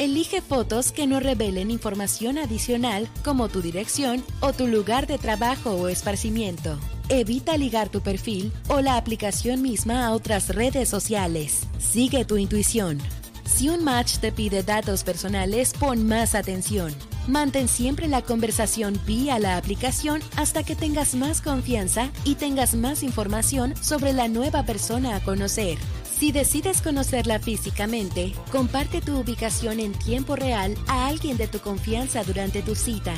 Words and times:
Elige 0.00 0.40
fotos 0.40 0.92
que 0.92 1.06
no 1.06 1.20
revelen 1.20 1.70
información 1.70 2.38
adicional 2.38 3.06
como 3.22 3.50
tu 3.50 3.60
dirección 3.60 4.24
o 4.40 4.54
tu 4.54 4.66
lugar 4.66 5.06
de 5.06 5.18
trabajo 5.18 5.72
o 5.72 5.88
esparcimiento. 5.88 6.78
Evita 7.10 7.58
ligar 7.58 7.90
tu 7.90 8.00
perfil 8.00 8.50
o 8.68 8.80
la 8.80 8.96
aplicación 8.96 9.60
misma 9.60 10.06
a 10.06 10.12
otras 10.12 10.54
redes 10.54 10.88
sociales. 10.88 11.64
Sigue 11.78 12.24
tu 12.24 12.38
intuición. 12.38 12.96
Si 13.44 13.68
un 13.68 13.84
match 13.84 14.20
te 14.20 14.32
pide 14.32 14.62
datos 14.62 15.04
personales, 15.04 15.74
pon 15.78 16.08
más 16.08 16.34
atención. 16.34 16.94
Mantén 17.28 17.68
siempre 17.68 18.08
la 18.08 18.22
conversación 18.22 18.98
vía 19.06 19.38
la 19.38 19.58
aplicación 19.58 20.22
hasta 20.36 20.62
que 20.62 20.76
tengas 20.76 21.14
más 21.14 21.42
confianza 21.42 22.10
y 22.24 22.36
tengas 22.36 22.74
más 22.74 23.02
información 23.02 23.74
sobre 23.82 24.14
la 24.14 24.28
nueva 24.28 24.64
persona 24.64 25.16
a 25.16 25.20
conocer. 25.20 25.76
Si 26.20 26.32
decides 26.32 26.82
conocerla 26.82 27.38
físicamente, 27.38 28.34
comparte 28.52 29.00
tu 29.00 29.16
ubicación 29.16 29.80
en 29.80 29.92
tiempo 29.92 30.36
real 30.36 30.76
a 30.86 31.06
alguien 31.06 31.38
de 31.38 31.48
tu 31.48 31.60
confianza 31.60 32.22
durante 32.24 32.60
tu 32.60 32.74
cita. 32.74 33.14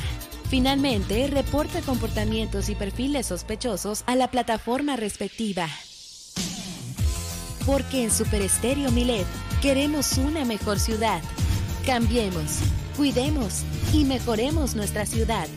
Finalmente, 0.49 1.27
reporta 1.27 1.81
comportamientos 1.81 2.69
y 2.69 2.75
perfiles 2.75 3.25
sospechosos 3.25 4.05
a 4.07 4.15
la 4.15 4.31
plataforma 4.31 4.95
respectiva. 4.95 5.67
Porque 7.65 8.05
en 8.05 8.09
Super 8.09 8.41
Estéreo 8.41 8.89
Milet 8.89 9.27
queremos 9.61 10.17
una 10.17 10.45
mejor 10.45 10.79
ciudad. 10.79 11.21
Cambiemos, 11.85 12.59
cuidemos 12.95 13.63
y 13.91 14.05
mejoremos 14.05 14.75
nuestra 14.75 15.05
ciudad. 15.05 15.49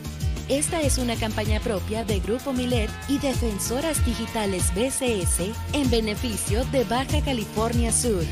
Esta 0.49 0.79
es 0.81 0.97
una 0.97 1.17
campaña 1.17 1.59
propia 1.59 2.05
de 2.05 2.21
Grupo 2.21 2.53
Milet 2.53 2.89
y 3.09 3.17
Defensoras 3.19 4.05
Digitales 4.05 4.73
BCS 4.73 5.51
en 5.73 5.89
beneficio 5.89 6.63
de 6.65 6.85
Baja 6.85 7.21
California 7.21 7.91
Sur. 7.91 8.23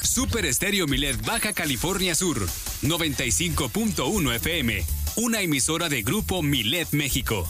Super 0.00 0.46
Estéreo 0.46 0.86
Milet 0.86 1.20
Baja 1.26 1.52
California 1.52 2.14
Sur, 2.14 2.46
95.1 2.82 4.34
FM, 4.36 4.84
una 5.16 5.40
emisora 5.40 5.88
de 5.88 6.02
Grupo 6.02 6.42
Milet 6.42 6.92
México. 6.92 7.48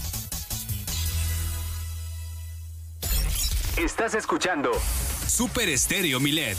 Estás 3.77 4.15
escuchando 4.15 4.71
Super 5.27 5.69
Estéreo 5.69 6.21
Milet. 6.21 6.57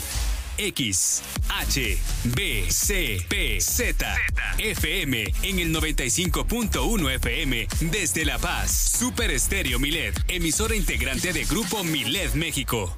X, 0.60 1.22
H, 1.48 1.98
B, 2.36 2.66
C, 2.68 3.24
P, 3.28 3.60
Z, 3.62 4.06
FM 4.58 5.24
en 5.42 5.58
el 5.58 5.74
95.1 5.74 7.14
FM 7.14 7.66
desde 7.80 8.26
La 8.26 8.38
Paz. 8.38 8.70
Super 8.70 9.30
Estéreo 9.30 9.78
Milet, 9.78 10.22
emisora 10.28 10.76
integrante 10.76 11.32
de 11.32 11.46
Grupo 11.46 11.82
Milet 11.82 12.34
México. 12.34 12.94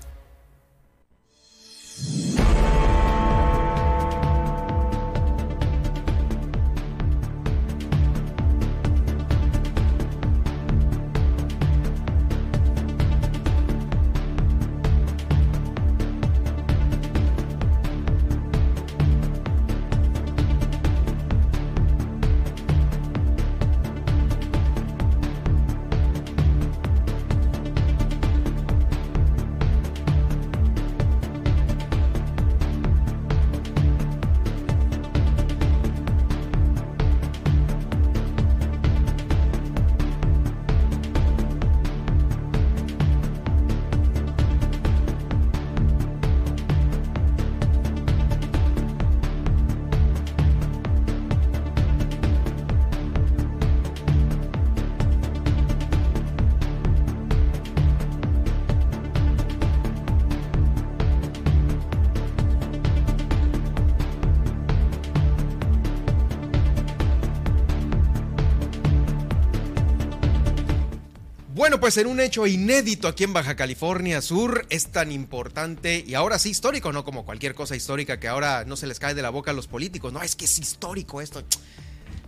Pues 71.82 71.96
en 71.96 72.06
un 72.06 72.20
hecho 72.20 72.46
inédito 72.46 73.08
aquí 73.08 73.24
en 73.24 73.32
Baja 73.32 73.56
California 73.56 74.22
Sur, 74.22 74.66
es 74.70 74.92
tan 74.92 75.10
importante 75.10 76.04
y 76.06 76.14
ahora 76.14 76.38
sí 76.38 76.50
histórico, 76.50 76.92
no 76.92 77.04
como 77.04 77.24
cualquier 77.24 77.56
cosa 77.56 77.74
histórica 77.74 78.20
que 78.20 78.28
ahora 78.28 78.64
no 78.64 78.76
se 78.76 78.86
les 78.86 79.00
cae 79.00 79.14
de 79.14 79.22
la 79.22 79.30
boca 79.30 79.50
a 79.50 79.54
los 79.54 79.66
políticos. 79.66 80.12
No, 80.12 80.22
es 80.22 80.36
que 80.36 80.44
es 80.44 80.60
histórico 80.60 81.20
esto. 81.20 81.42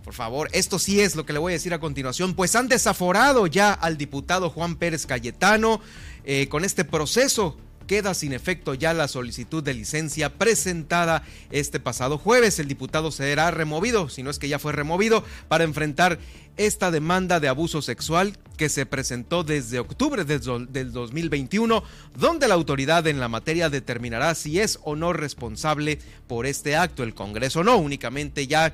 Por 0.03 0.13
favor, 0.13 0.49
esto 0.51 0.77
sí 0.77 0.99
es 0.99 1.15
lo 1.15 1.25
que 1.25 1.31
le 1.31 1.39
voy 1.39 1.53
a 1.53 1.55
decir 1.55 1.73
a 1.73 1.79
continuación. 1.79 2.33
Pues 2.33 2.53
han 2.57 2.67
desaforado 2.67 3.47
ya 3.47 3.71
al 3.71 3.97
diputado 3.97 4.49
Juan 4.49 4.75
Pérez 4.75 5.05
Cayetano 5.05 5.79
eh, 6.25 6.49
con 6.49 6.65
este 6.65 6.83
proceso 6.83 7.55
queda 7.85 8.13
sin 8.13 8.33
efecto 8.33 8.73
ya 8.73 8.93
la 8.93 9.07
solicitud 9.07 9.63
de 9.63 9.73
licencia 9.73 10.33
presentada 10.33 11.23
este 11.51 11.79
pasado 11.79 12.17
jueves. 12.17 12.59
El 12.59 12.67
diputado 12.67 13.11
será 13.11 13.51
removido, 13.51 14.09
si 14.09 14.23
no 14.23 14.29
es 14.29 14.39
que 14.39 14.49
ya 14.49 14.59
fue 14.59 14.73
removido, 14.73 15.23
para 15.47 15.63
enfrentar 15.63 16.19
esta 16.57 16.91
demanda 16.91 17.39
de 17.39 17.47
abuso 17.47 17.81
sexual 17.81 18.37
que 18.57 18.69
se 18.69 18.85
presentó 18.85 19.43
desde 19.43 19.79
octubre 19.79 20.23
del 20.23 20.91
2021, 20.91 21.83
donde 22.17 22.47
la 22.47 22.53
autoridad 22.53 23.05
en 23.07 23.19
la 23.19 23.27
materia 23.27 23.69
determinará 23.69 24.35
si 24.35 24.59
es 24.59 24.79
o 24.83 24.95
no 24.95 25.13
responsable 25.13 25.99
por 26.27 26.45
este 26.45 26.75
acto. 26.75 27.03
El 27.03 27.13
Congreso 27.13 27.63
no, 27.63 27.77
únicamente 27.77 28.47
ya 28.47 28.73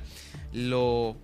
lo 0.52 1.16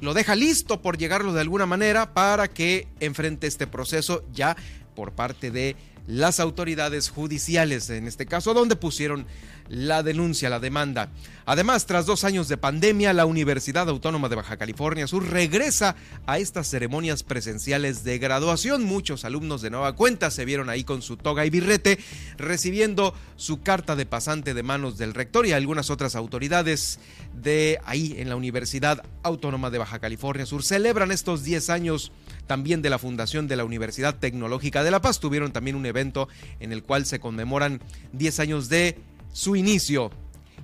lo 0.00 0.14
deja 0.14 0.34
listo 0.34 0.80
por 0.80 0.96
llegarlo 0.96 1.32
de 1.32 1.42
alguna 1.42 1.66
manera 1.66 2.14
para 2.14 2.48
que 2.48 2.88
enfrente 3.00 3.46
este 3.46 3.66
proceso 3.66 4.24
ya 4.32 4.56
por 4.94 5.12
parte 5.12 5.50
de 5.50 5.76
las 6.10 6.40
autoridades 6.40 7.08
judiciales, 7.08 7.88
en 7.88 8.08
este 8.08 8.26
caso, 8.26 8.52
donde 8.52 8.74
pusieron 8.74 9.26
la 9.68 10.02
denuncia, 10.02 10.50
la 10.50 10.58
demanda. 10.58 11.10
Además, 11.46 11.86
tras 11.86 12.04
dos 12.04 12.24
años 12.24 12.48
de 12.48 12.56
pandemia, 12.56 13.12
la 13.12 13.26
Universidad 13.26 13.88
Autónoma 13.88 14.28
de 14.28 14.34
Baja 14.34 14.56
California 14.56 15.06
Sur 15.06 15.30
regresa 15.30 15.94
a 16.26 16.38
estas 16.38 16.68
ceremonias 16.68 17.22
presenciales 17.22 18.02
de 18.02 18.18
graduación. 18.18 18.82
Muchos 18.82 19.24
alumnos 19.24 19.62
de 19.62 19.70
nueva 19.70 19.94
cuenta 19.94 20.32
se 20.32 20.44
vieron 20.44 20.68
ahí 20.68 20.82
con 20.82 21.02
su 21.02 21.16
toga 21.16 21.46
y 21.46 21.50
birrete, 21.50 22.00
recibiendo 22.36 23.14
su 23.36 23.62
carta 23.62 23.94
de 23.94 24.06
pasante 24.06 24.54
de 24.54 24.62
manos 24.64 24.98
del 24.98 25.14
rector 25.14 25.46
y 25.46 25.52
algunas 25.52 25.90
otras 25.90 26.16
autoridades 26.16 26.98
de 27.32 27.78
ahí 27.84 28.16
en 28.18 28.28
la 28.28 28.34
Universidad 28.34 29.04
Autónoma 29.22 29.70
de 29.70 29.78
Baja 29.78 30.00
California 30.00 30.46
Sur. 30.46 30.64
Celebran 30.64 31.12
estos 31.12 31.44
10 31.44 31.70
años 31.70 32.10
también 32.50 32.82
de 32.82 32.90
la 32.90 32.98
fundación 32.98 33.46
de 33.46 33.54
la 33.54 33.64
Universidad 33.64 34.18
Tecnológica 34.18 34.82
de 34.82 34.90
La 34.90 35.00
Paz. 35.00 35.20
Tuvieron 35.20 35.52
también 35.52 35.76
un 35.76 35.86
evento 35.86 36.26
en 36.58 36.72
el 36.72 36.82
cual 36.82 37.06
se 37.06 37.20
conmemoran 37.20 37.80
10 38.12 38.40
años 38.40 38.68
de 38.68 38.98
su 39.32 39.54
inicio. 39.54 40.10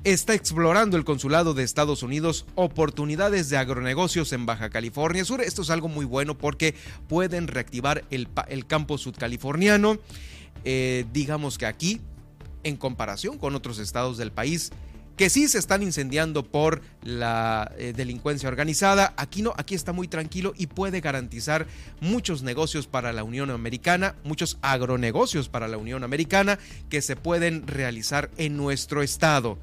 Está 0.02 0.34
explorando 0.34 0.96
el 0.96 1.04
consulado 1.04 1.54
de 1.54 1.62
Estados 1.62 2.02
Unidos 2.02 2.44
oportunidades 2.56 3.50
de 3.50 3.58
agronegocios 3.58 4.32
en 4.32 4.46
Baja 4.46 4.68
California 4.68 5.24
Sur. 5.24 5.40
Esto 5.40 5.62
es 5.62 5.70
algo 5.70 5.86
muy 5.86 6.04
bueno 6.04 6.36
porque 6.36 6.74
pueden 7.06 7.46
reactivar 7.46 8.02
el, 8.10 8.26
el 8.48 8.66
campo 8.66 8.98
sudcaliforniano. 8.98 9.96
Eh, 10.64 11.04
digamos 11.12 11.56
que 11.56 11.66
aquí, 11.66 12.00
en 12.64 12.76
comparación 12.76 13.38
con 13.38 13.54
otros 13.54 13.78
estados 13.78 14.18
del 14.18 14.32
país, 14.32 14.72
que 15.16 15.30
sí 15.30 15.48
se 15.48 15.58
están 15.58 15.82
incendiando 15.82 16.44
por 16.44 16.82
la 17.02 17.72
eh, 17.78 17.92
delincuencia 17.96 18.48
organizada. 18.48 19.14
Aquí 19.16 19.42
no, 19.42 19.54
aquí 19.56 19.74
está 19.74 19.92
muy 19.92 20.08
tranquilo 20.08 20.52
y 20.56 20.66
puede 20.66 21.00
garantizar 21.00 21.66
muchos 22.00 22.42
negocios 22.42 22.86
para 22.86 23.12
la 23.12 23.24
Unión 23.24 23.50
Americana, 23.50 24.16
muchos 24.24 24.58
agronegocios 24.62 25.48
para 25.48 25.68
la 25.68 25.78
Unión 25.78 26.04
Americana 26.04 26.58
que 26.90 27.00
se 27.00 27.16
pueden 27.16 27.66
realizar 27.66 28.30
en 28.36 28.56
nuestro 28.56 29.02
estado. 29.02 29.58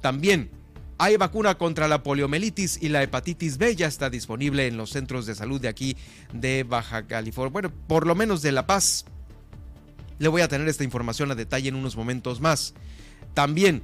También 0.00 0.50
hay 0.98 1.16
vacuna 1.16 1.56
contra 1.56 1.88
la 1.88 2.02
poliomielitis 2.02 2.82
y 2.82 2.88
la 2.88 3.02
hepatitis 3.02 3.58
B, 3.58 3.76
ya 3.76 3.86
está 3.86 4.10
disponible 4.10 4.66
en 4.66 4.76
los 4.76 4.90
centros 4.90 5.26
de 5.26 5.34
salud 5.34 5.60
de 5.60 5.68
aquí 5.68 5.96
de 6.32 6.64
Baja 6.64 7.06
California, 7.06 7.52
bueno, 7.52 7.72
por 7.86 8.06
lo 8.06 8.14
menos 8.14 8.42
de 8.42 8.52
La 8.52 8.66
Paz. 8.66 9.04
Le 10.18 10.28
voy 10.28 10.40
a 10.40 10.48
tener 10.48 10.66
esta 10.68 10.84
información 10.84 11.30
a 11.30 11.34
detalle 11.34 11.68
en 11.68 11.74
unos 11.74 11.96
momentos 11.96 12.40
más. 12.40 12.72
También 13.34 13.82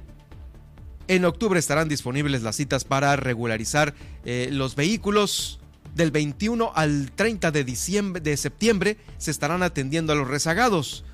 en 1.07 1.25
octubre 1.25 1.59
estarán 1.59 1.89
disponibles 1.89 2.43
las 2.43 2.55
citas 2.55 2.83
para 2.83 3.15
regularizar 3.15 3.93
eh, 4.25 4.49
los 4.51 4.75
vehículos. 4.75 5.59
Del 5.95 6.09
21 6.09 6.71
al 6.73 7.11
30 7.11 7.51
de, 7.51 7.63
diciembre, 7.63 8.19
de 8.19 8.35
septiembre 8.35 8.97
se 9.19 9.29
estarán 9.29 9.61
atendiendo 9.61 10.13
a 10.13 10.15
los 10.15 10.27
rezagados. 10.27 11.05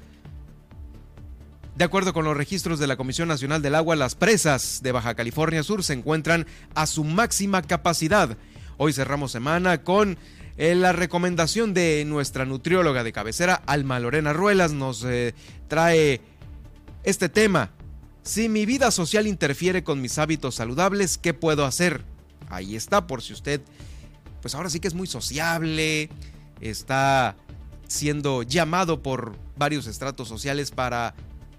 De 1.75 1.83
acuerdo 1.83 2.13
con 2.13 2.23
los 2.23 2.37
registros 2.37 2.79
de 2.79 2.87
la 2.87 2.95
Comisión 2.95 3.27
Nacional 3.27 3.61
del 3.61 3.75
Agua, 3.75 3.97
las 3.97 4.15
presas 4.15 4.81
de 4.81 4.91
Baja 4.93 5.15
California 5.15 5.63
Sur 5.63 5.83
se 5.83 5.93
encuentran 5.93 6.45
a 6.75 6.87
su 6.87 7.03
máxima 7.03 7.61
capacidad. 7.61 8.37
Hoy 8.77 8.93
cerramos 8.93 9.31
semana 9.31 9.81
con 9.81 10.17
eh, 10.57 10.75
la 10.75 10.91
recomendación 10.91 11.73
de 11.73 12.03
nuestra 12.05 12.45
nutrióloga 12.45 13.03
de 13.03 13.13
cabecera, 13.13 13.61
Alma 13.65 13.99
Lorena 13.99 14.33
Ruelas, 14.33 14.73
nos 14.73 15.05
eh, 15.05 15.33
trae 15.69 16.19
este 17.03 17.29
tema. 17.29 17.71
Si 18.23 18.49
mi 18.49 18.65
vida 18.65 18.91
social 18.91 19.27
interfiere 19.27 19.83
con 19.83 20.01
mis 20.01 20.17
hábitos 20.17 20.55
saludables, 20.55 21.17
¿qué 21.17 21.33
puedo 21.33 21.65
hacer? 21.65 22.03
Ahí 22.49 22.75
está, 22.75 23.07
por 23.07 23.21
si 23.21 23.33
usted, 23.33 23.61
pues 24.41 24.55
ahora 24.55 24.69
sí 24.69 24.79
que 24.79 24.87
es 24.87 24.93
muy 24.93 25.07
sociable, 25.07 26.09
está 26.61 27.35
siendo 27.87 28.43
llamado 28.43 29.01
por 29.01 29.35
varios 29.57 29.87
estratos 29.87 30.27
sociales 30.27 30.71
para 30.71 31.15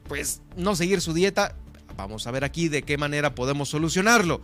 pues 0.08 0.42
no 0.56 0.74
seguir 0.74 1.00
su 1.00 1.12
dieta, 1.12 1.54
vamos 1.96 2.26
a 2.26 2.30
ver 2.30 2.44
aquí 2.44 2.68
de 2.68 2.82
qué 2.82 2.98
manera 2.98 3.34
podemos 3.34 3.68
solucionarlo. 3.68 4.40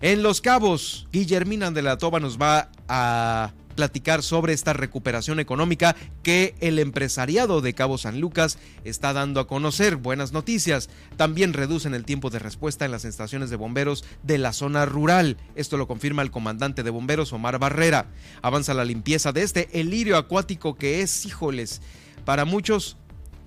En 0.00 0.22
Los 0.22 0.40
Cabos, 0.40 1.08
Guillermina 1.12 1.70
de 1.70 1.82
la 1.82 1.98
Toba 1.98 2.20
nos 2.20 2.38
va 2.38 2.70
a 2.88 3.52
platicar 3.78 4.24
sobre 4.24 4.54
esta 4.54 4.72
recuperación 4.72 5.38
económica 5.38 5.94
que 6.24 6.56
el 6.58 6.80
empresariado 6.80 7.60
de 7.60 7.74
Cabo 7.74 7.96
San 7.96 8.20
Lucas 8.20 8.58
está 8.82 9.12
dando 9.12 9.38
a 9.38 9.46
conocer. 9.46 9.94
Buenas 9.94 10.32
noticias. 10.32 10.90
También 11.16 11.52
reducen 11.52 11.94
el 11.94 12.04
tiempo 12.04 12.28
de 12.28 12.40
respuesta 12.40 12.84
en 12.84 12.90
las 12.90 13.04
estaciones 13.04 13.50
de 13.50 13.56
bomberos 13.56 14.04
de 14.24 14.38
la 14.38 14.52
zona 14.52 14.84
rural. 14.84 15.36
Esto 15.54 15.76
lo 15.76 15.86
confirma 15.86 16.22
el 16.22 16.32
comandante 16.32 16.82
de 16.82 16.90
bomberos 16.90 17.32
Omar 17.32 17.60
Barrera. 17.60 18.08
Avanza 18.42 18.74
la 18.74 18.84
limpieza 18.84 19.30
de 19.30 19.44
este 19.44 19.68
el 19.78 19.90
lirio 19.90 20.16
acuático 20.16 20.74
que 20.74 21.00
es, 21.00 21.24
híjoles, 21.24 21.80
para 22.24 22.44
muchos 22.44 22.96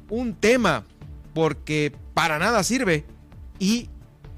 un 0.10 0.34
tema 0.34 0.86
porque 1.34 1.94
para 2.13 2.39
nada 2.39 2.63
sirve 2.63 3.04
y 3.60 3.89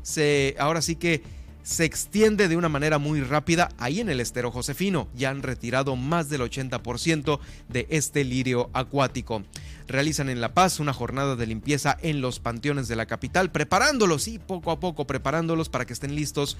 se 0.01 0.55
ahora 0.57 0.81
sí 0.81 0.95
que 0.95 1.21
se 1.63 1.85
extiende 1.85 2.47
de 2.47 2.57
una 2.57 2.69
manera 2.69 2.97
muy 2.97 3.21
rápida 3.21 3.69
ahí 3.77 3.99
en 3.99 4.09
el 4.09 4.19
estero 4.19 4.51
Josefino. 4.51 5.07
Ya 5.15 5.29
han 5.29 5.41
retirado 5.41 5.95
más 5.95 6.29
del 6.29 6.41
80% 6.41 7.39
de 7.69 7.87
este 7.89 8.23
lirio 8.23 8.69
acuático. 8.73 9.43
Realizan 9.87 10.29
en 10.29 10.41
La 10.41 10.53
Paz 10.53 10.79
una 10.79 10.93
jornada 10.93 11.35
de 11.35 11.47
limpieza 11.47 11.97
en 12.01 12.21
los 12.21 12.39
panteones 12.39 12.87
de 12.87 12.95
la 12.95 13.05
capital, 13.05 13.51
preparándolos 13.51 14.27
y 14.27 14.39
poco 14.39 14.71
a 14.71 14.79
poco 14.79 15.07
preparándolos 15.07 15.69
para 15.69 15.85
que 15.85 15.93
estén 15.93 16.15
listos 16.15 16.57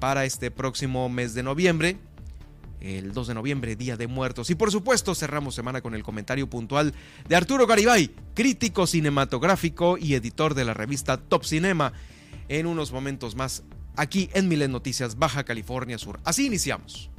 para 0.00 0.24
este 0.24 0.50
próximo 0.50 1.08
mes 1.08 1.34
de 1.34 1.42
noviembre 1.42 1.98
el 2.80 3.12
2 3.12 3.28
de 3.28 3.34
noviembre, 3.34 3.76
Día 3.76 3.96
de 3.96 4.06
Muertos. 4.06 4.50
Y 4.50 4.54
por 4.54 4.70
supuesto, 4.70 5.14
cerramos 5.14 5.54
semana 5.54 5.80
con 5.80 5.94
el 5.94 6.02
comentario 6.02 6.48
puntual 6.48 6.94
de 7.28 7.36
Arturo 7.36 7.66
Garibay, 7.66 8.10
crítico 8.34 8.86
cinematográfico 8.86 9.98
y 9.98 10.14
editor 10.14 10.54
de 10.54 10.64
la 10.64 10.74
revista 10.74 11.16
Top 11.16 11.44
Cinema. 11.44 11.92
En 12.48 12.66
unos 12.66 12.92
momentos 12.92 13.34
más, 13.34 13.64
aquí 13.96 14.30
en 14.34 14.48
Milen 14.48 14.72
Noticias, 14.72 15.18
Baja 15.18 15.44
California 15.44 15.98
Sur. 15.98 16.20
Así 16.24 16.46
iniciamos. 16.46 17.10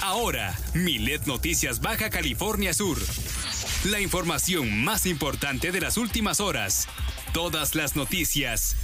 Ahora, 0.00 0.56
Milet 0.74 1.26
Noticias 1.26 1.80
Baja 1.80 2.08
California 2.08 2.72
Sur. 2.72 2.98
La 3.84 4.00
información 4.00 4.82
más 4.82 5.06
importante 5.06 5.72
de 5.72 5.80
las 5.80 5.96
últimas 5.96 6.40
horas. 6.40 6.88
Todas 7.32 7.74
las 7.74 7.96
noticias. 7.96 8.83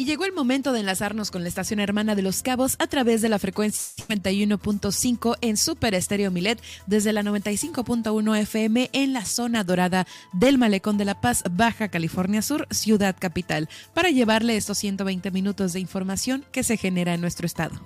Y 0.00 0.06
llegó 0.06 0.24
el 0.24 0.32
momento 0.32 0.72
de 0.72 0.80
enlazarnos 0.80 1.30
con 1.30 1.42
la 1.42 1.50
estación 1.50 1.78
hermana 1.78 2.14
de 2.14 2.22
Los 2.22 2.40
Cabos 2.40 2.76
a 2.78 2.86
través 2.86 3.20
de 3.20 3.28
la 3.28 3.38
frecuencia 3.38 4.02
91.5 4.08 5.36
en 5.42 5.58
Super 5.58 5.92
Estéreo 5.92 6.30
Milet 6.30 6.58
desde 6.86 7.12
la 7.12 7.22
95.1 7.22 8.38
FM 8.38 8.88
en 8.94 9.12
la 9.12 9.26
zona 9.26 9.62
dorada 9.62 10.06
del 10.32 10.56
Malecón 10.56 10.96
de 10.96 11.04
La 11.04 11.20
Paz, 11.20 11.44
Baja 11.50 11.88
California 11.88 12.40
Sur, 12.40 12.66
Ciudad 12.70 13.14
Capital, 13.18 13.68
para 13.92 14.08
llevarle 14.08 14.56
estos 14.56 14.78
120 14.78 15.30
minutos 15.32 15.74
de 15.74 15.80
información 15.80 16.46
que 16.50 16.62
se 16.62 16.78
genera 16.78 17.12
en 17.12 17.20
nuestro 17.20 17.44
estado. 17.44 17.78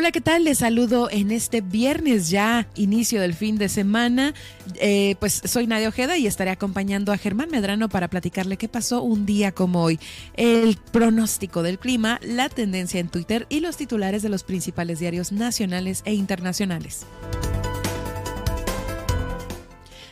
Hola, 0.00 0.12
¿qué 0.12 0.22
tal? 0.22 0.44
Les 0.44 0.56
saludo 0.56 1.10
en 1.10 1.30
este 1.30 1.60
viernes 1.60 2.30
ya, 2.30 2.66
inicio 2.74 3.20
del 3.20 3.34
fin 3.34 3.58
de 3.58 3.68
semana. 3.68 4.32
Eh, 4.76 5.14
pues 5.20 5.42
soy 5.44 5.66
Nadia 5.66 5.90
Ojeda 5.90 6.16
y 6.16 6.26
estaré 6.26 6.50
acompañando 6.50 7.12
a 7.12 7.18
Germán 7.18 7.50
Medrano 7.50 7.90
para 7.90 8.08
platicarle 8.08 8.56
qué 8.56 8.66
pasó 8.66 9.02
un 9.02 9.26
día 9.26 9.52
como 9.52 9.82
hoy, 9.82 10.00
el 10.38 10.78
pronóstico 10.90 11.62
del 11.62 11.78
clima, 11.78 12.18
la 12.22 12.48
tendencia 12.48 12.98
en 12.98 13.10
Twitter 13.10 13.44
y 13.50 13.60
los 13.60 13.76
titulares 13.76 14.22
de 14.22 14.30
los 14.30 14.42
principales 14.42 15.00
diarios 15.00 15.32
nacionales 15.32 16.00
e 16.06 16.14
internacionales. 16.14 17.04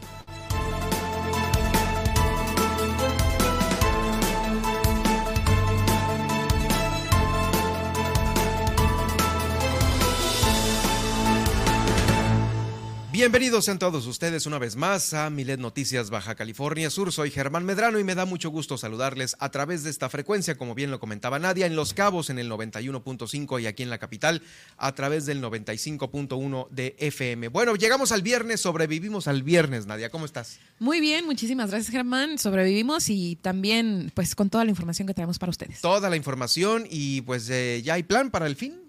Bienvenidos 13.19 13.65
sean 13.65 13.79
todos 13.79 14.07
ustedes 14.07 14.45
una 14.45 14.59
vez 14.59 14.77
más 14.77 15.13
a 15.13 15.29
Milet 15.29 15.59
Noticias 15.59 16.09
Baja 16.09 16.35
California 16.35 16.89
Sur. 16.89 17.11
Soy 17.11 17.31
Germán 17.31 17.65
Medrano 17.65 17.99
y 17.99 18.05
me 18.05 18.15
da 18.15 18.23
mucho 18.23 18.49
gusto 18.49 18.77
saludarles 18.77 19.35
a 19.39 19.51
través 19.51 19.83
de 19.83 19.89
esta 19.89 20.07
frecuencia, 20.07 20.57
como 20.57 20.73
bien 20.73 20.89
lo 20.89 21.01
comentaba 21.01 21.37
Nadia, 21.37 21.65
en 21.65 21.75
Los 21.75 21.93
Cabos 21.93 22.29
en 22.29 22.39
el 22.39 22.49
91.5 22.49 23.61
y 23.61 23.67
aquí 23.67 23.83
en 23.83 23.89
la 23.89 23.97
capital 23.97 24.41
a 24.77 24.95
través 24.95 25.25
del 25.25 25.43
95.1 25.43 26.69
de 26.69 26.95
FM. 26.97 27.49
Bueno, 27.49 27.75
llegamos 27.75 28.13
al 28.13 28.21
viernes, 28.21 28.61
sobrevivimos 28.61 29.27
al 29.27 29.43
viernes, 29.43 29.85
Nadia. 29.85 30.09
¿Cómo 30.09 30.23
estás? 30.23 30.57
Muy 30.79 31.01
bien, 31.01 31.25
muchísimas 31.25 31.71
gracias 31.71 31.91
Germán. 31.91 32.37
Sobrevivimos 32.37 33.09
y 33.09 33.35
también 33.35 34.13
pues 34.13 34.33
con 34.33 34.49
toda 34.49 34.63
la 34.63 34.69
información 34.69 35.09
que 35.09 35.13
traemos 35.13 35.39
para 35.39 35.49
ustedes. 35.49 35.81
Toda 35.81 36.09
la 36.09 36.15
información 36.15 36.87
y 36.89 37.19
pues 37.23 37.49
eh, 37.49 37.81
ya 37.83 37.95
hay 37.95 38.03
plan 38.03 38.31
para 38.31 38.47
el 38.47 38.55
fin. 38.55 38.88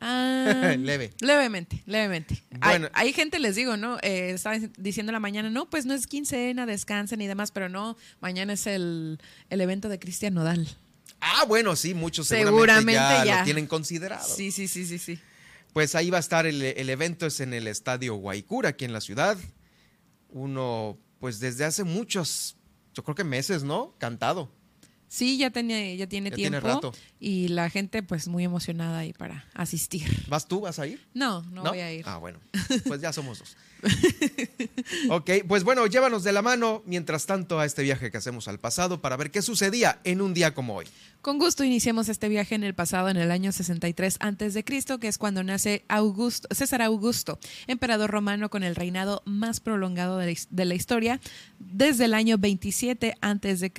Ah, 0.00 0.74
Leve. 0.78 1.12
Levemente, 1.20 1.82
levemente. 1.86 2.42
Bueno. 2.50 2.88
Hay, 2.92 3.12
gente, 3.12 3.38
les 3.38 3.56
digo, 3.56 3.76
¿no? 3.76 3.98
Eh, 4.02 4.30
estaba 4.30 4.58
diciendo 4.76 5.12
la 5.12 5.20
mañana, 5.20 5.50
no, 5.50 5.68
pues 5.70 5.86
no 5.86 5.94
es 5.94 6.06
quincena, 6.06 6.66
descansen 6.66 7.20
y 7.20 7.26
demás, 7.26 7.50
pero 7.50 7.68
no, 7.68 7.96
mañana 8.20 8.52
es 8.52 8.66
el, 8.66 9.18
evento 9.50 9.88
de 9.88 9.98
Cristian 9.98 10.34
Nodal. 10.34 10.68
Ah, 11.20 11.44
bueno, 11.48 11.76
sí, 11.76 11.94
muchos 11.94 12.28
seguramente, 12.28 12.92
ya, 13.24 13.38
lo 13.38 13.44
tienen 13.44 13.66
considerado. 13.66 14.28
Sí, 14.28 14.52
sí, 14.52 14.68
sí, 14.68 14.86
sí, 14.86 14.98
sí. 14.98 15.18
Pues 15.72 15.94
ahí 15.94 16.10
va 16.10 16.18
a 16.18 16.20
estar 16.20 16.46
el, 16.46 16.62
el 16.62 16.90
evento, 16.90 17.26
es 17.26 17.40
en 17.40 17.52
el 17.52 17.66
estadio 17.66 18.14
Guaycura, 18.16 18.70
aquí 18.70 18.84
en 18.84 18.92
la 18.92 19.00
ciudad. 19.00 19.36
Uno, 20.28 20.98
pues 21.20 21.40
desde 21.40 21.64
hace 21.64 21.84
muchos, 21.84 22.56
yo 22.94 23.02
creo 23.02 23.14
que 23.14 23.24
meses, 23.24 23.62
¿no? 23.62 23.94
Cantado. 23.98 24.50
Sí, 25.08 25.38
ya, 25.38 25.50
tenía, 25.50 25.94
ya 25.94 26.06
tiene 26.08 26.30
tiempo. 26.30 26.92
Y 27.20 27.48
la 27.48 27.70
gente, 27.70 28.02
pues, 28.02 28.28
muy 28.28 28.44
emocionada 28.44 28.98
ahí 28.98 29.12
para 29.12 29.46
asistir. 29.54 30.24
¿Vas 30.28 30.48
tú? 30.48 30.62
¿Vas 30.62 30.78
a 30.78 30.86
ir? 30.86 31.00
No, 31.14 31.42
no, 31.42 31.62
voy 31.62 31.80
a 31.80 31.92
ir. 31.92 32.04
Ah, 32.06 32.18
bueno. 32.18 32.38
Pues 32.86 33.00
ya 33.00 33.12
somos 33.12 33.38
dos. 33.38 33.56
ok, 35.10 35.30
pues 35.46 35.64
bueno, 35.64 35.86
llévanos 35.86 36.24
de 36.24 36.32
la 36.32 36.42
mano, 36.42 36.82
mientras 36.86 37.26
tanto, 37.26 37.58
a 37.58 37.64
este 37.64 37.82
viaje 37.82 38.10
que 38.10 38.18
hacemos 38.18 38.48
al 38.48 38.58
pasado 38.58 39.00
para 39.00 39.16
ver 39.16 39.30
qué 39.30 39.42
sucedía 39.42 40.00
en 40.04 40.20
un 40.20 40.34
día 40.34 40.54
como 40.54 40.74
hoy. 40.76 40.86
Con 41.20 41.38
gusto 41.38 41.64
iniciamos 41.64 42.08
este 42.08 42.28
viaje 42.28 42.54
en 42.54 42.64
el 42.64 42.74
pasado, 42.74 43.08
en 43.08 43.16
el 43.16 43.30
año 43.30 43.52
63 43.52 44.18
a.C., 44.20 44.64
que 45.00 45.08
es 45.08 45.18
cuando 45.18 45.42
nace 45.42 45.84
Augusto, 45.88 46.48
César 46.54 46.82
Augusto, 46.82 47.38
emperador 47.66 48.10
romano 48.10 48.48
con 48.48 48.62
el 48.62 48.76
reinado 48.76 49.22
más 49.24 49.60
prolongado 49.60 50.18
de 50.18 50.36
la, 50.64 50.74
historia, 50.74 51.20
desde 51.58 52.04
el 52.04 52.14
año 52.14 52.38
27 52.38 53.16
a.C. 53.20 53.72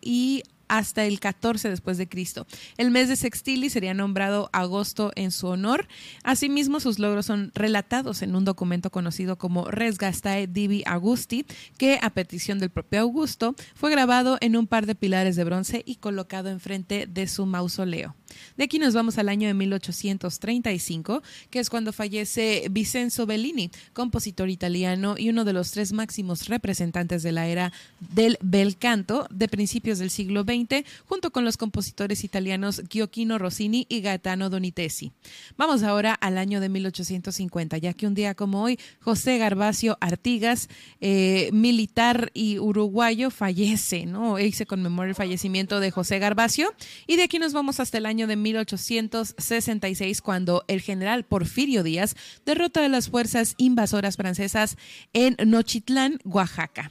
y 0.00 0.42
hasta 0.72 1.04
el 1.04 1.20
14 1.20 1.68
después 1.68 1.98
de 1.98 2.08
Cristo. 2.08 2.46
El 2.78 2.90
mes 2.90 3.10
de 3.10 3.16
Sextili 3.16 3.68
sería 3.68 3.92
nombrado 3.92 4.48
agosto 4.54 5.12
en 5.16 5.30
su 5.30 5.48
honor. 5.48 5.86
Asimismo, 6.24 6.80
sus 6.80 6.98
logros 6.98 7.26
son 7.26 7.52
relatados 7.54 8.22
en 8.22 8.34
un 8.34 8.46
documento 8.46 8.88
conocido 8.88 9.36
como 9.36 9.70
Res 9.70 9.98
Gastae 9.98 10.46
Divi 10.46 10.82
Augusti, 10.86 11.44
que 11.76 11.98
a 12.00 12.08
petición 12.08 12.58
del 12.58 12.70
propio 12.70 13.00
Augusto 13.00 13.54
fue 13.74 13.90
grabado 13.90 14.38
en 14.40 14.56
un 14.56 14.66
par 14.66 14.86
de 14.86 14.94
pilares 14.94 15.36
de 15.36 15.44
bronce 15.44 15.82
y 15.84 15.96
colocado 15.96 16.48
enfrente 16.48 17.06
de 17.06 17.28
su 17.28 17.44
mausoleo. 17.44 18.16
De 18.56 18.64
aquí 18.64 18.78
nos 18.78 18.94
vamos 18.94 19.18
al 19.18 19.28
año 19.28 19.48
de 19.48 19.54
1835, 19.54 21.22
que 21.50 21.58
es 21.60 21.70
cuando 21.70 21.92
fallece 21.92 22.66
Vincenzo 22.70 23.26
Bellini, 23.26 23.70
compositor 23.92 24.50
italiano 24.50 25.14
y 25.16 25.28
uno 25.30 25.44
de 25.44 25.52
los 25.52 25.70
tres 25.70 25.92
máximos 25.92 26.48
representantes 26.48 27.22
de 27.22 27.32
la 27.32 27.46
era 27.46 27.72
del 28.00 28.38
bel 28.40 28.76
canto 28.76 29.26
de 29.30 29.48
principios 29.48 29.98
del 29.98 30.10
siglo 30.10 30.42
XX, 30.42 30.84
junto 31.06 31.30
con 31.30 31.44
los 31.44 31.56
compositores 31.56 32.24
italianos 32.24 32.82
Gioacchino 32.88 33.38
Rossini 33.38 33.86
y 33.88 34.00
Gaetano 34.00 34.50
Donizetti. 34.50 35.12
Vamos 35.56 35.82
ahora 35.82 36.14
al 36.14 36.38
año 36.38 36.60
de 36.60 36.68
1850, 36.68 37.78
ya 37.78 37.92
que 37.92 38.06
un 38.06 38.14
día 38.14 38.34
como 38.34 38.62
hoy, 38.62 38.78
José 39.00 39.38
Garbacio 39.38 39.98
Artigas, 40.00 40.68
eh, 41.00 41.50
militar 41.52 42.30
y 42.34 42.58
uruguayo, 42.58 43.30
fallece, 43.30 44.06
¿no? 44.06 44.32
Hoy 44.32 44.52
se 44.52 44.66
conmemora 44.66 45.08
el 45.08 45.14
fallecimiento 45.14 45.80
de 45.80 45.90
José 45.90 46.18
Garbacio 46.18 46.72
y 47.06 47.16
de 47.16 47.24
aquí 47.24 47.38
nos 47.38 47.52
vamos 47.52 47.80
hasta 47.80 47.98
el 47.98 48.06
año 48.06 48.21
de 48.26 48.36
1866 48.36 50.22
cuando 50.22 50.64
el 50.68 50.80
general 50.80 51.24
Porfirio 51.24 51.82
Díaz 51.82 52.16
derrota 52.44 52.84
a 52.84 52.88
las 52.88 53.08
fuerzas 53.08 53.54
invasoras 53.58 54.16
francesas 54.16 54.76
en 55.12 55.36
Nochitlán, 55.44 56.18
Oaxaca. 56.24 56.90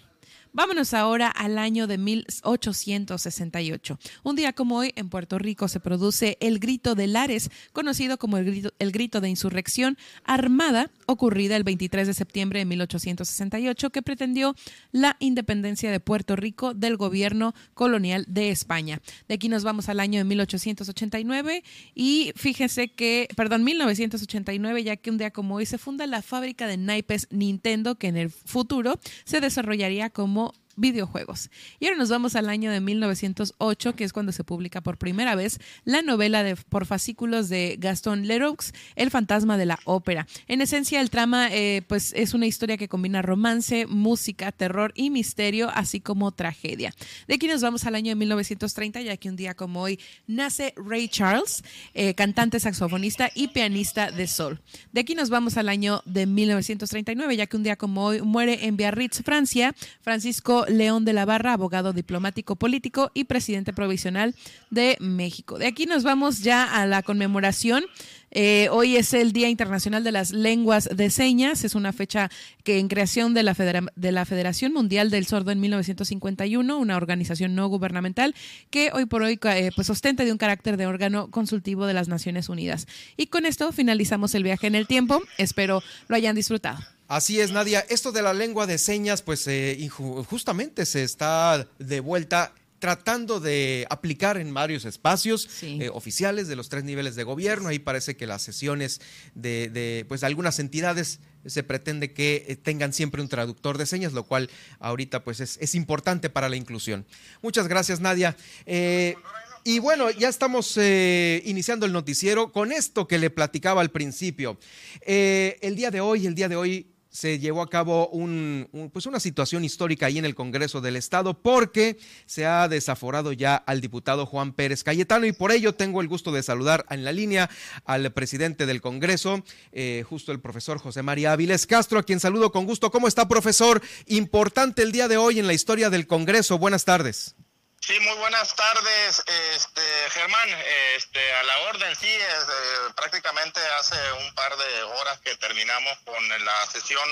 Vámonos 0.54 0.94
ahora 0.94 1.30
al 1.30 1.58
año 1.58 1.88
de 1.88 1.98
1868. 1.98 3.98
Un 4.24 4.36
día 4.36 4.52
como 4.52 4.80
hoy, 4.80 4.92
en 4.98 5.08
Puerto 5.08 5.40
Rico 5.40 5.70
se 5.70 5.80
produce 5.80 6.38
el 6.42 6.60
Grito 6.60 6.94
de 6.94 7.08
Lares, 7.08 7.50
conocido 7.72 8.18
como 8.18 8.36
el 8.36 8.92
grito, 8.92 9.22
de 9.22 9.30
insurrección 9.30 9.98
armada, 10.26 10.92
ocurrida 11.06 11.56
el 11.56 11.64
23 11.64 12.06
de 12.06 12.14
septiembre 12.14 12.60
de 12.60 12.66
1868, 12.66 13.92
que 13.92 14.02
pretendió 14.02 14.54
la 14.92 15.16
independencia 15.22 15.90
de 15.90 16.02
Puerto 16.02 16.36
Rico 16.36 16.74
del 16.74 16.98
gobierno 16.98 17.56
colonial 17.74 18.26
de 18.28 18.50
España. 18.50 19.00
De 19.30 19.36
aquí 19.36 19.48
nos 19.48 19.64
vamos 19.64 19.88
al 19.88 20.02
año 20.02 20.20
de 20.20 20.26
1889 20.26 21.64
y 21.96 22.34
fíjese 22.36 22.90
que, 22.90 23.30
perdón, 23.38 23.64
1989, 23.64 24.84
ya 24.84 24.98
que 24.98 25.12
un 25.12 25.18
día 25.18 25.32
como 25.32 25.56
hoy 25.56 25.66
se 25.66 25.78
funda 25.78 26.06
la 26.08 26.22
fábrica 26.22 26.68
de 26.68 26.76
naipes 26.76 27.30
Nintendo, 27.32 27.96
que 27.96 28.08
en 28.08 28.18
el 28.18 28.30
futuro 28.30 29.00
se 29.24 29.40
desarrollaría 29.40 30.10
como 30.10 30.41
videojuegos. 30.82 31.50
Y 31.80 31.86
ahora 31.86 31.98
nos 31.98 32.10
vamos 32.10 32.36
al 32.36 32.50
año 32.50 32.72
de 32.72 32.82
1908, 32.82 33.96
que 33.96 34.04
es 34.04 34.12
cuando 34.12 34.32
se 34.32 34.44
publica 34.44 34.82
por 34.82 34.98
primera 34.98 35.36
vez 35.36 35.60
la 35.86 36.02
novela 36.02 36.44
de, 36.44 36.56
por 36.56 36.86
fascículos 36.86 37.48
de 37.48 37.78
Gaston 37.80 38.28
Leroux, 38.28 38.74
El 38.96 39.12
fantasma 39.12 39.58
de 39.58 39.68
la 39.68 39.80
ópera. 39.86 40.28
En 40.48 40.62
esencia, 40.62 41.00
el 41.00 41.10
trama 41.10 41.50
eh, 41.52 41.84
pues 41.88 42.12
es 42.14 42.34
una 42.34 42.48
historia 42.48 42.78
que 42.78 42.90
combina 42.90 43.22
romance, 43.22 43.86
música, 43.86 44.52
terror 44.52 44.92
y 44.96 45.10
misterio, 45.10 45.70
así 45.74 46.02
como 46.02 46.32
tragedia. 46.32 46.94
De 47.28 47.36
aquí 47.36 47.48
nos 47.48 47.62
vamos 47.62 47.86
al 47.86 47.96
año 47.96 48.10
de 48.10 48.16
1930, 48.16 49.02
ya 49.02 49.18
que 49.18 49.30
un 49.30 49.36
día 49.36 49.54
como 49.54 49.82
hoy 49.82 50.00
nace 50.28 50.74
Ray 50.76 51.08
Charles, 51.08 51.64
eh, 51.94 52.16
cantante, 52.16 52.60
saxofonista 52.60 53.30
y 53.36 53.50
pianista 53.50 54.12
de 54.12 54.28
sol. 54.28 54.60
De 54.92 55.02
aquí 55.02 55.14
nos 55.16 55.30
vamos 55.30 55.58
al 55.58 55.70
año 55.70 56.02
de 56.06 56.26
1939, 56.26 57.38
ya 57.38 57.46
que 57.46 57.58
un 57.58 57.64
día 57.64 57.76
como 57.76 58.06
hoy 58.06 58.22
muere 58.22 58.66
en 58.66 58.78
Biarritz, 58.78 59.22
Francia, 59.24 59.76
Francisco 60.02 60.66
León 60.72 61.06
de 61.06 61.14
la 61.14 61.26
Barra, 61.26 61.54
abogado 61.54 61.94
diplomático 61.94 62.56
político 62.56 63.12
y 63.14 63.26
presidente 63.26 63.74
provisional 63.74 64.36
de 64.70 64.98
México. 65.00 65.58
De 65.58 65.68
aquí 65.68 65.86
nos 65.86 66.04
vamos 66.04 66.42
ya 66.42 66.64
a 66.64 66.86
la 66.86 67.04
conmemoración 67.04 67.86
eh, 68.32 68.70
hoy 68.72 68.96
es 68.96 69.14
el 69.14 69.34
Día 69.34 69.50
Internacional 69.50 70.04
de 70.04 70.12
las 70.12 70.32
Lenguas 70.32 70.90
de 70.94 71.10
Señas. 71.10 71.64
Es 71.64 71.76
una 71.76 71.92
fecha 71.92 72.30
que 72.64 72.80
en 72.80 72.88
creación 72.88 73.34
de 73.34 73.44
la, 73.44 73.54
de 73.96 74.12
la 74.12 74.26
Federación 74.26 74.74
Mundial 74.74 75.10
del 75.10 75.26
Sordo 75.26 75.52
en 75.52 75.60
1951, 75.60 76.78
una 76.78 76.98
organización 76.98 77.56
no 77.56 77.68
gubernamental 77.68 78.34
que 78.70 78.92
hoy 78.94 79.06
por 79.06 79.22
hoy 79.22 79.38
eh, 79.44 79.72
pues 79.76 79.90
ostenta 79.90 80.24
de 80.24 80.32
un 80.32 80.38
carácter 80.38 80.78
de 80.78 80.88
órgano 80.88 81.30
consultivo 81.30 81.86
de 81.86 81.94
las 81.94 82.08
Naciones 82.08 82.48
Unidas. 82.50 82.88
Y 83.18 83.28
con 83.28 83.46
esto 83.46 83.72
finalizamos 83.72 84.34
el 84.34 84.44
viaje 84.44 84.68
en 84.68 84.76
el 84.76 84.88
tiempo. 84.88 85.22
Espero 85.38 85.84
lo 86.08 86.16
hayan 86.16 86.36
disfrutado. 86.36 86.80
Así 87.12 87.42
es, 87.42 87.52
Nadia. 87.52 87.86
Esto 87.90 88.14
de 88.14 88.22
la 88.22 88.34
lengua 88.34 88.68
de 88.68 88.78
señas, 88.78 89.22
pues 89.22 89.46
eh, 89.48 89.90
justamente 89.90 90.86
se 90.86 91.04
está 91.04 91.68
de 91.78 92.00
vuelta 92.00 92.54
tratando 92.80 93.42
de 93.42 93.86
aplicar 93.90 94.38
en 94.38 94.54
varios 94.54 94.86
espacios 94.86 95.50
eh, 95.62 95.90
oficiales 95.92 96.48
de 96.48 96.56
los 96.56 96.70
tres 96.70 96.86
niveles 96.86 97.16
de 97.16 97.26
gobierno. 97.26 97.68
Ahí 97.68 97.80
parece 97.80 98.16
que 98.16 98.28
las 98.28 98.44
sesiones 98.44 99.02
de, 99.36 100.06
pues, 100.08 100.24
algunas 100.24 100.58
entidades 100.60 101.20
se 101.46 101.64
pretende 101.64 102.14
que 102.14 102.46
eh, 102.48 102.56
tengan 102.56 102.94
siempre 102.94 103.22
un 103.22 103.28
traductor 103.28 103.78
de 103.78 103.88
señas, 103.88 104.14
lo 104.14 104.24
cual 104.24 104.50
ahorita 104.80 105.22
pues 105.26 105.42
es, 105.42 105.76
importante 105.76 106.30
para 106.30 106.48
la 106.48 106.56
inclusión. 106.56 107.06
Muchas 107.42 107.68
gracias, 107.68 108.00
Nadia. 108.00 108.38
y 108.66 109.80
bueno, 109.80 110.10
ya 110.12 110.30
estamos 110.30 110.78
iniciando 110.78 111.86
el 111.86 111.92
noticiero 111.92 112.54
con 112.54 112.72
esto 112.72 113.06
que 113.06 113.18
le 113.18 113.30
platicaba 113.30 113.82
al 113.82 113.92
principio. 113.92 114.58
el 115.06 115.76
día 115.76 115.92
de 115.92 116.00
hoy, 116.00 116.26
el 116.26 116.36
día 116.36 116.48
de 116.48 116.56
hoy 116.56 116.91
se 117.12 117.40
llevó 117.40 117.62
a 117.62 117.70
cabo 117.70 118.08
un, 118.08 118.90
pues 118.94 119.06
una 119.06 119.20
situación 119.20 119.66
histórica 119.66 120.06
ahí 120.06 120.18
en 120.18 120.26
el 120.26 120.34
Congreso 120.34 120.80
del 120.80 120.96
Estado 120.96 121.42
porque 121.42 122.00
se 122.26 122.46
ha 122.46 122.68
desaforado 122.70 123.34
ya 123.34 123.56
al 123.56 123.82
diputado 123.82 124.26
Juan 124.26 124.54
Pérez 124.54 124.84
Cayetano 124.84 125.26
y 125.26 125.34
por 125.34 125.52
ello 125.52 125.76
tengo 125.76 126.02
el 126.02 126.08
gusto 126.08 126.32
de 126.32 126.42
saludar 126.42 126.86
en 126.90 127.04
la 127.04 127.12
línea 127.12 127.50
al 127.86 128.12
presidente 128.14 128.66
del 128.66 128.82
Congreso, 128.82 129.44
eh, 129.74 130.04
justo 130.08 130.32
el 130.32 130.40
profesor 130.40 130.80
José 130.80 131.04
María 131.04 131.34
Áviles 131.34 131.68
Castro, 131.68 132.00
a 132.00 132.04
quien 132.04 132.22
saludo 132.22 132.52
con 132.52 132.66
gusto. 132.66 132.92
¿Cómo 132.92 133.08
está, 133.08 133.28
profesor? 133.28 133.82
Importante 134.08 134.82
el 134.82 134.94
día 134.94 135.10
de 135.10 135.18
hoy 135.18 135.40
en 135.40 135.48
la 135.48 135.54
historia 135.54 135.90
del 135.90 136.08
Congreso. 136.08 136.58
Buenas 136.58 136.86
tardes. 136.86 137.36
Sí, 137.82 138.00
muy 138.00 138.16
buenas 138.18 138.56
tardes, 138.56 139.24
este, 139.56 139.82
Germán. 140.12 140.50
Este, 140.96 141.34
a 141.34 141.44
la 141.44 141.60
orden, 141.70 141.96
sí, 141.96 142.08
es, 142.08 142.44
eh, 142.44 142.94
prácticamente 142.96 143.60
hace 143.80 143.96
un 144.24 144.36
par 144.36 144.56
de 144.56 144.84
horas 144.84 145.20
que 145.22 145.36
terminamos 145.38 145.98
con 146.06 146.30
la 146.46 146.66
sesión 146.68 147.04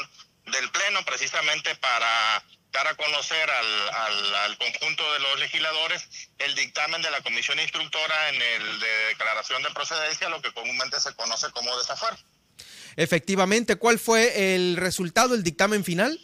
del 0.46 0.70
Pleno, 0.70 1.04
precisamente 1.06 1.74
para 1.76 2.44
dar 2.72 2.88
a 2.88 2.96
conocer 2.96 3.50
al, 3.50 3.90
al, 3.90 4.36
al, 4.36 4.58
conjunto 4.60 5.12
de 5.14 5.20
los 5.20 5.40
legisladores 5.40 6.08
el 6.38 6.54
dictamen 6.54 7.02
de 7.02 7.10
la 7.10 7.22
comisión 7.22 7.60
instructora 7.60 8.30
en 8.30 8.40
el 8.40 8.80
de 8.80 9.06
declaración 9.08 9.64
de 9.64 9.72
procedencia, 9.72 10.30
lo 10.30 10.40
que 10.40 10.54
comúnmente 10.54 11.00
se 11.00 11.16
conoce 11.16 11.50
como 11.50 11.76
desafuero. 11.80 12.16
Efectivamente, 12.96 13.78
¿cuál 13.78 13.98
fue 13.98 14.54
el 14.54 14.78
resultado, 14.78 15.34
el 15.34 15.44
dictamen 15.44 15.84
final? 15.84 16.20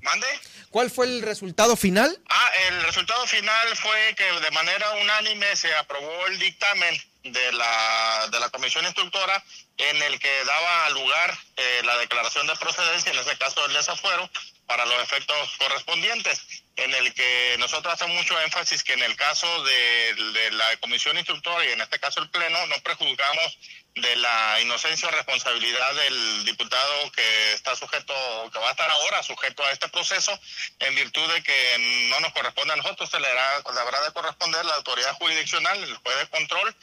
¿Mande? 0.00 0.26
¿Cuál 0.72 0.90
fue 0.90 1.04
el 1.04 1.20
resultado 1.20 1.76
final? 1.76 2.18
Ah, 2.30 2.50
el 2.68 2.82
resultado 2.84 3.26
final 3.26 3.76
fue 3.76 4.14
que 4.16 4.24
de 4.24 4.50
manera 4.52 4.90
unánime 5.02 5.54
se 5.54 5.72
aprobó 5.76 6.26
el 6.28 6.38
dictamen 6.38 6.98
de 7.24 7.52
la, 7.52 8.28
de 8.32 8.40
la 8.40 8.48
comisión 8.48 8.82
instructora 8.86 9.44
en 9.76 10.02
el 10.02 10.18
que 10.18 10.44
daba 10.46 10.90
lugar 10.90 11.38
eh, 11.56 11.82
la 11.84 11.98
declaración 11.98 12.46
de 12.46 12.56
procedencia, 12.56 13.12
en 13.12 13.18
ese 13.18 13.36
caso 13.36 13.64
el 13.66 13.74
desafuero, 13.74 14.30
para 14.66 14.86
los 14.86 15.02
efectos 15.02 15.36
correspondientes, 15.58 16.40
en 16.76 16.94
el 16.94 17.12
que 17.12 17.56
nosotros 17.58 17.92
hacemos 17.92 18.16
mucho 18.16 18.40
énfasis 18.40 18.82
que 18.82 18.94
en 18.94 19.02
el 19.02 19.14
caso 19.16 19.46
de 19.64 20.50
la 20.52 20.74
comisión 20.78 21.18
instructora 21.18 21.66
y 21.66 21.72
en 21.72 21.82
este 21.82 22.00
caso 22.00 22.22
el 22.22 22.30
Pleno, 22.30 22.66
no 22.68 22.76
prejuzgamos 22.82 23.58
de 23.94 24.16
la 24.16 24.60
inocencia 24.62 25.08
o 25.08 25.10
responsabilidad 25.10 25.94
del 25.94 26.44
diputado 26.46 27.12
que 27.12 27.52
está 27.52 27.76
sujeto, 27.76 28.14
que 28.50 28.58
va 28.58 28.68
a 28.68 28.70
estar 28.70 28.90
ahora 28.90 29.22
sujeto 29.22 29.62
a 29.64 29.70
este 29.70 29.88
proceso, 29.88 30.38
en 30.78 30.94
virtud 30.94 31.30
de 31.32 31.42
que 31.42 32.08
no 32.10 32.20
nos 32.20 32.32
corresponde 32.32 32.72
a 32.72 32.76
nosotros, 32.76 33.10
se 33.10 33.20
le, 33.20 33.28
hará, 33.28 33.58
le 33.58 33.80
habrá 33.80 34.00
de 34.02 34.12
corresponder 34.12 34.64
la 34.64 34.74
autoridad 34.76 35.14
jurisdiccional, 35.14 35.82
el 35.82 35.96
juez 35.96 36.18
de 36.18 36.28
control, 36.28 36.76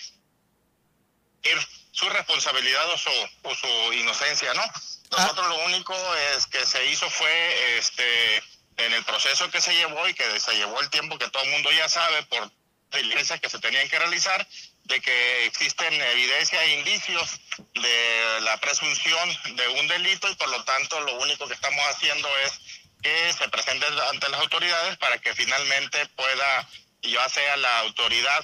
su 1.91 2.09
responsabilidad 2.09 2.87
o 2.91 2.97
su, 2.97 3.09
o 3.43 3.55
su 3.55 3.93
inocencia, 3.93 4.53
¿no? 4.53 4.63
Nosotros 5.11 5.47
lo 5.47 5.65
único 5.65 5.95
es 6.35 6.45
que 6.45 6.65
se 6.65 6.85
hizo 6.85 7.09
fue 7.09 7.77
este 7.77 8.43
en 8.77 8.93
el 8.93 9.03
proceso 9.03 9.49
que 9.49 9.59
se 9.59 9.73
llevó 9.73 10.07
y 10.07 10.13
que 10.13 10.39
se 10.39 10.55
llevó 10.55 10.79
el 10.79 10.89
tiempo 10.89 11.17
que 11.17 11.29
todo 11.29 11.43
el 11.43 11.49
mundo 11.49 11.71
ya 11.71 11.89
sabe 11.89 12.23
por 12.23 12.49
diligencias 12.91 13.39
que 13.39 13.49
se 13.49 13.59
tenían 13.59 13.89
que 13.89 13.99
realizar, 13.99 14.47
de 14.89 14.99
que 15.01 15.45
existen 15.45 15.93
evidencia 15.93 16.63
e 16.63 16.79
indicios 16.79 17.39
de 17.75 18.41
la 18.41 18.57
presunción 18.59 19.29
de 19.55 19.67
un 19.79 19.87
delito 19.87 20.29
y 20.29 20.35
por 20.35 20.49
lo 20.49 20.63
tanto 20.63 20.99
lo 21.01 21.19
único 21.19 21.47
que 21.47 21.53
estamos 21.53 21.79
haciendo 21.91 22.27
es 22.45 22.59
que 23.01 23.33
se 23.33 23.47
presente 23.49 23.85
ante 24.11 24.29
las 24.29 24.41
autoridades 24.41 24.97
para 24.97 25.17
que 25.19 25.33
finalmente 25.33 26.05
pueda, 26.15 26.69
ya 27.03 27.29
sea 27.29 27.55
la 27.57 27.79
autoridad, 27.81 28.43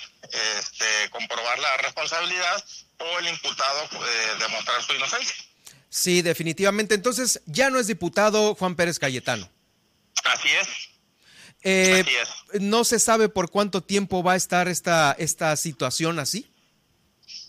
este, 0.59 1.09
comprobar 1.09 1.59
la 1.59 1.77
responsabilidad 1.77 2.63
o 2.99 3.19
el 3.19 3.27
imputado 3.27 3.83
eh, 3.83 4.35
demostrar 4.39 4.81
su 4.83 4.93
inocencia. 4.93 5.35
Sí, 5.89 6.21
definitivamente. 6.21 6.93
Entonces 6.93 7.41
ya 7.45 7.69
no 7.69 7.79
es 7.79 7.87
diputado 7.87 8.53
Juan 8.55 8.75
Pérez 8.75 8.99
Cayetano. 8.99 9.49
Así 10.23 10.49
es. 10.49 10.67
Eh, 11.67 12.05
¿No 12.59 12.83
se 12.83 12.99
sabe 12.99 13.27
por 13.27 13.49
cuánto 13.49 13.81
tiempo 13.81 14.21
va 14.21 14.33
a 14.33 14.35
estar 14.35 14.67
esta, 14.67 15.15
esta 15.17 15.55
situación 15.55 16.19
así? 16.19 16.47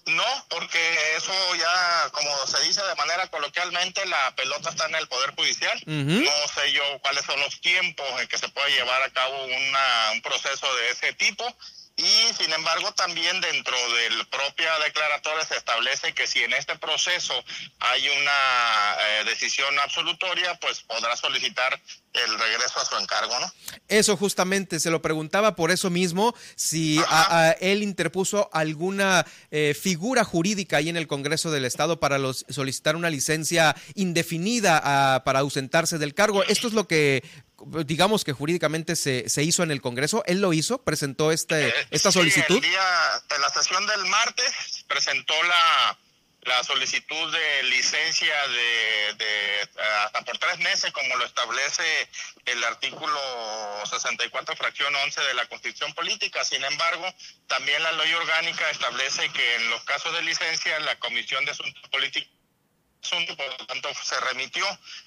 No, 0.07 0.25
porque 0.49 0.79
eso 1.17 1.33
ya, 1.57 2.11
como 2.13 2.47
se 2.47 2.63
dice 2.63 2.81
de 2.83 2.95
manera 2.95 3.29
coloquialmente, 3.29 4.07
la 4.07 4.35
pelota 4.35 4.71
está 4.71 4.87
en 4.87 4.95
el 4.95 5.07
Poder 5.09 5.35
Judicial. 5.35 5.83
No 5.85 6.31
sé 6.55 6.73
yo 6.73 6.83
cuáles 7.03 7.27
son 7.27 7.39
los 7.41 7.61
tiempos 7.61 8.07
en 8.19 8.27
que 8.29 8.39
se 8.39 8.49
puede 8.49 8.71
llevar 8.71 9.03
a 9.03 9.11
cabo 9.11 9.45
una, 9.45 10.13
un 10.13 10.23
proceso 10.23 10.67
de 10.77 10.91
ese 10.91 11.13
tipo 11.15 11.45
y 11.97 12.35
sin 12.35 12.53
embargo 12.53 12.93
también 12.93 13.41
dentro 13.41 13.77
del 13.95 14.27
propia 14.27 14.79
declaratoria 14.85 15.47
se 15.47 15.57
establece 15.57 16.13
que 16.13 16.27
si 16.27 16.43
en 16.43 16.53
este 16.53 16.77
proceso 16.77 17.33
hay 17.81 18.09
una 18.09 18.97
eh, 19.01 19.25
decisión 19.25 19.79
absolutoria, 19.79 20.59
pues 20.61 20.81
podrá 20.81 21.17
solicitar 21.17 21.81
el 22.13 22.39
regreso 22.39 22.81
a 22.81 22.85
su 22.85 22.97
encargo, 22.97 23.39
¿no? 23.41 23.53
Eso 23.89 24.17
justamente 24.17 24.81
se 24.81 24.91
lo 24.91 25.03
preguntaba 25.03 25.55
por 25.55 25.71
eso 25.71 25.91
mismo, 25.91 26.35
si 26.55 26.99
a, 27.09 27.55
él 27.61 27.83
interpuso 27.83 28.51
alguna 28.53 29.27
eh, 29.51 29.77
figura 29.79 30.25
jurídica 30.25 30.79
ahí 30.79 30.89
en 30.89 30.97
el 30.97 31.07
Congreso 31.07 31.51
del 31.51 31.65
Estado 31.65 32.01
para 32.01 32.19
los, 32.19 32.45
solicitar 32.49 32.97
una 32.97 33.11
licencia 33.11 33.77
indefinida 33.95 34.81
ah, 34.83 35.23
para 35.25 35.41
ausentarse 35.41 35.99
del 35.99 36.15
cargo. 36.15 36.43
Esto 36.45 36.69
es 36.69 36.75
lo 36.75 36.89
que 36.89 37.23
digamos 37.85 38.25
que 38.25 38.33
jurídicamente 38.33 38.97
se, 38.97 39.29
se 39.29 39.43
hizo 39.43 39.63
en 39.63 39.71
el 39.71 39.81
Congreso. 39.81 40.23
¿Él 40.27 40.41
lo 40.41 40.53
hizo? 40.53 40.83
¿Presentó 40.83 41.33
este, 41.33 41.69
eh, 41.69 41.75
esta 41.91 42.13
solicitud? 42.13 42.57
el 42.57 42.61
día 42.61 43.23
de 43.29 43.39
la 43.39 43.49
sesión 43.51 43.87
del 43.87 44.05
martes 44.07 44.85
presentó 44.87 45.35
la, 45.43 45.99
la 46.43 46.63
solicitud 46.65 47.33
de 47.33 47.63
licencia 47.65 48.35
de, 48.49 49.15
de, 49.15 49.83
hasta 50.05 50.23
por 50.23 50.39
tres 50.39 50.59
meses, 50.59 50.93
como 50.93 51.17
lo 51.17 51.25
establece 51.25 51.83
el 52.45 52.63
artículo 52.65 53.19
64, 53.85 54.55
fracción 54.57 54.95
11 54.95 55.21
de 55.23 55.35
la 55.35 55.47
Constitución 55.47 55.93
Política. 55.95 56.45
Sin 56.45 56.63
embargo, 56.63 57.13
también 57.47 57.83
la 57.83 57.93
ley 57.93 58.13
orgánica 58.15 58.71
establece 58.71 59.29
que 59.31 59.57
en 59.57 59.71
los 59.71 59.83
casos 59.85 60.13
de 60.13 60.23
licencia, 60.23 60.79
la 60.81 60.99
Comisión 60.99 61.45
de 61.45 61.53
Asuntos 61.53 61.89
Políticos 61.91 62.36
por 63.09 63.61
lo 63.61 63.67
tanto 63.67 63.89
se 64.03 64.19
remitió 64.21 64.65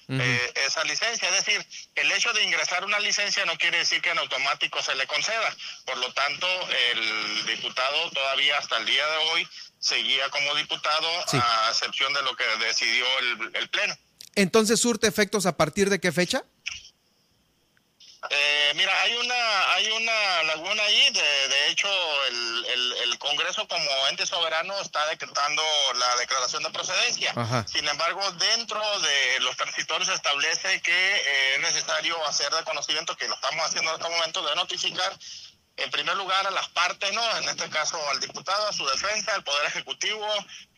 eh, 0.08 0.52
esa 0.66 0.84
licencia. 0.84 1.28
Es 1.28 1.44
decir, 1.44 1.66
el 1.94 2.10
hecho 2.12 2.32
de 2.32 2.42
ingresar 2.42 2.84
una 2.84 2.98
licencia 2.98 3.44
no 3.44 3.56
quiere 3.58 3.78
decir 3.78 4.00
que 4.00 4.10
en 4.10 4.18
automático 4.18 4.82
se 4.82 4.94
le 4.94 5.06
conceda. 5.06 5.54
Por 5.84 5.98
lo 5.98 6.12
tanto, 6.12 6.46
el 6.92 7.46
diputado 7.46 8.10
todavía 8.10 8.58
hasta 8.58 8.78
el 8.78 8.86
día 8.86 9.06
de 9.06 9.16
hoy 9.32 9.48
seguía 9.78 10.28
como 10.30 10.54
diputado 10.54 11.08
a 11.32 11.68
excepción 11.70 12.12
de 12.12 12.22
lo 12.22 12.36
que 12.36 12.44
decidió 12.66 13.06
el, 13.20 13.56
el 13.56 13.68
Pleno. 13.70 13.96
Entonces, 14.34 14.80
¿surte 14.80 15.06
efectos 15.06 15.46
a 15.46 15.56
partir 15.56 15.90
de 15.90 16.00
qué 16.00 16.12
fecha? 16.12 16.44
Eh, 18.28 18.72
mira, 18.76 18.92
hay 19.00 19.14
una 19.14 19.72
hay 19.72 19.90
una 19.92 20.42
laguna 20.42 20.82
ahí. 20.82 21.10
De, 21.10 21.48
de 21.48 21.68
hecho, 21.68 21.88
el, 22.26 22.66
el, 22.66 22.92
el, 23.04 23.18
Congreso 23.18 23.66
como 23.66 24.08
ente 24.08 24.26
soberano 24.26 24.78
está 24.80 25.06
decretando 25.06 25.62
la 25.94 26.16
declaración 26.16 26.62
de 26.62 26.70
procedencia. 26.70 27.32
Sin 27.66 27.88
embargo, 27.88 28.20
dentro 28.32 28.80
de 29.00 29.40
los 29.40 29.56
transitorios 29.56 30.08
se 30.08 30.14
establece 30.14 30.82
que 30.82 31.16
eh, 31.16 31.54
es 31.54 31.60
necesario 31.60 32.22
hacer 32.26 32.52
de 32.52 32.62
conocimiento, 32.64 33.16
que 33.16 33.28
lo 33.28 33.34
estamos 33.34 33.64
haciendo 33.64 33.90
en 33.90 34.00
este 34.00 34.10
momento, 34.10 34.42
de 34.42 34.54
notificar 34.54 35.12
en 35.80 35.90
primer 35.90 36.16
lugar 36.16 36.46
a 36.46 36.50
las 36.50 36.68
partes, 36.68 37.12
¿no? 37.12 37.38
En 37.38 37.48
este 37.48 37.68
caso 37.70 37.98
al 38.10 38.20
diputado, 38.20 38.68
a 38.68 38.72
su 38.72 38.86
defensa, 38.86 39.34
al 39.34 39.44
Poder 39.44 39.66
Ejecutivo, 39.66 40.26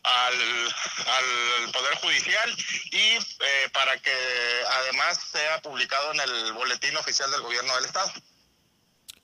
al, 0.03 0.33
al 0.33 1.71
Poder 1.71 1.95
Judicial 1.95 2.55
y 2.91 2.97
eh, 2.97 3.69
para 3.73 3.97
que 3.97 4.15
además 4.81 5.19
sea 5.31 5.61
publicado 5.61 6.13
en 6.13 6.21
el 6.21 6.53
boletín 6.53 6.95
oficial 6.97 7.29
del 7.31 7.41
Gobierno 7.41 7.75
del 7.75 7.85
Estado. 7.85 8.11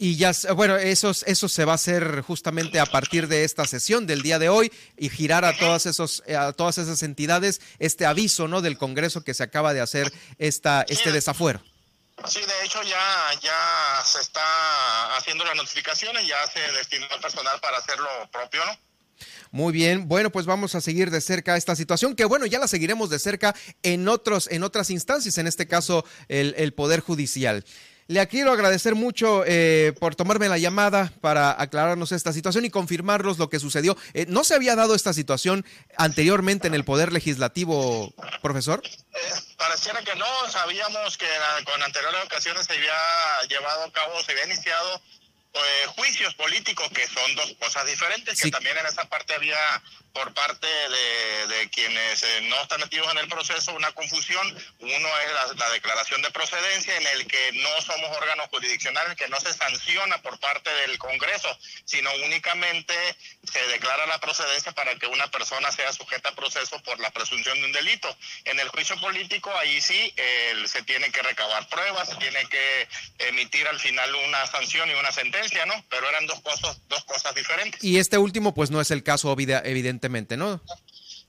Y 0.01 0.15
ya, 0.15 0.31
bueno, 0.55 0.77
eso, 0.77 1.11
eso 1.25 1.49
se 1.49 1.65
va 1.65 1.73
a 1.73 1.75
hacer 1.75 2.21
justamente 2.21 2.79
a 2.79 2.85
partir 2.85 3.27
de 3.27 3.43
esta 3.43 3.65
sesión 3.65 4.07
del 4.07 4.21
día 4.21 4.39
de 4.39 4.47
hoy 4.47 4.71
y 4.97 5.09
girar 5.09 5.43
a 5.43 5.57
todas, 5.57 5.85
esos, 5.85 6.23
a 6.29 6.53
todas 6.53 6.77
esas 6.77 7.03
entidades 7.03 7.59
este 7.79 8.05
aviso, 8.05 8.47
¿no? 8.47 8.61
Del 8.61 8.77
Congreso 8.77 9.25
que 9.25 9.33
se 9.33 9.43
acaba 9.43 9.73
de 9.73 9.81
hacer 9.81 10.09
esta, 10.37 10.85
este 10.87 11.11
desafuero. 11.11 11.61
Sí, 12.25 12.41
de 12.41 12.65
hecho 12.65 12.81
ya, 12.83 13.39
ya 13.41 14.03
se 14.05 14.19
está 14.19 15.17
haciendo 15.17 15.45
las 15.45 15.55
notificaciones, 15.55 16.27
ya 16.27 16.45
se 16.47 16.59
destinó 16.73 17.07
el 17.13 17.21
personal 17.21 17.59
para 17.59 17.77
hacer 17.77 17.97
lo 17.99 18.29
propio, 18.31 18.63
¿no? 18.65 18.77
Muy 19.51 19.73
bien, 19.73 20.07
bueno, 20.07 20.31
pues 20.31 20.45
vamos 20.45 20.75
a 20.75 20.81
seguir 20.81 21.09
de 21.09 21.21
cerca 21.21 21.57
esta 21.57 21.75
situación, 21.75 22.15
que 22.15 22.25
bueno, 22.25 22.45
ya 22.45 22.59
la 22.59 22.67
seguiremos 22.67 23.09
de 23.09 23.19
cerca 23.19 23.55
en 23.81 24.07
otros, 24.07 24.47
en 24.51 24.63
otras 24.63 24.91
instancias, 24.91 25.37
en 25.37 25.47
este 25.47 25.67
caso 25.67 26.05
el, 26.27 26.53
el 26.57 26.73
Poder 26.73 26.99
Judicial. 26.99 27.65
Le 28.09 28.27
quiero 28.27 28.51
agradecer 28.51 28.95
mucho 28.95 29.43
eh, 29.45 29.93
por 29.99 30.15
tomarme 30.15 30.49
la 30.49 30.57
llamada 30.57 31.13
para 31.21 31.61
aclararnos 31.61 32.11
esta 32.11 32.33
situación 32.33 32.65
y 32.65 32.71
confirmarnos 32.71 33.37
lo 33.37 33.51
que 33.51 33.59
sucedió. 33.59 33.95
Eh, 34.15 34.25
¿No 34.27 34.43
se 34.43 34.55
había 34.55 34.75
dado 34.75 34.95
esta 34.95 35.13
situación 35.13 35.63
anteriormente 35.95 36.65
en 36.65 36.73
el 36.73 36.83
Poder 36.83 37.13
Legislativo, 37.13 38.11
profesor? 38.41 38.81
Eh, 38.83 39.19
pareciera 39.57 40.01
que 40.01 40.15
no. 40.15 40.25
Sabíamos 40.49 41.19
que 41.19 41.27
con 41.71 41.83
anteriores 41.83 42.25
ocasiones 42.25 42.65
se 42.65 42.73
había 42.73 42.97
llevado 43.47 43.83
a 43.83 43.91
cabo, 43.91 44.23
se 44.23 44.31
había 44.31 44.45
iniciado 44.45 44.99
juicios 45.95 46.33
políticos, 46.33 46.89
que 46.91 47.05
son 47.05 47.35
dos 47.35 47.53
cosas 47.59 47.85
diferentes, 47.85 48.41
que 48.41 48.49
también 48.49 48.75
en 48.77 48.87
esa 48.87 49.03
parte 49.05 49.35
había 49.35 49.59
por 50.19 50.33
parte 50.33 50.67
de, 50.67 51.69
quienes 51.69 52.23
eh, 52.23 52.41
no 52.49 52.61
están 52.61 52.81
metidos 52.81 53.09
en 53.11 53.19
el 53.19 53.27
proceso 53.29 53.73
una 53.73 53.91
confusión. 53.93 54.45
Uno 54.79 55.09
es 55.19 55.57
la, 55.57 55.69
declaración 55.69 56.21
de 56.21 56.31
procedencia 56.31 56.97
en 56.97 57.07
el 57.07 57.25
que 57.25 57.51
no 57.53 57.69
somos 57.81 58.17
órganos 58.17 58.49
jurisdiccionales, 58.49 59.15
que 59.15 59.29
no 59.29 59.39
se 59.39 59.53
sanciona 59.53 60.21
por 60.21 60.37
parte 60.39 60.69
del 60.81 60.97
Congreso, 60.97 61.47
sino 61.85 62.09
únicamente 62.25 62.93
se 63.49 63.65
declara 63.67 64.07
la 64.07 64.19
procedencia 64.19 64.73
para 64.73 64.95
que 64.95 65.07
una 65.07 65.29
persona 65.31 65.71
sea 65.71 65.93
sujeta 65.93 66.29
a 66.29 66.35
proceso 66.35 66.81
por 66.83 66.99
la 66.99 67.11
presunción 67.11 67.57
de 67.59 67.65
un 67.65 67.71
delito. 67.71 68.13
En 68.43 68.59
el 68.59 68.67
juicio 68.69 68.99
político 68.99 69.51
ahí 69.57 69.79
sí 69.79 70.13
se 70.65 70.83
tiene 70.83 71.11
que 71.11 71.21
recabar 71.21 71.69
pruebas, 71.69 72.09
se 72.09 72.15
tiene 72.15 72.45
que 72.47 72.87
emitir 73.19 73.67
al 73.67 73.79
final 73.79 74.13
una 74.27 74.45
sanción 74.47 74.89
y 74.89 74.93
una 74.93 75.11
sentencia, 75.13 75.65
¿no? 75.65 75.73
Pero 75.89 76.09
eran 76.09 76.25
dos 76.25 76.41
cosas, 76.41 76.81
dos 76.89 77.03
cosas 77.05 77.33
diferentes. 77.35 77.81
Y 77.83 77.99
este 77.99 78.17
último 78.17 78.53
pues 78.53 78.69
no 78.69 78.81
es 78.81 78.91
el 78.91 79.03
caso 79.03 79.29
¿no? 80.37 80.61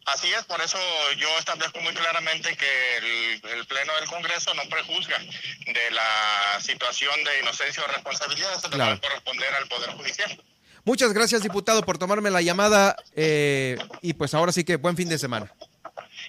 Así 0.07 0.29
es, 0.33 0.45
por 0.45 0.61
eso 0.61 0.79
yo 1.19 1.29
establezco 1.39 1.81
muy 1.81 1.93
claramente 1.95 2.57
que 2.57 2.97
el, 2.97 3.67
Pleno 3.67 3.95
del 4.01 4.09
Congreso 4.09 4.53
no 4.55 4.63
prejuzga 4.69 5.19
de 5.19 5.91
la 5.93 6.61
situación 6.61 7.15
de 7.23 7.41
inocencia 7.43 7.85
o 7.85 7.87
responsabilidad, 7.87 8.53
eso 8.57 8.69
claro. 8.71 8.97
debe 8.97 9.01
corresponder 9.01 9.55
al 9.55 9.69
Poder 9.69 9.91
Judicial. 9.91 10.43
Muchas 10.85 11.13
gracias, 11.13 11.43
diputado, 11.43 11.83
por 11.83 11.99
tomarme 11.99 12.31
la 12.31 12.41
llamada 12.41 12.97
eh, 13.15 13.79
y 14.01 14.15
pues 14.15 14.35
ahora 14.35 14.51
sí 14.51 14.65
que 14.65 14.77
buen 14.77 14.97
fin 14.97 15.09
de 15.09 15.19
semana. 15.19 15.53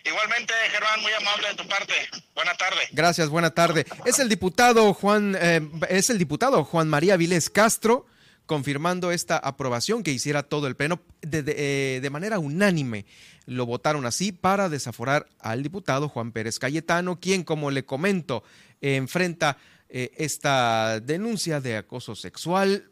Igualmente, 0.03 0.53
Germán, 0.69 1.01
muy 1.01 1.13
amable 1.13 1.47
de 1.49 1.55
tu 1.55 1.67
parte. 1.67 1.93
Buena 2.35 2.53
tarde. 2.55 2.81
Gracias, 2.91 3.29
buena 3.29 3.51
tarde. 3.51 3.85
Es 4.05 4.19
el 4.19 4.29
diputado 4.29 4.93
Juan, 4.93 5.37
eh, 5.39 5.61
es 5.89 6.09
el 6.09 6.17
diputado 6.17 6.63
Juan 6.63 6.89
María 6.89 7.17
Viles 7.17 7.49
Castro 7.49 8.05
confirmando 8.51 9.13
esta 9.13 9.37
aprobación 9.37 10.03
que 10.03 10.11
hiciera 10.11 10.43
todo 10.43 10.67
el 10.67 10.75
pleno 10.75 10.99
eh, 11.21 11.99
de, 12.01 12.09
manera 12.09 12.37
unánime. 12.37 13.05
Lo 13.45 13.65
votaron 13.65 14.05
así 14.05 14.33
para 14.33 14.67
desaforar 14.67 15.25
al 15.39 15.63
diputado 15.63 16.09
Juan 16.09 16.33
Pérez 16.33 16.59
Cayetano, 16.59 17.17
quien, 17.17 17.45
como 17.45 17.71
le 17.71 17.85
comento, 17.85 18.43
enfrenta 18.81 19.57
eh, 19.87 20.11
esta 20.17 20.99
denuncia 20.99 21.61
de 21.61 21.77
acoso 21.77 22.13
sexual 22.13 22.91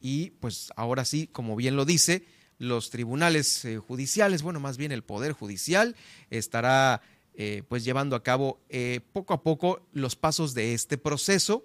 y 0.00 0.30
pues 0.40 0.72
ahora 0.74 1.04
sí, 1.04 1.28
como 1.28 1.54
bien 1.54 1.76
lo 1.76 1.84
dice, 1.84 2.26
los 2.58 2.90
tribunales 2.90 3.64
eh, 3.64 3.78
judiciales, 3.78 4.42
bueno, 4.42 4.58
más 4.58 4.76
bien 4.76 4.90
el 4.90 5.04
Poder 5.04 5.30
Judicial, 5.30 5.94
estará 6.30 7.00
pues 7.68 7.84
llevando 7.84 8.16
a 8.16 8.24
cabo 8.24 8.60
poco 9.12 9.34
a 9.34 9.42
poco 9.44 9.86
los 9.92 10.16
pasos 10.16 10.52
de 10.54 10.74
este 10.74 10.98
proceso. 10.98 11.64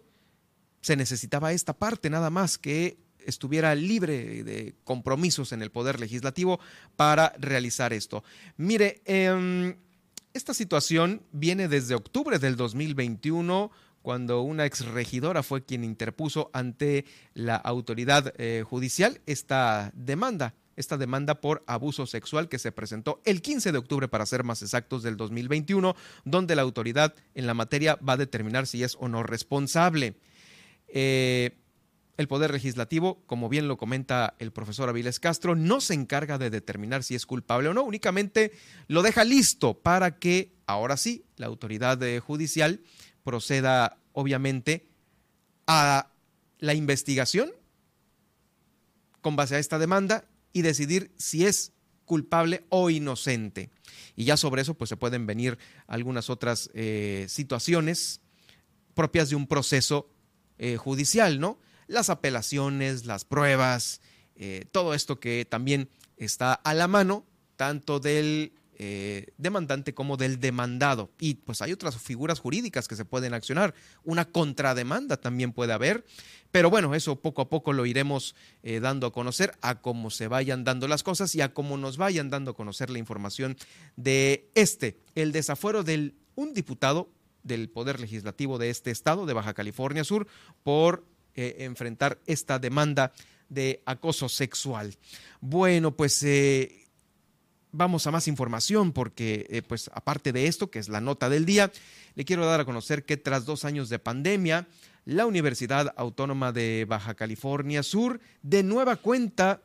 Se 0.82 0.96
necesitaba 0.98 1.54
esta 1.54 1.74
parte 1.74 2.10
nada 2.10 2.30
más 2.30 2.58
que 2.58 3.01
estuviera 3.26 3.76
libre 3.76 4.44
de 4.44 4.76
compromisos 4.84 5.52
en 5.52 5.62
el 5.62 5.72
Poder 5.72 6.00
Legislativo 6.00 6.60
para 6.96 7.34
realizar 7.40 7.94
esto. 7.94 8.24
Mire, 8.58 9.02
eh, 9.06 9.76
esta 10.34 10.54
situación 10.54 11.24
viene 11.32 11.68
desde 11.68 11.96
octubre 11.96 12.40
del 12.40 12.56
2021 12.56 13.72
cuando 14.02 14.42
una 14.42 14.66
exregidora 14.66 15.44
fue 15.44 15.64
quien 15.64 15.84
interpuso 15.84 16.50
ante 16.54 17.06
la 17.34 17.56
autoridad 17.56 18.34
eh, 18.38 18.64
judicial 18.68 19.22
esta 19.26 19.92
demanda 19.94 20.56
esta 20.76 20.98
demanda 20.98 21.42
por 21.42 21.64
abuso 21.68 22.06
sexual 22.06 22.50
que 22.50 22.60
se 22.60 22.72
presentó 22.72 23.22
el 23.26 23.42
15 23.42 23.72
de 23.72 23.78
octubre, 23.78 24.08
para 24.08 24.26
ser 24.26 24.44
más 24.44 24.62
exactos, 24.62 25.04
del 25.04 25.18
2021, 25.18 25.96
donde 26.26 26.56
la 26.56 26.62
autoridad 26.62 27.14
en 27.36 27.46
la 27.46 27.54
materia 27.54 27.98
va 28.08 28.14
a 28.14 28.18
determinar 28.18 28.68
si 28.68 28.84
es 28.84 28.98
o 29.00 29.08
no 29.08 29.24
responsable. 29.24 30.16
Eh, 30.88 31.61
el 32.18 32.28
Poder 32.28 32.52
Legislativo, 32.52 33.24
como 33.26 33.50
bien 33.50 33.68
lo 33.68 33.78
comenta 33.78 34.36
el 34.40 34.52
profesor 34.52 34.90
Aviles 34.90 35.20
Castro, 35.20 35.56
no 35.56 35.82
se 35.82 35.94
encarga 35.94 36.38
de 36.38 36.50
determinar 36.50 37.04
si 37.04 37.16
es 37.16 37.26
culpable 37.26 37.70
o 37.70 37.74
no, 37.74 37.84
únicamente 37.84 38.52
lo 38.88 39.02
deja 39.02 39.24
listo 39.24 39.74
para 39.74 40.20
que, 40.20 40.54
ahora 40.66 40.98
sí, 40.98 41.26
la 41.38 41.48
autoridad 41.48 42.00
judicial 42.20 42.82
proceda, 43.24 43.98
obviamente, 44.14 44.88
a 45.68 46.12
la 46.60 46.74
investigación 46.74 47.52
con 49.22 49.36
base 49.36 49.56
a 49.56 49.60
esta 49.60 49.80
demanda 49.80 50.26
y 50.54 50.62
decidir 50.64 51.12
si 51.18 51.46
es 51.46 51.74
culpable 52.06 52.66
o 52.70 52.90
inocente. 52.90 53.70
Y 54.16 54.26
ya 54.26 54.36
sobre 54.36 54.62
eso 54.64 54.74
pues 54.74 54.90
se 54.90 54.98
pueden 54.98 55.26
venir 55.26 55.58
algunas 55.88 56.30
otras 56.30 56.70
eh, 56.74 57.26
situaciones 57.30 58.20
propias 58.94 59.30
de 59.30 59.36
un 59.36 59.48
proceso 59.48 60.10
eh, 60.58 60.78
judicial, 60.78 61.40
¿no? 61.40 61.58
Las 61.92 62.10
apelaciones, 62.10 63.06
las 63.06 63.26
pruebas, 63.26 64.00
eh, 64.38 64.64
todo 64.72 64.94
esto 64.94 65.20
que 65.20 65.44
también 65.44 65.90
está 66.16 66.54
a 66.54 66.74
la 66.74 66.88
mano, 66.88 67.26
tanto 67.58 68.00
del 68.00 68.54
eh, 68.76 69.28
demandante 69.38 69.94
como 69.94 70.16
del 70.16 70.40
demandado. 70.40 71.12
Y 71.20 71.34
pues 71.34 71.62
hay 71.62 71.74
otras 71.74 71.98
figuras 71.98 72.40
jurídicas 72.40 72.88
que 72.88 72.96
se 72.96 73.04
pueden 73.04 73.34
accionar. 73.34 73.74
Una 74.06 74.24
contrademanda 74.24 75.18
también 75.18 75.52
puede 75.52 75.74
haber. 75.74 76.06
Pero 76.50 76.70
bueno, 76.70 76.96
eso 76.96 77.20
poco 77.20 77.42
a 77.42 77.50
poco 77.50 77.74
lo 77.74 77.86
iremos 77.86 78.36
eh, 78.64 78.80
dando 78.80 79.08
a 79.08 79.12
conocer 79.12 79.52
a 79.62 79.82
cómo 79.82 80.12
se 80.12 80.30
vayan 80.30 80.64
dando 80.64 80.88
las 80.88 81.04
cosas 81.04 81.36
y 81.36 81.42
a 81.42 81.54
cómo 81.54 81.76
nos 81.76 81.98
vayan 81.98 82.30
dando 82.30 82.52
a 82.52 82.56
conocer 82.56 82.90
la 82.90 83.00
información 83.00 83.58
de 83.98 84.50
este, 84.56 84.98
el 85.16 85.34
desafuero 85.34 85.84
de 85.84 86.16
un 86.36 86.54
diputado 86.54 87.10
del 87.44 87.70
Poder 87.70 88.00
Legislativo 88.00 88.58
de 88.58 88.70
este 88.70 88.92
estado, 88.92 89.26
de 89.26 89.34
Baja 89.34 89.54
California 89.54 90.04
Sur, 90.04 90.28
por 90.64 91.06
eh, 91.36 91.58
enfrentar 91.60 92.20
esta 92.26 92.60
demanda 92.60 93.12
de 93.50 93.82
acoso 93.86 94.30
sexual. 94.30 94.96
Bueno, 95.42 95.96
pues 95.96 96.24
eh, 96.24 96.88
vamos 97.72 98.08
a 98.08 98.12
más 98.12 98.28
información 98.28 98.92
porque, 98.92 99.46
eh, 99.50 99.62
pues 99.62 99.90
aparte 99.94 100.32
de 100.32 100.48
esto, 100.48 100.72
que 100.72 100.80
es 100.80 100.90
la 100.90 101.02
nota 101.02 101.30
del 101.30 101.46
día, 101.46 101.72
le 102.16 102.26
quiero 102.26 102.46
dar 102.46 102.62
a 102.62 102.66
conocer 102.66 103.06
que 103.06 103.18
tras 103.18 103.46
dos 103.46 103.66
años 103.66 103.90
de 103.90 104.00
pandemia, 104.00 104.68
la 105.06 105.26
Universidad 105.26 105.94
Autónoma 105.98 106.52
de 106.52 106.86
Baja 106.88 107.16
California 107.16 107.84
Sur 107.84 108.20
de 108.42 108.64
nueva 108.64 108.98
cuenta 108.98 109.62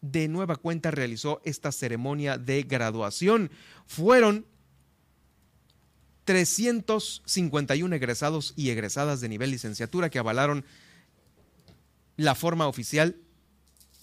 de 0.00 0.28
nueva 0.28 0.56
cuenta 0.56 0.90
realizó 0.90 1.42
esta 1.44 1.72
ceremonia 1.72 2.38
de 2.38 2.62
graduación. 2.62 3.50
Fueron 3.86 4.46
351 6.24 7.96
egresados 7.96 8.54
y 8.56 8.70
egresadas 8.70 9.20
de 9.20 9.28
nivel 9.28 9.50
licenciatura 9.50 10.10
que 10.10 10.18
avalaron 10.18 10.64
la 12.20 12.34
forma 12.34 12.68
oficial 12.68 13.16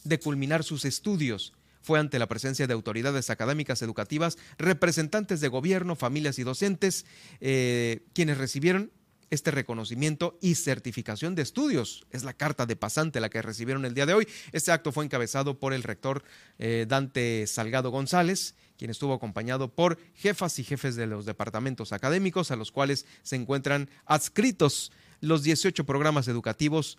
de 0.03 0.19
culminar 0.19 0.63
sus 0.63 0.86
estudios. 0.86 1.53
Fue 1.84 1.99
ante 1.99 2.17
la 2.17 2.27
presencia 2.27 2.65
de 2.65 2.73
autoridades 2.73 3.30
académicas 3.30 3.84
educativas, 3.84 4.38
representantes 4.58 5.39
de 5.39 5.47
gobierno, 5.47 5.95
familias 5.95 6.39
y 6.39 6.43
docentes, 6.43 7.06
eh, 7.41 8.06
quienes 8.13 8.39
recibieron 8.39 8.91
este 9.30 9.51
reconocimiento 9.51 10.38
y 10.41 10.56
certificación 10.56 11.36
de 11.36 11.43
estudios. 11.43 12.08
Es 12.12 12.23
la 12.23 12.34
carta 12.34 12.65
de 12.65 12.75
pasante 12.75 13.19
la 13.19 13.30
que 13.30 13.41
recibieron 13.43 13.86
el 13.86 13.93
día 13.93 14.08
de 14.08 14.15
hoy. 14.15 14.27
Este 14.51 14.71
acto 14.71 14.91
fue 14.91 15.06
encabezado 15.06 15.60
por 15.60 15.73
el 15.73 15.84
rector 15.84 16.23
eh, 16.58 16.86
Dante 16.88 17.45
Salgado 17.45 17.91
González, 17.91 18.56
quien 18.77 18.89
estuvo 18.89 19.13
acompañado 19.13 19.73
por 19.75 19.99
jefas 20.15 20.58
y 20.58 20.63
jefes 20.63 20.95
de 20.95 21.06
los 21.06 21.25
departamentos 21.25 21.93
académicos, 21.93 22.49
a 22.49 22.56
los 22.56 22.71
cuales 22.71 23.06
se 23.21 23.36
encuentran 23.36 23.91
adscritos 24.06 24.91
los 25.19 25.43
18 25.43 25.86
programas 25.86 26.27
educativos 26.27 26.97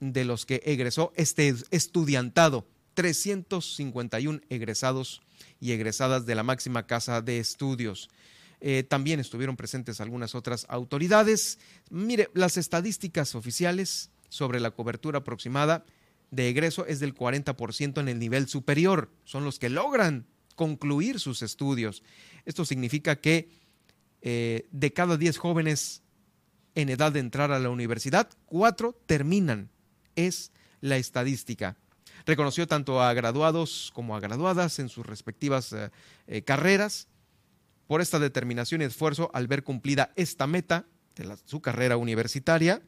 de 0.00 0.24
los 0.24 0.46
que 0.46 0.62
egresó 0.64 1.12
este 1.14 1.54
estudiantado. 1.70 2.66
351 2.94 4.40
egresados 4.48 5.22
y 5.60 5.72
egresadas 5.72 6.26
de 6.26 6.34
la 6.34 6.42
máxima 6.42 6.86
casa 6.86 7.22
de 7.22 7.38
estudios. 7.38 8.10
Eh, 8.60 8.82
también 8.82 9.20
estuvieron 9.20 9.56
presentes 9.56 10.00
algunas 10.00 10.34
otras 10.34 10.66
autoridades. 10.68 11.58
Mire, 11.88 12.28
las 12.34 12.56
estadísticas 12.56 13.34
oficiales 13.34 14.10
sobre 14.28 14.60
la 14.60 14.72
cobertura 14.72 15.20
aproximada 15.20 15.84
de 16.30 16.48
egreso 16.48 16.86
es 16.86 17.00
del 17.00 17.14
40% 17.14 18.00
en 18.00 18.08
el 18.08 18.18
nivel 18.18 18.48
superior. 18.48 19.10
Son 19.24 19.44
los 19.44 19.58
que 19.58 19.70
logran 19.70 20.26
concluir 20.56 21.20
sus 21.20 21.42
estudios. 21.42 22.02
Esto 22.44 22.64
significa 22.64 23.16
que 23.16 23.48
eh, 24.20 24.68
de 24.70 24.92
cada 24.92 25.16
10 25.16 25.38
jóvenes 25.38 26.02
en 26.74 26.88
edad 26.88 27.12
de 27.12 27.20
entrar 27.20 27.50
a 27.50 27.58
la 27.58 27.70
universidad, 27.70 28.28
cuatro 28.46 28.98
terminan. 29.06 29.70
Es 30.26 30.52
la 30.80 30.96
estadística. 30.96 31.76
Reconoció 32.26 32.66
tanto 32.66 33.02
a 33.02 33.12
graduados 33.14 33.90
como 33.94 34.16
a 34.16 34.20
graduadas 34.20 34.78
en 34.78 34.88
sus 34.88 35.06
respectivas 35.06 35.72
eh, 35.72 35.90
eh, 36.26 36.42
carreras 36.42 37.08
por 37.86 38.00
esta 38.00 38.18
determinación 38.18 38.82
y 38.82 38.84
esfuerzo 38.84 39.30
al 39.32 39.46
ver 39.46 39.64
cumplida 39.64 40.12
esta 40.16 40.46
meta 40.46 40.86
de 41.16 41.36
su 41.44 41.60
carrera 41.60 41.96
universitaria. 41.96 42.82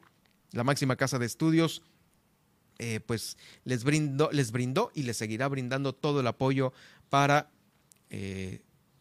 La 0.51 0.63
máxima 0.63 0.95
casa 0.95 1.19
de 1.19 1.25
estudios 1.25 1.81
eh, 2.79 2.99
pues 3.05 3.37
les 3.63 3.83
brindó, 3.83 4.29
les 4.31 4.51
brindó 4.51 4.91
y 4.93 5.03
les 5.03 5.17
seguirá 5.17 5.47
brindando 5.47 5.93
todo 5.93 6.19
el 6.19 6.27
apoyo 6.27 6.73
para 7.09 7.49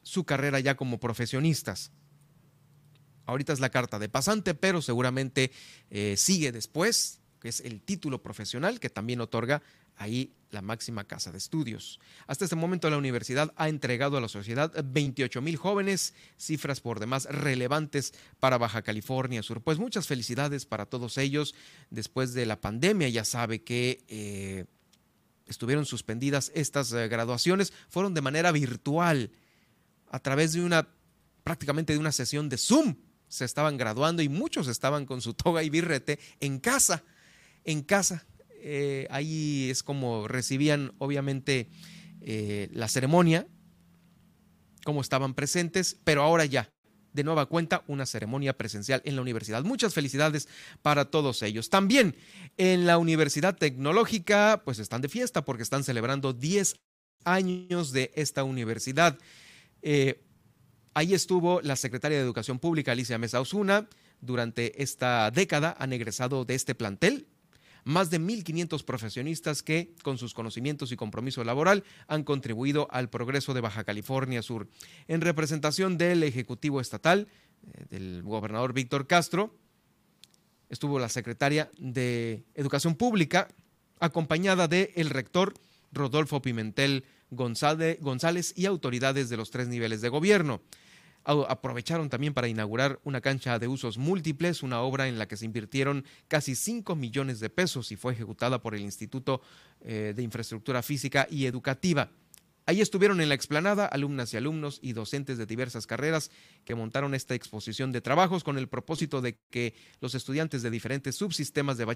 su 0.03 0.25
carrera 0.25 0.59
ya 0.59 0.75
como 0.75 0.99
profesionistas. 0.99 1.93
Ahorita 3.27 3.53
es 3.53 3.61
la 3.61 3.69
carta 3.69 3.99
de 3.99 4.09
pasante, 4.09 4.55
pero 4.55 4.81
seguramente 4.81 5.53
sigue 6.17 6.51
después, 6.51 7.21
que 7.43 7.49
es 7.49 7.61
el 7.61 7.83
título 7.83 8.23
profesional 8.23 8.79
que 8.79 8.89
también 8.89 9.21
otorga 9.21 9.63
ahí 9.97 10.33
la 10.51 10.63
máxima 10.63 11.05
casa 11.05 11.33
de 11.33 11.39
estudios. 11.39 11.99
Hasta 12.29 12.45
este 12.45 12.55
momento 12.55 12.89
la 12.89 12.99
universidad 12.99 13.53
ha 13.57 13.69
entregado 13.69 14.17
a 14.17 14.21
la 14.21 14.29
sociedad 14.29 14.73
28 14.85 15.43
mil 15.43 15.57
jóvenes, 15.57 16.15
cifras 16.39 16.81
por 16.81 17.01
demás 17.01 17.25
relevantes 17.25 18.15
para 18.39 18.59
Baja 18.59 18.83
California 18.83 19.43
Sur. 19.43 19.61
Pues 19.61 19.79
muchas 19.79 20.07
felicidades 20.07 20.67
para 20.67 20.87
todos 20.87 21.19
ellos 21.19 21.57
después 21.91 22.33
de 22.33 22.47
la 22.47 22.61
pandemia. 22.61 23.09
Ya 23.09 23.25
sabe 23.25 23.63
que 23.63 24.05
eh, 24.07 24.67
estuvieron 25.47 25.85
suspendidas 25.85 26.53
estas 26.55 26.93
eh, 26.93 27.09
graduaciones, 27.09 27.73
fueron 27.89 28.15
de 28.15 28.21
manera 28.21 28.53
virtual, 28.53 29.33
a 30.13 30.21
través 30.21 30.53
de 30.53 30.63
una, 30.63 30.87
prácticamente 31.43 31.93
de 31.93 31.99
una 31.99 32.13
sesión 32.13 32.49
de 32.49 32.59
Zoom. 32.59 32.95
Se 33.27 33.45
estaban 33.45 33.79
graduando 33.79 34.23
y 34.23 34.29
muchos 34.29 34.69
estaban 34.69 35.07
con 35.07 35.23
su 35.23 35.35
toga 35.35 35.65
y 35.65 35.71
birrete 35.71 36.21
en 36.39 36.61
casa, 36.61 37.03
en 37.65 37.83
casa, 37.83 38.27
eh, 38.61 39.07
ahí 39.11 39.69
es 39.71 39.83
como 39.83 40.29
recibían 40.29 40.93
obviamente 40.99 41.69
eh, 42.21 42.69
la 42.73 42.89
ceremonia, 42.89 43.47
como 44.85 45.01
estaban 45.01 45.35
presentes, 45.35 45.97
pero 46.05 46.23
ahora 46.23 46.45
ya, 46.45 46.73
de 47.13 47.25
nueva 47.25 47.47
cuenta, 47.47 47.85
una 47.87 48.07
ceremonia 48.07 48.57
presencial 48.57 49.03
en 49.05 49.17
la 49.17 49.23
universidad. 49.23 49.65
Muchas 49.65 49.95
felicidades 49.95 50.49
para 50.81 51.07
todos 51.07 51.43
ellos. 51.43 51.71
También 51.71 52.17
en 52.57 52.87
la 52.87 52.99
Universidad 52.99 53.57
Tecnológica, 53.57 54.63
pues 54.65 54.79
están 54.79 55.03
de 55.03 55.09
fiesta 55.09 55.45
porque 55.45 55.63
están 55.63 55.85
celebrando 55.85 56.33
10 56.33 56.77
años 57.25 57.93
de 57.93 58.11
esta 58.15 58.45
universidad. 58.45 59.19
Eh, 59.83 60.23
Ahí 60.95 61.15
estuvo 61.15 61.61
la 61.63 61.77
secretaria 61.77 62.19
de 62.19 62.25
Educación 62.25 62.59
Pública, 62.59 62.93
Alicia 62.93 63.17
Mesa 63.17 63.41
Osuna. 63.41 63.89
Durante 64.21 64.83
esta 64.83 65.31
década 65.31 65.75
han 65.79 65.93
egresado 65.93 66.45
de 66.45 66.55
este 66.55 66.75
plantel 66.75 67.29
más 67.85 68.11
de 68.11 68.21
1.500 68.21 68.85
profesionistas 68.85 69.63
que, 69.63 69.95
con 70.03 70.19
sus 70.19 70.35
conocimientos 70.35 70.93
y 70.93 70.97
compromiso 70.97 71.43
laboral, 71.45 71.85
han 72.07 72.25
contribuido 72.25 72.89
al 72.91 73.09
progreso 73.09 73.55
de 73.55 73.61
Baja 73.61 73.85
California 73.85 74.43
Sur. 74.43 74.69
En 75.09 75.21
representación 75.21 75.99
del 75.99 76.23
Ejecutivo 76.23 76.81
Estatal, 76.81 77.29
eh, 77.63 77.85
del 77.91 78.23
gobernador 78.23 78.73
Víctor 78.73 79.07
Castro, 79.07 79.55
estuvo 80.69 80.99
la 80.99 81.09
secretaria 81.09 81.71
de 81.79 82.45
Educación 82.55 82.95
Pública, 82.95 83.49
acompañada 84.01 84.69
del 84.69 84.91
el 84.95 85.11
rector 85.11 85.55
Rodolfo 85.93 86.41
Pimentel 86.41 87.05
González 87.31 88.53
y 88.57 88.67
autoridades 88.67 89.29
de 89.29 89.37
los 89.37 89.51
tres 89.51 89.69
niveles 89.69 90.01
de 90.01 90.09
gobierno 90.09 90.61
aprovecharon 91.25 92.09
también 92.09 92.35
para 92.35 92.49
inaugurar 92.49 93.01
una 93.05 93.21
cancha 93.21 93.59
de 93.59 93.69
usos 93.69 93.99
múltiples, 93.99 94.63
una 94.63 94.81
obra 94.81 95.09
en 95.09 95.19
la 95.19 95.29
que 95.29 95.37
se 95.37 95.45
invirtieron 95.45 96.05
casi 96.29 96.55
5 96.55 96.97
millones 96.97 97.41
de 97.41 97.51
pesos 97.51 97.93
y 97.93 97.97
fue 97.97 98.13
ejecutada 98.13 98.61
por 98.61 98.75
el 98.75 98.83
Instituto 98.83 99.41
eh, 99.81 100.13
de 100.15 100.23
Infraestructura 100.23 100.83
Física 100.83 101.27
y 101.31 101.47
Educativa. 101.47 102.11
Ahí 102.65 102.81
estuvieron 102.81 103.21
en 103.21 103.29
la 103.29 103.35
explanada 103.35 103.87
alumnas 103.87 104.33
y 104.33 104.37
alumnos 104.37 104.79
y 104.83 104.93
docentes 104.93 105.37
de 105.37 105.47
diversas 105.47 105.89
carreras 105.89 106.31
que 106.65 106.77
montaron 106.77 107.13
esta 107.13 107.35
exposición 107.35 107.91
de 107.91 108.01
trabajos 108.01 108.45
con 108.45 108.57
el 108.57 108.69
propósito 108.69 109.21
de 109.21 109.37
que 109.51 109.75
los 110.01 110.15
estudiantes 110.15 110.63
de 110.63 110.71
diferentes 110.71 111.17
subsistemas 111.17 111.77
de 111.77 111.87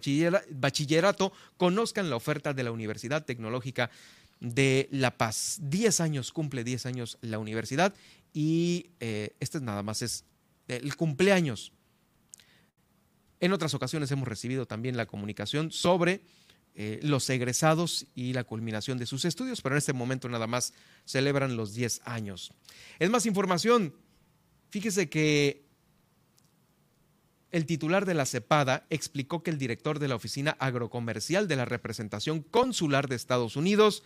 bachillerato 0.50 1.32
conozcan 1.56 2.10
la 2.10 2.16
oferta 2.16 2.52
de 2.52 2.64
la 2.64 2.72
Universidad 2.72 3.24
Tecnológica 3.24 3.90
de 4.40 4.88
La 4.90 5.16
Paz. 5.16 5.58
Diez 5.62 6.00
años, 6.00 6.32
cumple 6.32 6.64
diez 6.64 6.86
años 6.86 7.18
la 7.20 7.38
universidad 7.38 7.94
y 8.32 8.90
eh, 9.00 9.34
este 9.40 9.60
nada 9.60 9.82
más 9.82 10.02
es 10.02 10.24
el 10.68 10.96
cumpleaños. 10.96 11.72
En 13.40 13.52
otras 13.52 13.74
ocasiones 13.74 14.10
hemos 14.10 14.28
recibido 14.28 14.66
también 14.66 14.96
la 14.96 15.06
comunicación 15.06 15.70
sobre 15.70 16.22
eh, 16.74 17.00
los 17.02 17.28
egresados 17.30 18.06
y 18.14 18.32
la 18.32 18.44
culminación 18.44 18.98
de 18.98 19.06
sus 19.06 19.24
estudios, 19.24 19.62
pero 19.62 19.74
en 19.74 19.78
este 19.78 19.92
momento 19.92 20.28
nada 20.28 20.46
más 20.46 20.72
celebran 21.04 21.56
los 21.56 21.74
10 21.74 22.02
años. 22.04 22.52
Es 22.98 23.08
más 23.10 23.26
información. 23.26 23.94
Fíjese 24.68 25.08
que 25.08 25.65
el 27.52 27.66
titular 27.66 28.06
de 28.06 28.14
la 28.14 28.26
CEPADA 28.26 28.86
explicó 28.90 29.42
que 29.42 29.50
el 29.50 29.58
director 29.58 29.98
de 29.98 30.08
la 30.08 30.16
Oficina 30.16 30.56
Agrocomercial 30.58 31.48
de 31.48 31.56
la 31.56 31.64
Representación 31.64 32.42
Consular 32.42 33.08
de 33.08 33.16
Estados 33.16 33.56
Unidos 33.56 34.02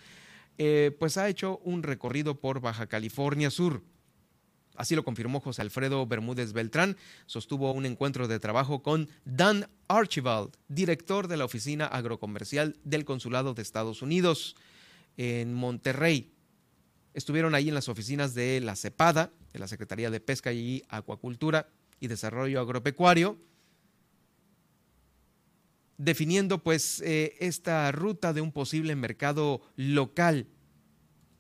eh, 0.59 0.95
pues 0.99 1.17
ha 1.17 1.29
hecho 1.29 1.59
un 1.65 1.83
recorrido 1.83 2.39
por 2.39 2.61
Baja 2.61 2.87
California 2.87 3.51
Sur. 3.51 3.83
Así 4.77 4.95
lo 4.95 5.05
confirmó 5.05 5.41
José 5.41 5.63
Alfredo 5.63 6.07
Bermúdez 6.07 6.53
Beltrán. 6.53 6.97
Sostuvo 7.27 7.73
un 7.73 7.87
encuentro 7.87 8.29
de 8.29 8.41
trabajo 8.41 8.83
con 8.83 9.09
Dan 9.25 9.69
Archibald, 9.89 10.53
director 10.69 11.29
de 11.29 11.37
la 11.37 11.45
Oficina 11.45 11.87
Agrocomercial 11.87 12.79
del 12.85 13.05
Consulado 13.05 13.55
de 13.55 13.63
Estados 13.63 14.03
Unidos 14.03 14.57
en 15.17 15.55
Monterrey. 15.55 16.33
Estuvieron 17.15 17.55
ahí 17.55 17.69
en 17.69 17.75
las 17.75 17.89
oficinas 17.89 18.35
de 18.35 18.61
la 18.61 18.77
CEPADA, 18.77 19.33
de 19.53 19.59
la 19.59 19.67
Secretaría 19.67 20.11
de 20.11 20.21
Pesca 20.21 20.53
y 20.53 20.83
Acuacultura 20.89 21.69
y 22.01 22.09
Desarrollo 22.09 22.61
Agropecuario, 22.61 23.39
definiendo 25.99 26.63
pues 26.63 27.01
eh, 27.03 27.37
esta 27.41 27.93
ruta 27.93 28.33
de 28.33 28.41
un 28.41 28.53
posible 28.53 28.97
mercado 28.97 29.61
local 29.77 30.49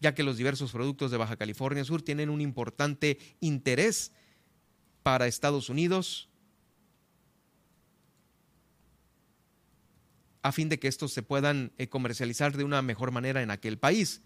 ya 0.01 0.15
que 0.15 0.23
los 0.23 0.39
diversos 0.39 0.73
productos 0.73 1.11
de 1.11 1.19
Baja 1.19 1.37
California 1.37 1.85
Sur 1.85 2.03
tienen 2.03 2.31
un 2.31 2.41
importante 2.41 3.19
interés 3.39 4.13
para 5.03 5.27
Estados 5.27 5.69
Unidos 5.69 6.29
a 10.43 10.53
fin 10.53 10.71
de 10.71 10.79
que 10.79 10.89
estos 10.89 11.13
se 11.13 11.23
puedan 11.23 11.73
eh, 11.77 11.89
comercializar 11.89 12.57
de 12.57 12.65
una 12.65 12.81
mejor 12.81 13.11
manera 13.11 13.43
en 13.43 13.51
aquel 13.51 13.79
país 13.79 14.23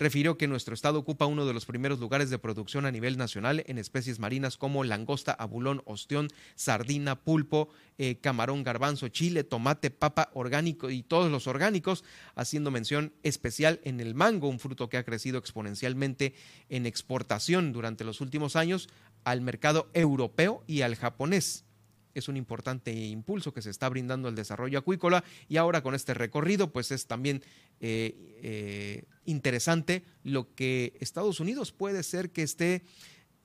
refirió 0.00 0.38
que 0.38 0.48
nuestro 0.48 0.74
estado 0.74 0.98
ocupa 0.98 1.26
uno 1.26 1.44
de 1.44 1.52
los 1.52 1.66
primeros 1.66 2.00
lugares 2.00 2.30
de 2.30 2.38
producción 2.38 2.86
a 2.86 2.90
nivel 2.90 3.18
nacional 3.18 3.62
en 3.66 3.76
especies 3.76 4.18
marinas 4.18 4.56
como 4.56 4.82
langosta, 4.82 5.32
abulón, 5.32 5.82
ostión, 5.84 6.28
sardina, 6.54 7.20
pulpo, 7.20 7.68
eh, 7.98 8.16
camarón, 8.16 8.64
garbanzo, 8.64 9.08
chile, 9.08 9.44
tomate, 9.44 9.90
papa 9.90 10.30
orgánico 10.32 10.88
y 10.88 11.02
todos 11.02 11.30
los 11.30 11.46
orgánicos, 11.46 12.02
haciendo 12.34 12.70
mención 12.70 13.12
especial 13.22 13.78
en 13.84 14.00
el 14.00 14.14
mango, 14.14 14.48
un 14.48 14.58
fruto 14.58 14.88
que 14.88 14.96
ha 14.96 15.04
crecido 15.04 15.38
exponencialmente 15.38 16.34
en 16.70 16.86
exportación 16.86 17.72
durante 17.72 18.02
los 18.02 18.22
últimos 18.22 18.56
años 18.56 18.88
al 19.24 19.42
mercado 19.42 19.90
europeo 19.92 20.64
y 20.66 20.80
al 20.80 20.96
japonés. 20.96 21.66
Es 22.14 22.28
un 22.28 22.36
importante 22.36 22.92
impulso 22.92 23.52
que 23.52 23.62
se 23.62 23.70
está 23.70 23.88
brindando 23.88 24.28
al 24.28 24.34
desarrollo 24.34 24.78
acuícola 24.78 25.22
y 25.48 25.58
ahora 25.58 25.82
con 25.82 25.94
este 25.94 26.14
recorrido 26.14 26.72
pues 26.72 26.90
es 26.90 27.06
también 27.06 27.42
eh, 27.80 28.38
eh, 28.42 29.04
interesante 29.30 30.04
lo 30.22 30.54
que 30.54 30.96
Estados 31.00 31.40
Unidos 31.40 31.72
puede 31.72 32.02
ser 32.02 32.30
que 32.30 32.42
esté 32.42 32.82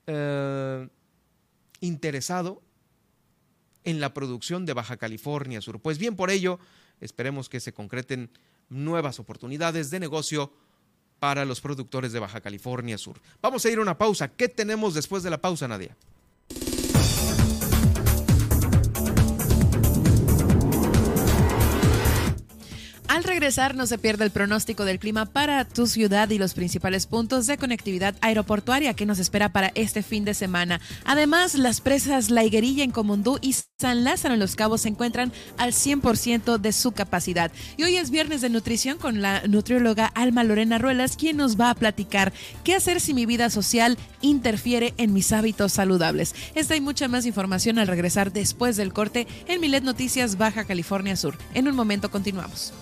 eh, 0.06 0.88
interesado 1.80 2.62
en 3.84 4.00
la 4.00 4.12
producción 4.12 4.66
de 4.66 4.72
Baja 4.72 4.96
California 4.96 5.60
Sur. 5.60 5.80
Pues 5.80 5.98
bien, 5.98 6.16
por 6.16 6.30
ello 6.30 6.58
esperemos 7.00 7.48
que 7.48 7.60
se 7.60 7.72
concreten 7.72 8.30
nuevas 8.68 9.20
oportunidades 9.20 9.90
de 9.90 10.00
negocio 10.00 10.52
para 11.18 11.44
los 11.44 11.60
productores 11.60 12.12
de 12.12 12.18
Baja 12.18 12.40
California 12.40 12.98
Sur. 12.98 13.20
Vamos 13.40 13.64
a 13.64 13.70
ir 13.70 13.78
a 13.78 13.82
una 13.82 13.96
pausa. 13.96 14.28
¿Qué 14.28 14.48
tenemos 14.48 14.92
después 14.94 15.22
de 15.22 15.30
la 15.30 15.40
pausa, 15.40 15.68
Nadia? 15.68 15.96
No 23.46 23.86
se 23.86 23.96
pierde 23.96 24.24
el 24.24 24.32
pronóstico 24.32 24.84
del 24.84 24.98
clima 24.98 25.24
para 25.24 25.64
tu 25.64 25.86
ciudad 25.86 26.28
y 26.30 26.38
los 26.38 26.52
principales 26.52 27.06
puntos 27.06 27.46
de 27.46 27.56
conectividad 27.56 28.16
aeroportuaria 28.20 28.94
que 28.94 29.06
nos 29.06 29.20
espera 29.20 29.50
para 29.50 29.70
este 29.76 30.02
fin 30.02 30.24
de 30.24 30.34
semana. 30.34 30.80
Además, 31.04 31.54
las 31.54 31.80
presas 31.80 32.28
La 32.28 32.42
Higuerilla 32.42 32.82
en 32.82 32.90
Comondú 32.90 33.38
y 33.40 33.54
San 33.78 34.02
Lázaro 34.02 34.34
en 34.34 34.40
Los 34.40 34.56
Cabos 34.56 34.80
se 34.80 34.88
encuentran 34.88 35.32
al 35.58 35.72
100% 35.72 36.58
de 36.58 36.72
su 36.72 36.90
capacidad. 36.90 37.52
Y 37.76 37.84
hoy 37.84 37.96
es 37.96 38.10
viernes 38.10 38.40
de 38.40 38.50
nutrición 38.50 38.98
con 38.98 39.22
la 39.22 39.40
nutrióloga 39.46 40.06
Alma 40.06 40.42
Lorena 40.42 40.78
Ruelas, 40.78 41.16
quien 41.16 41.36
nos 41.36 41.58
va 41.58 41.70
a 41.70 41.76
platicar 41.76 42.32
qué 42.64 42.74
hacer 42.74 43.00
si 43.00 43.14
mi 43.14 43.26
vida 43.26 43.48
social 43.48 43.96
interfiere 44.22 44.92
en 44.96 45.12
mis 45.12 45.30
hábitos 45.30 45.72
saludables. 45.72 46.34
Esta 46.56 46.74
y 46.74 46.80
mucha 46.80 47.06
más 47.06 47.26
información 47.26 47.78
al 47.78 47.86
regresar 47.86 48.32
después 48.32 48.76
del 48.76 48.92
corte 48.92 49.28
en 49.46 49.60
Milet 49.60 49.84
Noticias 49.84 50.36
Baja 50.36 50.64
California 50.64 51.14
Sur. 51.14 51.38
En 51.54 51.68
un 51.68 51.76
momento 51.76 52.10
continuamos. 52.10 52.72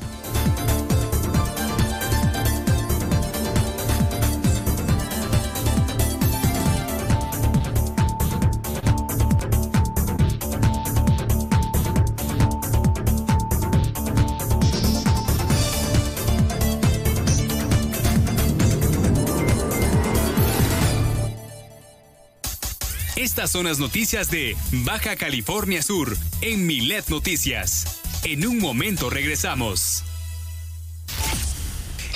Estas 23.45 23.61
son 23.61 23.67
las 23.67 23.79
noticias 23.79 24.31
de 24.31 24.57
Baja 24.73 25.17
California 25.17 25.83
Sur 25.83 26.17
en 26.41 26.67
Milet 26.67 27.11
Noticias. 27.11 28.01
En 28.23 28.47
un 28.47 28.59
momento 28.59 29.11
regresamos. 29.11 30.03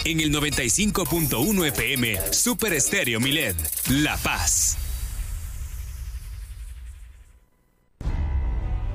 En 0.07 0.21
el 0.21 0.33
95.1 0.33 1.67
FM, 1.67 2.33
Super 2.33 2.73
Estéreo 2.73 3.21
Milet, 3.21 3.57
La 3.91 4.17
Paz. 4.17 4.79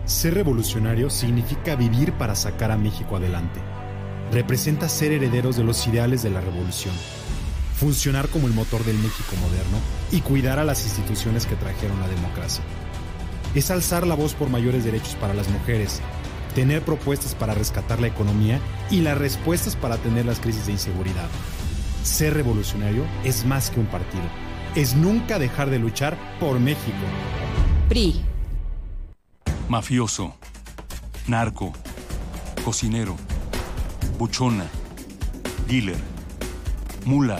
Ser 0.06 0.34
revolucionario 0.34 1.12
significa 1.12 1.76
vivir 1.76 2.14
para 2.14 2.36
sacar 2.36 2.72
a 2.72 2.78
México 2.78 3.18
adelante. 3.18 3.60
Representa 4.32 4.90
ser 4.90 5.12
herederos 5.12 5.56
de 5.56 5.66
los 5.66 5.86
ideales 5.86 6.24
de 6.24 6.32
la 6.32 6.42
revolución 6.42 6.96
funcionar 7.74 8.30
como 8.30 8.48
el 8.48 8.54
motor 8.54 8.84
del 8.84 8.98
México 8.98 9.36
moderno 9.42 9.78
y 10.12 10.22
cuidar 10.22 10.60
a 10.60 10.64
las 10.64 10.84
instituciones 10.86 11.46
que 11.46 11.56
trajeron 11.56 12.00
la 12.00 12.08
democracia. 12.08 12.64
Es 13.56 13.72
alzar 13.72 14.08
la 14.08 14.16
voz 14.16 14.34
por 14.34 14.50
mayores 14.50 14.84
derechos 14.84 15.16
para 15.16 15.34
las 15.34 15.50
mujeres, 15.50 16.02
tener 16.56 16.82
propuestas 16.84 17.36
para 17.36 17.54
rescatar 17.54 18.00
la 18.00 18.08
economía 18.08 18.60
y 18.90 19.02
las 19.02 19.18
respuestas 19.18 19.76
para 19.76 19.96
atender 19.96 20.26
las 20.26 20.40
crisis 20.40 20.66
de 20.66 20.74
inseguridad. 20.74 21.28
Ser 22.04 22.34
revolucionario 22.34 23.06
es 23.24 23.46
más 23.46 23.70
que 23.70 23.80
un 23.80 23.86
partido, 23.88 24.24
es 24.76 24.96
nunca 24.96 25.40
dejar 25.40 25.70
de 25.70 25.80
luchar 25.80 26.18
por 26.40 26.60
México. 26.60 26.98
PRI. 27.90 28.24
Mafioso, 29.70 30.36
narco, 31.28 31.74
cocinero, 32.64 33.16
buchona, 34.18 34.66
dealer, 35.68 35.98
mula 37.06 37.40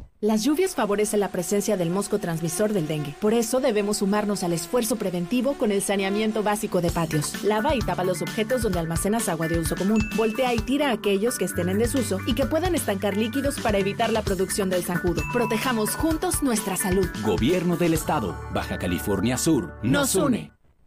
Las 0.23 0.43
lluvias 0.43 0.75
favorecen 0.75 1.19
la 1.19 1.29
presencia 1.29 1.77
del 1.77 1.89
mosco 1.89 2.19
transmisor 2.19 2.73
del 2.73 2.87
dengue. 2.87 3.15
Por 3.19 3.33
eso 3.33 3.59
debemos 3.59 3.97
sumarnos 3.97 4.43
al 4.43 4.53
esfuerzo 4.53 4.95
preventivo 4.95 5.55
con 5.55 5.71
el 5.71 5.81
saneamiento 5.81 6.43
básico 6.43 6.79
de 6.79 6.91
patios. 6.91 7.43
Lava 7.43 7.73
y 7.73 7.79
tapa 7.79 8.03
los 8.03 8.21
objetos 8.21 8.61
donde 8.61 8.77
almacenas 8.77 9.29
agua 9.29 9.47
de 9.47 9.57
uso 9.57 9.75
común. 9.75 9.99
Voltea 10.15 10.53
y 10.53 10.59
tira 10.59 10.89
a 10.89 10.93
aquellos 10.93 11.39
que 11.39 11.45
estén 11.45 11.69
en 11.69 11.79
desuso 11.79 12.19
y 12.27 12.35
que 12.35 12.45
puedan 12.45 12.75
estancar 12.75 13.17
líquidos 13.17 13.59
para 13.61 13.79
evitar 13.79 14.11
la 14.11 14.21
producción 14.21 14.69
del 14.69 14.83
zanjudo. 14.83 15.23
Protejamos 15.33 15.95
juntos 15.95 16.43
nuestra 16.43 16.77
salud. 16.77 17.07
Gobierno 17.25 17.75
del 17.75 17.95
Estado, 17.95 18.39
Baja 18.53 18.77
California 18.77 19.39
Sur, 19.39 19.73
nos, 19.81 20.13
une. 20.13 20.51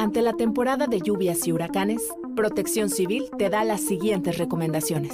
Ante 0.00 0.22
la 0.22 0.32
temporada 0.32 0.86
de 0.86 0.98
lluvias 1.02 1.46
y 1.46 1.52
huracanes, 1.52 2.00
Protección 2.34 2.88
Civil 2.88 3.24
te 3.36 3.50
da 3.50 3.64
las 3.64 3.82
siguientes 3.82 4.38
recomendaciones. 4.38 5.12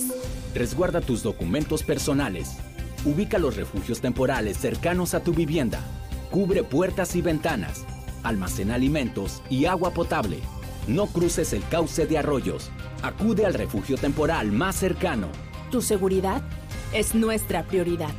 Resguarda 0.54 1.00
tus 1.00 1.24
documentos 1.24 1.82
personales. 1.82 2.58
Ubica 3.04 3.40
los 3.40 3.56
refugios 3.56 4.00
temporales 4.00 4.58
cercanos 4.58 5.14
a 5.14 5.24
tu 5.24 5.34
vivienda. 5.34 5.80
Cubre 6.30 6.62
puertas 6.62 7.16
y 7.16 7.20
ventanas. 7.20 7.84
Almacena 8.22 8.76
alimentos 8.76 9.42
y 9.50 9.64
agua 9.64 9.90
potable. 9.90 10.38
No 10.86 11.06
cruces 11.08 11.52
el 11.52 11.66
cauce 11.68 12.06
de 12.06 12.18
arroyos. 12.18 12.70
Acude 13.02 13.44
al 13.44 13.54
refugio 13.54 13.96
temporal 13.96 14.52
más 14.52 14.76
cercano. 14.76 15.26
Tu 15.72 15.82
seguridad 15.82 16.42
es 16.92 17.12
nuestra 17.16 17.64
prioridad. 17.64 18.14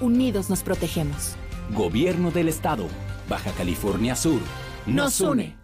Unidos 0.00 0.48
nos 0.48 0.62
protegemos. 0.62 1.34
Gobierno 1.74 2.30
del 2.30 2.46
Estado. 2.46 2.86
Baja 3.28 3.50
California 3.50 4.14
Sur. 4.14 4.38
Nos 4.86 5.20
une. 5.20 5.63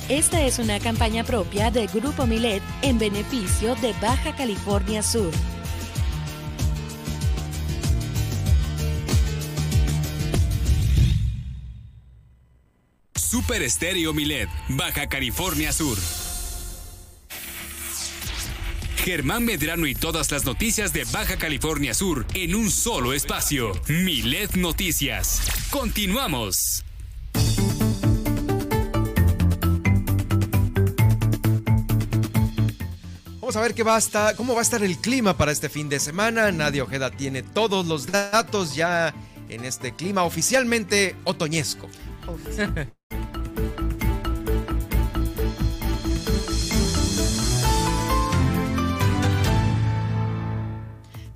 Esta 0.11 0.45
es 0.45 0.59
una 0.59 0.77
campaña 0.77 1.23
propia 1.23 1.71
de 1.71 1.87
Grupo 1.87 2.27
Milet 2.27 2.61
en 2.81 2.99
beneficio 2.99 3.75
de 3.75 3.93
Baja 4.01 4.35
California 4.35 5.01
Sur. 5.01 5.31
Super 13.15 13.61
Estéreo 13.61 14.13
Milet, 14.13 14.49
Baja 14.67 15.07
California 15.07 15.71
Sur. 15.71 15.97
Germán 18.97 19.45
Medrano 19.45 19.87
y 19.87 19.95
todas 19.95 20.29
las 20.29 20.43
noticias 20.43 20.91
de 20.91 21.05
Baja 21.05 21.37
California 21.37 21.93
Sur 21.93 22.25
en 22.33 22.55
un 22.55 22.69
solo 22.69 23.13
espacio. 23.13 23.71
Milet 23.87 24.55
Noticias. 24.57 25.41
Continuamos. 25.69 26.83
A 33.53 33.59
ver 33.59 33.73
qué 33.73 33.83
va 33.83 33.95
a 33.95 33.99
estar, 33.99 34.35
cómo 34.37 34.53
va 34.53 34.59
a 34.59 34.63
estar 34.63 34.81
el 34.81 34.97
clima 34.97 35.35
para 35.35 35.51
este 35.51 35.67
fin 35.67 35.89
de 35.89 35.99
semana. 35.99 36.51
Nadia 36.53 36.83
Ojeda 36.83 37.11
tiene 37.11 37.43
todos 37.43 37.85
los 37.85 38.07
datos 38.07 38.75
ya 38.75 39.13
en 39.49 39.65
este 39.65 39.91
clima 39.93 40.23
oficialmente 40.23 41.15
otoñesco. 41.25 41.89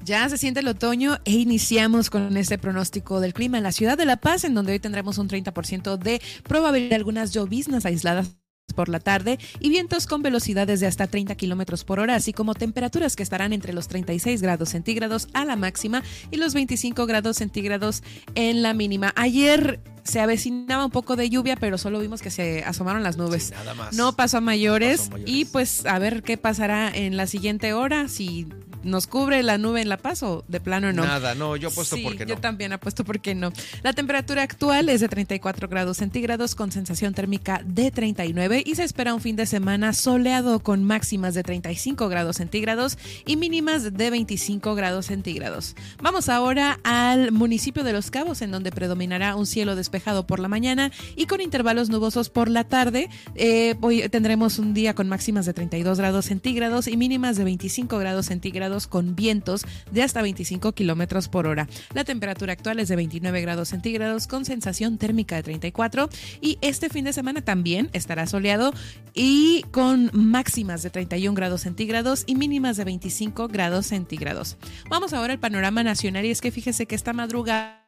Ya 0.06 0.30
se 0.30 0.38
siente 0.38 0.60
el 0.60 0.68
otoño 0.68 1.18
e 1.26 1.32
iniciamos 1.32 2.12
con 2.12 2.38
este 2.38 2.60
pronóstico 2.60 3.20
del 3.20 3.34
clima 3.34 3.58
en 3.58 3.64
la 3.64 3.72
ciudad 3.72 3.98
de 3.98 4.06
La 4.06 4.18
Paz, 4.18 4.44
en 4.44 4.54
donde 4.54 4.74
hoy 4.74 4.80
tendremos 4.80 5.18
un 5.18 5.28
30% 5.28 5.98
de 5.98 6.22
probabilidad 6.44 6.92
de 6.92 6.96
algunas 6.98 7.34
lloviznas 7.34 7.88
aisladas 7.88 8.36
por 8.74 8.90
la 8.90 9.00
tarde 9.00 9.40
y 9.60 9.70
vientos 9.70 10.06
con 10.06 10.22
velocidades 10.22 10.80
de 10.80 10.88
hasta 10.88 11.08
30 11.08 11.36
kilómetros 11.36 11.84
por 11.84 12.00
hora, 12.00 12.16
así 12.16 12.34
como 12.34 12.54
temperaturas 12.54 13.16
que 13.16 13.24
estarán 13.24 13.54
entre 13.54 13.74
los 13.74 13.88
36 13.88 14.42
grados 14.42 14.70
centígrados 14.70 15.28
a 15.34 15.46
la 15.46 15.56
máxima 15.56 16.04
y 16.32 16.38
los 16.38 16.54
25 16.54 17.06
grados 17.06 17.38
centígrados 17.38 18.04
en 18.36 18.62
la 18.62 18.74
mínima. 18.74 19.14
Ayer 19.16 19.80
se 20.04 20.20
avecinaba 20.20 20.86
un 20.86 20.92
poco 20.92 21.16
de 21.16 21.30
lluvia, 21.30 21.56
pero 21.56 21.78
solo 21.78 22.00
vimos 22.00 22.22
que 22.22 22.30
se 22.30 22.64
asomaron 22.64 23.02
las 23.02 23.18
nubes. 23.18 23.52
nada 23.52 23.74
más. 23.74 23.96
No 23.96 24.16
pasó 24.16 24.38
a 24.38 24.42
mayores, 24.42 25.10
y 25.26 25.46
pues 25.46 25.86
a 25.86 25.98
ver 25.98 26.22
qué 26.22 26.38
pasará 26.38 26.92
en 26.94 27.18
la 27.18 27.26
siguiente 27.26 27.74
hora, 27.74 28.08
si 28.08 28.48
nos 28.86 29.08
cubre 29.08 29.42
la 29.44 29.58
nube 29.58 29.82
en 29.82 29.90
La 29.90 29.98
Paz 29.98 30.24
o 30.24 30.46
de 30.48 30.62
plano 30.62 30.94
no. 30.94 31.04
Nada, 31.04 31.36
no, 31.36 31.56
yo 31.56 31.70
apuesto 31.70 31.96
sí, 31.96 32.04
porque 32.04 32.26
no. 32.26 32.36
Yo 32.36 32.40
también 32.40 32.72
apuesto 32.72 33.04
porque 33.04 33.36
no. 33.36 33.52
La 33.84 33.94
temperatura 33.94 34.44
actual 34.44 34.90
es 34.90 35.02
de 35.02 35.10
34 35.10 35.68
grados 35.68 35.98
centígrados 35.98 36.56
con 36.56 36.72
sensación 36.72 37.14
térmica 37.14 37.62
de 37.66 37.92
39 37.92 38.64
y 38.66 38.76
se 38.76 38.84
espera 38.84 39.14
un 39.14 39.22
fin 39.22 39.36
de 39.36 39.46
semana 39.46 39.94
soleado 39.94 40.60
con 40.60 40.84
máximas 40.84 41.34
de 41.34 41.44
35 41.44 42.08
grados 42.08 42.38
centígrados 42.38 42.98
y 43.26 43.38
mínimas 43.38 43.94
de 43.94 44.10
25 44.10 44.76
grados 44.76 45.08
centígrados. 45.08 45.76
Vamos 46.02 46.30
ahora 46.30 46.80
al 46.84 47.32
municipio 47.32 47.84
de 47.84 47.94
Los 47.94 48.12
Cabos 48.12 48.42
en 48.42 48.52
donde 48.52 48.72
predominará 48.72 49.36
un 49.36 49.48
cielo 49.48 49.76
despejado 49.76 50.28
por 50.28 50.40
la 50.40 50.48
mañana 50.48 50.92
y 51.16 51.26
con 51.26 51.42
intervalos 51.42 51.90
nubosos 51.90 52.30
por 52.30 52.50
la 52.50 52.64
tarde. 52.64 53.10
Eh, 53.36 53.76
hoy 53.82 54.08
tendremos 54.10 54.60
un 54.60 54.74
día 54.74 54.94
con 54.94 55.10
máximas 55.10 55.46
de 55.46 55.54
32 55.54 55.98
grados 55.98 56.26
centígrados 56.26 56.88
y 56.88 56.98
mínimas 56.98 57.38
de 57.38 57.44
25 57.46 57.98
grados 57.98 58.28
centígrados 58.28 58.75
con 58.88 59.16
vientos 59.16 59.66
de 59.92 60.04
hasta 60.04 60.22
25 60.22 60.74
kilómetros 60.74 61.30
por 61.30 61.48
hora. 61.48 61.68
La 61.94 62.04
temperatura 62.04 62.54
actual 62.54 62.80
es 62.80 62.90
de 62.90 62.96
29 62.96 63.42
grados 63.42 63.70
centígrados 63.70 64.28
con 64.28 64.46
sensación 64.46 64.98
térmica 64.98 65.38
de 65.38 65.44
34 65.44 66.10
y 66.42 66.58
este 66.62 66.90
fin 66.90 67.06
de 67.06 67.14
semana 67.14 67.42
también 67.42 67.90
estará 67.94 68.28
soleado 68.28 68.74
y 69.14 69.64
con 69.72 70.12
máximas 70.14 70.84
de 70.84 70.90
31 70.90 71.34
grados 71.34 71.62
centígrados 71.62 72.24
y 72.28 72.36
mínimas 72.36 72.78
de 72.78 72.84
25 72.84 73.48
grados 73.48 73.88
centígrados. 73.88 74.58
Vamos 74.90 75.14
ahora 75.14 75.34
al 75.34 75.40
panorama 75.40 75.84
nacional 75.84 76.26
y 76.26 76.32
es 76.32 76.42
que 76.42 76.52
fíjese 76.52 76.86
que 76.86 76.96
esta 76.96 77.14
madrugada 77.14 77.85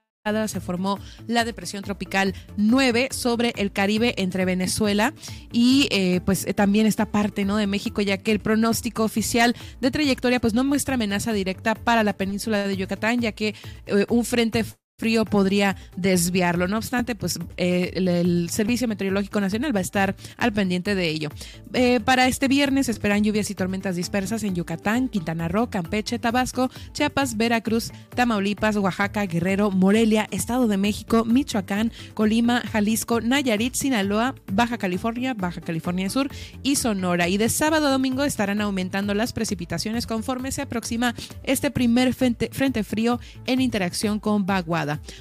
se 0.47 0.59
formó 0.59 0.99
la 1.27 1.45
depresión 1.45 1.83
tropical 1.83 2.33
9 2.57 3.09
sobre 3.11 3.53
el 3.57 3.71
Caribe 3.71 4.13
entre 4.17 4.45
Venezuela 4.45 5.13
y 5.51 5.87
eh, 5.91 6.21
pues 6.25 6.45
eh, 6.45 6.53
también 6.53 6.85
esta 6.85 7.05
parte 7.05 7.45
no 7.45 7.57
de 7.57 7.67
México 7.67 8.01
ya 8.01 8.17
que 8.17 8.31
el 8.31 8.39
pronóstico 8.39 9.03
oficial 9.03 9.55
de 9.79 9.91
trayectoria 9.91 10.39
pues 10.39 10.53
no 10.53 10.63
muestra 10.63 10.95
amenaza 10.95 11.33
directa 11.33 11.75
para 11.75 12.03
la 12.03 12.13
península 12.13 12.67
de 12.67 12.77
Yucatán 12.77 13.21
ya 13.21 13.31
que 13.31 13.55
eh, 13.85 14.05
un 14.09 14.25
frente 14.25 14.65
frío 14.99 15.25
podría 15.25 15.75
desviarlo. 15.95 16.67
No 16.67 16.77
obstante, 16.77 17.13
pues 17.13 17.37
eh, 17.57 17.91
el, 17.93 18.49
Servicio 18.49 18.87
Meteorológico 18.87 19.39
Nacional 19.39 19.75
va 19.75 19.77
a 19.77 19.83
estar 19.83 20.15
al 20.37 20.53
pendiente 20.53 20.95
de 20.95 21.07
ello. 21.07 21.29
Eh, 21.73 21.99
para 21.99 22.27
este 22.27 22.47
viernes 22.47 22.89
esperan 22.89 23.23
lluvias 23.23 23.51
y 23.51 23.55
tormentas 23.55 23.95
dispersas 23.95 24.41
en 24.41 24.55
Yucatán, 24.55 25.07
Quintana 25.07 25.49
Roo, 25.49 25.69
Campeche, 25.69 26.17
Tabasco, 26.17 26.71
Chiapas, 26.93 27.37
Veracruz, 27.37 27.91
Tamaulipas, 28.15 28.75
Oaxaca, 28.77 29.27
Guerrero, 29.27 29.69
Morelia, 29.69 30.27
Estado 30.31 30.67
de 30.67 30.77
México, 30.77 31.25
Michoacán, 31.25 31.91
Colima, 32.15 32.61
Jalisco, 32.61 33.21
Nayarit, 33.21 33.75
Sinaloa, 33.75 34.33
Baja 34.51 34.79
California, 34.79 35.35
Baja 35.35 35.61
California 35.61 36.09
Sur 36.09 36.31
y 36.63 36.77
Sonora. 36.77 37.27
Y 37.27 37.37
de 37.37 37.49
sábado 37.49 37.85
a 37.85 37.91
domingo 37.91 38.23
estarán 38.23 38.61
aumentando 38.61 39.13
las 39.13 39.31
precipitaciones 39.31 40.07
conforme 40.07 40.51
se 40.51 40.63
aproxima 40.63 41.13
este 41.43 41.69
primer 41.69 42.15
frente, 42.15 42.83
frío 42.83 43.19
en 43.45 43.61
interacción 43.61 44.19
con 44.19 44.47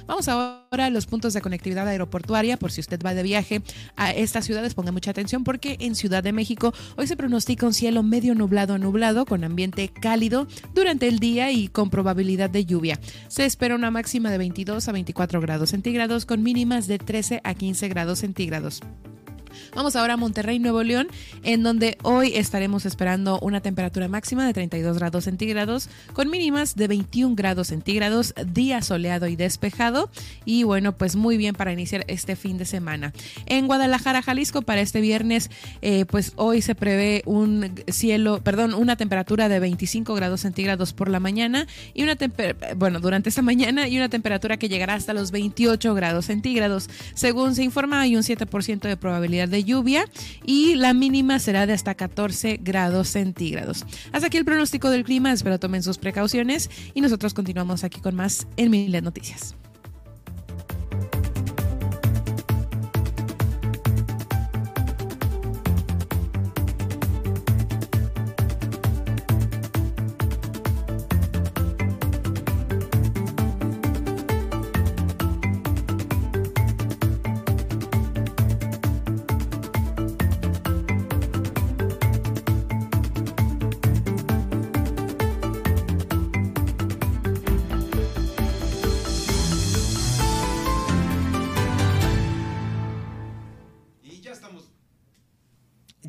Vamos 0.05 0.27
ahora 0.27 0.85
a 0.85 0.89
los 0.89 1.05
puntos 1.05 1.33
de 1.33 1.41
conectividad 1.41 1.87
aeroportuaria, 1.87 2.57
por 2.57 2.71
si 2.71 2.81
usted 2.81 2.99
va 3.05 3.13
de 3.13 3.23
viaje 3.23 3.61
a 3.95 4.11
estas 4.11 4.45
ciudades, 4.45 4.73
ponga 4.73 4.91
mucha 4.91 5.11
atención 5.11 5.43
porque 5.43 5.77
en 5.79 5.95
Ciudad 5.95 6.23
de 6.23 6.31
México 6.31 6.73
hoy 6.95 7.07
se 7.07 7.17
pronostica 7.17 7.65
un 7.65 7.73
cielo 7.73 8.03
medio 8.03 8.35
nublado 8.35 8.73
a 8.73 8.77
nublado 8.77 9.25
con 9.25 9.43
ambiente 9.43 9.89
cálido 9.89 10.47
durante 10.73 11.07
el 11.07 11.19
día 11.19 11.51
y 11.51 11.67
con 11.67 11.89
probabilidad 11.89 12.49
de 12.49 12.65
lluvia. 12.65 12.99
Se 13.27 13.45
espera 13.45 13.75
una 13.75 13.91
máxima 13.91 14.31
de 14.31 14.37
22 14.37 14.87
a 14.87 14.91
24 14.91 15.41
grados 15.41 15.69
centígrados 15.71 16.25
con 16.25 16.43
mínimas 16.43 16.87
de 16.87 16.99
13 16.99 17.41
a 17.43 17.53
15 17.53 17.87
grados 17.89 18.19
centígrados. 18.19 18.81
Vamos 19.75 19.95
ahora 19.95 20.13
a 20.13 20.17
Monterrey, 20.17 20.59
Nuevo 20.59 20.83
León, 20.83 21.07
en 21.43 21.63
donde 21.63 21.97
hoy 22.03 22.33
estaremos 22.35 22.85
esperando 22.85 23.39
una 23.39 23.61
temperatura 23.61 24.07
máxima 24.07 24.45
de 24.45 24.53
32 24.53 24.97
grados 24.97 25.25
centígrados 25.25 25.89
con 26.13 26.29
mínimas 26.29 26.75
de 26.75 26.87
21 26.87 27.35
grados 27.35 27.67
centígrados, 27.67 28.33
día 28.53 28.81
soleado 28.81 29.27
y 29.27 29.35
despejado. 29.35 30.09
Y 30.45 30.63
bueno, 30.63 30.93
pues 30.93 31.15
muy 31.15 31.37
bien 31.37 31.55
para 31.55 31.71
iniciar 31.71 32.05
este 32.07 32.35
fin 32.35 32.57
de 32.57 32.65
semana. 32.65 33.13
En 33.45 33.67
Guadalajara, 33.67 34.21
Jalisco, 34.21 34.61
para 34.61 34.81
este 34.81 35.01
viernes, 35.01 35.49
eh, 35.81 36.05
pues 36.05 36.33
hoy 36.35 36.61
se 36.61 36.75
prevé 36.75 37.23
un 37.25 37.73
cielo, 37.87 38.41
perdón, 38.43 38.73
una 38.73 38.95
temperatura 38.95 39.49
de 39.49 39.59
25 39.59 40.13
grados 40.15 40.41
centígrados 40.41 40.93
por 40.93 41.09
la 41.09 41.19
mañana 41.19 41.67
y 41.93 42.03
una 42.03 42.17
bueno, 42.75 42.99
durante 42.99 43.29
esta 43.29 43.41
mañana 43.41 43.87
y 43.87 43.97
una 43.97 44.09
temperatura 44.09 44.57
que 44.57 44.69
llegará 44.69 44.93
hasta 44.95 45.13
los 45.13 45.31
28 45.31 45.93
grados 45.93 46.25
centígrados. 46.25 46.89
Según 47.13 47.55
se 47.55 47.63
informa, 47.63 48.01
hay 48.01 48.15
un 48.15 48.23
7% 48.23 48.81
de 48.81 48.97
probabilidad 48.97 49.46
de 49.49 49.63
lluvia 49.63 50.05
y 50.45 50.75
la 50.75 50.93
mínima 50.93 51.39
será 51.39 51.65
de 51.65 51.73
hasta 51.73 51.95
14 51.95 52.59
grados 52.61 53.09
centígrados. 53.09 53.85
Hasta 54.11 54.27
aquí 54.27 54.37
el 54.37 54.45
pronóstico 54.45 54.89
del 54.89 55.03
clima, 55.03 55.31
espero 55.31 55.59
tomen 55.59 55.83
sus 55.83 55.97
precauciones 55.97 56.69
y 56.93 57.01
nosotros 57.01 57.33
continuamos 57.33 57.83
aquí 57.83 58.01
con 58.01 58.15
más 58.15 58.47
en 58.57 58.71
Miles 58.71 59.03
Noticias. 59.03 59.55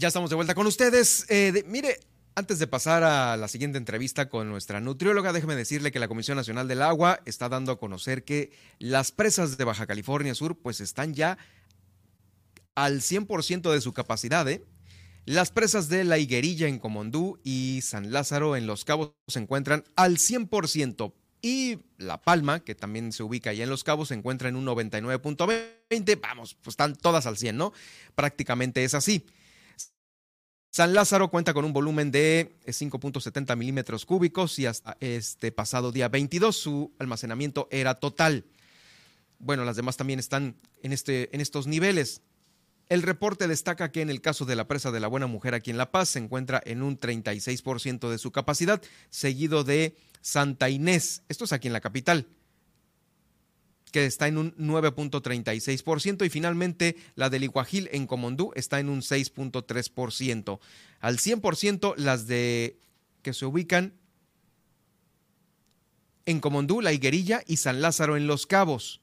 Estamos 0.09 0.31
de 0.31 0.37
vuelta 0.37 0.55
con 0.55 0.67
ustedes. 0.67 1.27
Eh, 1.29 1.65
mire, 1.67 2.01
antes 2.35 2.59
de 2.59 2.67
pasar 2.67 3.03
a 3.03 3.37
la 3.37 3.47
siguiente 3.47 3.77
entrevista 3.77 4.31
con 4.31 4.49
nuestra 4.49 4.81
nutrióloga, 4.81 5.35
déjeme 5.35 5.55
decirle 5.55 5.93
que 5.93 5.99
la 5.99 6.09
Comisión 6.09 6.39
Nacional 6.39 6.67
del 6.67 6.81
Agua 6.81 7.21
está 7.27 7.51
dando 7.51 7.73
a 7.73 7.79
conocer 7.79 8.25
que 8.25 8.51
las 8.79 9.13
presas 9.13 9.59
de 9.59 9.65
Baja 9.65 9.87
California 9.87 10.35
Sur 10.35 10.57
pues 10.57 10.81
están 10.81 11.13
ya 11.13 11.37
al 12.75 13.03
100% 13.03 13.71
de 13.71 13.83
su 13.83 13.93
capacidad. 13.93 14.49
¿eh? 14.49 14.65
Las 15.27 15.51
presas 15.51 15.91
de 15.91 16.05
La 16.05 16.17
Higuerilla 16.17 16.69
en 16.69 16.79
Comondú 16.79 17.39
y 17.45 17.81
San 17.83 18.11
Lázaro 18.11 18.57
en 18.57 18.67
Los 18.67 18.87
Cabos 18.87 19.13
se 19.27 19.41
encuentran 19.41 19.85
al 19.95 20.17
100%. 20.17 21.13
Y 21.43 21.81
La 21.99 22.23
Palma, 22.23 22.61
que 22.61 22.75
también 22.75 23.13
se 23.13 23.23
ubica 23.23 23.51
allá 23.51 23.63
en 23.63 23.71
Los 23.71 23.85
Cabos, 23.85 24.09
se 24.09 24.15
encuentra 24.15 24.49
en 24.49 24.57
un 24.57 24.65
99.20. 24.65 26.19
Vamos, 26.19 26.55
pues 26.55 26.73
están 26.73 26.97
todas 26.97 27.27
al 27.27 27.37
100, 27.37 27.59
¿no? 27.59 27.75
Prácticamente 28.15 28.83
es 28.85 28.95
así. 28.95 29.27
San 30.71 30.93
Lázaro 30.93 31.31
cuenta 31.31 31.55
con 31.55 31.65
un 31.65 31.73
volumen 31.73 32.11
de 32.11 32.55
5.70 32.67 33.57
milímetros 33.57 34.05
cúbicos 34.05 34.59
y 34.59 34.67
hasta 34.67 34.97
este 35.01 35.51
pasado 35.51 35.93
día 35.93 36.09
22 36.09 36.55
su 36.55 36.93
almacenamiento 36.99 37.69
era 37.71 37.95
total. 37.95 38.45
Bueno, 39.39 39.65
las 39.65 39.77
demás 39.77 39.97
también 39.97 40.19
están 40.19 40.57
en, 40.83 40.93
este, 40.93 41.35
en 41.35 41.41
estos 41.41 41.67
niveles. 41.67 42.23
El 42.89 43.03
reporte 43.03 43.49
destaca 43.49 43.93
que 43.93 44.03
en 44.03 44.11
el 44.11 44.21
caso 44.21 44.45
de 44.45 44.57
la 44.57 44.67
presa 44.67 44.91
de 44.91 45.01
la 45.01 45.09
Buena 45.09 45.27
Mujer 45.27 45.55
aquí 45.55 45.71
en 45.71 45.79
La 45.79 45.91
Paz 45.91 46.11
se 46.11 46.19
encuentra 46.19 46.61
en 46.65 46.83
un 46.83 46.99
36% 46.99 48.09
de 48.09 48.19
su 48.19 48.31
capacidad, 48.31 48.83
seguido 49.11 49.65
de 49.65 49.97
Santa 50.21 50.71
Inés, 50.71 51.23
esto 51.29 51.45
es 51.45 51.53
aquí 51.53 51.67
en 51.67 51.75
la 51.75 51.81
capital, 51.81 52.27
que 53.91 54.07
está 54.07 54.29
en 54.29 54.39
un 54.39 54.55
9.36% 54.57 56.25
y 56.25 56.31
finalmente 56.31 56.97
la 57.15 57.31
del 57.31 57.45
Iguajil 57.45 57.89
en 57.93 58.07
Comondú 58.07 58.53
está 58.55 58.81
en 58.81 58.89
un 58.89 59.01
6.3%. 59.01 60.59
Al 61.01 61.19
100% 61.19 61.95
las 61.97 62.27
de 62.27 62.79
que 63.23 63.33
se 63.33 63.47
ubican 63.47 63.95
en 66.27 66.41
Comondú, 66.41 66.81
La 66.81 66.93
Higuerilla 66.93 67.43
y 67.47 67.57
San 67.57 67.81
Lázaro 67.81 68.17
en 68.17 68.27
Los 68.27 68.47
Cabos. 68.47 69.01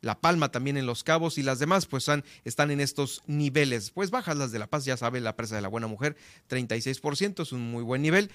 La 0.00 0.20
Palma 0.20 0.52
también 0.52 0.76
en 0.76 0.86
Los 0.86 1.02
Cabos 1.02 1.36
y 1.38 1.42
las 1.42 1.58
demás 1.58 1.86
pues 1.86 2.06
están 2.44 2.70
en 2.70 2.80
estos 2.80 3.22
niveles. 3.26 3.90
Pues 3.90 4.10
bajas 4.10 4.36
las 4.36 4.52
de 4.52 4.60
La 4.60 4.68
Paz, 4.68 4.84
ya 4.84 4.96
sabe, 4.96 5.20
la 5.20 5.34
presa 5.34 5.56
de 5.56 5.62
la 5.62 5.68
Buena 5.68 5.88
Mujer, 5.88 6.16
36%, 6.48 7.42
es 7.42 7.52
un 7.52 7.68
muy 7.68 7.82
buen 7.82 8.00
nivel. 8.02 8.30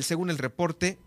según 0.00 0.30
el 0.30 0.38
reporte 0.38 0.98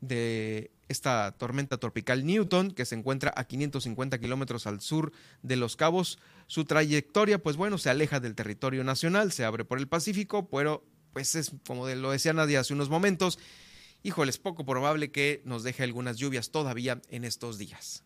de 0.00 0.70
esta 0.88 1.32
tormenta 1.32 1.78
tropical 1.78 2.24
Newton, 2.24 2.70
que 2.70 2.84
se 2.84 2.94
encuentra 2.94 3.32
a 3.36 3.44
550 3.44 4.18
kilómetros 4.18 4.66
al 4.66 4.80
sur 4.80 5.12
de 5.42 5.56
Los 5.56 5.76
Cabos. 5.76 6.18
Su 6.46 6.64
trayectoria, 6.64 7.42
pues 7.42 7.56
bueno, 7.56 7.78
se 7.78 7.90
aleja 7.90 8.20
del 8.20 8.34
territorio 8.34 8.84
nacional, 8.84 9.32
se 9.32 9.44
abre 9.44 9.64
por 9.64 9.78
el 9.78 9.88
Pacífico, 9.88 10.48
pero 10.48 10.84
pues 11.12 11.34
es 11.34 11.52
como 11.66 11.88
lo 11.88 12.10
decía 12.10 12.32
Nadia 12.32 12.60
hace 12.60 12.74
unos 12.74 12.90
momentos, 12.90 13.38
híjole, 14.02 14.30
es 14.30 14.38
poco 14.38 14.64
probable 14.64 15.10
que 15.10 15.42
nos 15.44 15.62
deje 15.62 15.84
algunas 15.84 16.16
lluvias 16.16 16.50
todavía 16.50 17.00
en 17.08 17.24
estos 17.24 17.56
días. 17.56 18.04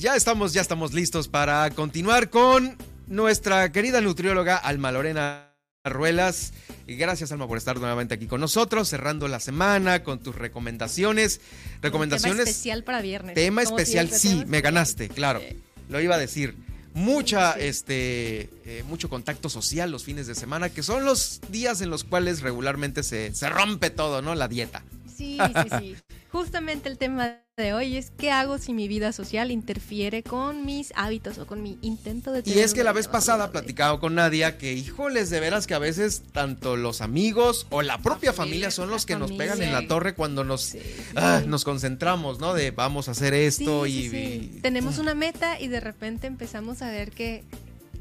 Ya 0.00 0.16
estamos, 0.16 0.54
ya 0.54 0.62
estamos 0.62 0.94
listos 0.94 1.28
para 1.28 1.68
continuar 1.72 2.30
con 2.30 2.78
nuestra 3.06 3.70
querida 3.70 4.00
nutrióloga 4.00 4.56
Alma 4.56 4.90
Lorena 4.92 5.52
Ruelas. 5.84 6.54
Y 6.86 6.94
gracias, 6.94 7.32
Alma, 7.32 7.46
por 7.46 7.58
estar 7.58 7.78
nuevamente 7.78 8.14
aquí 8.14 8.26
con 8.26 8.40
nosotros, 8.40 8.88
cerrando 8.88 9.28
la 9.28 9.40
semana 9.40 10.02
con 10.02 10.18
tus 10.18 10.34
recomendaciones. 10.36 11.42
Recomendaciones. 11.82 12.38
tema 12.38 12.48
especial 12.48 12.82
para 12.82 13.02
viernes. 13.02 13.34
Tema 13.34 13.62
especial, 13.62 14.10
sí, 14.10 14.42
me 14.46 14.62
ganaste, 14.62 15.10
claro. 15.10 15.42
lo 15.90 16.00
iba 16.00 16.14
a 16.14 16.18
decir. 16.18 16.56
Mucha, 16.94 17.52
este, 17.52 18.48
eh, 18.64 18.82
mucho 18.88 19.10
contacto 19.10 19.50
social 19.50 19.90
los 19.90 20.04
fines 20.04 20.26
de 20.26 20.34
semana, 20.34 20.70
que 20.70 20.82
son 20.82 21.04
los 21.04 21.42
días 21.50 21.82
en 21.82 21.90
los 21.90 22.04
cuales 22.04 22.40
regularmente 22.40 23.02
se, 23.02 23.34
se 23.34 23.50
rompe 23.50 23.90
todo, 23.90 24.22
¿no? 24.22 24.34
La 24.34 24.48
dieta. 24.48 24.82
Sí, 25.20 25.36
sí, 25.38 25.68
sí. 25.78 25.96
Justamente 26.32 26.88
el 26.88 26.96
tema 26.96 27.40
de 27.58 27.74
hoy 27.74 27.98
es 27.98 28.10
qué 28.16 28.30
hago 28.30 28.56
si 28.56 28.72
mi 28.72 28.88
vida 28.88 29.12
social 29.12 29.50
interfiere 29.50 30.22
con 30.22 30.64
mis 30.64 30.94
hábitos 30.96 31.36
o 31.36 31.46
con 31.46 31.62
mi 31.62 31.76
intento 31.82 32.32
de 32.32 32.42
Y 32.46 32.60
es 32.60 32.72
que 32.72 32.84
la 32.84 32.92
vez 32.92 33.06
pasada 33.06 33.50
platicado 33.50 34.00
con 34.00 34.14
Nadia 34.14 34.56
que, 34.56 34.72
híjoles, 34.72 35.28
de 35.28 35.40
veras 35.40 35.66
que 35.66 35.74
a 35.74 35.78
veces 35.78 36.22
tanto 36.32 36.76
los 36.76 37.02
amigos 37.02 37.66
o 37.68 37.82
la 37.82 37.98
propia 37.98 38.32
familia, 38.32 38.70
son 38.70 38.88
los 38.88 39.04
que 39.04 39.16
nos 39.16 39.30
pegan 39.32 39.60
en 39.60 39.74
la 39.74 39.86
torre 39.88 40.14
cuando 40.14 40.42
nos, 40.42 40.74
ah, 41.16 41.42
nos 41.46 41.64
concentramos, 41.64 42.38
¿no? 42.38 42.54
De 42.54 42.70
vamos 42.70 43.08
a 43.08 43.10
hacer 43.10 43.34
esto 43.34 43.86
y, 43.86 44.06
y, 44.06 44.60
Tenemos 44.62 44.96
una 44.96 45.14
meta 45.14 45.60
y 45.60 45.68
de 45.68 45.80
repente 45.80 46.28
empezamos 46.28 46.80
a 46.80 46.90
ver 46.90 47.10
que 47.10 47.44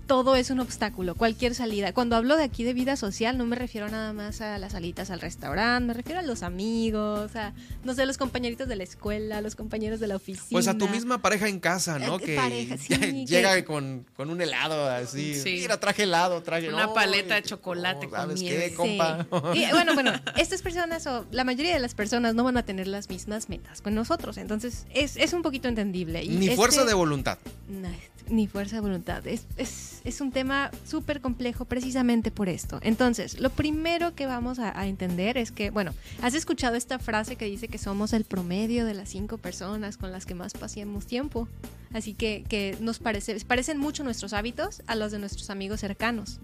todo 0.10 0.36
es 0.36 0.49
un 0.49 0.60
obstáculo, 0.60 1.14
cualquier 1.14 1.53
salida. 1.53 1.93
Cuando 1.93 2.16
hablo 2.16 2.36
de 2.36 2.43
aquí 2.43 2.64
de 2.64 2.74
vida 2.74 2.95
social, 2.95 3.38
no 3.38 3.45
me 3.45 3.55
refiero 3.55 3.89
nada 3.89 4.12
más 4.12 4.41
a 4.41 4.57
las 4.57 4.72
salitas 4.72 5.12
al 5.12 5.22
restaurante, 5.22 5.86
me 5.86 5.93
refiero 5.93 6.20
a 6.20 6.24
los 6.24 6.41
amigos, 6.41 7.36
a, 7.36 7.53
no 7.84 7.93
sé, 7.93 8.07
los 8.07 8.18
compañeritos 8.18 8.68
de 8.68 8.76
la 8.76 8.84
escuela, 8.84 9.39
los 9.41 9.55
compañeros 9.55 9.99
de 9.99 10.07
la 10.07 10.16
oficina. 10.16 10.47
Pues 10.49 10.68
a 10.68 10.76
tu 10.76 10.88
misma 10.89 11.22
pareja 11.22 11.47
en 11.47 11.60
casa, 11.60 11.99
¿no? 11.99 12.16
Eh, 12.18 12.24
que 12.24 12.36
pareja, 12.36 12.78
sí, 12.80 13.26
llega 13.28 13.53
que- 13.53 13.64
con, 13.66 14.03
con 14.16 14.32
un 14.32 14.41
helado 14.41 14.89
así. 14.89 15.36
Sí. 15.36 15.57
Mira, 15.62 15.80
traje 15.80 16.03
helado, 16.03 16.41
traje 16.41 16.70
Una 16.70 16.88
no, 16.88 16.93
paleta 16.95 17.36
de 17.36 17.43
chocolate 17.43 18.07
no, 18.07 18.10
con 18.10 18.20
¿sabes 18.20 18.41
nieve. 18.41 18.70
qué, 18.72 18.74
compa? 18.74 19.28
Y 19.53 19.70
bueno, 19.72 19.93
bueno, 19.93 20.12
estas 20.38 20.64
personas 20.64 21.05
o 21.05 21.28
la 21.32 21.43
mayoría 21.43 21.76
de 21.76 21.80
las 21.80 21.93
personas 21.93 22.34
no 22.34 22.43
van 22.43 22.57
a 22.57 22.64
tener 22.64 22.88
las 22.88 23.10
mismas 23.10 23.47
metas 23.47 23.84
con 23.84 23.93
nosotros, 23.93 24.38
entonces 24.38 24.88
es, 24.91 25.18
es 25.18 25.34
un 25.34 25.43
poquito 25.43 25.68
entendible. 25.68 26.24
Y 26.24 26.30
Ni 26.30 26.45
este- 26.45 26.55
fuerza 26.55 26.84
de 26.84 26.95
voluntad. 26.95 27.38
No, 27.68 27.89
ni 28.30 28.47
fuerza 28.47 28.77
de 28.77 28.82
voluntad. 28.82 29.25
Es, 29.27 29.45
es, 29.57 30.01
es 30.03 30.21
un 30.21 30.32
tema 30.32 30.71
súper 30.86 31.21
complejo 31.21 31.65
precisamente 31.65 32.32
por 32.32 32.49
esto. 32.49 32.80
Entonces, 32.82 33.39
lo 33.39 33.49
primero 33.49 34.15
que 34.15 34.25
vamos 34.25 34.59
a, 34.59 34.69
entender 34.88 35.38
es 35.38 35.51
que, 35.51 35.69
bueno, 35.71 35.93
has 36.21 36.34
escuchado 36.34 36.75
esta 36.75 36.99
frase 36.99 37.36
que 37.36 37.45
dice 37.45 37.67
que 37.67 37.77
somos 37.77 38.13
el 38.13 38.23
promedio 38.23 38.86
de 38.86 38.93
las 38.93 39.09
cinco 39.09 39.38
personas 39.38 39.97
con 39.97 40.11
las 40.11 40.25
que 40.25 40.36
más 40.36 40.53
pasamos 40.53 41.05
tiempo. 41.05 41.47
Así 41.93 42.13
que, 42.13 42.43
que 42.47 42.77
nos 42.80 42.99
parece, 42.99 43.38
parecen 43.45 43.77
mucho 43.77 44.03
nuestros 44.03 44.34
hábitos 44.34 44.82
a 44.88 44.95
los 44.95 45.11
de 45.11 45.19
nuestros 45.19 45.49
amigos 45.49 45.82
cercanos. 45.82 46.39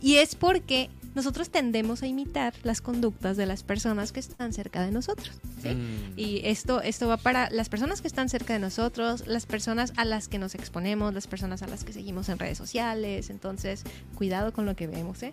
Y 0.00 0.16
es 0.16 0.34
porque 0.34 0.90
nosotros 1.16 1.50
tendemos 1.50 2.02
a 2.02 2.06
imitar 2.06 2.54
las 2.62 2.80
conductas 2.80 3.36
de 3.36 3.46
las 3.46 3.64
personas 3.64 4.12
que 4.12 4.20
están 4.20 4.52
cerca 4.52 4.82
de 4.84 4.92
nosotros. 4.92 5.32
¿sí? 5.62 5.70
Mm. 5.70 6.12
Y 6.16 6.42
esto, 6.44 6.80
esto 6.82 7.08
va 7.08 7.16
para 7.16 7.50
las 7.50 7.68
personas 7.68 8.00
que 8.02 8.06
están 8.06 8.28
cerca 8.28 8.52
de 8.52 8.60
nosotros, 8.60 9.26
las 9.26 9.46
personas 9.46 9.92
a 9.96 10.04
las 10.04 10.28
que 10.28 10.38
nos 10.38 10.54
exponemos, 10.54 11.14
las 11.14 11.26
personas 11.26 11.62
a 11.62 11.66
las 11.66 11.82
que 11.84 11.92
seguimos 11.92 12.28
en 12.28 12.38
redes 12.38 12.58
sociales. 12.58 13.30
Entonces, 13.30 13.82
cuidado 14.14 14.52
con 14.52 14.66
lo 14.66 14.76
que 14.76 14.86
vemos, 14.86 15.22
¿eh? 15.22 15.32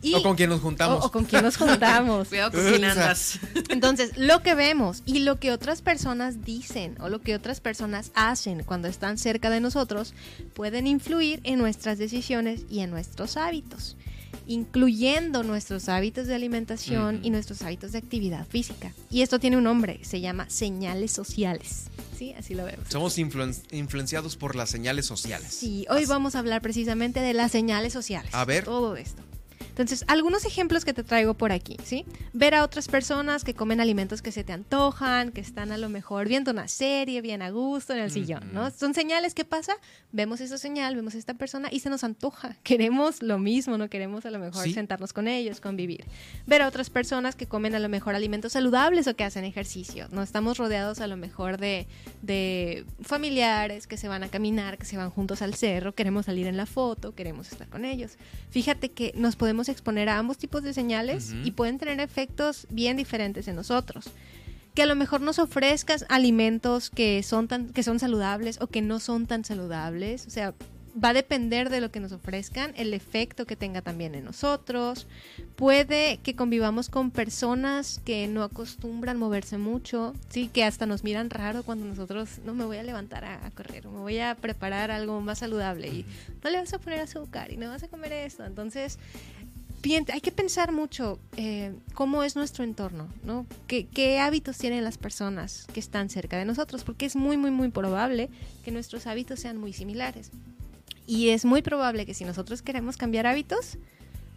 Y- 0.00 0.14
o 0.14 0.22
con 0.22 0.36
quien 0.36 0.48
nos 0.48 0.60
juntamos. 0.60 1.02
O, 1.04 1.08
o 1.08 1.10
con 1.10 1.24
quien 1.24 1.42
nos 1.42 1.56
juntamos. 1.58 2.28
Cuidado 2.28 2.52
con 2.52 2.66
quién 2.66 2.84
andas. 2.84 3.38
Entonces, 3.68 4.16
lo 4.16 4.42
que 4.42 4.54
vemos 4.54 5.02
y 5.04 5.18
lo 5.18 5.38
que 5.40 5.52
otras 5.52 5.82
personas 5.82 6.44
dicen 6.44 6.94
o 7.00 7.08
lo 7.08 7.20
que 7.20 7.34
otras 7.34 7.60
personas 7.60 8.12
hacen 8.14 8.62
cuando 8.62 8.88
están 8.88 9.18
cerca 9.18 9.50
de 9.50 9.60
nosotros 9.60 10.14
pueden 10.54 10.86
influir 10.86 11.40
en 11.42 11.58
nuestras 11.58 11.98
decisiones 11.98 12.62
y 12.70 12.78
en 12.80 12.90
nuestros 12.90 13.36
hábitos, 13.36 13.96
incluyendo 14.46 15.42
nuestros 15.42 15.88
hábitos 15.88 16.26
de 16.26 16.34
alimentación 16.34 17.20
y 17.22 17.30
nuestros 17.30 17.62
hábitos 17.62 17.92
de 17.92 17.98
actividad 17.98 18.46
física. 18.46 18.92
Y 19.10 19.22
esto 19.22 19.38
tiene 19.38 19.56
un 19.56 19.64
nombre, 19.64 20.00
se 20.02 20.20
llama 20.20 20.48
señales 20.50 21.12
sociales. 21.12 21.84
Sí, 22.18 22.32
así 22.36 22.54
lo 22.54 22.64
vemos. 22.64 22.86
Somos 22.88 23.16
influen- 23.18 23.62
influenciados 23.70 24.36
por 24.36 24.56
las 24.56 24.70
señales 24.70 25.06
sociales. 25.06 25.52
Sí, 25.54 25.86
hoy 25.88 26.04
vamos 26.06 26.34
a 26.34 26.40
hablar 26.40 26.62
precisamente 26.62 27.20
de 27.20 27.32
las 27.34 27.52
señales 27.52 27.92
sociales. 27.92 28.34
A 28.34 28.44
ver. 28.44 28.64
Todo 28.64 28.96
esto. 28.96 29.22
Entonces, 29.78 30.04
algunos 30.08 30.44
ejemplos 30.44 30.84
que 30.84 30.92
te 30.92 31.04
traigo 31.04 31.34
por 31.34 31.52
aquí, 31.52 31.76
¿sí? 31.84 32.04
Ver 32.32 32.56
a 32.56 32.64
otras 32.64 32.88
personas 32.88 33.44
que 33.44 33.54
comen 33.54 33.80
alimentos 33.80 34.22
que 34.22 34.32
se 34.32 34.42
te 34.42 34.52
antojan, 34.52 35.30
que 35.30 35.40
están 35.40 35.70
a 35.70 35.78
lo 35.78 35.88
mejor 35.88 36.26
viendo 36.26 36.50
una 36.50 36.66
serie, 36.66 37.20
bien 37.22 37.42
a 37.42 37.50
gusto 37.50 37.92
en 37.92 38.00
el 38.00 38.10
sillón, 38.10 38.52
¿no? 38.52 38.70
Son 38.72 38.92
señales, 38.92 39.34
¿qué 39.34 39.44
pasa? 39.44 39.74
Vemos 40.10 40.40
esa 40.40 40.58
señal, 40.58 40.96
vemos 40.96 41.14
a 41.14 41.18
esta 41.18 41.34
persona 41.34 41.68
y 41.70 41.78
se 41.78 41.90
nos 41.90 42.02
antoja. 42.02 42.56
Queremos 42.64 43.22
lo 43.22 43.38
mismo, 43.38 43.78
no 43.78 43.88
queremos 43.88 44.26
a 44.26 44.30
lo 44.32 44.40
mejor 44.40 44.64
Sí. 44.64 44.72
sentarnos 44.74 45.12
con 45.12 45.28
ellos, 45.28 45.60
convivir. 45.60 46.04
Ver 46.46 46.62
a 46.62 46.66
otras 46.68 46.90
personas 46.90 47.36
que 47.36 47.46
comen 47.46 47.76
a 47.76 47.78
lo 47.78 47.88
mejor 47.88 48.16
alimentos 48.16 48.52
saludables 48.54 49.06
o 49.06 49.14
que 49.14 49.22
hacen 49.22 49.44
ejercicio, 49.44 50.08
¿no? 50.10 50.22
Estamos 50.24 50.58
rodeados 50.58 51.00
a 51.00 51.06
lo 51.06 51.16
mejor 51.16 51.56
de, 51.58 51.86
de 52.22 52.84
familiares 53.02 53.86
que 53.86 53.96
se 53.96 54.08
van 54.08 54.24
a 54.24 54.28
caminar, 54.28 54.76
que 54.76 54.84
se 54.86 54.96
van 54.96 55.10
juntos 55.10 55.40
al 55.40 55.54
cerro, 55.54 55.94
queremos 55.94 56.26
salir 56.26 56.46
en 56.48 56.56
la 56.56 56.66
foto, 56.66 57.14
queremos 57.14 57.52
estar 57.52 57.68
con 57.68 57.84
ellos. 57.84 58.12
Fíjate 58.50 58.90
que 58.90 59.12
nos 59.14 59.36
podemos 59.36 59.67
exponer 59.68 60.08
a 60.08 60.18
ambos 60.18 60.38
tipos 60.38 60.62
de 60.62 60.72
señales 60.72 61.34
y 61.44 61.52
pueden 61.52 61.78
tener 61.78 62.00
efectos 62.00 62.66
bien 62.70 62.96
diferentes 62.96 63.48
en 63.48 63.56
nosotros. 63.56 64.06
Que 64.74 64.82
a 64.82 64.86
lo 64.86 64.94
mejor 64.94 65.20
nos 65.20 65.38
ofrezcas 65.38 66.04
alimentos 66.08 66.90
que 66.90 67.22
son, 67.22 67.48
tan, 67.48 67.70
que 67.70 67.82
son 67.82 67.98
saludables 67.98 68.60
o 68.60 68.68
que 68.68 68.82
no 68.82 69.00
son 69.00 69.26
tan 69.26 69.44
saludables. 69.44 70.26
O 70.26 70.30
sea, 70.30 70.54
va 71.02 71.10
a 71.10 71.14
depender 71.14 71.70
de 71.70 71.80
lo 71.80 71.90
que 71.90 72.00
nos 72.00 72.12
ofrezcan, 72.12 72.72
el 72.76 72.94
efecto 72.94 73.46
que 73.46 73.56
tenga 73.56 73.82
también 73.82 74.14
en 74.14 74.24
nosotros. 74.24 75.06
Puede 75.56 76.18
que 76.18 76.34
convivamos 76.34 76.88
con 76.88 77.10
personas 77.10 78.00
que 78.04 78.26
no 78.26 78.42
acostumbran 78.42 79.16
moverse 79.18 79.58
mucho, 79.58 80.14
sí, 80.28 80.48
que 80.48 80.64
hasta 80.64 80.86
nos 80.86 81.04
miran 81.04 81.30
raro 81.30 81.62
cuando 81.62 81.86
nosotros 81.86 82.40
no 82.44 82.54
me 82.54 82.64
voy 82.64 82.78
a 82.78 82.82
levantar 82.82 83.24
a, 83.24 83.46
a 83.46 83.50
correr 83.50 83.86
me 83.88 84.00
voy 84.00 84.18
a 84.18 84.34
preparar 84.34 84.90
algo 84.90 85.20
más 85.20 85.38
saludable 85.38 85.88
y 85.88 86.04
no 86.42 86.50
le 86.50 86.58
vas 86.58 86.72
a 86.72 86.78
poner 86.78 87.00
azúcar 87.00 87.52
y 87.52 87.56
no 87.56 87.68
vas 87.68 87.82
a 87.82 87.88
comer 87.88 88.12
esto. 88.12 88.44
Entonces, 88.44 88.98
hay 90.12 90.20
que 90.20 90.32
pensar 90.32 90.72
mucho 90.72 91.18
eh, 91.36 91.72
cómo 91.94 92.22
es 92.22 92.36
nuestro 92.36 92.64
entorno, 92.64 93.08
¿no? 93.24 93.46
¿Qué, 93.66 93.86
qué 93.86 94.18
hábitos 94.18 94.58
tienen 94.58 94.84
las 94.84 94.98
personas 94.98 95.66
que 95.72 95.80
están 95.80 96.10
cerca 96.10 96.36
de 96.36 96.44
nosotros? 96.44 96.84
Porque 96.84 97.06
es 97.06 97.16
muy, 97.16 97.36
muy, 97.36 97.50
muy 97.50 97.70
probable 97.70 98.28
que 98.64 98.70
nuestros 98.70 99.06
hábitos 99.06 99.40
sean 99.40 99.56
muy 99.56 99.72
similares. 99.72 100.30
Y 101.06 101.30
es 101.30 101.44
muy 101.44 101.62
probable 101.62 102.04
que 102.04 102.12
si 102.12 102.24
nosotros 102.24 102.60
queremos 102.60 102.98
cambiar 102.98 103.26
hábitos, 103.26 103.78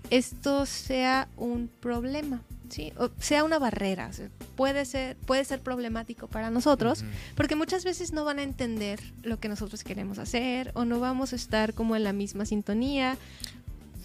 esto 0.10 0.66
sea 0.66 1.28
un 1.38 1.70
problema, 1.80 2.42
¿sí? 2.70 2.94
O 2.98 3.10
sea 3.20 3.44
una 3.44 3.60
barrera. 3.60 4.08
o 4.08 4.14
sea, 4.14 4.30
puede, 4.56 4.86
ser, 4.86 5.18
puede 5.26 5.44
ser 5.44 5.60
problemático 5.62 6.28
para 6.28 6.50
nosotros, 6.50 7.04
porque 7.36 7.56
muchas 7.56 7.84
veces 7.84 8.14
no 8.14 8.24
van 8.24 8.40
a 8.40 8.44
entender 8.44 9.00
lo 9.24 9.40
que 9.40 9.50
nosotros 9.50 9.84
queremos 9.84 10.20
hacer 10.20 10.72
o 10.74 10.86
no 10.86 11.00
vamos 11.00 11.34
a 11.34 11.36
estar 11.36 11.74
como 11.74 11.96
en 11.96 12.04
la 12.04 12.14
misma 12.14 12.46
sintonía. 12.46 13.18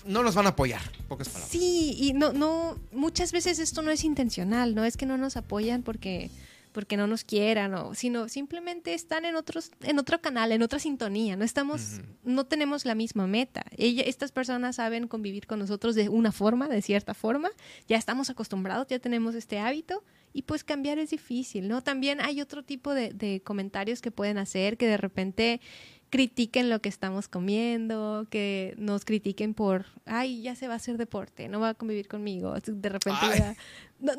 No 0.06 0.22
nos 0.22 0.34
van 0.34 0.46
a 0.46 0.50
apoyar, 0.50 0.82
pocas 1.08 1.28
palabras. 1.28 1.50
Sí, 1.50 1.96
y 1.98 2.12
no, 2.12 2.32
no, 2.32 2.78
muchas 2.92 3.32
veces 3.32 3.58
esto 3.58 3.82
no 3.82 3.90
es 3.90 4.04
intencional, 4.04 4.74
no 4.74 4.84
es 4.84 4.96
que 4.96 5.06
no 5.06 5.18
nos 5.18 5.36
apoyan 5.36 5.82
porque, 5.82 6.30
porque 6.72 6.96
no 6.96 7.06
nos 7.06 7.24
quieran, 7.24 7.74
o, 7.74 7.94
sino 7.94 8.28
simplemente 8.28 8.94
están 8.94 9.24
en 9.24 9.34
otros, 9.34 9.72
en 9.82 9.98
otro 9.98 10.20
canal, 10.20 10.52
en 10.52 10.62
otra 10.62 10.78
sintonía, 10.78 11.34
no 11.34 11.44
estamos, 11.44 12.00
no 12.22 12.44
tenemos 12.44 12.84
la 12.84 12.94
misma 12.94 13.26
meta. 13.26 13.64
Ella, 13.76 14.02
estas 14.02 14.30
personas 14.30 14.76
saben 14.76 15.08
convivir 15.08 15.46
con 15.46 15.58
nosotros 15.58 15.94
de 15.94 16.08
una 16.08 16.32
forma, 16.32 16.68
de 16.68 16.82
cierta 16.82 17.14
forma, 17.14 17.50
ya 17.88 17.96
estamos 17.96 18.30
acostumbrados, 18.30 18.86
ya 18.88 18.98
tenemos 18.98 19.34
este 19.34 19.58
hábito. 19.58 20.04
Y 20.32 20.42
pues 20.42 20.64
cambiar 20.64 20.98
es 20.98 21.08
difícil, 21.08 21.66
¿no? 21.66 21.82
También 21.82 22.20
hay 22.20 22.42
otro 22.42 22.62
tipo 22.62 22.92
de, 22.92 23.08
de 23.14 23.40
comentarios 23.40 24.02
que 24.02 24.10
pueden 24.10 24.36
hacer 24.36 24.76
que 24.76 24.86
de 24.86 24.98
repente 24.98 25.62
critiquen 26.10 26.70
lo 26.70 26.80
que 26.80 26.88
estamos 26.88 27.28
comiendo, 27.28 28.26
que 28.30 28.74
nos 28.78 29.04
critiquen 29.04 29.54
por, 29.54 29.86
ay, 30.04 30.42
ya 30.42 30.54
se 30.54 30.68
va 30.68 30.74
a 30.74 30.76
hacer 30.76 30.98
deporte, 30.98 31.48
no 31.48 31.60
va 31.60 31.70
a 31.70 31.74
convivir 31.74 32.08
conmigo. 32.08 32.54
De 32.64 32.88
repente 32.88 33.56
no, 33.98 34.12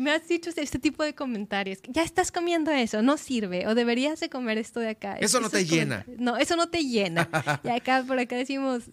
me 0.00 0.10
has 0.12 0.28
dicho 0.28 0.50
este, 0.54 0.78
tipo 0.78 1.02
de 1.02 1.14
comentarios. 1.14 1.78
Ya 1.88 2.02
estás 2.02 2.30
comiendo 2.30 2.70
eso, 2.70 3.02
no 3.02 3.16
sirve, 3.16 3.66
o 3.66 3.74
deberías 3.74 4.20
de 4.20 4.28
comer 4.28 4.58
esto 4.58 4.80
de 4.80 4.90
acá. 4.90 5.16
Eso 5.16 5.40
no 5.40 5.50
te 5.50 5.64
llena. 5.64 6.04
No, 6.18 6.36
eso 6.36 6.56
no 6.56 6.68
te 6.68 6.84
llena. 6.84 7.28
y 7.64 7.68
acá, 7.68 8.04
por 8.06 8.18
acá 8.18 8.36
decimos, 8.36 8.84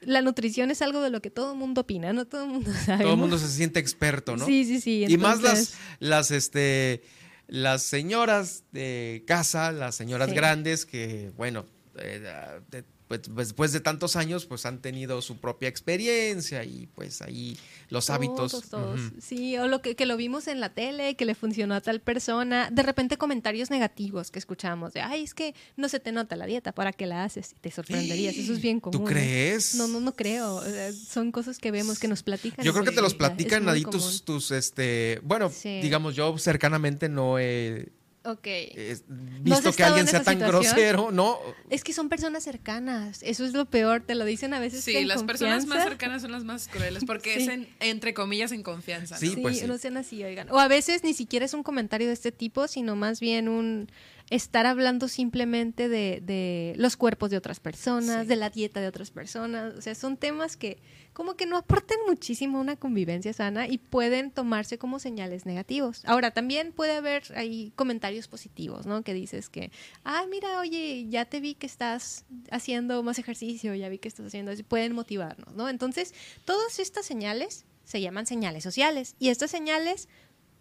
la 0.00 0.22
nutrición 0.22 0.70
es 0.70 0.82
algo 0.82 1.02
de 1.02 1.10
lo 1.10 1.20
que 1.20 1.30
todo 1.30 1.52
el 1.52 1.58
mundo 1.58 1.82
opina, 1.82 2.12
no 2.12 2.26
todo 2.26 2.44
el 2.44 2.50
mundo 2.50 2.70
sabe. 2.84 3.02
Todo 3.02 3.14
el 3.14 3.18
mundo 3.18 3.38
se 3.38 3.48
siente 3.48 3.80
experto, 3.80 4.36
¿no? 4.36 4.44
Sí, 4.44 4.64
sí, 4.64 4.80
sí, 4.80 5.04
Y 5.08 5.18
más 5.18 5.42
las, 5.42 5.74
las, 5.98 6.30
este, 6.30 7.02
las 7.48 7.82
señoras 7.82 8.64
de 8.72 9.24
casa, 9.26 9.72
las 9.72 9.94
señoras 9.94 10.30
Sí. 10.30 10.34
grandes 10.34 10.86
que, 10.86 11.30
bueno, 11.36 11.66
eh, 11.98 12.82
de- 13.08 13.18
pues, 13.18 13.48
después 13.48 13.72
de 13.72 13.80
tantos 13.80 14.16
años, 14.16 14.46
pues 14.46 14.66
han 14.66 14.80
tenido 14.80 15.22
su 15.22 15.36
propia 15.38 15.68
experiencia 15.68 16.64
y 16.64 16.88
pues 16.94 17.22
ahí 17.22 17.56
los 17.88 18.10
hábitos. 18.10 18.52
Todos, 18.52 18.68
todos. 18.68 19.00
Ujú. 19.00 19.16
Sí, 19.20 19.56
o 19.58 19.68
lo 19.68 19.80
que, 19.82 19.94
que 19.94 20.06
lo 20.06 20.16
vimos 20.16 20.48
en 20.48 20.60
la 20.60 20.70
tele, 20.74 21.14
que 21.14 21.24
le 21.24 21.34
funcionó 21.34 21.74
a 21.74 21.80
tal 21.80 22.00
persona. 22.00 22.68
De 22.70 22.82
repente 22.82 23.16
comentarios 23.16 23.70
negativos 23.70 24.30
que 24.30 24.38
escuchamos 24.38 24.92
de, 24.92 25.00
ay, 25.00 25.22
es 25.24 25.34
que 25.34 25.54
no 25.76 25.88
se 25.88 26.00
te 26.00 26.12
nota 26.12 26.36
la 26.36 26.46
dieta, 26.46 26.72
¿para 26.72 26.92
qué 26.92 27.06
la 27.06 27.24
haces? 27.24 27.52
Y 27.52 27.60
te 27.60 27.70
sorprenderías, 27.70 28.34
eso 28.36 28.52
es 28.52 28.60
bien 28.60 28.80
común. 28.80 29.02
¿eh? 29.02 29.12
crees? 29.12 29.74
No, 29.76 29.86
no, 29.88 30.00
no 30.00 30.14
creo. 30.14 30.56
O 30.56 30.64
sea, 30.64 30.92
son 30.92 31.32
cosas 31.32 31.58
que 31.58 31.70
vemos, 31.70 31.98
que 31.98 32.08
nos 32.08 32.22
platican. 32.22 32.64
Yo 32.64 32.72
creo 32.72 32.84
que 32.84 32.92
te 32.92 33.00
los 33.02 33.14
platican 33.14 33.68
ahí 33.68 33.84
tus, 33.84 34.22
tus, 34.24 34.50
este, 34.50 35.20
bueno, 35.22 35.50
Sí. 35.50 35.80
digamos, 35.80 36.14
yo 36.16 36.36
cercanamente 36.38 37.08
no 37.08 37.38
he 37.38 37.88
Ok. 38.26 38.40
eh, 38.44 38.96
¿No 39.08 39.54
has 39.54 39.62
visto 39.62 39.76
que 39.76 39.84
alguien 39.84 40.06
en 40.06 40.10
sea 40.10 40.22
tan 40.22 40.34
situación? 40.34 40.62
grosero, 40.62 41.10
¿no? 41.12 41.38
Es 41.70 41.84
que 41.84 41.92
son 41.92 42.08
personas 42.08 42.42
cercanas. 42.44 43.20
Eso 43.22 43.44
es 43.44 43.52
lo 43.52 43.66
peor. 43.66 44.02
Te 44.02 44.14
lo 44.14 44.24
dicen 44.24 44.52
a 44.54 44.58
veces. 44.58 44.82
Sí, 44.84 44.96
en 44.96 45.08
las 45.08 45.22
personas 45.22 45.66
más 45.66 45.84
cercanas 45.84 46.22
son 46.22 46.32
las 46.32 46.44
más 46.44 46.68
crueles 46.68 47.04
porque 47.04 47.34
Sí. 47.34 47.42
es 47.42 47.48
en- 47.48 47.68
entre 47.80 48.14
comillas 48.14 48.52
en 48.52 48.62
confianza. 48.62 49.14
¿no? 49.14 49.20
Sí, 49.20 49.36
pues 49.40 49.60
sí. 49.60 49.66
no 49.66 49.78
sean 49.78 49.96
así, 49.96 50.22
oigan. 50.24 50.50
O 50.50 50.58
a 50.58 50.68
veces 50.68 51.04
ni 51.04 51.14
siquiera 51.14 51.46
es 51.46 51.54
un 51.54 51.62
comentario 51.62 52.06
de 52.08 52.12
este 52.14 52.32
tipo, 52.32 52.66
sino 52.68 52.96
más 52.96 53.20
bien 53.20 53.48
un 53.48 53.88
estar 54.28 54.66
hablando 54.66 55.06
simplemente 55.08 55.88
de, 55.88 56.20
de 56.20 56.74
los 56.76 56.96
cuerpos 56.96 57.30
de 57.30 57.36
otras 57.36 57.60
personas, 57.60 58.22
Sí. 58.22 58.28
de 58.28 58.36
la 58.36 58.50
dieta 58.50 58.80
de 58.80 58.88
otras 58.88 59.10
personas. 59.10 59.74
O 59.76 59.80
sea, 59.82 59.94
son 59.94 60.16
temas 60.16 60.56
que 60.56 60.78
como 61.12 61.34
que 61.34 61.46
no 61.46 61.56
aportan 61.56 61.96
muchísimo 62.06 62.58
a 62.58 62.60
una 62.60 62.76
convivencia 62.76 63.32
sana 63.32 63.68
y 63.68 63.78
pueden 63.78 64.30
tomarse 64.32 64.78
como 64.78 64.98
señales 64.98 65.46
negativos. 65.46 66.02
Ahora, 66.04 66.32
también 66.32 66.72
puede 66.72 66.92
haber 66.96 67.22
ahí 67.36 67.72
comentarios 67.76 68.26
positivos, 68.28 68.84
¿no? 68.84 69.02
Que 69.02 69.14
dices 69.14 69.48
que, 69.48 69.70
ah, 70.04 70.24
mira, 70.28 70.58
oye, 70.60 71.06
ya 71.08 71.24
te 71.24 71.40
vi 71.40 71.54
que 71.54 71.66
estás 71.66 72.24
haciendo 72.50 73.02
más 73.02 73.18
ejercicio, 73.18 73.74
ya 73.74 73.88
vi 73.88 73.98
que 73.98 74.08
estás 74.08 74.26
haciendo 74.26 74.50
eso, 74.50 74.62
pueden 74.64 74.92
motivarnos, 74.92 75.54
¿no? 75.54 75.68
Entonces, 75.68 76.12
todas 76.44 76.80
estas 76.80 77.06
señales 77.06 77.64
se 77.84 78.00
llaman 78.00 78.26
señales 78.26 78.64
sociales 78.64 79.14
y 79.20 79.28
estas 79.28 79.50
señales 79.52 80.08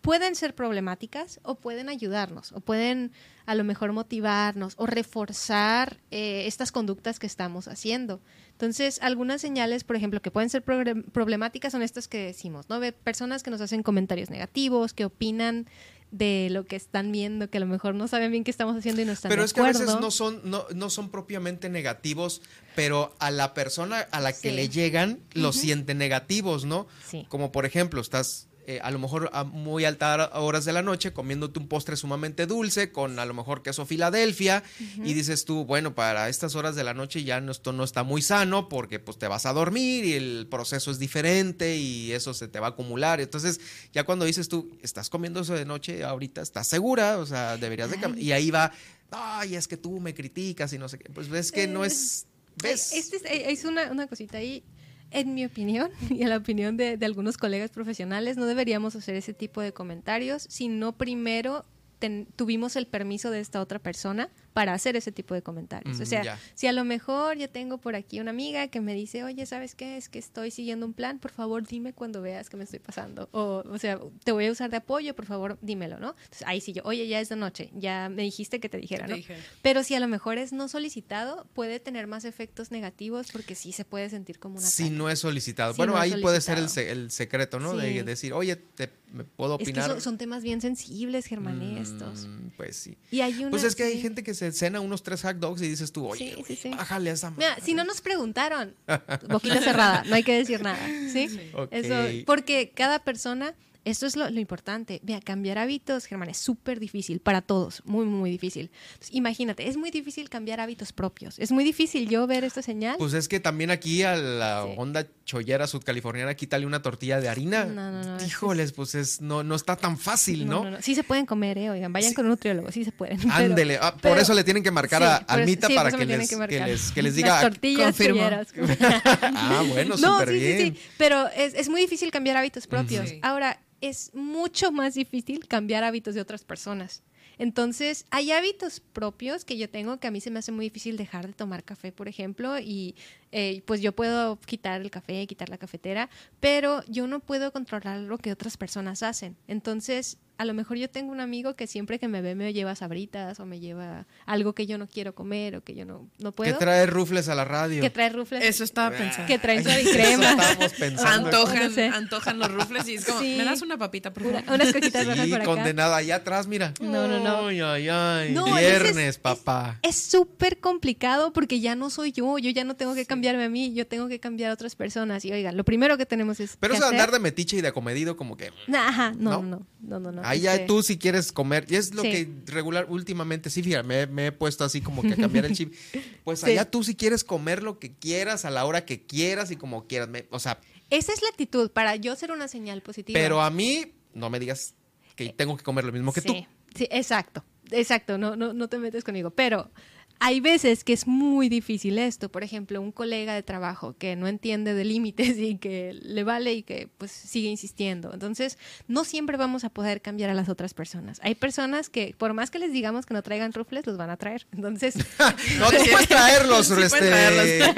pueden 0.06 0.36
ser 0.36 0.54
problemáticas 0.54 1.40
o 1.42 1.56
pueden 1.56 1.90
ayudarnos 1.90 2.52
o 2.52 2.60
pueden 2.60 3.12
a 3.48 3.56
lo 3.56 3.64
mejor 3.64 3.92
motivarnos 3.92 4.76
o 4.78 4.86
reforzar 4.86 5.98
eh, 6.12 6.44
estas 6.46 6.72
conductas 6.72 7.18
que 7.18 7.26
estamos 7.26 7.68
haciendo. 7.68 8.22
Entonces, 8.52 9.00
algunas 9.02 9.42
señales, 9.42 9.84
por 9.84 9.96
ejemplo, 9.96 10.22
que 10.22 10.30
pueden 10.30 10.50
ser 10.52 10.62
problemáticas 10.64 11.72
son 11.72 11.82
estas 11.82 12.08
que 12.08 12.20
decimos, 12.20 12.70
¿no? 12.70 12.80
Personas 13.04 13.42
que 13.42 13.50
nos 13.50 13.62
hacen 13.62 13.82
comentarios 13.82 14.30
negativos, 14.30 14.94
que 14.94 15.06
opinan 15.06 15.68
de 16.12 16.50
lo 16.52 16.66
que 16.66 16.76
están 16.76 17.12
viendo, 17.12 17.50
que 17.50 17.58
a 17.58 17.62
lo 17.62 17.66
mejor 17.66 17.96
no 17.96 18.08
saben 18.08 18.32
bien 18.32 18.44
qué 18.44 18.52
estamos 18.52 18.78
haciendo 18.78 19.02
y 19.02 19.06
no 19.06 19.12
están 19.12 19.30
Pero 19.30 19.42
de 19.42 19.48
es 19.48 19.54
que 19.54 19.62
a 19.62 19.64
veces 19.64 19.88
no 20.00 20.12
son, 20.12 20.40
no, 20.44 20.66
no 20.74 20.90
son 20.92 21.10
propiamente 21.10 21.68
negativos, 21.68 22.42
pero 22.76 23.16
a 23.20 23.32
la 23.32 23.56
persona 23.56 24.02
a 24.12 24.22
la 24.22 24.32
que 24.32 24.52
Sí. 24.52 24.56
le 24.56 24.70
llegan 24.70 25.20
los 25.34 25.56
Ujú. 25.58 25.66
sienten 25.66 25.98
negativos, 25.98 26.64
¿no? 26.64 26.88
Sí. 27.06 27.26
Como 27.28 27.52
por 27.52 27.66
ejemplo, 27.66 28.00
estás 28.00 28.48
eh, 28.68 28.80
a 28.82 28.90
lo 28.90 29.00
mejor 29.00 29.30
a 29.34 29.44
muy 29.44 29.86
altas 29.86 30.30
horas 30.34 30.66
de 30.66 30.74
la 30.74 30.82
noche 30.82 31.14
comiéndote 31.14 31.60
un 31.60 31.68
postre 31.68 31.96
sumamente 31.96 32.48
dulce 32.48 32.92
con 32.92 33.20
a 33.20 33.26
lo 33.26 33.34
mejor 33.34 33.62
queso 33.62 33.86
Filadelfia 33.86 34.64
y 35.04 35.14
dices 35.14 35.46
tú, 35.46 35.66
bueno, 35.66 35.94
para 35.94 36.30
estas 36.30 36.56
horas 36.56 36.76
de 36.76 36.84
la 36.84 36.94
noche 36.94 37.24
ya 37.24 37.42
no, 37.42 37.52
esto 37.52 37.74
no 37.74 37.84
está 37.84 38.04
muy 38.04 38.22
sano 38.22 38.68
porque 38.68 39.00
pues 39.00 39.18
te 39.20 39.28
vas 39.28 39.46
a 39.46 39.54
dormir 39.54 40.06
y 40.06 40.14
el 40.14 40.48
proceso 40.50 40.90
es 40.90 40.98
diferente 40.98 41.78
y 41.78 42.12
eso 42.12 42.34
se 42.34 42.48
te 42.48 42.60
va 42.60 42.68
a 42.68 42.70
acumular. 42.72 43.22
Entonces 43.22 43.60
ya 43.94 44.04
cuando 44.04 44.26
dices 44.26 44.50
tú, 44.50 44.76
estás 44.82 45.10
comiendo 45.10 45.42
eso 45.42 45.54
de 45.54 45.66
noche 45.66 46.04
ahorita, 46.04 46.42
¿estás 46.42 46.68
segura? 46.68 47.20
O 47.20 47.26
sea, 47.26 47.58
deberías 47.58 47.92
de 47.92 48.00
cambiar. 48.00 48.24
Y 48.24 48.32
ahí 48.32 48.50
va, 48.52 48.72
ay, 49.12 49.56
es 49.56 49.68
que 49.68 49.78
tú 49.78 50.00
me 50.00 50.14
criticas 50.14 50.74
y 50.74 50.78
no 50.78 50.90
sé 50.90 50.98
qué. 50.98 51.10
Pues 51.14 51.30
ves 51.30 51.52
que 51.52 51.68
no 51.68 51.86
es... 51.86 52.26
¿Ves? 52.64 52.94
Este 52.94 53.18
es, 53.18 53.26
eh, 53.26 53.52
es 53.52 53.66
una, 53.66 53.92
una 53.92 54.08
cosita 54.08 54.38
ahí. 54.38 54.64
En 55.12 55.34
mi 55.34 55.46
opinión 55.46 55.92
y 56.10 56.24
en 56.24 56.30
la 56.30 56.38
opinión 56.38 56.78
de, 56.78 56.98
de 56.98 57.06
algunos 57.06 57.38
colegas 57.38 57.72
profesionales, 57.72 58.38
no 58.38 58.46
deberíamos 58.46 58.96
hacer 58.96 59.16
ese 59.16 59.34
tipo 59.34 59.62
de 59.62 59.72
comentarios 59.74 60.46
si 60.50 60.68
no 60.68 60.94
primero 60.98 61.66
ten- 62.00 62.28
tuvimos 62.36 62.76
el 62.76 62.88
permiso 62.88 63.32
de 63.32 63.40
esta 63.40 63.62
otra 63.62 63.80
persona 63.80 64.30
para 64.56 64.72
hacer 64.74 64.96
ese 64.96 65.12
tipo 65.12 65.34
de 65.34 65.42
comentarios. 65.42 66.00
Mm, 66.00 66.02
o 66.02 66.06
sea, 66.06 66.24
ya. 66.24 66.40
si 66.54 66.66
a 66.68 66.72
lo 66.72 66.86
mejor 66.86 67.38
yo 67.38 67.50
tengo 67.50 67.78
por 67.78 67.94
aquí 67.96 68.22
una 68.22 68.32
amiga 68.32 68.70
que 68.70 68.80
me 68.80 68.94
dice, 68.94 69.22
oye, 69.26 69.46
¿sabes 69.46 69.76
qué? 69.76 69.98
Es 69.98 70.08
que 70.08 70.18
estoy 70.18 70.50
siguiendo 70.50 70.86
un 70.86 70.94
plan, 70.94 71.20
por 71.20 71.32
favor 71.32 71.68
dime 71.68 71.92
cuando 71.92 72.22
veas 72.22 72.50
que 72.50 72.56
me 72.56 72.64
estoy 72.64 72.80
pasando. 72.80 73.28
O, 73.34 73.64
o 73.70 73.78
sea, 73.78 74.00
te 74.24 74.32
voy 74.32 74.46
a 74.46 74.52
usar 74.54 74.70
de 74.72 74.78
apoyo, 74.78 75.14
por 75.14 75.26
favor 75.26 75.58
dímelo, 75.62 76.00
¿no? 76.00 76.16
Entonces 76.24 76.48
ahí 76.48 76.62
sí 76.62 76.72
yo, 76.72 76.84
oye, 76.86 77.06
ya 77.08 77.20
es 77.20 77.28
de 77.28 77.36
noche, 77.36 77.70
ya 77.76 78.08
me 78.08 78.22
dijiste 78.24 78.62
que 78.62 78.70
te 78.70 78.78
dijera, 78.78 79.08
¿no? 79.08 79.18
Pero 79.62 79.84
si 79.84 79.94
a 79.94 80.00
lo 80.00 80.08
mejor 80.08 80.38
es 80.38 80.54
no 80.54 80.70
solicitado, 80.70 81.46
puede 81.54 81.82
tener 81.82 82.08
más 82.08 82.24
efectos 82.24 82.72
negativos 82.72 83.34
porque 83.34 83.56
sí 83.56 83.74
se 83.74 83.84
puede 83.84 84.10
sentir 84.10 84.40
como 84.40 84.58
una 84.60 84.66
Si 84.66 84.90
no 84.90 85.10
es 85.10 85.20
solicitado. 85.20 85.74
Si 85.74 85.78
bueno, 85.78 85.94
no 85.94 86.00
ahí 86.00 86.16
puede 86.22 86.40
ser 86.40 86.58
el, 86.60 86.70
se- 86.70 86.92
el 86.92 87.12
secreto, 87.12 87.60
¿no? 87.60 87.72
Sí. 87.78 87.86
De 87.88 88.04
decir, 88.04 88.32
oye, 88.32 88.56
te, 88.56 88.90
¿me 89.12 89.26
puedo 89.26 89.56
Es 89.56 89.66
que 89.66 89.72
opinar? 89.72 89.90
son, 89.90 90.00
son 90.02 90.18
temas 90.18 90.44
bien 90.44 90.62
sensibles, 90.62 91.26
Germán, 91.26 91.62
estos. 91.78 92.28
Mm, 92.28 92.50
Pues 92.56 92.78
sí. 92.78 92.98
Y 93.12 93.20
hay 93.22 93.42
una, 93.42 93.50
Pues 93.50 93.64
es 93.66 93.76
que 93.76 93.84
hay 93.84 94.00
gente 94.02 94.24
que 94.24 94.34
se 94.34 94.45
cena 94.52 94.80
unos 94.80 95.04
tres 95.04 95.22
hot 95.24 95.38
dogs 95.38 95.62
y 95.62 95.68
dices 95.70 95.92
tú, 95.92 96.08
oye, 96.08 96.36
Sí, 96.38 96.44
sí, 96.48 96.56
sí. 96.56 96.70
bájale 96.70 97.10
a 97.10 97.14
esa 97.14 97.32
Mira, 97.32 97.58
si 97.64 97.74
no 97.74 97.84
nos 97.84 98.02
preguntaron, 98.02 98.76
boquita 99.30 99.62
cerrada, 99.62 100.04
no 100.06 100.16
hay 100.16 100.24
que 100.24 100.38
decir 100.38 100.62
nada, 100.62 100.80
¿sí? 101.12 101.52
Ok. 101.54 101.70
Eso, 101.72 101.96
porque 102.26 102.72
cada 102.76 103.00
persona, 103.04 103.54
esto 103.86 104.06
es 104.06 104.16
lo, 104.16 104.30
lo 104.30 104.40
importante. 104.40 105.00
Vea, 105.04 105.22
cambiar 105.22 105.58
hábitos, 105.58 106.06
Germán, 106.06 106.30
es 106.30 106.38
súper 106.38 106.80
difícil 106.80 107.20
para 107.20 107.42
todos, 107.42 107.82
muy, 107.86 108.06
muy 108.06 108.30
difícil. 108.32 108.70
Entonces, 108.94 109.16
imagínate, 109.16 109.68
es 109.68 109.78
muy 109.78 109.92
difícil 109.92 110.30
cambiar 110.30 110.60
hábitos 110.60 110.92
propios. 110.92 111.40
Es 111.40 111.52
muy 111.52 111.64
difícil 111.64 112.10
yo 112.10 112.28
ver 112.28 112.44
esta 112.44 112.62
señal. 112.62 112.96
Pues 112.98 113.14
es 113.14 113.28
que 113.28 113.40
también 113.40 113.72
aquí 113.72 114.04
a 114.04 114.16
la 114.18 114.66
onda 114.66 115.08
chollera 115.24 115.68
sudcaliforniana, 115.68 116.34
quítale 116.36 116.66
una 116.66 116.82
tortilla 116.82 117.20
de 117.22 117.30
harina. 117.30 117.66
No, 117.66 117.92
no, 117.92 118.04
no, 118.04 118.18
es- 118.18 118.28
Híjoles, 118.28 118.72
pues 118.74 118.96
es, 118.96 119.22
no, 119.22 119.44
no 119.44 119.56
está 119.56 119.76
tan 119.76 119.98
fácil, 119.98 120.46
¿no? 120.48 120.70
no. 120.70 120.82
Sí 120.82 120.96
se 120.96 121.04
pueden 121.04 121.26
comer, 121.26 121.58
¿eh? 121.58 121.70
Oigan, 121.70 121.94
vayan 121.94 122.14
con 122.14 122.26
un 122.26 122.32
nutriólogo, 122.32 122.72
sí 122.72 122.84
se 122.84 122.92
pueden. 122.92 123.20
Ándele, 123.32 123.78
ah, 123.82 123.96
por 123.96 124.18
eso 124.18 124.34
le 124.34 124.44
tienen 124.44 124.64
que 124.64 124.72
marcar 124.72 125.02
Sí, 125.02 125.08
a 125.08 125.16
Almita 125.34 125.68
sí, 125.68 125.76
para 125.76 125.92
que 125.92 126.06
les, 126.06 126.30
que 126.30 126.36
que, 126.48 126.60
les, 126.66 126.92
que 126.92 127.02
les 127.04 127.12
Las 127.14 127.16
diga. 127.16 127.42
tortillas 127.42 127.86
confirmo. 127.86 128.22
cholleras. 128.22 128.48
ah, 129.22 129.64
bueno, 129.70 129.96
No, 130.00 130.20
súper 130.20 130.30
sí, 130.30 130.40
sí, 130.40 130.46
bien. 130.46 130.76
sí. 130.76 130.82
Pero 130.98 131.28
es, 131.30 131.54
es 131.54 131.70
muy 131.70 131.82
difícil 131.82 132.12
cambiar 132.12 132.38
hábitos 132.38 132.68
propios. 132.68 133.10
Sí. 133.10 133.20
Ahora, 133.22 133.60
es 133.90 134.12
mucho 134.14 134.72
más 134.72 134.96
difícil 134.96 135.48
cambiar 135.48 135.84
hábitos 135.84 136.16
de 136.16 136.22
otras 136.22 136.44
personas. 136.44 137.04
Entonces, 137.38 138.06
hay 138.12 138.32
hábitos 138.32 138.80
propios 138.80 139.44
que 139.44 139.58
yo 139.58 139.70
tengo 139.70 140.00
que 140.00 140.08
a 140.08 140.12
mí 140.12 140.22
se 140.22 140.32
me 140.32 140.40
hace 140.40 140.52
muy 140.52 140.66
difícil 140.66 140.96
dejar 140.98 141.28
de 141.28 141.34
tomar 141.34 141.64
café, 141.64 141.92
por 141.92 142.08
ejemplo, 142.08 142.58
y 142.60 142.96
eh, 143.38 143.62
pues 143.66 143.82
yo 143.82 143.92
puedo 143.94 144.40
quitar 144.40 144.80
el 144.80 144.90
café, 144.90 145.28
quitar 145.28 145.50
la 145.50 145.58
cafetera, 145.58 146.10
pero 146.40 146.84
yo 146.88 147.06
no 147.06 147.20
puedo 147.20 147.52
controlar 147.52 148.00
lo 148.00 148.18
que 148.18 148.32
otras 148.32 148.56
personas 148.56 149.04
hacen. 149.04 149.36
Entonces, 149.48 150.18
a 150.38 150.44
lo 150.44 150.54
mejor 150.54 150.76
yo 150.78 150.90
tengo 150.90 151.12
un 151.14 151.22
amigo 151.22 151.56
que 151.56 151.66
siempre 151.66 151.98
que 151.98 152.10
me 152.10 152.22
ve 152.22 152.36
me 152.36 152.52
lleva 152.52 152.76
sabritas 152.76 153.40
o 153.40 153.46
me 153.46 153.62
lleva 153.62 154.06
algo 154.26 154.54
que 154.54 154.66
yo 154.68 154.78
no 154.78 154.86
quiero 154.86 155.16
comer 155.16 155.56
o 155.56 155.64
que 155.64 155.76
yo 155.76 155.86
no, 155.86 156.10
no 156.20 156.32
Que 156.32 156.36
puedo. 156.36 156.58
trae 156.58 156.86
rufles 156.86 157.30
a 157.30 157.36
la 157.36 157.46
radio. 157.46 157.82
Que 157.82 157.90
trae 157.90 158.10
rufles. 158.10 158.44
Eso 158.44 158.66
estaba 158.66 158.96
pensando. 158.96 159.28
Que 159.28 159.40
trae 159.40 159.60
Ay, 159.60 159.64
suavicrema. 159.64 160.32
eso 160.32 160.42
estábamos 160.42 160.74
pensando. 160.74 161.28
Antojan, 161.30 161.64
No 161.64 161.70
sé. 161.72 161.88
antojan 161.88 162.40
los 162.40 162.52
rufles 162.52 162.88
y 162.90 162.96
es 162.96 163.06
como, 163.06 163.20
Sí. 163.22 163.36
¿me 163.38 163.46
das 163.46 163.62
una 163.62 163.78
papita, 163.78 164.12
por 164.12 164.24
favor? 164.24 164.42
Una- 164.44 164.54
unas 164.56 164.74
coquitas 164.74 165.06
rojas 165.08 165.24
Sí, 165.26 165.32
por 165.32 165.40
acá. 165.42 165.46
condenada 165.50 165.96
allá 165.96 166.16
atrás, 166.18 166.48
mira. 166.48 166.74
No, 166.82 167.08
no, 167.08 167.20
no. 167.22 167.48
Ay, 167.48 167.62
ay, 167.62 167.88
ay. 167.90 168.32
No, 168.34 168.44
Viernes, 168.46 168.98
es- 168.98 169.18
papá. 169.18 169.80
Es 169.84 169.96
súper 169.96 170.60
complicado 170.60 171.32
porque 171.32 171.62
ya 171.62 171.76
no 171.76 171.90
soy 171.90 172.12
yo, 172.12 172.38
yo 172.40 172.50
ya 172.50 172.66
no 172.66 172.76
tengo 172.76 172.94
que 172.94 173.06
cambiarme 173.26 173.44
a 173.46 173.50
mí, 173.50 173.74
yo 173.74 173.88
tengo 173.88 174.08
que 174.08 174.20
cambiar 174.20 174.52
a 174.52 174.54
otras 174.54 174.76
personas. 174.76 175.26
Y 175.26 175.32
oigan, 175.32 175.58
lo 175.58 175.64
primero 175.64 175.98
que 175.98 176.06
tenemos 176.06 176.40
es. 176.40 176.58
Pero 176.60 176.74
que 176.74 176.78
eso 176.78 176.86
de 176.86 176.92
andar 176.92 177.10
hacer- 177.10 177.20
de 177.20 177.24
metiche 177.24 177.58
y 177.58 177.62
de 177.62 177.68
acomedido, 177.70 178.16
como 178.16 178.38
que. 178.38 178.52
Ajá, 178.74 179.14
no, 179.18 179.42
¿No? 179.42 179.42
no, 179.42 179.68
no, 179.82 180.00
no, 180.00 180.12
no. 180.12 180.22
Ahí 180.24 180.42
ya 180.42 180.54
este, 180.54 180.68
tú 180.68 180.84
si 180.84 180.98
quieres 180.98 181.32
comer, 181.32 181.66
y 181.70 181.76
es 181.76 181.94
lo 181.94 182.02
Sí. 182.04 182.12
que 182.12 182.30
regular 182.52 182.86
últimamente, 182.90 183.50
sí, 183.50 183.64
fíjate, 183.64 183.88
me, 183.88 184.06
me 184.08 184.28
he 184.28 184.32
puesto 184.32 184.64
así 184.64 184.82
como 184.82 185.02
que 185.02 185.14
a 185.14 185.16
cambiar 185.16 185.46
el 185.46 185.54
chip. 185.56 185.74
Pues 186.24 186.40
Sí. 186.40 186.52
allá 186.52 186.70
tú 186.70 186.84
si 186.84 186.96
quieres 186.96 187.24
comer 187.24 187.62
lo 187.64 187.80
que 187.80 187.94
quieras, 187.94 188.46
a 188.46 188.50
la 188.52 188.66
hora 188.66 188.86
que 188.86 189.06
quieras 189.06 189.52
y 189.52 189.56
como 189.56 189.88
quieras. 189.88 190.10
me- 190.10 190.26
o 190.30 190.40
sea, 190.40 190.60
Esa 190.90 191.14
es 191.14 191.22
la 191.22 191.30
actitud 191.30 191.72
para 191.72 191.96
yo 191.96 192.16
ser 192.16 192.32
una 192.32 192.48
señal 192.48 192.82
positiva. 192.82 193.20
pero 193.20 193.42
a 193.42 193.50
mí 193.50 193.94
no 194.14 194.30
me 194.30 194.40
digas 194.40 194.76
que 195.16 195.30
tengo 195.30 195.58
que 195.58 195.64
comer 195.64 195.84
lo 195.86 195.92
mismo 195.92 196.14
que 196.14 196.22
tú. 196.22 196.34
Sí, 196.76 196.88
exacto, 196.92 197.44
exacto, 197.72 198.18
no, 198.18 198.36
no, 198.36 198.54
no 198.54 198.68
te 198.68 198.78
metes 198.78 199.04
conmigo. 199.04 199.32
Pero 199.32 199.72
hay 200.20 200.40
veces 200.40 200.84
que 200.84 200.94
es 200.94 201.08
muy 201.08 201.50
difícil 201.50 201.98
esto. 202.00 202.30
Por 202.30 202.44
ejemplo, 202.44 202.82
un 202.82 202.92
colega 202.92 203.34
de 203.34 203.44
trabajo 203.44 203.96
que 203.98 204.16
no 204.16 204.28
entiende 204.28 204.74
de 204.74 204.86
límites 204.86 205.38
y 205.38 205.58
que 205.58 205.94
le 206.02 206.24
vale 206.24 206.54
y 206.54 206.64
que 206.64 206.90
pues 206.98 207.12
sigue 207.12 207.50
insistiendo. 207.50 208.12
Entonces, 208.14 208.58
no 208.88 209.04
siempre 209.04 209.38
vamos 209.38 209.64
a 209.64 209.70
poder 209.70 210.02
cambiar 210.02 210.30
a 210.30 210.34
las 210.34 210.50
otras 210.50 210.74
personas. 210.74 211.20
Hay 211.24 211.36
personas 211.36 211.90
que, 211.90 212.16
por 212.18 212.34
más 212.34 212.52
que 212.52 212.60
les 212.60 212.72
digamos 212.72 213.06
que 213.06 213.14
no 213.14 213.24
traigan 213.24 213.54
rufles, 213.54 213.86
los 213.86 213.98
van 213.98 214.10
a 214.10 214.18
traer. 214.18 214.48
Entonces, 214.54 214.96
No, 215.60 215.70
tú 215.70 215.78
puedes 215.92 216.08
traerlos, 216.08 216.68
Sí, 216.76 216.82
este, 216.82 216.98
traerlos. 217.08 217.76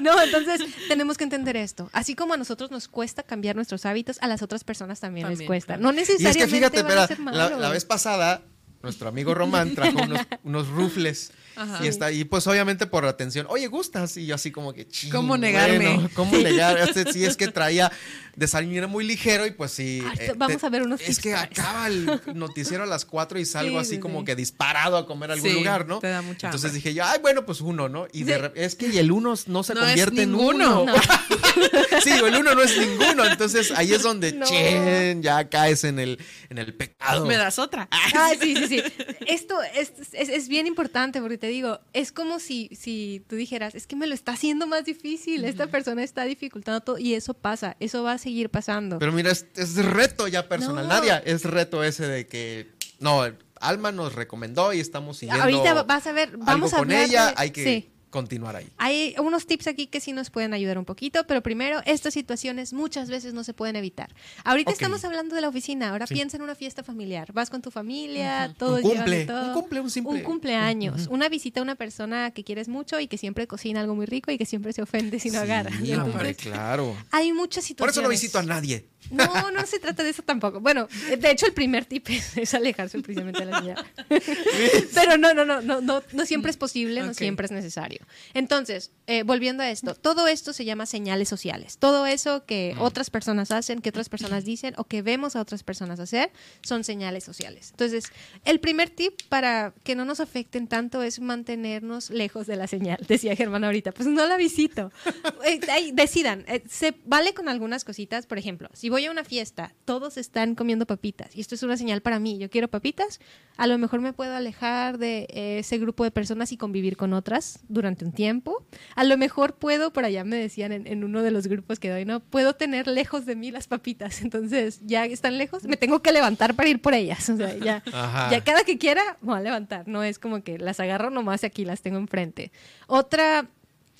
no, 0.00 0.20
entonces 0.22 0.60
tenemos 0.88 1.16
que 1.16 1.24
entender 1.24 1.56
esto. 1.56 1.88
Así 1.92 2.14
como 2.14 2.34
a 2.34 2.36
nosotros 2.36 2.70
nos 2.70 2.88
cuesta 2.88 3.22
cambiar 3.22 3.56
nuestros 3.56 3.86
hábitos, 3.86 4.18
a 4.20 4.26
las 4.28 4.42
otras 4.42 4.64
personas 4.64 5.00
también, 5.00 5.28
les 5.28 5.42
cuesta. 5.42 5.76
claro. 5.78 5.82
No 5.82 5.92
Y 5.98 6.02
es 6.02 6.08
necesariamente 6.10 6.44
que 6.44 6.56
fíjate, 6.56 6.82
van 6.82 6.98
a 6.98 7.02
espera, 7.04 7.06
ser 7.08 7.18
la, 7.18 7.24
malos. 7.44 7.60
la 7.60 7.68
vez 7.70 7.84
pasada, 7.84 8.42
nuestro 8.82 9.08
amigo 9.08 9.34
Román 9.34 9.74
trajo 9.74 9.98
unos, 10.02 10.20
unos 10.44 10.68
rufles. 10.68 11.32
Ajá. 11.56 11.84
Y 11.84 11.88
está 11.88 12.10
y 12.12 12.24
pues 12.24 12.46
obviamente 12.46 12.86
por 12.86 13.04
atención, 13.06 13.46
oye, 13.48 13.66
¿gustas? 13.66 14.16
Y 14.16 14.26
yo 14.26 14.34
así 14.34 14.50
como 14.50 14.72
que 14.72 14.86
"Chin, 14.88 15.10
¿Cómo 15.10 15.36
negarme? 15.36 15.94
bueno, 15.94 16.10
¿Cómo 16.14 16.36
negar? 16.38 16.78
Este, 16.78 17.04
sí, 17.12 17.24
es 17.24 17.36
que 17.36 17.48
traía 17.48 17.90
desayuno 18.36 18.88
muy 18.88 19.04
ligero 19.04 19.46
y 19.46 19.50
pues 19.50 19.72
sí. 19.72 20.02
Ahorita 20.04 20.32
vamos 20.36 20.64
a 20.64 20.68
ver 20.70 20.82
unos 20.82 21.00
Es 21.02 21.18
que 21.18 21.34
acaba 21.34 21.86
el 21.88 22.20
noticiero 22.34 22.84
a 22.84 22.86
las 22.86 23.04
4 23.04 23.38
y 23.38 23.44
salgo 23.44 23.72
Sí, 23.72 23.76
así 23.86 23.90
sí, 23.96 23.98
como 24.00 24.20
sí. 24.20 24.24
que 24.26 24.36
disparado 24.36 24.96
a 24.96 25.06
comer 25.06 25.30
a 25.30 25.34
algún 25.34 25.52
lugar, 25.54 25.86
¿no? 25.86 25.98
te 25.98 26.08
da 26.08 26.22
mucha 26.22 26.46
Entonces 26.48 26.70
hambre. 26.70 26.78
dije 26.82 26.94
yo, 26.94 27.04
ay, 27.04 27.18
bueno, 27.20 27.44
pues 27.44 27.60
uno, 27.60 27.88
¿no? 27.88 28.06
Y 28.12 28.24
de 28.24 28.52
es 28.54 28.74
que 28.74 28.88
y 28.88 28.98
el 28.98 29.12
uno 29.12 29.34
no 29.46 29.62
se 29.62 29.74
No 29.74 29.80
convierte 29.80 30.22
en 30.22 30.32
ninguno. 30.32 30.82
uno. 30.82 30.92
No. 30.94 31.02
sí, 32.02 32.10
el 32.10 32.34
uno 32.36 32.54
no 32.54 32.62
es 32.62 32.76
ninguno. 32.78 33.24
Entonces 33.24 33.72
ahí 33.76 33.92
es 33.92 34.02
donde 34.02 34.32
No. 34.32 34.46
chen, 34.46 35.22
ya 35.22 35.48
caes 35.48 35.84
en 35.84 35.98
el, 35.98 36.18
en 36.50 36.58
el 36.58 36.74
pecado. 36.74 37.26
¿Me 37.26 37.36
das 37.36 37.58
otra? 37.58 37.88
Ah, 37.90 38.30
sí, 38.40 38.54
sí, 38.56 38.66
sí. 38.68 38.82
Esto 39.26 39.58
es, 39.74 39.92
es- 40.12 40.28
es 40.28 40.48
bien 40.48 40.66
importante 40.66 41.20
porque 41.20 41.38
te 41.42 41.48
digo, 41.48 41.80
es 41.92 42.12
como 42.12 42.38
si, 42.38 42.68
si 42.72 43.24
tú 43.28 43.34
dijeras, 43.34 43.74
es 43.74 43.88
que 43.88 43.96
me 43.96 44.06
lo 44.06 44.14
está 44.14 44.30
haciendo 44.30 44.68
más 44.68 44.84
difícil, 44.84 45.44
esta 45.44 45.66
persona 45.66 46.04
está 46.04 46.22
dificultando 46.22 46.80
todo 46.82 46.98
y 46.98 47.14
eso 47.14 47.34
pasa, 47.34 47.76
eso 47.80 48.04
va 48.04 48.12
a 48.12 48.18
seguir 48.18 48.48
pasando. 48.48 49.00
Pero 49.00 49.10
mira, 49.10 49.32
es, 49.32 49.46
es 49.56 49.74
reto 49.84 50.28
ya 50.28 50.48
personal. 50.48 50.86
No. 50.86 50.94
Nadia, 50.94 51.18
es 51.18 51.44
reto 51.44 51.82
ese 51.82 52.06
de 52.06 52.28
que. 52.28 52.70
No, 53.00 53.24
Alma 53.60 53.90
nos 53.90 54.14
recomendó 54.14 54.72
y 54.72 54.78
estamos 54.78 55.16
siguiendo. 55.16 55.42
Ahorita 55.42 55.74
va- 55.74 55.82
vas 55.82 56.06
a 56.06 56.12
ver, 56.12 56.36
vamos 56.36 56.48
algo 56.48 56.66
a 56.68 56.70
con 56.70 56.78
hablar 56.92 57.04
ella, 57.08 57.26
de- 57.26 57.34
hay 57.38 57.50
que 57.50 57.64
sí. 57.64 57.90
Continuar 58.12 58.54
ahí. 58.54 58.68
Hay 58.78 59.16
unos 59.18 59.46
tips 59.46 59.66
aquí 59.66 59.88
que 59.88 59.98
sí 59.98 60.12
nos 60.12 60.30
pueden 60.30 60.54
ayudar 60.54 60.78
un 60.78 60.84
poquito, 60.84 61.24
pero 61.26 61.42
primero, 61.42 61.80
estas 61.84 62.14
situaciones 62.14 62.72
muchas 62.72 63.10
veces 63.10 63.34
no 63.34 63.42
se 63.42 63.54
pueden 63.54 63.74
evitar. 63.74 64.14
Ahorita 64.44 64.70
Ok. 64.70 64.76
estamos 64.76 65.04
hablando 65.04 65.34
de 65.34 65.40
la 65.40 65.48
oficina, 65.48 65.90
ahora 65.90 66.06
Sí. 66.06 66.14
piensa 66.14 66.36
en 66.36 66.42
una 66.44 66.54
fiesta 66.54 66.84
familiar. 66.84 67.32
Vas 67.32 67.50
con 67.50 67.60
tu 67.62 67.72
familia, 67.72 68.54
todos 68.56 68.80
cumple, 68.82 69.24
todo. 69.26 69.48
un 69.48 69.52
cumple, 69.54 69.80
un 69.80 69.90
simple. 69.90 70.12
Un 70.12 70.20
cumpleaños, 70.20 71.08
una 71.10 71.28
visita 71.28 71.58
a 71.58 71.62
una 71.64 71.74
persona 71.74 72.30
que 72.30 72.44
quieres 72.44 72.68
mucho 72.68 73.00
y 73.00 73.08
que 73.08 73.18
siempre 73.18 73.48
cocina 73.48 73.80
algo 73.80 73.96
muy 73.96 74.06
rico 74.06 74.30
y 74.30 74.38
que 74.38 74.46
siempre 74.46 74.72
se 74.72 74.82
ofende 74.82 75.18
si 75.18 75.30
no 75.30 75.40
agarra. 75.40 75.70
Sí, 75.70 75.90
Entonces, 75.90 76.14
hombre, 76.14 76.34
claro. 76.36 76.94
hay 77.10 77.32
muchas 77.32 77.64
Por 77.64 77.68
situaciones. 77.68 77.96
eso 77.96 78.02
no 78.02 78.08
visito 78.10 78.38
a 78.38 78.42
nadie. 78.42 78.91
No, 79.10 79.50
no 79.50 79.66
se 79.66 79.78
trata 79.78 80.02
de 80.02 80.10
eso 80.10 80.22
tampoco. 80.22 80.60
Bueno, 80.60 80.88
de 81.18 81.30
hecho 81.30 81.46
el 81.46 81.52
primer 81.52 81.84
tip 81.84 82.08
es, 82.10 82.36
es 82.36 82.54
alejarse 82.54 82.98
precisamente 83.00 83.40
de 83.40 83.46
la 83.46 83.58
señal. 83.58 83.86
Pero 84.94 85.18
no, 85.18 85.34
no, 85.34 85.44
no, 85.44 85.60
no, 85.60 85.80
no, 85.80 86.02
no 86.12 86.26
siempre 86.26 86.50
es 86.50 86.56
posible, 86.56 87.00
no 87.02 87.08
Ok. 87.10 87.14
siempre 87.18 87.46
es 87.46 87.52
necesario. 87.52 88.06
Entonces, 88.34 88.90
eh, 89.06 89.22
volviendo 89.22 89.62
a 89.62 89.70
esto, 89.70 89.94
todo 89.94 90.28
esto 90.28 90.52
se 90.52 90.64
llama 90.64 90.86
señales 90.86 91.28
sociales. 91.28 91.76
Todo 91.78 92.06
eso 92.06 92.44
que 92.46 92.74
otras 92.78 93.10
personas 93.10 93.50
hacen, 93.50 93.80
que 93.80 93.90
otras 93.90 94.08
personas 94.08 94.44
dicen 94.44 94.74
o 94.76 94.84
que 94.84 95.02
vemos 95.02 95.36
a 95.36 95.40
otras 95.40 95.62
personas 95.62 96.00
hacer, 96.00 96.30
son 96.62 96.84
señales 96.84 97.24
sociales. 97.24 97.68
Entonces, 97.70 98.04
el 98.44 98.60
primer 98.60 98.90
tip 98.90 99.20
para 99.28 99.74
que 99.84 99.94
no 99.94 100.04
nos 100.04 100.20
afecten 100.20 100.68
tanto 100.68 101.02
es 101.02 101.20
mantenernos 101.20 102.10
lejos 102.10 102.46
de 102.46 102.56
la 102.56 102.66
señal. 102.66 102.98
Decía 103.08 103.36
Germán 103.36 103.64
ahorita, 103.64 103.92
pues 103.92 104.08
no 104.08 104.26
la 104.26 104.36
visito. 104.36 104.90
Eh, 105.44 105.58
ahí, 105.70 105.90
decidan, 105.92 106.44
eh, 106.46 106.62
se 106.70 106.94
vale 107.04 107.34
con 107.34 107.48
algunas 107.48 107.84
cositas, 107.84 108.26
por 108.26 108.38
ejemplo, 108.38 108.68
si 108.74 108.88
voy 108.92 109.06
a 109.06 109.10
una 109.10 109.24
fiesta, 109.24 109.74
todos 109.84 110.16
están 110.16 110.54
comiendo 110.54 110.86
papitas 110.86 111.34
y 111.34 111.40
esto 111.40 111.54
es 111.54 111.62
una 111.62 111.76
señal 111.76 112.02
para 112.02 112.18
mí, 112.18 112.38
yo 112.38 112.50
quiero 112.50 112.68
papitas, 112.68 113.20
a 113.56 113.66
lo 113.66 113.76
mejor 113.78 114.00
me 114.00 114.12
puedo 114.12 114.34
alejar 114.34 114.98
de 114.98 115.26
ese 115.58 115.78
grupo 115.78 116.04
de 116.04 116.10
personas 116.10 116.52
y 116.52 116.56
convivir 116.56 116.96
con 116.96 117.12
otras 117.12 117.60
durante 117.68 118.04
un 118.04 118.12
tiempo. 118.12 118.64
A 118.94 119.04
lo 119.04 119.16
mejor 119.16 119.54
puedo, 119.54 119.92
por 119.92 120.04
allá 120.04 120.24
me 120.24 120.36
decían 120.36 120.72
en, 120.72 120.86
en 120.86 121.04
uno 121.04 121.22
de 121.22 121.30
los 121.30 121.46
grupos 121.46 121.80
que 121.80 121.90
doy, 121.90 122.04
¿no? 122.04 122.20
Puedo 122.20 122.54
tener 122.54 122.86
lejos 122.86 123.26
de 123.26 123.34
mí 123.34 123.50
las 123.50 123.66
papitas, 123.66 124.20
entonces 124.22 124.80
ya 124.84 125.04
están 125.06 125.38
lejos, 125.38 125.64
me 125.64 125.76
tengo 125.76 126.02
que 126.02 126.12
levantar 126.12 126.54
para 126.54 126.68
ir 126.68 126.80
por 126.80 126.94
ellas, 126.94 127.28
o 127.28 127.36
sea, 127.36 127.56
ya, 127.56 127.82
Ajá. 127.92 128.30
ya 128.30 128.44
cada 128.44 128.62
que 128.64 128.78
quiera 128.78 129.02
me 129.22 129.28
voy 129.28 129.38
a 129.38 129.42
levantar, 129.42 129.88
no 129.88 130.02
es 130.02 130.18
como 130.18 130.42
que 130.44 130.58
las 130.58 130.80
agarro 130.80 131.10
nomás 131.10 131.42
y 131.42 131.46
aquí 131.46 131.64
las 131.64 131.82
tengo 131.82 131.98
enfrente. 131.98 132.52
Otra 132.86 133.48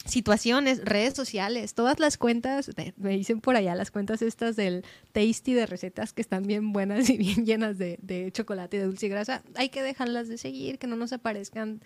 situaciones, 0.05 0.81
redes 0.85 1.15
sociales, 1.15 1.75
todas 1.75 2.01
las 2.01 2.17
cuentas, 2.19 2.67
de- 2.75 2.93
me 2.97 3.11
dicen 3.11 3.41
por 3.41 3.57
allá 3.57 3.75
las 3.75 3.91
cuentas 3.91 4.21
estas 4.23 4.57
del 4.57 4.85
tasty 5.13 5.55
de 5.55 5.67
recetas 5.67 6.13
que 6.13 6.23
están 6.23 6.43
bien 6.45 6.73
buenas 6.73 7.09
y 7.09 7.17
bien 7.17 7.45
llenas 7.47 7.79
de, 7.79 7.99
de 8.03 8.31
chocolate 8.33 8.77
y 8.77 8.81
de 8.81 8.87
dulce 8.87 9.07
y 9.07 9.09
grasa, 9.09 9.43
hay 9.55 9.69
que 9.69 9.83
dejarlas 9.83 10.29
de 10.29 10.39
seguir, 10.39 10.79
que 10.79 10.87
no 10.87 10.97
nos 10.97 11.13
aparezcan 11.13 11.81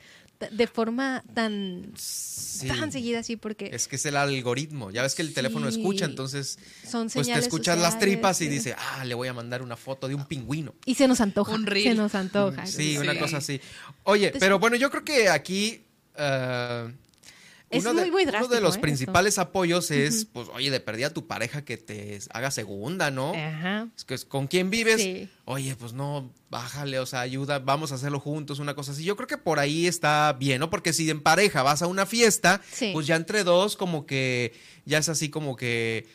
de 0.51 0.67
forma 0.67 1.25
tan, 1.35 1.93
tan 2.69 2.93
seguida 2.93 3.21
así, 3.21 3.37
porque 3.37 3.71
Es 3.73 3.89
que 3.89 3.97
es 3.97 4.05
el 4.07 4.17
algoritmo. 4.17 4.91
Ya 4.91 5.03
ves 5.03 5.15
que 5.15 5.23
el 5.23 5.33
teléfono 5.33 5.67
escucha, 5.69 6.05
entonces 6.05 6.59
Son 6.87 7.09
pues 7.09 7.27
te 7.27 7.39
escuchas 7.39 7.79
las 7.79 7.99
tripas 7.99 8.41
y 8.43 8.49
dice, 8.49 8.75
ah, 8.79 9.05
le 9.05 9.15
voy 9.15 9.29
a 9.29 9.33
mandar 9.35 9.63
una 9.63 9.77
foto 9.77 10.09
de 10.09 10.15
un 10.15 10.27
pingüino. 10.27 10.75
y 10.85 10.95
se 10.95 11.09
nos 11.09 11.21
antoja, 11.21 11.53
Un 11.55 11.67
se 11.67 11.95
nos 11.95 12.15
antoja. 12.15 12.67
Sí, 12.67 12.99
una 12.99 13.19
cosa 13.19 13.39
así. 13.39 13.61
Oye, 14.05 14.27
Entonces- 14.27 14.41
pero 14.47 14.59
bueno, 14.59 14.77
yo 14.77 14.91
creo 14.91 15.05
que 15.05 15.29
aquí 15.29 15.83
eh, 16.19 16.93
Es 17.69 17.83
uno, 17.85 17.95
de, 17.95 18.03
muy, 18.03 18.11
muy 18.13 18.23
uno 18.23 18.33
de 18.33 18.39
drástico, 18.39 18.61
los 18.61 18.77
¿eh? 18.77 18.81
principales 18.81 19.39
apoyos 19.39 19.91
es, 19.91 20.25
pues, 20.27 20.49
oye, 20.55 20.71
de 20.71 20.79
perdida 20.79 21.13
tu 21.13 21.27
pareja 21.27 21.65
que 21.65 21.77
te 21.77 22.21
haga 22.31 22.53
segunda, 22.53 23.11
¿no? 23.11 23.33
Ajá. 23.35 23.89
Es 23.97 24.05
que 24.05 24.15
es 24.15 24.25
con 24.25 24.47
quién 24.47 24.71
vives, 24.71 25.03
Sí. 25.03 25.29
oye, 25.47 25.75
pues 25.75 25.93
no, 25.93 26.33
bájale, 26.49 27.01
o 27.01 27.07
sea, 27.07 27.21
ayuda, 27.23 27.59
vamos 27.59 27.91
a 27.91 27.97
hacerlo 27.97 28.21
juntos, 28.21 28.61
una 28.61 28.75
cosa 28.75 28.93
así. 28.93 29.03
Yo 29.03 29.17
creo 29.17 29.27
que 29.27 29.37
por 29.39 29.59
ahí 29.59 29.89
está 29.89 30.33
bien, 30.39 30.61
¿no? 30.61 30.71
Porque 30.71 30.93
si 30.93 31.11
en 31.11 31.21
pareja 31.21 31.65
vas 31.65 31.83
a 31.83 31.89
una 31.89 32.07
fiesta, 32.07 32.61
Sí. 32.71 32.91
pues 32.93 33.07
ya 33.09 33.17
entre 33.17 33.43
dos 33.43 33.77
como 33.77 34.07
que 34.07 34.53
ya 34.85 34.99
es 34.99 35.09
así 35.09 35.29
como 35.29 35.57
que 35.57 36.07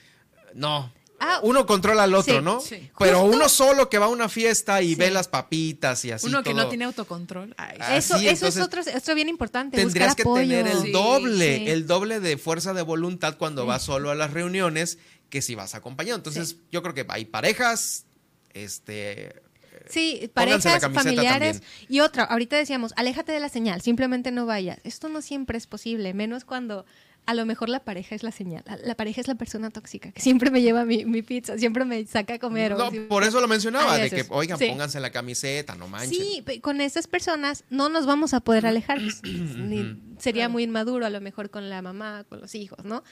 no. 0.53 0.91
Ah, 1.23 1.39
uno 1.43 1.65
controla 1.67 2.03
al 2.03 2.13
otro, 2.15 2.37
sí, 2.39 2.43
¿no? 2.43 2.59
sí. 2.59 2.89
Pero 2.97 3.21
Justo- 3.21 3.35
uno 3.37 3.47
solo 3.49 3.89
que 3.89 3.99
va 3.99 4.07
a 4.07 4.09
una 4.09 4.27
fiesta 4.27 4.81
y 4.81 4.95
ve 4.95 5.11
las 5.11 5.27
papitas 5.27 6.03
y 6.03 6.11
así 6.11 6.25
Uno 6.27 6.41
que 6.41 6.53
no 6.53 6.67
tiene 6.67 6.85
autocontrol. 6.85 7.53
Ay, 7.57 7.77
Eso, 7.97 8.17
sí, 8.17 8.27
eso 8.27 8.47
es 8.47 8.57
otro, 8.57 8.81
otro 8.95 9.13
bien 9.15 9.29
importante. 9.29 9.77
Tendrías 9.77 10.15
que 10.15 10.23
apoyo. 10.23 10.41
tener 10.41 10.67
el 10.67 10.91
doble, 10.91 11.71
el 11.71 11.85
doble 11.85 12.19
de 12.19 12.37
fuerza 12.37 12.73
de 12.73 12.81
voluntad 12.81 13.37
cuando 13.37 13.65
vas 13.67 13.83
solo 13.83 14.09
a 14.09 14.15
las 14.15 14.31
reuniones 14.31 14.97
que 15.29 15.41
si 15.43 15.53
vas 15.55 15.75
acompañado. 15.75 16.17
Entonces, 16.17 16.57
yo 16.71 16.81
creo 16.81 16.93
que 16.95 17.05
hay 17.07 17.25
parejas, 17.25 18.05
este, 18.53 19.41
Sí, 19.89 20.29
parejas, 20.33 20.81
familiares. 20.93 21.59
también. 21.61 21.85
Y 21.89 21.99
otra, 22.01 22.23
ahorita 22.23 22.55
decíamos, 22.57 22.93
aléjate 22.95 23.31
de 23.31 23.39
la 23.39 23.49
señal, 23.49 23.81
simplemente 23.81 24.31
no 24.31 24.45
vayas. 24.45 24.79
Esto 24.83 25.09
no 25.09 25.21
siempre 25.21 25.57
es 25.57 25.67
posible, 25.67 26.13
menos 26.13 26.45
cuando 26.45 26.85
a 27.25 27.33
lo 27.33 27.45
mejor 27.45 27.69
la 27.69 27.79
pareja 27.79 28.15
es 28.15 28.23
la 28.23 28.31
señal. 28.31 28.63
La- 28.83 28.95
pareja 28.95 29.21
es 29.21 29.27
la 29.27 29.35
persona 29.35 29.69
tóxica, 29.69 30.11
que 30.11 30.21
siempre 30.21 30.49
me 30.51 30.61
lleva 30.61 30.83
mi, 30.85 31.05
mi 31.05 31.21
pizza, 31.21 31.57
siempre 31.57 31.85
me 31.85 32.05
saca 32.05 32.33
a 32.33 32.39
comer. 32.39 32.73
o 32.73 32.77
No, 32.77 32.89
siempre- 32.89 33.07
por 33.09 33.23
eso 33.23 33.39
lo 33.39 33.47
mencionaba, 33.47 33.97
de 33.97 34.09
que, 34.09 34.25
oigan, 34.29 34.57
Sí. 34.57 34.67
pónganse 34.67 34.99
la 34.99 35.11
camiseta, 35.11 35.75
no 35.75 35.87
manchen. 35.87 36.09
Sí, 36.19 36.43
con 36.61 36.81
esas 36.81 37.07
personas 37.07 37.63
no 37.69 37.89
nos 37.89 38.05
vamos 38.05 38.33
a 38.33 38.39
poder 38.41 38.65
alejar. 38.65 38.99
Ni- 39.23 39.97
sería 40.19 40.49
muy 40.49 40.63
inmaduro 40.63 41.05
a 41.05 41.09
lo 41.09 41.21
mejor 41.21 41.49
con 41.49 41.69
la 41.69 41.81
mamá, 41.81 42.25
con 42.29 42.41
los 42.41 42.53
hijos, 42.55 42.83
¿no? 42.85 43.03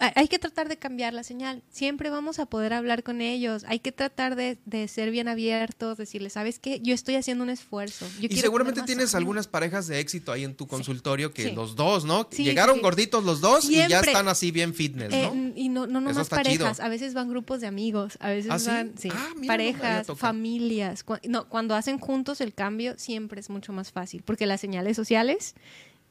Hay 0.00 0.26
que 0.26 0.40
tratar 0.40 0.68
de 0.68 0.76
cambiar 0.76 1.14
la 1.14 1.22
señal. 1.22 1.62
Siempre 1.70 2.10
vamos 2.10 2.38
a 2.40 2.46
poder 2.46 2.72
hablar 2.72 3.04
con 3.04 3.20
ellos. 3.20 3.64
Hay 3.68 3.78
que 3.78 3.92
tratar 3.92 4.34
de, 4.34 4.58
de 4.66 4.88
ser 4.88 5.10
bien 5.12 5.28
abiertos, 5.28 5.96
decirles, 5.96 6.32
¿sabes 6.32 6.58
qué? 6.58 6.80
Yo 6.82 6.92
estoy 6.94 7.14
haciendo 7.14 7.44
un 7.44 7.50
esfuerzo. 7.50 8.06
Yo 8.20 8.26
Y 8.28 8.36
seguramente 8.36 8.82
tienes 8.82 9.10
sano". 9.10 9.20
algunas 9.20 9.46
parejas 9.46 9.86
de 9.86 10.00
éxito 10.00 10.32
ahí 10.32 10.42
en 10.44 10.54
tu 10.56 10.66
consultorio 10.66 11.32
que 11.32 11.44
Sí. 11.50 11.52
los 11.52 11.76
dos, 11.76 12.04
¿no? 12.04 12.26
Sí, 12.30 12.42
Llegaron 12.42 12.82
gorditos 12.82 13.22
los 13.24 13.40
dos 13.40 13.70
y 13.70 13.76
ya 13.88 14.00
están 14.00 14.26
así 14.28 14.50
bien 14.50 14.74
fitness, 14.74 15.12
Eh, 15.12 15.30
¿no? 15.32 15.52
y 15.54 15.68
no, 15.68 15.86
no 15.86 16.00
nomás 16.00 16.28
parejas, 16.28 16.76
chido. 16.78 16.86
a 16.86 16.88
veces 16.88 17.14
van 17.14 17.28
grupos 17.30 17.60
de 17.60 17.68
amigos, 17.68 18.18
a 18.20 18.30
veces 18.30 18.50
¿Ah, 18.50 18.72
van 18.72 18.94
sí, 18.98 19.08
Ah, 19.12 19.28
mira, 19.36 19.46
parejas, 19.52 20.06
familias. 20.16 21.04
Cu- 21.04 21.18
no, 21.28 21.48
cuando 21.48 21.74
hacen 21.76 21.98
juntos 21.98 22.40
el 22.40 22.52
cambio 22.52 22.94
siempre 22.98 23.40
es 23.40 23.48
mucho 23.48 23.72
más 23.72 23.92
fácil, 23.92 24.22
porque 24.24 24.44
las 24.46 24.60
señales 24.60 24.96
sociales 24.96 25.54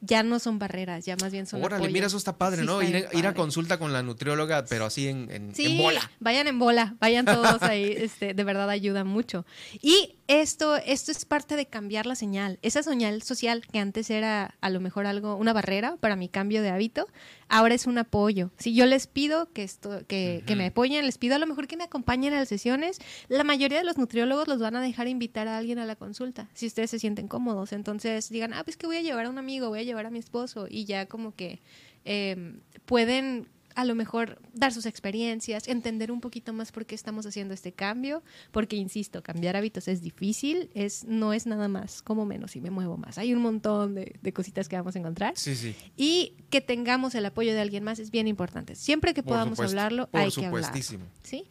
ya 0.05 0.21
no 0.21 0.37
son 0.39 0.59
barreras, 0.59 1.05
ya 1.05 1.15
más 1.21 1.31
bien 1.31 1.45
son 1.45 1.63
Órale, 1.63 1.89
mira, 1.89 2.07
eso 2.07 2.17
está 2.17 2.37
padre, 2.37 2.61
Sí, 2.61 2.65
¿no? 2.67 2.81
está 2.81 2.97
Ir, 2.99 3.05
a- 3.07 3.09
ir 3.17 3.19
a 3.25 3.29
padre. 3.29 3.33
consulta 3.35 3.79
con 3.79 3.93
la 3.93 4.03
nutrióloga, 4.03 4.65
pero 4.65 4.85
así 4.85 5.07
en, 5.07 5.31
en, 5.31 5.55
Sí, 5.55 5.77
en 5.77 5.77
bola. 5.77 6.11
vayan 6.19 6.47
en 6.47 6.59
bola, 6.59 6.95
vayan 6.99 7.25
todos 7.25 7.61
ahí, 7.63 7.85
este, 7.97 8.33
de 8.33 8.43
verdad 8.43 8.69
ayuda 8.69 9.05
mucho. 9.05 9.45
Y 9.81 10.15
esto, 10.27 10.77
esto 10.77 11.11
es 11.11 11.25
parte 11.25 11.55
de 11.55 11.65
cambiar 11.65 12.05
la 12.05 12.15
señal. 12.15 12.57
Esa 12.61 12.81
señal 12.81 13.21
social 13.21 13.65
que 13.69 13.79
antes 13.79 14.09
era 14.09 14.55
a 14.61 14.69
lo 14.69 14.79
mejor 14.79 15.05
algo, 15.05 15.35
una 15.35 15.53
barrera 15.53 15.97
para 15.97 16.15
mi 16.15 16.29
cambio 16.29 16.61
de 16.61 16.69
hábito, 16.69 17.07
ahora 17.49 17.75
es 17.75 17.87
un 17.87 17.97
apoyo. 17.97 18.51
Si 18.57 18.73
yo 18.73 18.85
les 18.85 19.07
pido 19.07 19.51
que 19.51 19.63
esto, 19.63 20.05
que, 20.07 20.43
que 20.45 20.55
me 20.55 20.67
apoyen, 20.67 21.05
les 21.05 21.17
pido 21.17 21.35
a 21.35 21.39
lo 21.39 21.47
mejor 21.47 21.67
que 21.67 21.77
me 21.77 21.83
acompañen 21.83 22.33
a 22.33 22.39
las 22.39 22.47
sesiones, 22.47 22.99
la 23.27 23.43
mayoría 23.43 23.79
de 23.79 23.83
los 23.83 23.97
nutriólogos 23.97 24.47
los 24.47 24.59
van 24.59 24.75
a 24.75 24.81
dejar 24.81 25.07
invitar 25.07 25.47
a 25.47 25.57
alguien 25.57 25.79
a 25.79 25.85
la 25.85 25.95
consulta, 25.95 26.49
si 26.53 26.67
ustedes 26.67 26.89
se 26.91 26.99
sienten 26.99 27.27
cómodos. 27.27 27.73
Entonces 27.73 28.29
digan, 28.29 28.53
ah, 28.53 28.63
pues 28.63 28.77
que 28.77 28.87
voy 28.87 28.97
a 28.97 29.01
llevar 29.01 29.25
a 29.25 29.29
un 29.29 29.37
amigo, 29.37 29.69
voy 29.69 29.79
a 29.79 29.83
llevar 29.83 30.05
a 30.05 30.09
mi 30.09 30.19
esposo, 30.19 30.67
y 30.69 30.85
ya 30.85 31.05
como 31.05 31.35
que 31.35 31.59
eh, 32.05 32.55
pueden 32.85 33.47
a 33.75 33.85
lo 33.85 33.95
mejor 33.95 34.39
dar 34.53 34.71
sus 34.73 34.85
experiencias, 34.85 35.67
entender 35.67 36.11
un 36.11 36.21
poquito 36.21 36.53
más 36.53 36.71
por 36.71 36.85
qué 36.85 36.95
estamos 36.95 37.25
haciendo 37.25 37.53
este 37.53 37.71
cambio, 37.71 38.23
porque 38.51 38.75
insisto, 38.75 39.23
cambiar 39.23 39.55
hábitos 39.55 39.87
es 39.87 40.01
difícil, 40.01 40.69
es 40.73 41.03
no 41.05 41.33
es 41.33 41.45
nada 41.45 41.67
más 41.67 42.01
como 42.01 42.25
menos 42.25 42.55
y 42.55 42.61
me 42.61 42.69
muevo 42.69 42.97
más. 42.97 43.17
Hay 43.17 43.33
un 43.33 43.41
montón 43.41 43.95
de, 43.95 44.15
de 44.21 44.33
cositas 44.33 44.69
que 44.69 44.75
vamos 44.75 44.95
a 44.95 44.99
encontrar. 44.99 45.33
Sí, 45.35 45.55
sí. 45.55 45.75
Y 45.97 46.33
que 46.49 46.61
tengamos 46.61 47.15
el 47.15 47.25
apoyo 47.25 47.53
de 47.53 47.61
alguien 47.61 47.83
más 47.83 47.99
es 47.99 48.11
bien 48.11 48.27
importante. 48.27 48.75
Siempre 48.75 49.13
que 49.13 49.23
Por 49.23 49.33
podamos 49.33 49.57
supuesto, 49.57 49.71
hablarlo, 49.79 50.07
por 50.07 50.21
hay 50.21 50.31
que 50.31 50.45
hablarlo. 50.45 50.65
supuestísimo. 50.67 51.05
¿Sí? 51.23 51.45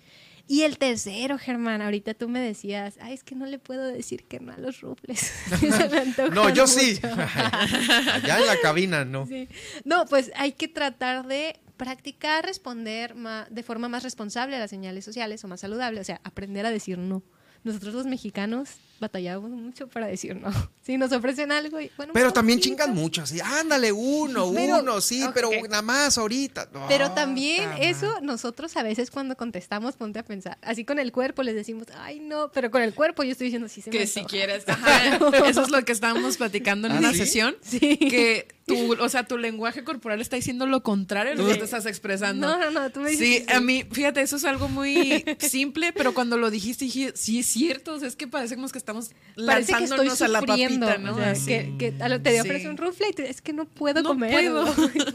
Y 0.48 0.62
el 0.62 0.76
tercero, 0.76 1.38
Germán, 1.38 1.82
ahorita 1.82 2.14
tú 2.14 2.28
me 2.28 2.40
decías, 2.40 2.98
ay, 3.00 3.14
es 3.14 3.22
que 3.22 3.36
no 3.36 3.46
le 3.46 3.58
puedo 3.60 3.86
decir 3.86 4.24
que 4.24 4.40
no 4.40 4.52
a 4.52 4.58
los 4.58 4.80
rufles. 4.80 5.32
No, 6.32 6.50
yo 6.50 6.66
sí. 6.66 6.98
mucho". 7.02 7.14
Allá 8.12 8.38
en 8.40 8.46
la 8.46 8.60
cabina, 8.60 9.04
¿no? 9.04 9.26
Sí. 9.26 9.48
No, 9.84 10.04
pues 10.06 10.32
hay 10.34 10.52
que 10.52 10.68
tratar 10.68 11.26
de 11.26 11.58
practicar 11.82 12.46
responder 12.46 13.12
de 13.50 13.62
forma 13.64 13.88
más 13.88 14.04
responsable 14.04 14.54
a 14.54 14.60
las 14.60 14.70
señales 14.70 15.04
sociales 15.04 15.42
o 15.42 15.48
más 15.48 15.58
saludable, 15.58 16.00
o 16.00 16.04
sea, 16.04 16.20
aprender 16.22 16.64
a 16.64 16.70
decir 16.70 16.96
no. 16.96 17.24
Nosotros 17.64 17.92
los 17.92 18.06
mexicanos 18.06 18.76
batallamos 19.02 19.50
mucho 19.50 19.86
para 19.88 20.06
decir 20.06 20.34
no. 20.36 20.50
Si 20.82 20.96
nos 20.98 21.12
ofrecen 21.12 21.52
algo, 21.52 21.80
y, 21.80 21.92
bueno, 21.96 22.12
Pero 22.12 22.28
un 22.28 22.34
también 22.34 22.58
poquito. 22.58 22.70
chingan 22.76 22.92
mucho, 22.92 23.22
así, 23.22 23.38
ándale, 23.40 23.92
uno, 23.92 24.50
Pero- 24.54 24.80
uno, 24.80 25.00
sí, 25.00 25.24
pero 25.32 25.50
nada 25.68 25.80
más 25.82 26.18
ahorita. 26.18 26.68
No, 26.72 26.86
Pero 26.88 27.12
también 27.12 27.68
ta 27.70 27.76
eso 27.78 28.20
nosotros 28.20 28.76
a 28.76 28.82
veces 28.82 29.10
cuando 29.12 29.36
contestamos, 29.36 29.94
ponte 29.94 30.18
a 30.18 30.24
pensar, 30.24 30.58
así 30.62 30.84
con 30.84 30.98
el 30.98 31.12
cuerpo 31.12 31.44
les 31.44 31.54
decimos, 31.54 31.86
ay 31.96 32.18
no, 32.18 32.50
pero 32.50 32.70
con 32.72 32.82
el 32.82 32.94
cuerpo 32.94 33.22
yo 33.22 33.30
estoy 33.30 33.46
diciendo 33.46 33.68
sí 33.68 33.80
se 33.80 33.90
me 33.90 33.96
Que 33.98 34.06
si 34.08 34.20
antoja". 34.20 34.32
quieres. 34.36 34.64
Ajá, 34.68 35.16
eso 35.48 35.62
es 35.62 35.70
lo 35.70 35.84
que 35.84 35.92
estábamos 35.92 36.36
platicando 36.36 36.88
en 36.88 36.94
¿Ah, 36.94 36.98
una 36.98 37.12
sí? 37.12 37.18
sesión. 37.18 37.54
Que 37.70 38.48
tu, 38.66 38.94
o 39.00 39.08
sea, 39.08 39.24
tu 39.24 39.38
lenguaje 39.38 39.84
corporal 39.84 40.20
está 40.20 40.36
diciendo 40.36 40.66
lo 40.66 40.82
contrario 40.82 41.32
a 41.32 41.34
lo 41.36 41.46
que 41.46 41.56
te 41.56 41.64
estás 41.64 41.84
expresando. 41.86 42.46
No, 42.46 42.58
no, 42.58 42.70
no, 42.70 42.90
tú 42.90 43.00
me 43.00 43.10
dices 43.10 43.26
Sí, 43.26 43.44
sí. 43.46 43.52
a 43.52 43.60
mí, 43.60 43.84
fíjate, 43.90 44.20
eso 44.22 44.36
es 44.36 44.44
algo 44.44 44.68
muy 44.68 45.24
simple, 45.38 45.92
pero 45.92 46.14
cuando 46.14 46.36
lo 46.38 46.50
dijiste 46.50 46.84
dije, 46.86 47.12
sí 47.14 47.40
es 47.40 47.46
cierto, 47.46 47.94
o 47.94 47.98
sea, 47.98 48.08
es 48.08 48.16
que 48.16 48.26
parecemos 48.28 48.72
que 48.72 48.78
estamos 49.00 49.22
Parece 49.46 49.72
que 49.74 49.84
estoy 49.84 50.06
lanzándonos 50.06 50.22
a 50.22 50.28
la 50.28 50.40
sufriendo, 50.40 50.86
papita, 50.86 51.02
¿no? 51.02 51.12
o 51.14 51.18
sea, 51.18 51.30
Así. 51.30 51.46
que, 51.46 51.76
que 51.78 51.92
te 51.92 52.32
Sí. 52.34 52.40
ofrece 52.40 52.68
un 52.68 52.76
rufle 52.76 53.06
y 53.10 53.12
tú, 53.14 53.22
es 53.22 53.40
que 53.40 53.52
no 53.52 53.64
puedo 53.66 54.02
No 54.02 54.10
comer. 54.10 54.30
puedo. 54.30 54.74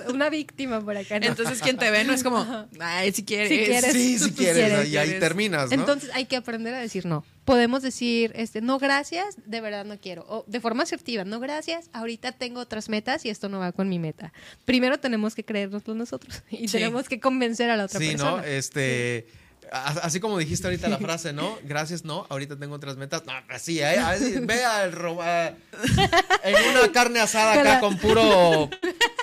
Una 0.13 0.29
víctima 0.29 0.81
por 0.81 0.97
acá. 0.97 1.19
¿no? 1.19 1.27
Entonces 1.27 1.61
quien 1.61 1.77
te 1.77 1.91
ve 1.91 2.03
no 2.03 2.13
es 2.13 2.23
como, 2.23 2.67
ay, 2.79 3.11
si 3.11 3.23
quieres. 3.23 3.49
Si 3.49 3.65
quieres. 3.65 3.93
Sí, 3.93 4.17
si 4.19 4.31
quieres, 4.31 4.55
quieres, 4.67 4.89
y 4.89 4.97
ahí 4.97 5.05
quieres. 5.05 5.19
terminas, 5.19 5.69
¿no? 5.69 5.75
Entonces 5.75 6.09
hay 6.13 6.25
que 6.25 6.35
aprender 6.35 6.73
a 6.73 6.79
decir 6.79 7.05
no. 7.05 7.23
Podemos 7.45 7.81
decir, 7.81 8.33
este, 8.35 8.59
no 8.59 8.77
gracias, 8.77 9.37
de 9.45 9.61
verdad 9.61 9.85
no 9.85 9.97
quiero. 9.99 10.25
O 10.27 10.43
de 10.47 10.59
forma 10.59 10.83
asertiva, 10.83 11.23
no 11.23 11.39
gracias, 11.39 11.89
ahorita 11.93 12.33
tengo 12.33 12.59
otras 12.59 12.89
metas 12.89 13.23
y 13.23 13.29
esto 13.29 13.47
no 13.47 13.59
va 13.59 13.71
con 13.71 13.87
mi 13.87 13.99
meta. 13.99 14.33
Primero 14.65 14.99
tenemos 14.99 15.33
que 15.35 15.45
creérnoslo 15.45 15.93
nosotros 15.95 16.43
y 16.49 16.67
Sí. 16.67 16.73
tenemos 16.77 17.07
que 17.07 17.19
convencer 17.19 17.69
a 17.69 17.77
la 17.77 17.85
otra 17.85 17.99
sí, 17.99 18.07
persona. 18.09 18.31
¿no? 18.31 18.43
Este. 18.43 19.27
Así 19.71 20.19
como 20.19 20.37
dijiste 20.37 20.67
ahorita 20.67 20.87
la 20.89 20.97
frase, 20.99 21.33
¿no? 21.33 21.57
Gracias, 21.63 22.03
no. 22.05 22.25
Ahorita 22.29 22.57
tengo 22.57 22.75
otras 22.75 22.97
metas. 22.97 23.25
No, 23.25 23.33
así, 23.49 23.79
¿eh? 23.79 23.97
Así, 23.99 24.35
Ve 24.39 24.63
al 24.63 24.93
a- 25.21 25.53
en 26.43 26.55
una 26.77 26.91
carne 26.91 27.19
asada 27.19 27.51
acá 27.53 27.61
Ojalá. 27.61 27.79
con 27.79 27.97
puro 27.97 28.69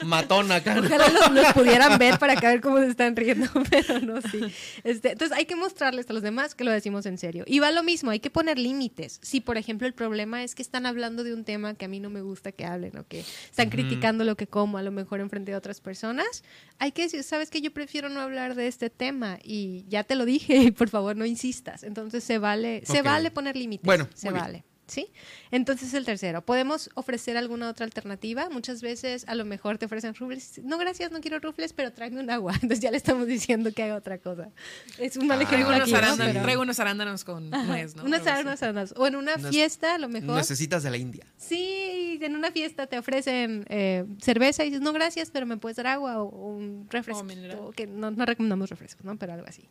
matón 0.05 0.53
acá. 0.53 0.75
¿no? 0.75 0.83
Ojalá 0.87 1.09
los, 1.09 1.31
los 1.31 1.53
pudieran 1.55 1.99
ver 1.99 2.19
para 2.19 2.37
que 2.37 2.47
ver 2.47 2.61
cómo 2.61 2.79
se 2.79 2.89
están 2.89 3.17
riendo, 3.17 3.49
pero 3.71 4.01
no, 4.01 4.21
sí. 4.21 4.41
Este, 4.83 5.13
entonces 5.13 5.37
hay 5.37 5.47
que 5.47 5.57
mostrarles 5.57 6.09
a 6.11 6.13
los 6.13 6.23
demás 6.23 6.55
que 6.55 6.65
lo 6.65 6.71
decimos 6.71 7.07
en 7.07 7.19
serio. 7.19 7.45
Y 7.47 7.59
va 7.61 7.71
lo 7.71 7.83
mismo, 7.83 8.11
hay 8.11 8.21
que 8.21 8.31
poner 8.31 8.59
límites. 8.59 9.19
Si, 9.23 9.41
por 9.41 9.57
ejemplo, 9.57 9.87
el 9.87 9.95
problema 9.95 10.43
es 10.45 10.55
que 10.55 10.63
están 10.63 10.87
hablando 10.87 11.25
de 11.25 11.33
un 11.35 11.45
tema 11.45 11.75
que 11.75 11.85
a 11.85 11.89
mí 11.89 12.01
no 12.01 12.11
me 12.11 12.21
gusta 12.23 12.53
que 12.53 12.65
hablen 12.65 12.97
o 12.99 13.07
que 13.07 13.21
están 13.21 13.71
criticando 13.71 14.25
lo 14.25 14.37
que 14.37 14.47
como, 14.47 14.79
a 14.79 14.83
lo 14.83 14.91
mejor 14.91 15.21
enfrente 15.21 15.51
de 15.53 15.57
otras 15.57 15.81
personas, 15.81 16.43
hay 16.79 16.93
que 16.93 17.03
decir, 17.03 17.23
sabes 17.23 17.51
que 17.51 17.61
yo 17.61 17.73
prefiero 17.73 18.09
no 18.09 18.21
hablar 18.21 18.55
de 18.55 18.67
este 18.67 18.91
tema 18.91 19.39
y 19.43 19.85
ya 19.89 20.05
te 20.05 20.15
lo 20.17 20.25
dije 20.35 20.73
por 20.79 20.89
favor 20.89 21.17
no 21.17 21.25
insistas. 21.27 21.83
Entonces 21.83 22.25
se 22.25 22.39
vale, 22.39 22.83
se 22.85 23.03
vale 23.03 23.31
poner 23.31 23.57
límites. 23.57 23.87
Bueno, 23.87 24.09
se 24.15 24.31
bien. 24.31 24.65
¿Sí? 24.87 25.09
Entonces 25.51 25.95
el 25.95 26.05
tercero, 26.05 26.43
podemos 26.45 26.91
ofrecer 26.95 27.39
alguna 27.39 27.71
otra 27.71 27.87
alternativa. 27.87 28.51
Muchas 28.51 28.83
veces 28.83 29.25
a 29.29 29.35
lo 29.35 29.47
mejor 29.47 29.79
te 29.79 29.87
ofrecen 29.87 30.15
rufles. 30.15 30.61
No, 30.63 30.77
gracias, 30.77 31.11
no 31.11 31.21
quiero 31.23 31.39
rufles, 31.39 31.73
pero 31.73 31.91
tráeme 31.93 32.21
un 32.21 32.29
agua. 32.31 32.53
Entonces 32.57 32.81
ya 32.81 32.91
le 32.91 32.99
estamos 32.99 33.27
diciendo 33.27 33.73
que 33.73 33.83
haga 33.83 33.97
otra 33.97 34.19
cosa. 34.19 34.51
Es 34.99 35.17
un 35.17 35.27
mal 35.27 35.41
Ah, 35.41 35.43
ejemplo 35.45 35.69
Traigo 35.69 35.83
aquí, 35.85 35.91
unos, 35.91 35.91
¿no? 35.91 35.97
arándanos, 35.97 36.33
Pero- 36.35 36.43
traigo 36.45 36.63
unos 36.63 36.81
arándanos 36.81 37.25
con 37.25 37.55
Ajá, 37.55 37.65
nuez, 37.65 37.97
¿no? 37.97 38.03
arándanos, 38.03 38.63
arándanos. 38.63 38.95
O 38.97 39.07
en 39.07 39.17
una 39.17 39.39
fiesta, 39.39 39.95
a 39.95 39.99
lo 39.99 40.09
mejor. 40.11 40.37
Necesitas 40.37 40.83
de 40.83 40.91
la 40.91 40.99
India. 40.99 41.27
Sí, 41.39 42.19
en 42.21 42.37
una 42.37 42.51
fiesta 42.53 42.87
te 42.87 42.99
ofrecen 42.99 43.65
eh, 43.71 44.05
cerveza 44.21 44.65
y 44.65 44.67
dices, 44.67 44.83
no, 44.83 44.93
gracias, 44.93 45.31
pero 45.31 45.47
me 45.47 45.57
puedes 45.57 45.77
dar 45.77 45.87
agua 45.87 46.23
o, 46.23 46.29
o 46.29 46.49
un 46.49 46.87
refresco. 46.91 47.25
o 47.61 47.71
que 47.73 47.87
no, 47.87 48.11
no 48.11 48.27
recomendamos 48.27 48.69
refrescos, 48.69 49.05
¿no? 49.05 49.17
Pero 49.19 49.33
algo 49.33 49.47
así. 49.49 49.67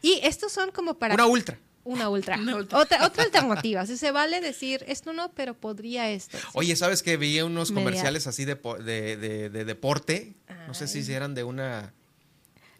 Y 0.00 0.20
estos 0.22 0.50
son 0.52 0.70
como 0.70 0.94
para... 0.94 1.12
Una 1.14 1.26
ultra. 1.26 1.58
Una 1.94 2.08
ultra. 2.08 2.38
Otra, 2.72 3.06
otra 3.06 3.22
alternativa. 3.24 3.82
O 3.82 3.86
sea, 3.86 3.96
se 3.96 4.10
vale 4.10 4.40
decir, 4.40 4.84
esto 4.88 5.12
no, 5.12 5.30
pero 5.32 5.54
podría 5.54 6.10
esto. 6.10 6.36
Oye, 6.54 6.74
¿sabes 6.76 7.02
que 7.02 7.16
Vi 7.16 7.40
unos 7.42 7.70
Media. 7.70 7.84
comerciales 7.84 8.26
así 8.26 8.44
de, 8.44 8.56
po- 8.56 8.76
de, 8.78 9.16
de- 9.16 9.50
de 9.50 9.64
deporte. 9.64 10.34
No 10.66 10.74
sé 10.74 10.88
si 10.88 11.10
eran 11.12 11.34
de 11.34 11.44
una 11.44 11.92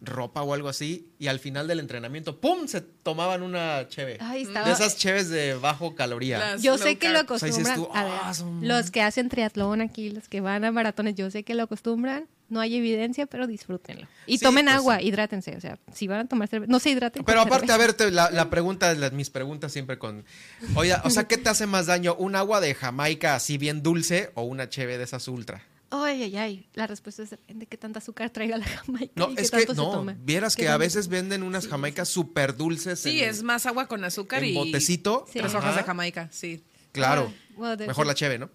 ropa 0.03 0.43
o 0.43 0.53
algo 0.55 0.69
así. 0.69 1.09
Y 1.19 1.29
al 1.29 1.39
final 1.39 1.67
del 1.69 1.81
entrenamiento, 1.81 2.41
¡pum! 2.41 2.67
Se 2.69 2.81
tomaban 2.81 3.43
una 3.43 3.89
cheve. 3.89 4.19
Ay, 4.21 4.43
estaba- 4.43 4.67
De 4.67 4.73
esas 4.73 4.97
cheves 4.99 5.29
de 5.31 5.55
bajo 5.55 5.95
caloría. 5.95 6.57
Yo 6.57 6.77
sé 6.79 6.99
que 6.99 7.09
lo 7.09 7.21
O 7.21 7.39
sea, 7.39 7.47
dices 7.49 7.67
acostumbran. 7.67 7.77
tú, 7.77 7.89
a 7.95 8.05
ver, 8.05 8.13
"Ah, 8.25 8.35
son- 8.35 8.67
Los 8.67 8.91
que 8.91 9.03
hacen 9.03 9.29
triatlón 9.29 9.81
aquí, 9.81 10.11
los 10.11 10.29
que 10.29 10.41
van 10.41 10.65
a 10.65 10.73
maratones, 10.73 11.15
yo 11.15 11.31
sé 11.31 11.45
que 11.45 11.55
lo 11.55 11.63
acostumbran. 11.63 12.27
No 12.49 12.61
hay 12.61 12.76
evidencia, 12.76 13.26
pero 13.26 13.47
disfrútenlo. 13.47 14.07
Y 14.26 14.38
Sí, 14.38 14.44
tomen 14.44 14.66
pues 14.66 14.76
agua, 14.76 15.03
hidrátense. 15.03 15.57
O 15.57 15.61
sea, 15.61 15.78
si 15.92 16.07
van 16.07 16.20
a 16.20 16.24
tomar 16.28 16.49
cerveza, 16.49 16.70
no 16.70 16.78
se 16.78 16.90
hidraten. 16.90 17.24
Pero 17.24 17.38
con 17.40 17.49
aparte, 17.49 17.72
a 17.72 17.76
cerveza. 17.76 18.05
ver, 18.05 18.12
la, 18.12 18.30
la 18.30 18.51
pregunta, 18.51 18.94
la- 18.94 19.11
mis 19.11 19.30
preguntas 19.30 19.72
siempre 19.72 19.99
con... 19.99 20.24
Oye, 20.76 20.94
o 21.05 21.11
sea, 21.11 21.24
¿qué 21.24 21.38
te 21.38 21.49
hace 21.49 21.66
más 21.66 21.86
daño? 21.86 22.14
¿Un 22.14 22.36
agua 22.36 22.61
de 22.61 22.74
Jamaica 22.74 23.34
así 23.34 23.59
bien 23.59 23.82
dulce 23.82 24.30
o 24.34 24.42
una 24.42 24.68
cheve 24.68 24.97
de 24.99 25.05
esas 25.05 25.26
ultra? 25.28 25.64
Ay, 25.90 26.22
ay, 26.24 26.36
ay. 26.36 26.66
La 26.74 26.86
respuesta 26.86 27.22
es 27.22 27.30
depende 27.30 27.61
de 27.61 27.66
qué 27.66 27.76
tanta 27.76 27.99
azúcar 28.01 28.30
traiga 28.30 28.59
la 28.59 28.64
jamaica. 28.66 29.12
No, 29.16 29.30
y 29.30 29.36
qué 29.36 29.42
es 29.42 29.51
que 29.51 29.59
tanto 29.59 29.74
se 29.74 29.80
no, 29.80 29.90
toma. 29.92 30.16
vieras 30.20 30.55
¿Qué 30.57 30.62
que 30.62 30.68
a 30.68 30.76
veces 30.76 31.09
venden 31.09 31.42
unas 31.44 31.68
jamaicas 31.68 32.09
súper 32.09 32.57
dulces. 32.57 32.99
Sí, 33.01 33.22
en- 33.22 33.30
es 33.30 33.42
más 33.42 33.66
agua 33.66 33.86
con 33.88 34.05
azúcar 34.05 34.42
en 34.42 34.51
y 34.51 34.55
botecito. 34.55 35.24
tres 35.32 35.55
hojas 35.55 35.76
de. 35.76 35.82
Jamaica, 35.84 36.28
sí. 36.32 36.62
Claro. 36.92 37.32
Bueno, 37.57 37.76
de- 37.76 37.86
Mejor 37.86 38.07
la 38.07 38.14
cheve, 38.14 38.38
¿no? 38.38 38.51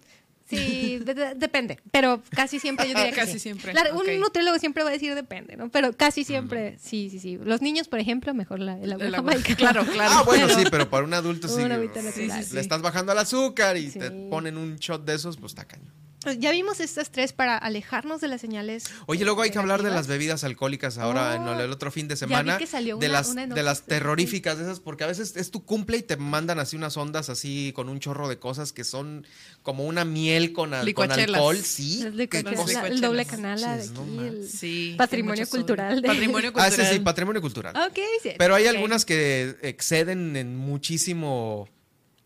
Sí, 0.56 0.98
de- 1.04 1.14
de- 1.14 1.34
depende, 1.34 1.78
pero 1.90 2.22
casi 2.30 2.58
siempre 2.58 2.86
yo 2.88 2.94
diría 2.94 3.10
que 3.10 3.16
Casi 3.16 3.32
sí. 3.34 3.38
siempre, 3.40 3.72
La-. 3.74 3.92
Un 3.94 4.20
nutriólogo 4.20 4.58
siempre 4.58 4.82
va 4.82 4.90
a 4.90 4.92
decir 4.92 5.14
depende, 5.14 5.56
¿no? 5.56 5.70
Pero 5.70 5.92
casi 5.96 6.24
siempre, 6.24 6.76
sí, 6.80 7.08
sí, 7.10 7.18
sí. 7.18 7.38
Los 7.42 7.62
niños, 7.62 7.88
por 7.88 7.98
ejemplo, 8.00 8.34
mejor 8.34 8.60
la, 8.60 8.78
el 8.78 8.92
agua 8.92 9.04
El 9.06 9.10
de 9.12 9.16
agua. 9.16 9.32
Jamaica. 9.32 9.56
Claro, 9.56 9.84
claro. 9.84 10.14
Ah, 10.16 10.22
bueno, 10.24 10.46
Pero- 10.46 10.58
sí, 10.58 10.64
pero 10.70 10.90
para 10.90 11.04
un 11.04 11.14
adulto 11.14 11.48
sí. 11.48 11.62
Una 11.62 11.74
agüita 11.76 12.00
le- 12.02 12.60
estás 12.60 12.82
bajando 12.82 13.12
el 13.12 13.18
azúcar 13.18 13.76
y 13.76 13.90
Sí. 13.90 13.98
te 13.98 14.10
ponen 14.10 14.56
un 14.56 14.76
shot 14.76 15.04
de 15.04 15.14
esos, 15.14 15.36
pues 15.36 15.52
está 15.52 15.64
cañón. 15.64 15.92
Pues 16.22 16.38
Ya 16.38 16.50
vimos 16.52 16.80
estas 16.80 17.10
tres 17.10 17.32
para 17.32 17.56
alejarnos 17.58 18.20
de 18.20 18.28
las 18.28 18.40
señales. 18.40 18.84
Oye, 19.06 19.24
luego 19.24 19.42
hay 19.42 19.50
que 19.50 19.58
hablar 19.58 19.82
de 19.82 19.90
las 19.90 20.06
bebidas 20.06 20.44
alcalcólicas 20.44 20.98
ahora 20.98 21.34
en 21.36 21.46
el 21.48 21.70
otro 21.70 21.90
fin 21.90 22.08
de 22.08 22.14
ya 22.16 22.26
vi 22.26 22.30
semana. 22.32 22.58
que 22.58 22.66
salió 22.66 22.96
de 22.98 23.08
las, 23.08 23.28
una 23.28 23.46
de 23.46 23.62
las 23.62 23.82
terroríficas 23.82 24.58
de 24.58 24.64
esas, 24.64 24.80
porque 24.80 25.04
a 25.04 25.06
veces 25.06 25.36
es 25.36 25.50
tu 25.50 25.64
cumple 25.64 25.98
y 25.98 26.02
te 26.02 26.16
mandan 26.16 26.58
así 26.58 26.76
unas 26.76 26.96
ondas 26.96 27.28
así 27.28 27.72
con 27.74 27.88
un 27.88 27.98
chorro 28.00 28.28
de 28.28 28.38
cosas 28.38 28.72
que 28.72 28.84
son 28.84 29.26
como 29.62 29.84
una 29.86 30.04
miel 30.04 30.52
con, 30.52 30.74
al- 30.74 30.92
con 30.94 31.10
alcohol. 31.12 31.56
Sí. 31.56 32.00
Las 32.02 32.12
qué 32.12 32.16
licuachelas, 32.38 32.60
cosa. 32.60 32.82
la- 32.82 32.88
el 32.88 33.00
doble 33.00 33.24
canal 33.26 33.60
de 33.60 33.66
Manches, 33.66 33.90
aquí, 33.90 33.98
no 33.98 34.04
el 34.04 34.32
manches. 34.32 34.50
Sí, 34.52 34.94
patrimonio 34.98 35.46
cultural. 35.48 36.02
de- 36.02 36.08
Patrimonio 36.08 36.50
Ah, 36.50 36.52
cultural. 36.68 36.86
sí, 36.88 36.94
sí, 36.94 37.00
patrimonio 37.00 37.40
cultural. 37.40 37.76
Ok, 37.76 37.98
sí. 38.22 38.30
Pero 38.38 38.54
hay 38.54 38.66
algunas 38.66 39.04
que 39.04 39.56
exceden 39.62 40.36
en 40.36 40.56
muchísimo, 40.56 41.68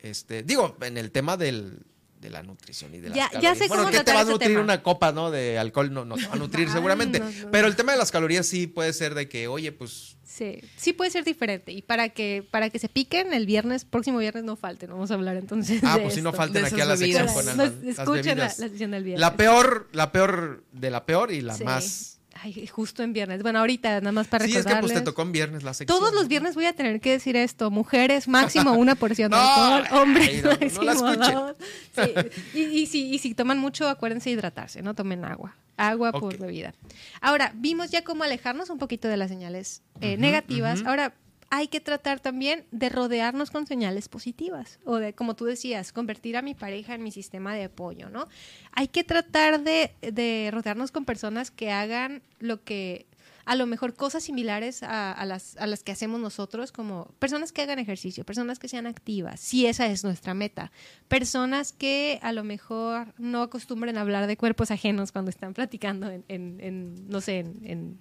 este, 0.01 0.43
digo, 0.43 0.77
en 0.81 0.97
el 0.99 1.11
tema 1.11 1.37
del, 1.37 1.79
de 2.27 2.31
la 2.31 2.43
nutrición 2.43 2.93
y 2.95 2.99
de 2.99 3.09
las 3.11 3.17
Ya- 3.17 3.31
ya 3.41 3.55
sé 3.55 3.69
bueno, 3.69 3.85
cómo 3.85 3.97
¿qué 3.97 4.03
te 4.05 4.13
va 4.13 4.19
a 4.19 4.23
ese 4.23 4.33
nutrir 4.33 4.51
tema. 4.51 4.63
una 4.63 4.83
copa, 4.83 5.13
no? 5.13 5.31
De 5.31 5.59
alcohol, 5.59 5.93
no, 5.93 6.05
no 6.05 6.17
te 6.17 6.27
va 6.27 6.33
a 6.35 6.37
nutrir 6.37 6.69
seguramente. 6.71 7.21
no, 7.21 7.31
no. 7.31 7.51
Pero 7.53 7.69
el 7.69 7.77
tema 7.77 7.93
de 7.93 7.99
las 7.99 8.11
calorías 8.11 8.47
sí 8.47 8.67
puede 8.67 8.93
ser 8.93 9.15
de 9.15 9.29
que, 9.29 9.47
oye, 9.49 9.71
pues, 9.73 10.17
Sí, 10.25 10.61
sí 10.77 10.93
puede 10.93 11.11
ser 11.11 11.25
diferente. 11.25 11.73
Y 11.73 11.81
para 11.83 12.11
que 12.11 12.47
para 12.51 12.69
que 12.69 12.79
se 12.79 12.89
piquen, 12.91 13.33
el 13.33 13.47
viernes, 13.47 13.85
próximo 13.87 14.19
viernes 14.19 14.45
no 14.45 14.57
falten. 14.57 14.91
Vamos 14.91 15.11
a 15.11 15.15
hablar 15.15 15.37
entonces. 15.37 15.81
ah, 15.85 15.97
de 15.97 16.03
pues 16.03 16.15
si 16.15 16.21
no 16.21 16.33
falten 16.33 16.63
De 16.63 16.69
aquí 16.69 16.81
a 16.81 16.85
la 16.85 16.97
sección 16.97 17.27
con 17.29 17.47
las, 17.47 17.57
las 17.57 17.73
escuchen 17.85 18.37
la, 18.37 18.45
la 18.45 18.51
sesión 18.51 18.91
del 18.91 19.05
viernes. 19.05 19.21
La 19.21 19.35
peor, 19.37 19.89
la 19.93 20.13
peor 20.13 20.63
de 20.73 20.91
la 20.91 21.07
peor 21.07 21.33
y 21.33 21.41
la 21.41 21.55
Sí. 21.55 21.65
más. 21.65 22.16
Ay, 22.43 22.67
justo 22.67 23.03
en 23.03 23.13
viernes. 23.13 23.43
Bueno, 23.43 23.59
ahorita 23.61 24.01
nada 24.01 24.13
más 24.13 24.27
para 24.29 24.45
Sí, 24.45 24.51
es 24.51 24.57
que 24.59 24.63
recordarles. 24.63 24.93
pues 24.93 25.01
te 25.03 25.05
tocó 25.05 25.23
en 25.23 25.33
viernes 25.33 25.63
la 25.63 25.75
sección. 25.75 25.99
Todos 25.99 26.13
los 26.15 26.29
viernes 26.29 26.55
voy 26.55 26.67
a 26.67 26.73
tener 26.75 27.01
que 27.01 27.13
decir 27.13 27.37
esto. 27.37 27.71
Mujeres, 27.71 28.29
máximo 28.29 28.73
una 28.75 28.95
porción 28.95 29.31
de 29.33 29.37
No, 29.37 29.43
alcohol. 29.75 30.03
Hombres, 30.03 30.29
ay, 30.29 30.43
no, 30.43 30.95
no 30.95 31.03
máximo 31.03 31.17
dos. 31.17 31.57
Sí. 31.95 32.13
Y, 32.55 32.63
y 32.63 32.87
si, 32.87 33.09
y 33.15 33.19
si 33.19 33.35
toman 33.35 33.59
mucho, 33.59 33.89
acuérdense 33.89 34.31
de 34.31 34.35
hidratarse, 34.35 34.83
¿no? 34.83 34.95
Tomen 34.95 35.25
agua. 35.25 35.57
Agua 35.79 36.13
por 36.13 36.39
bebida. 36.39 36.75
Ahora, 37.21 37.53
vimos 37.55 37.91
ya 37.91 38.03
cómo 38.03 38.25
alejarnos 38.25 38.71
un 38.71 38.79
poquito 38.79 39.09
de 39.09 39.17
las 39.19 39.29
señales 39.29 39.83
eh, 40.01 40.17
negativas. 40.17 40.83
Ahora, 40.87 41.13
hay 41.57 41.69
que 41.69 41.81
tratar 41.81 42.21
también 42.21 42.65
de 42.71 42.89
rodearnos 42.89 43.51
con 43.51 43.67
señales 43.67 44.09
positivas. 44.09 44.79
O 44.85 44.97
de, 44.97 45.15
como 45.15 45.35
tú 45.37 45.45
decías, 45.47 45.93
convertir 45.93 46.37
a 46.37 46.43
mi 46.43 46.55
pareja 46.55 46.95
en 46.95 47.03
mi 47.03 47.11
sistema 47.11 47.55
de 47.55 47.65
apoyo, 47.65 48.11
¿no? 48.11 48.29
Hay 48.73 48.89
que 48.89 49.05
tratar 49.05 49.63
de, 49.63 49.93
de 50.03 50.51
rodearnos 50.53 50.91
con 50.93 51.05
personas 51.05 51.51
que 51.51 51.71
hagan 51.71 52.23
lo 52.41 52.63
que 52.63 53.07
a 53.47 53.55
lo 53.55 53.65
mejor 53.67 53.95
cosas 53.95 54.25
similares 54.25 54.83
a, 54.83 55.13
a 55.13 55.25
las, 55.25 55.57
a 55.59 55.69
las 55.69 55.85
que 55.85 55.93
hacemos 55.93 56.21
nosotros, 56.21 56.73
como 56.73 57.05
personas 57.21 57.53
que 57.53 57.63
hagan 57.63 57.79
ejercicio, 57.79 58.25
personas 58.25 58.59
que 58.59 58.67
sean 58.67 58.89
activas, 58.89 59.39
si 59.39 59.67
esa 59.67 59.87
es 59.87 60.03
nuestra 60.03 60.35
meta, 60.35 60.73
personas 61.07 61.73
que 61.73 62.19
a 62.23 62.33
lo 62.33 62.43
mejor 62.43 63.15
no 63.19 63.43
acostumbren 63.43 63.99
a 63.99 64.01
hablar 64.01 64.27
de 64.27 64.37
cuerpos 64.37 64.73
ajenos 64.73 65.13
cuando 65.13 65.31
están 65.31 65.55
platicando 65.55 66.11
en, 66.11 66.25
en- 66.27 66.59
en, 66.61 67.09
no 67.09 67.21
sé, 67.21 67.39
en, 67.39 67.61
en- 67.63 67.99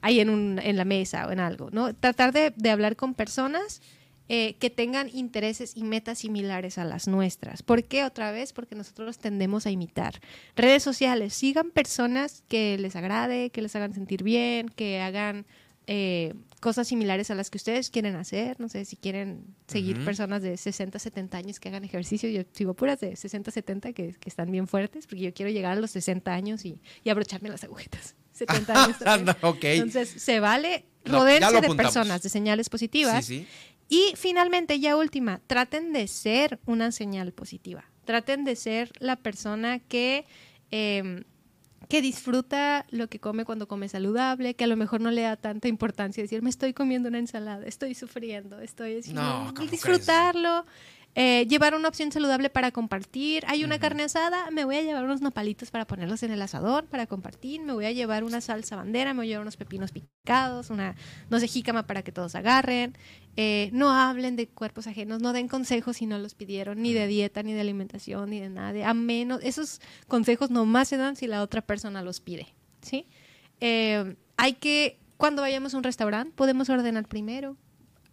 ahí 0.00 0.20
en, 0.20 0.30
un, 0.30 0.60
en 0.62 0.76
la 0.76 0.84
mesa 0.84 1.26
o 1.26 1.30
en 1.30 1.40
algo, 1.40 1.70
¿no? 1.70 1.94
Tratar 1.94 2.32
de, 2.32 2.52
de 2.56 2.70
hablar 2.70 2.96
con 2.96 3.14
personas 3.14 3.80
eh, 4.30 4.56
que 4.58 4.68
tengan 4.68 5.08
intereses 5.14 5.72
y 5.74 5.84
metas 5.84 6.18
similares 6.18 6.76
a 6.76 6.84
las 6.84 7.08
nuestras. 7.08 7.62
¿Por 7.62 7.84
qué 7.84 8.04
otra 8.04 8.30
vez? 8.30 8.52
Porque 8.52 8.74
nosotros 8.74 9.16
tendemos 9.16 9.66
a 9.66 9.70
imitar. 9.70 10.20
Redes 10.54 10.82
sociales, 10.82 11.32
sigan 11.32 11.70
personas 11.70 12.44
que 12.46 12.76
les 12.76 12.94
agrade, 12.94 13.48
que 13.48 13.62
les 13.62 13.74
hagan 13.74 13.94
sentir 13.94 14.22
bien, 14.22 14.68
que 14.68 15.00
hagan 15.00 15.46
eh, 15.86 16.34
cosas 16.60 16.88
similares 16.88 17.30
a 17.30 17.34
las 17.34 17.48
que 17.48 17.56
ustedes 17.56 17.88
quieren 17.88 18.16
hacer. 18.16 18.60
No 18.60 18.68
sé 18.68 18.84
si 18.84 18.96
quieren 18.96 19.46
seguir 19.66 20.04
personas 20.04 20.42
de 20.42 20.58
60, 20.58 20.98
70 20.98 21.38
años 21.38 21.58
que 21.58 21.70
hagan 21.70 21.84
ejercicio. 21.84 22.28
Yo 22.28 22.42
sigo 22.52 22.74
puras 22.74 23.00
de 23.00 23.16
60, 23.16 23.50
70 23.50 23.94
que, 23.94 24.12
que 24.12 24.28
están 24.28 24.50
bien 24.50 24.66
fuertes, 24.66 25.06
porque 25.06 25.22
yo 25.22 25.32
quiero 25.32 25.50
llegar 25.50 25.78
a 25.78 25.80
los 25.80 25.92
60 25.92 26.34
años 26.34 26.66
y, 26.66 26.82
y 27.02 27.08
abrocharme 27.08 27.48
las 27.48 27.64
agujetas. 27.64 28.14
70 28.38 28.72
años. 28.84 28.98
también. 28.98 29.36
ok. 29.42 29.64
Entonces, 29.64 30.08
se 30.08 30.40
vale 30.40 30.86
lo 31.04 31.24
de 31.24 31.40
personas, 31.76 32.22
de 32.22 32.28
señales 32.28 32.68
positivas. 32.68 33.24
Sí, 33.24 33.40
sí. 33.40 33.46
Y 33.88 34.12
finalmente, 34.16 34.80
ya 34.80 34.96
última, 34.96 35.40
traten 35.46 35.92
de 35.92 36.06
ser 36.08 36.60
una 36.66 36.92
señal 36.92 37.32
positiva. 37.32 37.84
Traten 38.04 38.44
de 38.44 38.54
ser 38.54 38.92
la 38.98 39.16
persona 39.16 39.78
que, 39.78 40.26
eh, 40.70 41.24
que 41.88 42.02
disfruta 42.02 42.84
lo 42.90 43.08
que 43.08 43.18
come 43.18 43.46
cuando 43.46 43.66
come 43.66 43.88
saludable, 43.88 44.54
que 44.54 44.64
a 44.64 44.66
lo 44.66 44.76
mejor 44.76 45.00
no 45.00 45.10
le 45.10 45.22
da 45.22 45.36
tanta 45.36 45.68
importancia 45.68 46.22
decir, 46.22 46.42
me 46.42 46.50
estoy 46.50 46.74
comiendo 46.74 47.08
una 47.08 47.18
ensalada, 47.18 47.64
estoy 47.66 47.94
sufriendo, 47.94 48.60
estoy. 48.60 49.00
No, 49.12 49.52
¿cómo 49.56 49.70
disfrutarlo. 49.70 50.66
Eh, 51.20 51.48
llevar 51.48 51.74
una 51.74 51.88
opción 51.88 52.12
saludable 52.12 52.48
para 52.48 52.70
compartir. 52.70 53.42
Hay 53.48 53.64
una 53.64 53.80
carne 53.80 54.04
asada, 54.04 54.52
me 54.52 54.64
voy 54.64 54.76
a 54.76 54.82
llevar 54.82 55.02
unos 55.02 55.20
nopalitos 55.20 55.72
para 55.72 55.84
ponerlos 55.84 56.22
en 56.22 56.30
el 56.30 56.40
asador 56.40 56.86
para 56.86 57.08
compartir. 57.08 57.60
Me 57.60 57.72
voy 57.72 57.86
a 57.86 57.90
llevar 57.90 58.22
una 58.22 58.40
salsa 58.40 58.76
bandera, 58.76 59.14
me 59.14 59.18
voy 59.18 59.26
a 59.26 59.30
llevar 59.30 59.42
unos 59.42 59.56
pepinos 59.56 59.90
picados, 59.90 60.70
una 60.70 60.94
no 61.28 61.40
sé, 61.40 61.48
jícama 61.48 61.88
para 61.88 62.02
que 62.02 62.12
todos 62.12 62.36
agarren. 62.36 62.96
Eh, 63.34 63.68
no 63.72 63.90
hablen 63.90 64.36
de 64.36 64.46
cuerpos 64.46 64.86
ajenos, 64.86 65.20
no 65.20 65.32
den 65.32 65.48
consejos 65.48 65.96
si 65.96 66.06
no 66.06 66.20
los 66.20 66.36
pidieron, 66.36 66.80
ni 66.80 66.92
de 66.92 67.08
dieta, 67.08 67.42
ni 67.42 67.52
de 67.52 67.62
alimentación, 67.62 68.30
ni 68.30 68.38
de 68.38 68.50
nada. 68.50 68.88
A 68.88 68.94
menos, 68.94 69.40
esos 69.42 69.80
consejos 70.06 70.50
nomás 70.50 70.86
se 70.86 70.98
dan 70.98 71.16
si 71.16 71.26
la 71.26 71.42
otra 71.42 71.62
persona 71.62 72.00
los 72.00 72.20
pide. 72.20 72.54
¿sí? 72.80 73.06
Eh, 73.60 74.14
hay 74.36 74.52
que, 74.52 75.00
cuando 75.16 75.42
vayamos 75.42 75.74
a 75.74 75.78
un 75.78 75.82
restaurante, 75.82 76.32
podemos 76.36 76.68
ordenar 76.68 77.08
primero. 77.08 77.56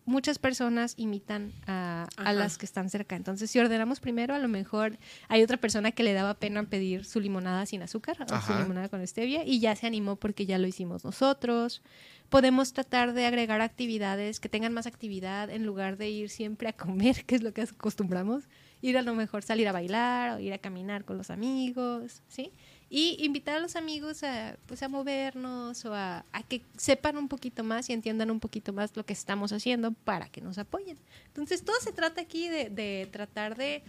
Muchas 0.06 0.38
personas 0.38 0.94
imitan 0.98 1.52
a, 1.66 2.08
a 2.18 2.32
las 2.32 2.58
que 2.58 2.66
están 2.66 2.90
cerca. 2.90 3.16
Entonces, 3.16 3.50
si 3.50 3.60
ordenamos 3.60 4.00
primero, 4.00 4.36
a 4.36 4.40
lo 4.40 4.48
mejor 4.48 5.00
hay 5.28 5.42
otra 5.42 5.58
persona 5.58 5.92
que 5.92 6.04
le 6.04 6.14
daba 6.14 6.36
pena 6.36 6.62
pedir 6.64 7.06
su 7.06 7.20
limonada 7.20 7.66
sin 7.66 7.82
azúcar 7.82 8.18
o 8.22 8.42
su 8.42 8.54
limonada 8.54 8.90
con 8.90 9.06
stevia 9.08 9.44
y 9.46 9.60
ya 9.60 9.76
se 9.76 9.88
animó 9.88 10.16
porque 10.16 10.46
ya 10.46 10.60
lo 10.60 10.68
hicimos 10.68 11.04
nosotros. 11.04 11.82
Podemos 12.30 12.74
tratar 12.74 13.14
de 13.14 13.26
agregar 13.26 13.62
actividades 13.62 14.40
que 14.40 14.50
tengan 14.50 14.74
más 14.74 14.88
actividad 14.88 15.50
en 15.50 15.66
lugar 15.66 15.98
de 15.98 16.10
ir 16.10 16.30
siempre 16.30 16.70
a 16.70 16.74
comer, 16.74 17.26
que 17.26 17.36
es 17.36 17.44
lo 17.44 17.54
que 17.54 17.62
acostumbramos. 17.62 18.44
Ir 18.82 18.98
a 18.98 19.02
lo 19.02 19.16
mejor 19.16 19.44
salir 19.44 19.68
a 19.68 19.72
bailar 19.72 20.38
o 20.38 20.40
ir 20.40 20.54
a 20.54 20.58
caminar 20.58 21.06
con 21.06 21.18
los 21.18 21.30
amigos, 21.30 22.22
¿sí? 22.28 22.52
Y 22.98 23.18
invitar 23.20 23.58
a 23.58 23.60
los 23.60 23.76
amigos 23.76 24.24
a, 24.24 24.56
pues, 24.68 24.82
a 24.82 24.88
movernos 24.88 25.84
o 25.84 25.94
a, 25.94 26.24
a 26.32 26.44
que 26.44 26.62
sepan 26.78 27.18
un 27.18 27.28
poquito 27.28 27.62
más 27.62 27.90
y 27.90 27.94
entiendan 27.94 28.32
un 28.32 28.40
poquito 28.40 28.72
más 28.72 28.96
lo 28.96 29.06
que 29.06 29.12
estamos 29.12 29.52
haciendo 29.52 29.92
para 29.92 30.30
que 30.30 30.40
nos 30.40 30.58
apoyen. 30.58 30.98
Entonces, 31.26 31.66
todo 31.66 31.76
se 31.82 31.92
trata 31.92 32.22
aquí 32.22 32.48
de, 32.48 32.70
de 32.70 33.10
tratar 33.12 33.58
de 33.58 33.84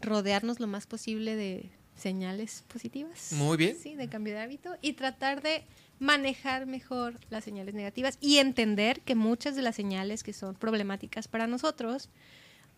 rodearnos 0.00 0.58
lo 0.58 0.66
más 0.66 0.88
posible 0.88 1.36
de 1.36 1.70
señales 1.94 2.64
positivas. 2.66 3.30
Muy 3.34 3.56
bien. 3.56 3.76
Sí, 3.80 3.94
de 3.94 4.08
cambio 4.08 4.34
de 4.34 4.40
hábito 4.40 4.74
y 4.80 4.94
tratar 4.94 5.40
de 5.40 5.62
manejar 6.00 6.66
mejor 6.66 7.14
las 7.30 7.44
señales 7.44 7.72
negativas 7.72 8.18
y 8.20 8.38
entender 8.38 9.02
que 9.02 9.14
muchas 9.14 9.54
de 9.54 9.62
las 9.62 9.76
señales 9.76 10.24
que 10.24 10.32
son 10.32 10.56
problemáticas 10.56 11.28
para 11.28 11.46
nosotros 11.46 12.08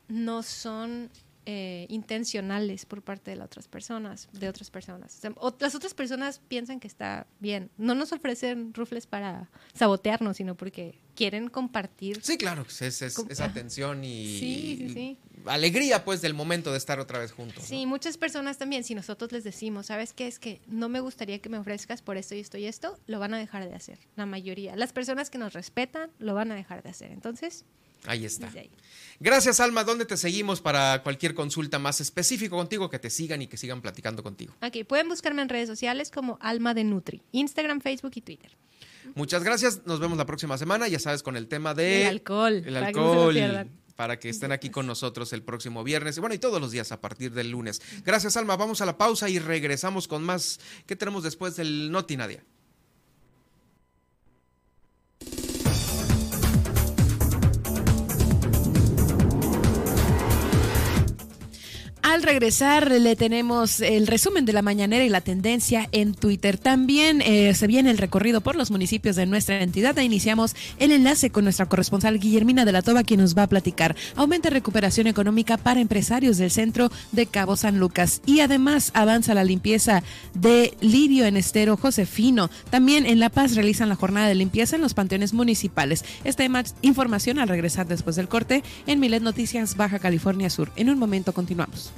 no 0.07 0.43
son 0.43 1.09
eh, 1.47 1.87
intencionales 1.91 2.87
por 2.87 3.03
parte 3.03 3.31
de 3.31 3.37
las 3.37 3.47
otras 3.47 3.69
personas, 3.69 4.29
de 4.33 4.49
otras 4.49 4.71
personas. 4.71 5.17
O 5.17 5.21
sea, 5.21 5.33
o- 5.37 5.55
las 5.61 5.75
otras 5.75 5.93
personas 5.95 6.41
piensan 6.49 6.81
que 6.81 6.87
está 6.89 7.27
bien. 7.41 7.71
No 7.77 7.95
nos 7.95 8.13
ofrecen 8.13 8.73
rufles 8.75 9.07
para 9.07 9.51
sabotearnos, 9.75 10.37
sino 10.37 10.55
porque 10.57 11.01
quieren 11.15 11.49
compartir. 11.49 12.21
Sí, 12.23 12.39
claro, 12.39 12.63
es, 12.69 12.81
es- 13.03 13.19
esa 13.29 13.53
tensión 13.53 14.05
y 14.05 14.39
Sí, 14.39 14.77
sí, 14.79 14.89
sí. 14.95 15.19
alegría 15.47 16.05
pues 16.05 16.23
del 16.23 16.35
momento 16.35 16.73
de 16.73 16.79
estar 16.79 16.99
otra 16.99 17.19
vez 17.19 17.33
juntos. 17.33 17.59
¿no? 17.59 17.65
Sí, 17.69 17.87
muchas 17.87 18.17
personas 18.17 18.59
también, 18.59 18.83
si 18.85 18.95
nosotros 18.95 19.31
les 19.33 19.45
decimos, 19.45 19.87
¿sabes 19.87 20.13
qué? 20.13 20.27
Es 20.27 20.39
que 20.39 20.61
no 20.67 20.89
me 20.89 21.01
gustaría 21.01 21.39
que 21.41 21.49
me 21.49 21.59
ofrezcas 21.59 22.03
por 22.03 22.17
esto 22.17 22.35
y 22.35 22.41
esto 22.41 22.59
y 22.59 22.67
esto, 22.67 22.99
lo 23.07 23.19
van 23.21 23.35
a 23.35 23.39
dejar 23.39 23.69
de 23.69 23.75
hacer. 23.75 23.99
La 24.17 24.27
mayoría. 24.27 24.77
Las 24.77 24.93
personas 24.93 25.31
que 25.31 25.39
nos 25.39 25.53
respetan 25.53 26.11
lo 26.19 26.35
van 26.35 26.51
a 26.53 26.55
dejar 26.55 26.83
de 26.83 26.91
hacer. 26.91 27.13
Entonces, 27.13 27.65
Ahí 28.07 28.25
está. 28.25 28.49
ahí. 28.49 28.71
Gracias, 29.21 29.61
Alma. 29.61 29.85
¿Dónde 29.85 30.05
te 30.05 30.17
seguimos 30.17 30.61
para 30.61 31.03
cualquier 31.03 31.35
consulta 31.35 31.79
más 31.79 32.01
específico 32.01 32.57
contigo? 32.57 32.91
Que 32.91 32.99
te 32.99 33.11
sigan 33.11 33.43
y 33.43 33.47
que 33.47 33.57
sigan 33.57 33.81
platicando 33.81 34.23
contigo. 34.23 34.55
Ok, 34.61 34.85
pueden 34.87 35.09
buscarme 35.09 35.43
en 35.43 35.49
redes 35.49 35.69
sociales 35.69 36.11
como 36.11 36.37
Alma 36.41 36.75
de 36.75 36.85
Nutri, 36.85 37.23
Instagram, 37.33 37.81
Facebook 37.81 38.13
y 38.17 38.21
Twitter. 38.21 38.57
Muchas 39.15 39.45
gracias. 39.45 39.83
Nos 39.87 40.01
vemos 40.01 40.19
la 40.19 40.27
próxima 40.27 40.59
semana. 40.59 40.89
Ya 40.89 40.99
sabes, 40.99 41.23
con 41.23 41.37
el 41.37 41.47
tema 41.47 41.75
de. 41.75 42.03
El 42.03 42.09
alcohol, 42.09 42.63
El 42.67 42.75
para 42.75 42.87
que 42.93 43.01
no 43.01 43.23
alcohol. 43.29 43.69
para 43.97 44.19
que 44.19 44.29
estén 44.29 44.51
aquí 44.51 44.71
con 44.71 44.87
nosotros 44.87 45.33
el 45.33 45.43
próximo 45.43 45.85
viernes 45.85 46.17
y 46.17 46.21
bueno, 46.21 46.35
y 46.35 46.39
todos 46.39 46.61
los 46.61 46.73
días 46.73 46.91
a 46.91 47.01
partir 47.01 47.33
del 47.33 47.51
lunes. 47.51 47.81
Gracias, 48.05 48.37
Alma. 48.37 48.57
Vamos 48.57 48.81
a 48.81 48.87
la 48.87 48.99
pausa 48.99 49.29
y 49.29 49.39
regresamos 49.39 50.09
con 50.09 50.25
más. 50.25 50.59
¿Qué 50.87 50.97
tenemos 50.97 51.23
después 51.23 51.55
del 51.57 51.93
Noti 51.93 52.17
Nadia? 52.17 52.43
Al 62.15 62.23
regresar 62.23 62.93
le 62.93 63.17
tenemos 63.17 63.81
el 63.81 64.07
resumen 64.07 64.45
de 64.45 64.53
la 64.53 64.63
mañanera 64.63 65.05
y 65.05 65.09
la 65.09 65.21
tendencia 65.21 65.89
en 65.91 66.15
Twitter. 66.15 66.59
También 66.59 67.21
eh, 67.21 67.53
se 67.55 67.67
viene 67.67 67.91
el 67.91 67.99
recorrido 67.99 68.41
por 68.41 68.55
los 68.55 68.71
municipios 68.71 69.17
de 69.17 69.27
nuestra 69.27 69.61
entidad. 69.61 69.99
E 69.99 70.05
iniciamos 70.05 70.55
el 70.79 70.93
enlace 70.93 71.31
con 71.31 71.43
nuestra 71.43 71.67
corresponsal 71.67 72.21
Guillermina 72.21 72.65
de 72.65 72.71
la 72.71 72.83
Toba, 72.83 73.03
quien 73.03 73.19
nos 73.19 73.37
va 73.37 73.43
a 73.43 73.47
platicar. 73.49 73.97
Aumenta 74.15 74.49
recuperación 74.49 75.09
económica 75.09 75.57
para 75.57 75.81
empresarios 75.81 76.39
del 76.39 76.53
centro 76.53 76.89
de 77.11 77.27
Cabo 77.27 77.57
San 77.57 77.81
Lucas. 77.81 78.23
Y 78.27 78.39
además 78.39 78.93
avanza 78.95 79.35
la 79.35 79.43
limpieza 79.43 80.05
de 80.35 80.77
Lirio 80.81 81.27
en 81.27 81.37
Estero 81.37 81.77
Josefino. 81.77 82.49
También 82.71 83.07
en 83.07 83.19
La 83.19 83.29
Paz 83.29 83.57
realizan 83.57 83.89
la 83.89 83.97
jornada 83.97 84.29
de 84.29 84.37
limpieza 84.37 84.77
en 84.77 84.83
los 84.83 84.95
panteones 84.95 85.35
municipales. 85.35 86.05
Esta 86.23 86.45
información 86.83 87.41
al 87.41 87.49
regresar 87.49 87.89
después 87.89 88.15
del 88.15 88.29
corte 88.29 88.63
en 88.87 89.01
Milet 89.01 89.25
Noticias 89.25 89.77
Baja 89.77 89.99
California 89.99 90.49
Sur. 90.49 90.71
En 90.77 90.91
un 90.91 90.99
momento 91.01 91.33
continuamos. 91.33 91.93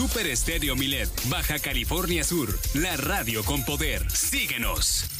Super 0.00 0.28
Estéreo 0.28 0.76
Milet, 0.76 1.10
Baja 1.28 1.58
California 1.58 2.24
Sur, 2.24 2.58
la 2.72 2.96
radio 2.96 3.44
con 3.44 3.62
poder. 3.66 4.10
Síguenos. 4.10 5.19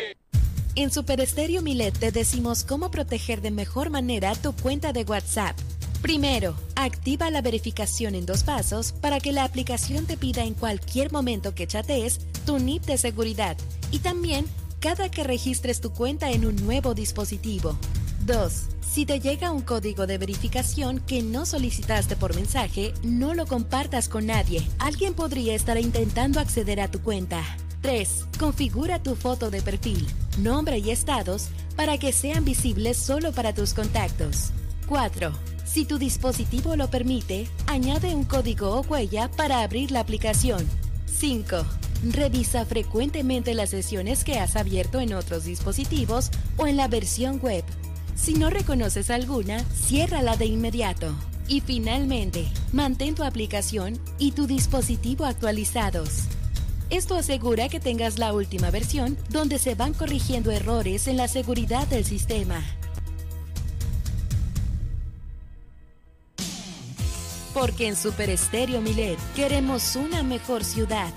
En 0.75 0.89
Super 0.89 1.19
Estéreo 1.19 1.61
Milet 1.61 1.97
te 1.99 2.13
decimos 2.13 2.63
cómo 2.63 2.91
proteger 2.91 3.41
de 3.41 3.51
mejor 3.51 3.89
manera 3.89 4.35
tu 4.35 4.53
cuenta 4.53 4.93
de 4.93 5.03
WhatsApp. 5.03 5.57
Primero, 6.01 6.55
activa 6.75 7.29
la 7.29 7.41
verificación 7.41 8.15
en 8.15 8.25
dos 8.25 8.43
pasos 8.43 8.93
para 8.93 9.19
que 9.19 9.33
la 9.33 9.43
aplicación 9.43 10.05
te 10.05 10.15
pida 10.15 10.45
en 10.45 10.53
cualquier 10.53 11.11
momento 11.11 11.53
que 11.53 11.67
chatees 11.67 12.21
tu 12.45 12.57
NIP 12.57 12.85
de 12.85 12.97
seguridad 12.97 13.57
y 13.91 13.99
también 13.99 14.45
cada 14.79 15.11
que 15.11 15.25
registres 15.25 15.81
tu 15.81 15.91
cuenta 15.91 16.31
en 16.31 16.45
un 16.45 16.55
nuevo 16.55 16.93
dispositivo. 16.93 17.77
2. 18.25 18.53
Si 18.89 19.05
te 19.05 19.19
llega 19.19 19.51
un 19.51 19.61
código 19.61 20.07
de 20.07 20.17
verificación 20.17 20.99
que 20.99 21.21
no 21.21 21.45
solicitaste 21.45 22.15
por 22.15 22.33
mensaje, 22.33 22.93
no 23.03 23.33
lo 23.33 23.45
compartas 23.45 24.07
con 24.07 24.27
nadie. 24.27 24.65
Alguien 24.79 25.15
podría 25.15 25.53
estar 25.53 25.77
intentando 25.77 26.39
acceder 26.39 26.79
a 26.79 26.89
tu 26.89 27.01
cuenta. 27.01 27.43
3. 27.81 28.27
Configura 28.39 29.01
tu 29.01 29.15
foto 29.15 29.49
de 29.49 29.61
perfil, 29.61 30.07
nombre 30.37 30.77
y 30.77 30.91
estados 30.91 31.49
para 31.75 31.97
que 31.97 32.13
sean 32.13 32.45
visibles 32.45 32.97
solo 32.97 33.31
para 33.31 33.53
tus 33.53 33.73
contactos. 33.73 34.51
4. 34.87 35.31
Si 35.65 35.85
tu 35.85 35.97
dispositivo 35.97 36.75
lo 36.75 36.89
permite, 36.89 37.47
añade 37.67 38.13
un 38.13 38.25
código 38.25 38.79
o 38.79 38.81
huella 38.81 39.29
para 39.31 39.61
abrir 39.61 39.91
la 39.91 40.01
aplicación. 40.01 40.67
5. 41.07 41.65
Revisa 42.11 42.65
frecuentemente 42.65 43.53
las 43.53 43.69
sesiones 43.69 44.23
que 44.23 44.39
has 44.39 44.55
abierto 44.55 44.99
en 44.99 45.13
otros 45.13 45.45
dispositivos 45.45 46.29
o 46.57 46.67
en 46.67 46.77
la 46.77 46.87
versión 46.87 47.39
web. 47.41 47.63
Si 48.15 48.33
no 48.33 48.49
reconoces 48.49 49.09
alguna, 49.09 49.63
ciérrala 49.73 50.35
de 50.35 50.45
inmediato. 50.45 51.15
Y 51.47 51.61
finalmente, 51.61 52.47
mantén 52.73 53.15
tu 53.15 53.23
aplicación 53.23 53.99
y 54.19 54.31
tu 54.31 54.45
dispositivo 54.45 55.25
actualizados. 55.25 56.27
Esto 56.91 57.15
asegura 57.15 57.69
que 57.69 57.79
tengas 57.79 58.19
la 58.19 58.33
última 58.33 58.69
versión 58.69 59.17
donde 59.29 59.59
se 59.59 59.75
van 59.75 59.93
corrigiendo 59.93 60.51
errores 60.51 61.07
en 61.07 61.15
la 61.15 61.29
seguridad 61.29 61.87
del 61.87 62.03
sistema. 62.03 62.61
Porque 67.53 67.87
en 67.87 67.95
Super 67.95 68.29
Estéreo 68.29 68.81
Milet 68.81 69.17
queremos 69.37 69.95
una 69.95 70.21
mejor 70.21 70.65
ciudad. 70.65 71.13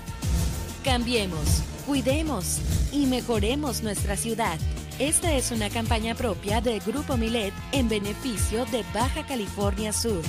Cambiemos, 0.85 1.61
cuidemos 1.85 2.59
y 2.93 3.05
mejoremos 3.05 3.83
nuestra 3.83 4.15
ciudad. 4.15 4.57
Esta 4.97 5.33
es 5.33 5.51
una 5.51 5.69
campaña 5.69 6.15
propia 6.15 6.61
del 6.61 6.79
Grupo 6.79 7.17
Milet 7.17 7.53
en 7.73 7.89
beneficio 7.89 8.65
de 8.67 8.85
Baja 8.93 9.25
California 9.27 9.91
Sur. 9.91 10.21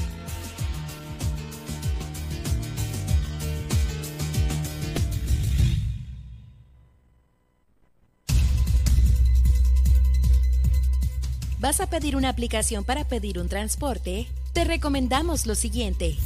¿Vas 11.66 11.80
a 11.80 11.88
pedir 11.88 12.14
una 12.14 12.28
aplicación 12.28 12.84
para 12.84 13.02
pedir 13.02 13.40
un 13.40 13.48
transporte? 13.48 14.28
Te 14.52 14.62
recomendamos 14.62 15.46
lo 15.46 15.56
siguiente. 15.56 16.16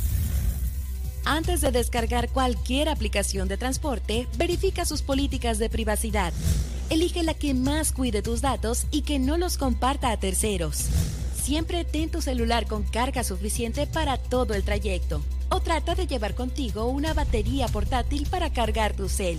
Antes 1.25 1.63
de 1.63 1.71
descargar 1.71 2.29
cualquier 2.29 2.91
aplicación 2.91 3.49
de 3.49 3.57
transporte, 3.57 4.29
verifica 4.37 4.85
sus 4.85 5.01
políticas 5.01 5.59
de 5.59 5.71
privacidad. 5.71 6.35
Elige 6.91 7.23
la 7.23 7.33
que 7.33 7.55
más 7.55 7.93
cuide 7.93 8.21
tus 8.21 8.43
datos 8.43 8.85
y 8.91 9.01
que 9.01 9.19
no 9.19 9.39
los 9.39 9.57
comparta 9.57 10.11
a 10.11 10.19
terceros. 10.19 10.89
Siempre 11.43 11.87
ten 11.87 12.11
tu 12.11 12.21
celular 12.21 12.67
con 12.67 12.83
carga 12.83 13.25
suficiente 13.25 13.87
para 13.87 14.19
todo 14.19 14.53
el 14.53 14.63
trayecto. 14.63 15.23
O 15.49 15.61
trata 15.61 15.95
de 15.95 16.07
llevar 16.07 16.35
contigo 16.35 16.85
una 16.85 17.15
batería 17.15 17.67
portátil 17.69 18.27
para 18.31 18.53
cargar 18.53 18.93
tu 18.93 19.09
cel. 19.09 19.39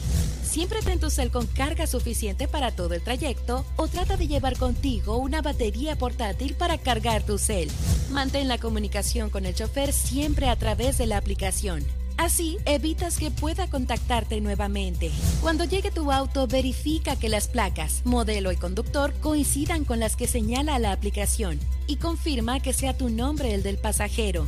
Siempre 0.52 0.82
ten 0.82 1.00
tu 1.00 1.10
cel 1.10 1.32
con 1.32 1.48
carga 1.48 1.88
suficiente 1.88 2.46
para 2.46 2.76
todo 2.76 2.94
el 2.94 3.02
trayecto 3.02 3.66
o 3.78 3.88
trata 3.88 4.18
de 4.18 4.28
llevar 4.28 4.58
contigo 4.58 5.16
una 5.16 5.42
batería 5.42 5.98
portátil 5.98 6.56
para 6.56 6.78
cargar 6.78 7.24
tu 7.24 7.38
cel. 7.38 7.70
Mantén 8.10 8.50
la 8.50 8.58
comunicación 8.58 9.30
con 9.30 9.46
el 9.46 9.56
chofer 9.56 9.94
siempre 9.94 10.50
a 10.50 10.58
través 10.58 10.98
de 10.98 11.06
la 11.06 11.16
aplicación. 11.16 11.86
Así 12.18 12.58
evitas 12.66 13.18
que 13.18 13.32
pueda 13.32 13.70
contactarte 13.70 14.42
nuevamente. 14.42 15.10
Cuando 15.40 15.64
llegue 15.64 15.90
tu 15.90 16.12
auto, 16.12 16.48
verifica 16.48 17.16
que 17.16 17.30
las 17.30 17.48
placas, 17.48 18.02
modelo 18.04 18.52
y 18.52 18.58
conductor 18.58 19.14
coincidan 19.22 19.86
con 19.86 20.02
las 20.02 20.18
que 20.18 20.28
señala 20.28 20.80
la 20.80 20.92
aplicación 20.92 21.62
y 21.88 21.96
confirma 21.96 22.60
que 22.60 22.74
sea 22.74 22.98
tu 22.98 23.08
nombre 23.08 23.54
el 23.54 23.64
del 23.64 23.78
pasajero. 23.78 24.46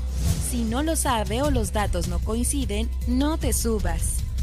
Si 0.52 0.64
no 0.64 0.84
lo 0.84 0.98
sabe 0.98 1.42
o 1.44 1.50
los 1.50 1.72
datos 1.72 2.10
no 2.10 2.20
coinciden, 2.20 2.90
no 3.08 3.38
te 3.38 3.54
subas. 3.54 4.23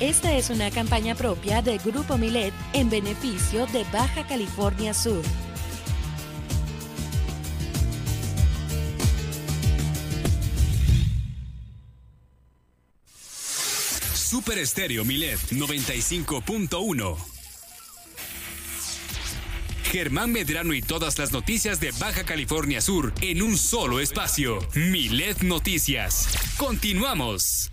Esta 0.00 0.36
es 0.36 0.50
una 0.50 0.72
campaña 0.72 1.14
propia 1.14 1.62
del 1.62 1.78
Grupo 1.78 2.18
Milet 2.18 2.52
en 2.72 2.90
beneficio 2.90 3.66
de 3.68 3.84
Baja 3.92 4.26
California 4.26 4.92
Sur. 4.92 5.22
Super 14.14 14.58
Estéreo 14.58 15.04
Milet 15.04 15.38
95.1. 15.52 17.16
Germán 19.92 20.32
Medrano 20.32 20.74
y 20.74 20.82
todas 20.82 21.20
las 21.20 21.30
noticias 21.30 21.78
de 21.78 21.92
Baja 22.00 22.24
California 22.24 22.80
Sur 22.80 23.14
en 23.20 23.42
un 23.42 23.56
solo 23.56 24.00
espacio. 24.00 24.58
Milet 24.74 25.42
Noticias. 25.42 26.26
Continuamos. 26.56 27.70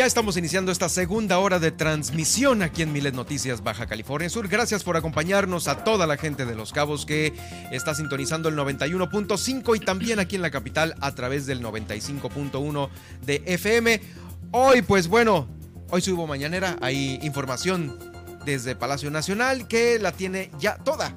Ya 0.00 0.06
estamos 0.06 0.38
iniciando 0.38 0.72
esta 0.72 0.88
segunda 0.88 1.38
hora 1.40 1.58
de 1.58 1.72
transmisión 1.72 2.62
aquí 2.62 2.80
en 2.80 2.90
Milet 2.90 3.14
Noticias 3.14 3.62
Baja 3.62 3.86
California 3.86 4.30
Sur. 4.30 4.48
Gracias 4.48 4.82
por 4.82 4.96
acompañarnos 4.96 5.68
a 5.68 5.84
toda 5.84 6.06
la 6.06 6.16
gente 6.16 6.46
de 6.46 6.54
Los 6.54 6.72
Cabos 6.72 7.04
que 7.04 7.34
está 7.70 7.94
sintonizando 7.94 8.48
el 8.48 8.56
91.5 8.56 9.76
y 9.76 9.80
también 9.80 10.18
aquí 10.18 10.36
en 10.36 10.42
la 10.42 10.50
capital 10.50 10.94
a 11.02 11.14
través 11.14 11.44
del 11.44 11.62
95.1 11.62 12.88
de 13.26 13.42
FM. 13.44 14.00
Hoy, 14.52 14.80
pues 14.80 15.06
bueno, 15.06 15.48
hoy 15.90 16.00
subo 16.00 16.26
mañanera, 16.26 16.76
hay 16.80 17.18
información 17.22 17.98
desde 18.44 18.74
Palacio 18.74 19.10
Nacional 19.10 19.68
que 19.68 19.98
la 19.98 20.12
tiene 20.12 20.50
ya 20.58 20.76
toda. 20.76 21.14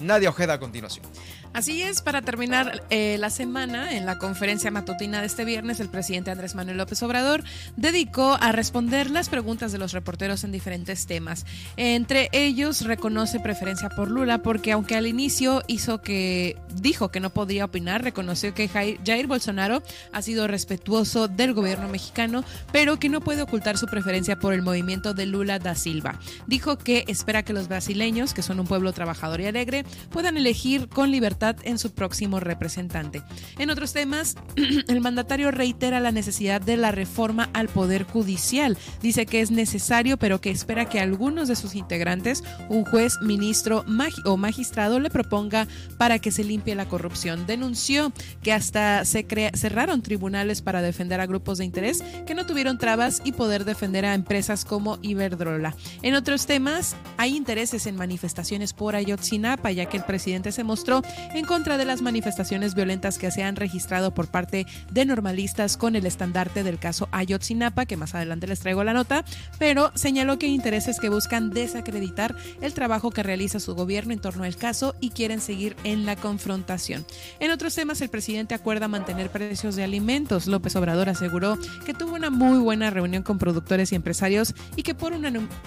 Nadia 0.00 0.30
Ojeda 0.30 0.54
a 0.54 0.60
continuación. 0.60 1.06
Así 1.54 1.82
es, 1.82 2.00
para 2.00 2.22
terminar 2.22 2.82
eh, 2.88 3.18
la 3.18 3.28
semana, 3.28 3.94
en 3.94 4.06
la 4.06 4.16
conferencia 4.16 4.70
matutina 4.70 5.20
de 5.20 5.26
este 5.26 5.44
viernes, 5.44 5.80
el 5.80 5.90
presidente 5.90 6.30
Andrés 6.30 6.54
Manuel 6.54 6.78
López 6.78 7.02
Obrador 7.02 7.44
dedicó 7.76 8.38
a 8.40 8.52
responder 8.52 9.10
las 9.10 9.28
preguntas 9.28 9.70
de 9.70 9.76
los 9.76 9.92
reporteros 9.92 10.44
en 10.44 10.52
diferentes 10.52 11.06
temas. 11.06 11.44
Entre 11.76 12.30
ellos, 12.32 12.86
reconoce 12.86 13.38
preferencia 13.38 13.90
por 13.90 14.10
Lula 14.10 14.38
porque 14.38 14.72
aunque 14.72 14.96
al 14.96 15.06
inicio 15.06 15.62
hizo 15.66 16.00
que 16.00 16.56
dijo 16.74 17.10
que 17.10 17.20
no 17.20 17.28
podía 17.28 17.66
opinar, 17.66 18.02
reconoció 18.02 18.54
que 18.54 18.68
Jair 18.68 19.26
Bolsonaro 19.26 19.82
ha 20.10 20.22
sido 20.22 20.48
respetuoso 20.48 21.28
del 21.28 21.52
gobierno 21.52 21.86
mexicano, 21.86 22.44
pero 22.72 22.98
que 22.98 23.10
no 23.10 23.20
puede 23.20 23.42
ocultar 23.42 23.76
su 23.76 23.86
preferencia 23.86 24.38
por 24.38 24.54
el 24.54 24.62
movimiento 24.62 25.12
de 25.12 25.26
Lula 25.26 25.58
da 25.58 25.74
Silva. 25.74 26.18
Dijo 26.46 26.78
que 26.78 27.04
espera 27.08 27.42
que 27.42 27.52
los 27.52 27.68
brasileños, 27.68 28.32
que 28.32 28.40
son 28.40 28.58
un 28.58 28.66
pueblo 28.66 28.94
trabajador 28.94 29.42
y 29.42 29.46
alegre, 29.46 29.84
puedan 30.10 30.38
elegir 30.38 30.88
con 30.88 31.10
libertad 31.10 31.41
en 31.64 31.78
su 31.78 31.92
próximo 31.92 32.40
representante. 32.40 33.22
En 33.58 33.70
otros 33.70 33.92
temas, 33.92 34.36
el 34.88 35.00
mandatario 35.00 35.50
reitera 35.50 36.00
la 36.00 36.12
necesidad 36.12 36.60
de 36.60 36.76
la 36.76 36.92
reforma 36.92 37.50
al 37.52 37.68
Poder 37.68 38.04
Judicial. 38.04 38.78
Dice 39.00 39.26
que 39.26 39.40
es 39.40 39.50
necesario, 39.50 40.16
pero 40.18 40.40
que 40.40 40.50
espera 40.50 40.88
que 40.88 41.00
algunos 41.00 41.48
de 41.48 41.56
sus 41.56 41.74
integrantes, 41.74 42.44
un 42.68 42.84
juez, 42.84 43.18
ministro 43.22 43.84
o 44.24 44.36
magistrado, 44.36 45.00
le 45.00 45.10
proponga 45.10 45.66
para 45.98 46.18
que 46.18 46.30
se 46.30 46.44
limpie 46.44 46.74
la 46.74 46.88
corrupción. 46.88 47.46
Denunció 47.46 48.12
que 48.42 48.52
hasta 48.52 49.04
se 49.04 49.26
cerraron 49.54 50.02
tribunales 50.02 50.62
para 50.62 50.82
defender 50.82 51.20
a 51.20 51.26
grupos 51.26 51.58
de 51.58 51.64
interés 51.64 52.02
que 52.26 52.34
no 52.34 52.46
tuvieron 52.46 52.78
trabas 52.78 53.20
y 53.24 53.32
poder 53.32 53.64
defender 53.64 54.04
a 54.04 54.14
empresas 54.14 54.64
como 54.64 54.98
Iberdrola. 55.02 55.74
En 56.02 56.14
otros 56.14 56.46
temas, 56.46 56.96
hay 57.16 57.36
intereses 57.36 57.86
en 57.86 57.96
manifestaciones 57.96 58.72
por 58.72 58.94
Ayotzinapa, 58.94 59.70
ya 59.72 59.86
que 59.86 59.96
el 59.96 60.04
presidente 60.04 60.52
se 60.52 60.64
mostró 60.64 61.02
en 61.34 61.46
contra 61.46 61.78
de 61.78 61.84
las 61.84 62.02
manifestaciones 62.02 62.74
violentas 62.74 63.18
que 63.18 63.30
se 63.30 63.42
han 63.42 63.56
registrado 63.56 64.12
por 64.12 64.28
parte 64.28 64.66
de 64.90 65.04
normalistas 65.06 65.76
con 65.76 65.96
el 65.96 66.04
estandarte 66.04 66.62
del 66.62 66.78
caso 66.78 67.08
Ayotzinapa, 67.10 67.86
que 67.86 67.96
más 67.96 68.14
adelante 68.14 68.46
les 68.46 68.60
traigo 68.60 68.84
la 68.84 68.92
nota, 68.92 69.24
pero 69.58 69.92
señaló 69.94 70.38
que 70.38 70.46
hay 70.46 70.54
intereses 70.54 71.00
que 71.00 71.08
buscan 71.08 71.50
desacreditar 71.50 72.34
el 72.60 72.74
trabajo 72.74 73.10
que 73.10 73.22
realiza 73.22 73.60
su 73.60 73.74
gobierno 73.74 74.12
en 74.12 74.20
torno 74.20 74.44
al 74.44 74.56
caso 74.56 74.94
y 75.00 75.10
quieren 75.10 75.40
seguir 75.40 75.74
en 75.84 76.04
la 76.04 76.16
confrontación. 76.16 77.06
En 77.40 77.50
otros 77.50 77.74
temas, 77.74 78.00
el 78.02 78.10
presidente 78.10 78.54
acuerda 78.54 78.88
mantener 78.88 79.30
precios 79.30 79.74
de 79.76 79.84
alimentos. 79.84 80.46
López 80.46 80.76
Obrador 80.76 81.08
aseguró 81.08 81.58
que 81.86 81.94
tuvo 81.94 82.14
una 82.14 82.30
muy 82.30 82.58
buena 82.58 82.90
reunión 82.90 83.22
con 83.22 83.38
productores 83.38 83.92
y 83.92 83.94
empresarios 83.94 84.54
y 84.76 84.82
que 84.82 84.94
por 84.94 85.12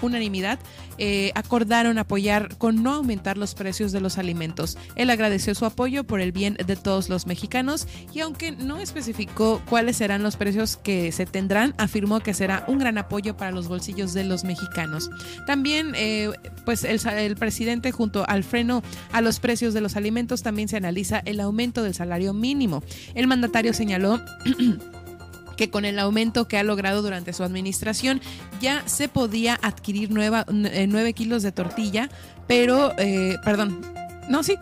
unanimidad 0.02 0.58
eh, 0.98 1.32
acordaron 1.34 1.98
apoyar 1.98 2.56
con 2.56 2.82
no 2.82 2.94
aumentar 2.94 3.36
los 3.36 3.54
precios 3.54 3.90
de 3.92 4.00
los 4.00 4.18
alimentos. 4.18 4.78
Él 4.94 5.10
agradeció 5.10 5.55
su 5.56 5.66
apoyo 5.66 6.04
por 6.04 6.20
el 6.20 6.32
bien 6.32 6.56
de 6.64 6.76
todos 6.76 7.08
los 7.08 7.26
mexicanos 7.26 7.88
y 8.12 8.20
aunque 8.20 8.52
no 8.52 8.78
especificó 8.78 9.60
cuáles 9.68 9.96
serán 9.96 10.22
los 10.22 10.36
precios 10.36 10.76
que 10.76 11.10
se 11.12 11.26
tendrán, 11.26 11.74
afirmó 11.78 12.20
que 12.20 12.34
será 12.34 12.64
un 12.68 12.78
gran 12.78 12.98
apoyo 12.98 13.36
para 13.36 13.50
los 13.50 13.68
bolsillos 13.68 14.14
de 14.14 14.24
los 14.24 14.44
mexicanos. 14.44 15.10
También, 15.46 15.92
eh, 15.96 16.30
pues 16.64 16.84
el, 16.84 17.36
presidente 17.36 17.92
junto 17.92 18.24
al 18.28 18.44
freno 18.44 18.82
a 19.12 19.20
los 19.20 19.40
precios 19.40 19.74
de 19.74 19.80
los 19.80 19.96
alimentos 19.96 20.42
también 20.42 20.68
se 20.68 20.76
analiza 20.76 21.22
el 21.24 21.40
aumento 21.40 21.82
del 21.82 21.94
salario 21.94 22.32
mínimo. 22.32 22.82
El 23.14 23.26
mandatario 23.26 23.72
señaló 23.72 24.20
que 25.56 25.70
con 25.70 25.84
el 25.84 25.98
aumento 25.98 26.48
que 26.48 26.58
ha 26.58 26.62
logrado 26.62 27.02
durante 27.02 27.32
su 27.32 27.42
administración 27.42 28.20
ya 28.60 28.86
se 28.86 29.08
podía 29.08 29.58
adquirir 29.62 30.10
nueva, 30.10 30.44
9 30.48 31.12
kilos 31.14 31.42
de 31.42 31.52
tortilla, 31.52 32.10
pero, 32.46 32.92
eh, 32.98 33.36
perdón, 33.44 33.80
no, 34.28 34.42
sí, 34.42 34.58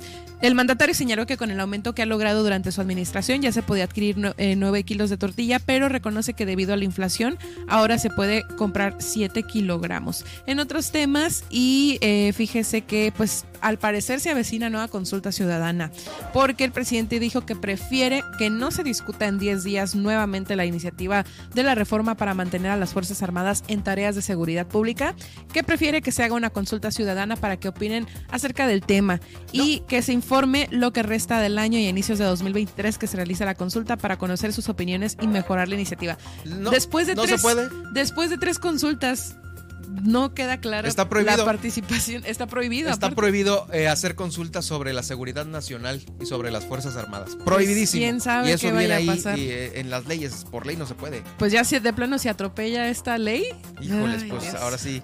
el 0.47 0.55
mandatario 0.55 0.95
señaló 0.95 1.25
que 1.25 1.39
con 1.39 1.51
el 1.51 1.59
aumento 1.59 1.95
que 1.95 2.03
ha 2.03 2.07
logrado 2.07 2.43
durante 2.43 2.71
su 2.71 2.83
administración 2.83 3.41
ya 3.41 3.51
se 3.51 3.63
podía 3.63 3.85
adquirir 3.85 4.19
9 4.19 4.35
eh, 4.37 4.83
kilos 4.83 5.09
de 5.09 5.17
tortilla, 5.17 5.59
pero 5.59 5.89
reconoce 5.89 6.35
que 6.35 6.45
debido 6.45 6.75
a 6.75 6.77
la 6.77 6.85
inflación 6.85 7.39
ahora 7.67 7.97
se 7.97 8.11
puede 8.11 8.47
comprar 8.59 8.97
7 8.99 9.43
kilogramos. 9.45 10.27
En 10.47 10.59
otros 10.59 10.91
temas, 10.91 11.45
y 11.49 11.97
eh, 12.03 12.35
fíjese 12.35 12.83
que 12.83 13.11
pues 13.17 13.47
al 13.63 13.79
parecer 13.79 14.21
se 14.21 14.31
avecina 14.31 14.69
nueva 14.69 14.89
consulta 14.89 15.33
ciudadana, 15.33 15.91
porque 16.35 16.65
el 16.65 16.73
presidente 16.73 17.21
dijo 17.21 17.47
que 17.47 17.57
prefiere 17.57 18.23
que 18.39 18.51
no 18.51 18.71
se 18.71 18.83
discuta 18.83 19.27
en 19.27 19.39
10 19.39 19.65
días 19.65 19.95
nuevamente 19.95 20.57
la 20.57 20.67
iniciativa 20.67 21.25
de 21.55 21.63
la 21.63 21.75
reforma 21.75 22.17
para 22.17 22.35
mantener 22.35 22.71
a 22.71 22.77
las 22.77 22.93
Fuerzas 22.93 23.23
Armadas 23.23 23.65
en 23.69 23.83
tareas 23.83 24.15
de 24.15 24.21
seguridad 24.21 24.67
pública, 24.67 25.15
que 25.55 25.63
prefiere 25.65 26.03
que 26.03 26.13
se 26.13 26.23
haga 26.23 26.35
una 26.35 26.51
consulta 26.51 26.91
ciudadana 26.91 27.37
para 27.37 27.57
que 27.57 27.69
opinen 27.69 28.07
acerca 28.31 28.67
del 28.67 28.83
tema 28.83 29.21
y 29.51 29.81
que 29.89 30.03
se 30.03 30.13
informe 30.13 30.34
lo 30.71 30.93
que 30.93 31.03
resta 31.03 31.41
del 31.41 31.59
año 31.59 31.79
y 31.79 31.87
inicios 31.87 32.19
de 32.19 32.25
2023 32.25 32.99
que 32.99 33.07
se 33.07 33.17
realiza 33.17 33.45
la 33.45 33.55
consulta 33.55 33.97
para 33.97 34.17
conocer 34.19 34.53
sus 34.53 34.69
opiniones 34.69 35.17
y 35.21 35.27
mejorar 35.27 35.69
la 35.69 35.75
iniciativa. 35.75 36.19
después 36.71 37.07
de 37.07 37.15
tres, 37.15 37.43
después 37.93 38.31
de 38.31 38.39
tres 38.39 38.59
consultas 38.59 39.37
no 39.89 40.35
queda 40.35 40.59
clara 40.61 40.89
está 40.89 41.09
prohibido. 41.09 41.37
la 41.39 41.45
participación. 41.45 42.25
Está 42.27 42.47
prohibido. 42.47 42.91
Está 42.91 43.11
prohibido 43.11 43.67
eh, 43.73 43.89
hacer 43.89 44.15
consultas 44.15 44.65
sobre 44.65 44.93
la 44.93 45.03
seguridad 45.03 45.47
nacional 45.47 46.03
y 46.21 46.27
sobre 46.27 46.51
las 46.51 46.65
Fuerzas 46.65 46.97
Armadas. 46.97 47.31
Pues, 47.35 47.45
Prohibidísimo. 47.45 48.01
¿Quién 48.03 48.21
sabe 48.21 48.51
y 48.51 48.53
eso 48.53 48.69
qué 48.69 48.73
viene 48.73 48.85
vaya 48.85 48.95
a 48.95 48.99
ahí 48.99 49.07
pasar? 49.07 49.39
y, 49.39 49.49
eh, 49.49 49.81
en 49.81 49.91
las 49.91 50.07
leyes. 50.07 50.45
Por 50.51 50.67
ley 50.67 50.77
no 50.77 50.87
se 50.87 50.95
puede. 50.95 51.23
Pues 51.39 51.53
ya 51.53 51.65
si 51.65 51.79
de 51.79 51.93
plano 51.93 52.19
se 52.19 52.29
atropella 52.29 52.89
esta 52.89 53.19
ley. 53.19 53.45
Híjoles, 53.81 54.23
Ay, 54.23 54.29
pues 54.31 54.43
Dios. 54.43 54.55
ahora 54.57 54.79
sí, 54.79 55.03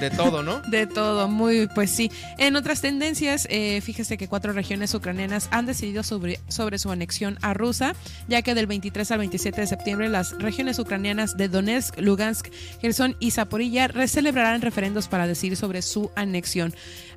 de 0.00 0.10
todo, 0.10 0.42
¿no? 0.42 0.60
De 0.70 0.86
todo, 0.86 1.28
muy, 1.28 1.68
pues 1.74 1.90
sí. 1.90 2.10
En 2.38 2.56
otras 2.56 2.80
tendencias, 2.80 3.46
eh, 3.50 3.80
fíjese 3.82 4.16
que 4.16 4.28
cuatro 4.28 4.52
regiones 4.52 4.94
ucranianas 4.94 5.48
han 5.50 5.66
decidido 5.66 6.02
sobre, 6.02 6.40
sobre 6.48 6.78
su 6.78 6.90
anexión 6.90 7.38
a 7.42 7.54
Rusia, 7.54 7.94
ya 8.28 8.42
que 8.42 8.54
del 8.54 8.66
23 8.66 9.10
al 9.10 9.18
27 9.18 9.60
de 9.60 9.66
septiembre 9.66 10.08
las 10.08 10.38
regiones 10.38 10.78
ucranianas 10.78 11.36
de 11.36 11.48
Donetsk, 11.48 11.98
Lugansk, 11.98 12.48
Gerson 12.80 13.16
y 13.20 13.32
Zaporilla 13.32 13.88
celebrarán 14.22 14.62
referendos 14.62 15.08
para 15.08 15.26
decidir 15.26 15.56
sobre 15.56 15.82
su 15.82 16.12
anexión 16.14 16.72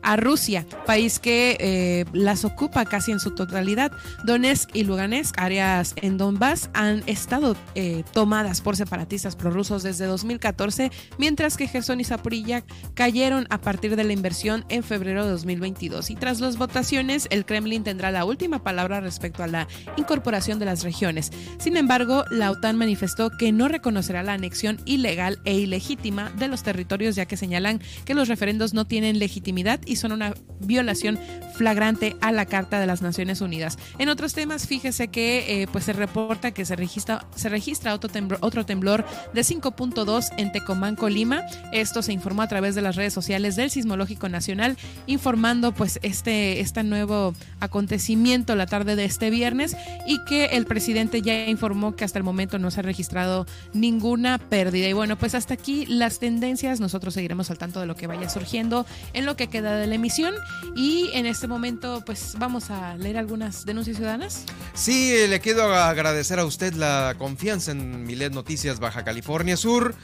a 0.06 0.16
Rusia, 0.16 0.66
país 0.86 1.20
que 1.20 1.58
eh, 1.60 2.06
las 2.14 2.46
ocupa 2.46 2.86
casi 2.86 3.12
en 3.12 3.20
su 3.20 3.32
totalidad. 3.32 3.92
Donetsk 4.24 4.70
y 4.74 4.84
Lugansk, 4.84 5.38
áreas 5.38 5.94
en 6.02 6.18
Donbass, 6.18 6.70
han 6.74 7.04
estado 7.08 7.58
eh, 7.74 8.04
tomadas 8.14 8.62
por 8.62 8.78
separatistas 8.78 9.36
prorrusos 9.36 9.84
desde 9.84 10.06
2014, 10.06 10.92
mientras 11.18 11.58
que 11.58 11.68
Gerson 11.68 12.00
y 12.00 12.04
Zaporilla 12.04 12.64
cayeron 12.94 13.48
a 13.50 13.60
partir 13.60 13.96
de 13.96 14.04
la 14.04 14.14
inversión 14.14 14.64
en 14.70 14.84
febrero 14.84 15.26
de 15.26 15.32
2022. 15.32 16.12
Y 16.12 16.16
tras 16.16 16.40
las 16.40 16.58
votaciones, 16.58 17.28
el 17.32 17.46
Kremlin 17.46 17.84
tendrá 17.84 18.12
la 18.12 18.26
última 18.26 18.64
palabra 18.64 19.02
respecto 19.02 19.44
a 19.44 19.48
la 19.48 19.68
incorporación 19.98 20.60
de 20.60 20.66
las 20.66 20.84
regiones. 20.84 21.32
Sin 21.58 21.78
embargo, 21.78 22.26
la 22.30 22.52
OTAN 22.52 22.78
manifestó 22.78 23.32
que 23.32 23.52
no 23.52 23.68
reconocerá 23.68 24.22
la 24.22 24.34
anexión 24.34 24.80
ilegal 24.86 25.40
e 25.46 25.56
ilegítima 25.56 26.32
de 26.38 26.48
los 26.48 26.62
territorios, 26.62 27.16
ya 27.16 27.26
que 27.26 27.38
señalan 27.38 27.82
que 28.06 28.14
los 28.14 28.28
referendos 28.28 28.74
no 28.74 28.86
tienen 28.86 29.18
legitimidad 29.18 29.80
y 29.86 29.95
son 29.96 30.12
una 30.12 30.34
violación 30.62 31.20
flagrante 31.56 32.16
a 32.22 32.32
la 32.32 32.46
Carta 32.46 32.80
de 32.80 32.88
las 32.88 33.02
Naciones 33.02 33.42
Unidas. 33.42 33.78
En 33.98 34.10
otros 34.10 34.34
temas, 34.34 34.68
fíjese 34.68 35.08
que 35.08 35.64
eh, 35.64 35.68
pues 35.72 35.86
se 35.86 35.94
reporta 35.94 36.52
que 36.52 36.66
se 36.66 36.76
registra, 36.76 37.26
se 37.36 37.50
registra 37.50 37.94
otro, 37.94 38.10
temblor, 38.10 38.40
otro 38.42 38.66
temblor 38.66 39.06
de 39.34 39.42
5.2 39.42 40.34
en 40.38 40.52
Tecomán, 40.52 40.96
Colima. 40.96 41.42
Esto 41.72 42.02
se 42.02 42.14
informó 42.14 42.42
a 42.42 42.48
través 42.48 42.76
de 42.76 42.82
las 42.82 42.96
redes 42.96 43.14
sociales 43.14 43.56
del 43.56 43.72
Sismológico 43.72 44.30
Nacional, 44.30 44.78
informando 45.08 45.72
pues 45.74 46.00
este, 46.04 46.60
este 46.60 46.84
nuevo 46.84 47.34
acontecimiento 47.60 48.56
la 48.56 48.66
tarde 48.66 48.96
de 48.96 49.06
este 49.06 49.30
viernes 49.30 49.76
y 50.06 50.24
que 50.26 50.46
el 50.46 50.66
presidente 50.66 51.22
ya 51.22 51.48
informó 51.48 51.96
que 51.96 52.04
hasta 52.04 52.20
el 52.20 52.24
momento 52.24 52.60
no 52.60 52.72
se 52.72 52.80
ha 52.80 52.84
registrado 52.84 53.46
ninguna 53.74 54.38
pérdida. 54.38 54.88
Y 54.88 54.94
bueno, 54.94 55.18
pues 55.18 55.36
hasta 55.36 55.54
aquí 55.54 55.86
las 55.86 56.20
tendencias. 56.20 56.80
Nosotros 56.80 57.14
seguiremos 57.14 57.50
al 57.52 57.58
tanto 57.58 57.80
de 57.80 57.86
lo 57.86 57.96
que 57.96 58.08
vaya 58.08 58.30
surgiendo 58.30 58.86
en 59.14 59.26
lo 59.26 59.36
que 59.36 59.48
queda 59.48 59.76
de 59.76 59.88
la 59.88 59.96
emisión. 59.96 60.34
Y 60.76 61.10
en 61.14 61.26
este 61.26 61.45
momento, 61.48 62.04
pues 62.06 62.36
vamos 62.38 62.70
a 62.70 62.96
leer 62.96 63.18
algunas 63.18 63.66
denuncias 63.66 63.98
ciudadanas. 63.98 64.44
Sí, 64.74 65.14
le 65.28 65.40
quiero 65.40 65.74
agradecer 65.74 66.40
a 66.40 66.46
usted 66.46 66.74
la 66.74 67.16
confianza 67.18 67.72
en 67.72 68.06
Milet 68.06 68.34
Noticias 68.34 68.80
Baja 68.80 69.04
California 69.04 69.58
Sur. 69.58 69.96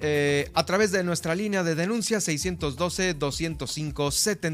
eh, 0.00 0.48
a 0.54 0.64
través 0.64 0.92
de 0.92 1.02
nuestra 1.02 1.34
línea 1.34 1.64
de 1.64 1.74
denuncia 1.74 2.20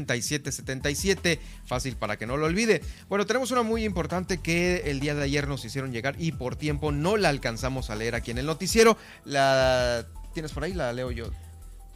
612-205-7777. 0.05 1.39
Fácil 1.65 1.95
para 1.97 2.17
que 2.17 2.25
no 2.25 2.37
lo 2.37 2.45
olvide. 2.45 2.81
Bueno, 3.09 3.25
tenemos 3.25 3.51
una 3.51 3.61
muy 3.63 3.83
importante 3.85 4.39
que 4.39 4.83
el 4.85 4.99
día 4.99 5.13
de 5.15 5.23
ayer 5.23 5.47
nos 5.47 5.63
hicieron 5.65 5.91
llegar 5.91 6.15
y 6.19 6.31
por 6.31 6.55
tiempo 6.55 6.91
no 6.91 7.17
la 7.17 7.29
alcanzamos 7.29 7.89
a 7.89 7.95
leer 7.95 8.15
aquí 8.15 8.31
en 8.31 8.37
el 8.39 8.45
noticiero. 8.45 8.97
La 9.23 10.05
tienes 10.33 10.51
por 10.51 10.63
ahí, 10.63 10.73
la 10.73 10.91
leo 10.93 11.11
yo. 11.11 11.29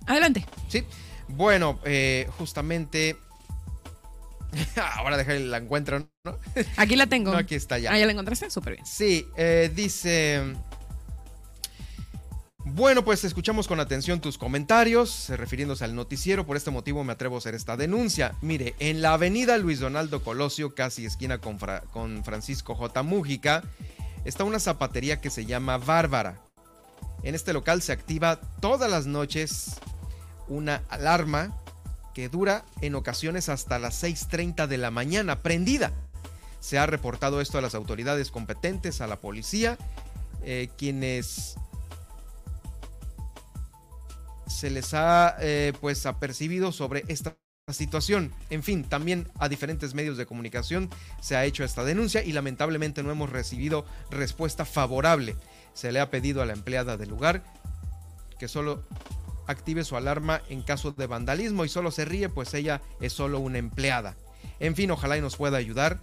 Adelante. 0.06 0.46
Sí. 0.68 0.84
Bueno, 1.28 1.80
eh, 1.86 2.28
justamente. 2.38 3.18
Ahora 4.98 5.18
deja 5.18 5.34
la 5.34 5.58
encuentro, 5.58 6.08
¿no? 6.26 6.38
Aquí 6.78 6.96
la 6.96 7.08
tengo. 7.08 7.32
No, 7.32 7.38
aquí 7.38 7.56
está 7.56 7.78
ya. 7.80 7.92
Ah, 7.92 7.98
ya 8.00 8.06
la 8.06 8.12
encontraste, 8.12 8.50
súper 8.50 8.74
bien. 8.74 8.86
Sí, 8.86 9.26
eh, 9.38 9.72
dice. 9.74 10.56
Bueno, 12.66 13.04
pues 13.04 13.24
escuchamos 13.24 13.68
con 13.68 13.80
atención 13.80 14.20
tus 14.22 14.38
comentarios, 14.38 15.30
eh, 15.30 15.38
refiriéndose 15.38 15.86
al 15.86 15.96
noticiero. 15.96 16.46
Por 16.46 16.56
este 16.58 16.72
motivo 16.72 17.04
me 17.04 17.14
atrevo 17.14 17.36
a 17.36 17.38
hacer 17.40 17.56
esta 17.56 17.78
denuncia. 17.78 18.36
Mire, 18.42 18.76
en 18.80 19.02
la 19.02 19.14
avenida 19.14 19.58
Luis 19.58 19.80
Donaldo 19.80 20.24
Colosio, 20.24 20.76
casi 20.76 21.06
esquina 21.06 21.40
con, 21.40 21.58
Fra- 21.58 21.82
con 21.92 22.24
Francisco 22.24 22.76
J. 22.76 23.02
Mújica, 23.04 23.64
está 24.26 24.44
una 24.44 24.60
zapatería 24.60 25.20
que 25.20 25.30
se 25.30 25.46
llama 25.46 25.78
Bárbara. 25.78 26.42
En 27.24 27.34
este 27.34 27.54
local 27.54 27.82
se 27.82 27.92
activa 27.92 28.40
todas 28.62 28.90
las 28.92 29.06
noches 29.08 29.76
una 30.48 30.84
alarma 30.90 31.56
que 32.14 32.30
dura 32.30 32.66
en 32.82 32.96
ocasiones 32.96 33.50
hasta 33.50 33.80
las 33.80 34.04
6.30 34.04 34.68
de 34.68 34.78
la 34.78 34.92
mañana, 34.92 35.40
prendida. 35.40 35.92
Se 36.60 36.78
ha 36.78 36.86
reportado 36.86 37.42
esto 37.42 37.58
a 37.58 37.62
las 37.62 37.76
autoridades 37.76 38.32
competentes, 38.32 39.02
a 39.02 39.08
la 39.08 39.18
policía, 39.18 39.78
eh, 40.44 40.70
quienes 40.78 41.56
se 44.48 44.70
les 44.70 44.94
ha 44.94 45.36
eh, 45.40 45.74
pues 45.80 46.06
apercibido 46.06 46.72
sobre 46.72 47.06
esta 47.08 47.38
situación. 47.72 48.34
En 48.50 48.64
fin, 48.64 48.84
también 48.84 49.28
a 49.38 49.48
diferentes 49.48 49.94
medios 49.94 50.18
de 50.18 50.26
comunicación 50.26 50.90
se 51.22 51.36
ha 51.36 51.46
hecho 51.46 51.64
esta 51.64 51.84
denuncia 51.84 52.24
y 52.24 52.32
lamentablemente 52.32 53.04
no 53.04 53.12
hemos 53.12 53.30
recibido 53.30 53.86
respuesta 54.10 54.66
favorable. 54.66 55.36
Se 55.74 55.92
le 55.92 56.00
ha 56.00 56.10
pedido 56.10 56.42
a 56.42 56.46
la 56.46 56.54
empleada 56.54 56.98
del 56.98 57.10
lugar 57.10 57.44
que 58.40 58.48
solo 58.48 58.84
active 59.50 59.84
su 59.84 59.98
alarma 59.98 60.42
en 60.50 60.62
caso 60.62 60.92
de 60.92 61.08
vandalismo 61.08 61.66
y 61.66 61.70
solo 61.70 61.92
se 61.92 62.06
ríe 62.06 62.30
pues 62.30 62.54
ella 62.54 62.82
es 63.02 63.14
solo 63.14 63.40
una 63.40 63.58
empleada. 63.58 64.16
En 64.60 64.76
fin, 64.76 64.92
ojalá 64.92 65.18
y 65.18 65.22
nos 65.22 65.36
pueda 65.38 65.58
ayudar 65.58 66.00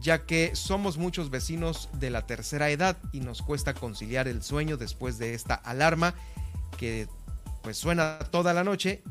ya 0.00 0.24
que 0.24 0.56
somos 0.56 0.96
muchos 0.96 1.30
vecinos 1.30 1.90
de 1.92 2.10
la 2.10 2.26
tercera 2.26 2.70
edad 2.70 2.96
y 3.12 3.20
nos 3.20 3.42
cuesta 3.42 3.74
conciliar 3.74 4.26
el 4.26 4.42
sueño 4.42 4.76
después 4.76 5.18
de 5.18 5.34
esta 5.34 5.54
alarma 5.54 6.14
que 6.78 7.06
pues 7.62 7.76
suena 7.76 8.18
toda 8.30 8.54
la 8.54 8.64
noche 8.64 9.02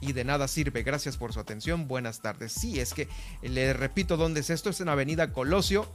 y 0.00 0.12
de 0.12 0.24
nada 0.24 0.48
sirve. 0.48 0.82
Gracias 0.82 1.16
por 1.16 1.32
su 1.32 1.40
atención. 1.40 1.88
Buenas 1.88 2.20
tardes. 2.20 2.52
Sí, 2.52 2.80
es 2.80 2.92
que 2.92 3.08
le 3.42 3.72
repito 3.72 4.18
dónde 4.18 4.40
es 4.40 4.50
esto. 4.50 4.68
Es 4.68 4.80
en 4.80 4.90
Avenida 4.90 5.32
Colosio, 5.32 5.90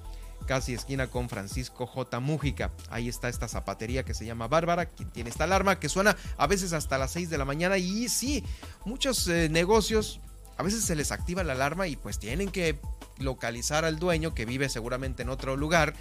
casi 0.48 0.74
esquina 0.74 1.08
con 1.08 1.30
Francisco 1.30 1.86
J. 1.86 2.20
Mújica. 2.20 2.72
Ahí 2.90 3.10
está 3.10 3.30
esta 3.30 3.48
zapatería 3.48 4.04
que 4.04 4.14
se 4.14 4.26
llama 4.26 4.48
Bárbara, 4.48 4.86
quien 4.88 5.10
tiene 5.10 5.30
esta 5.30 5.44
alarma 5.46 5.80
que 5.80 5.90
suena 5.90 6.16
a 6.38 6.48
veces 6.48 6.74
hasta 6.74 6.98
las 6.98 7.12
6 7.12 7.30
de 7.30 7.38
la 7.38 7.46
mañana. 7.46 7.78
Y 7.78 8.10
sí, 8.10 8.44
muchos 8.86 9.28
eh, 9.28 9.50
negocios, 9.50 10.20
a 10.58 10.64
veces 10.64 10.84
se 10.84 10.96
les 10.96 11.12
activa 11.12 11.44
la 11.44 11.54
alarma 11.54 11.88
y 11.88 11.96
pues 11.96 12.20
tienen 12.20 12.50
que 12.50 12.80
localizar 13.18 13.86
al 13.86 14.00
dueño 14.00 14.34
que 14.34 14.46
vive 14.46 14.70
seguramente 14.70 15.24
en 15.24 15.30
otro 15.30 15.56
lugar. 15.56 15.94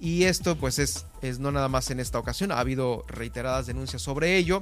Y 0.00 0.24
esto 0.24 0.56
pues 0.56 0.78
es, 0.78 1.06
no 1.38 1.52
nada 1.52 1.68
más 1.68 1.90
en 1.90 2.00
esta 2.00 2.18
ocasión, 2.18 2.52
ha 2.52 2.58
habido 2.58 3.04
reiteradas 3.08 3.66
denuncias 3.66 4.02
sobre 4.02 4.36
ello 4.36 4.60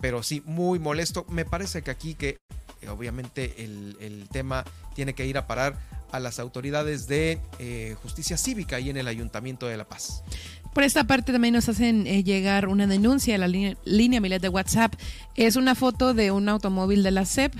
pero 0.00 0.22
sí, 0.22 0.42
muy 0.46 0.78
molesto. 0.78 1.24
Me 1.28 1.44
parece 1.44 1.82
que 1.82 1.90
aquí 1.90 2.14
que 2.14 2.38
eh, 2.80 2.88
obviamente 2.88 3.64
el, 3.64 4.28
tema 4.30 4.64
tiene 4.94 5.14
que 5.14 5.26
ir 5.26 5.38
a 5.38 5.46
parar 5.46 5.76
a 6.10 6.20
las 6.20 6.38
autoridades 6.38 7.06
de 7.08 7.40
eh, 7.58 7.96
justicia 8.02 8.36
cívica 8.36 8.80
y 8.80 8.90
en 8.90 8.96
el 8.96 9.08
Ayuntamiento 9.08 9.66
de 9.66 9.76
La 9.76 9.88
Paz. 9.88 10.22
Por 10.74 10.84
esta 10.84 11.04
parte 11.04 11.32
también 11.32 11.54
nos 11.54 11.68
hacen 11.68 12.06
eh, 12.06 12.22
llegar 12.22 12.68
una 12.68 12.86
denuncia 12.86 13.34
a 13.34 13.38
la 13.38 13.48
línea, 13.48 13.76
línea 13.84 14.20
Milet 14.20 14.42
de 14.42 14.48
WhatsApp. 14.48 14.94
Es 15.34 15.56
una 15.56 15.74
foto 15.74 16.14
de 16.14 16.30
un 16.30 16.48
automóvil 16.48 17.02
de 17.02 17.10
la 17.10 17.24
CEP 17.24 17.54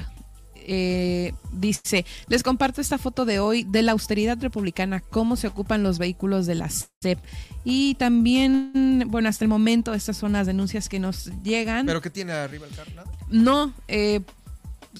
eh, 0.70 1.32
dice, 1.50 2.04
les 2.28 2.42
comparto 2.42 2.82
esta 2.82 2.98
foto 2.98 3.24
de 3.24 3.38
hoy 3.38 3.64
de 3.64 3.80
la 3.80 3.92
austeridad 3.92 4.36
republicana, 4.38 5.00
cómo 5.00 5.34
se 5.36 5.46
ocupan 5.46 5.82
los 5.82 5.98
vehículos 5.98 6.44
de 6.44 6.56
la 6.56 6.68
CEP. 6.68 7.18
Y 7.64 7.94
también, 7.94 9.04
bueno, 9.06 9.30
hasta 9.30 9.46
el 9.46 9.48
momento 9.48 9.94
estas 9.94 10.18
son 10.18 10.32
las 10.32 10.46
denuncias 10.46 10.90
que 10.90 10.98
nos 10.98 11.30
llegan. 11.42 11.86
¿Pero 11.86 12.02
qué 12.02 12.10
tiene 12.10 12.32
arriba 12.32 12.66
el 12.66 12.76
carro? 12.76 12.90
No, 13.30 13.72
eh, 13.88 14.20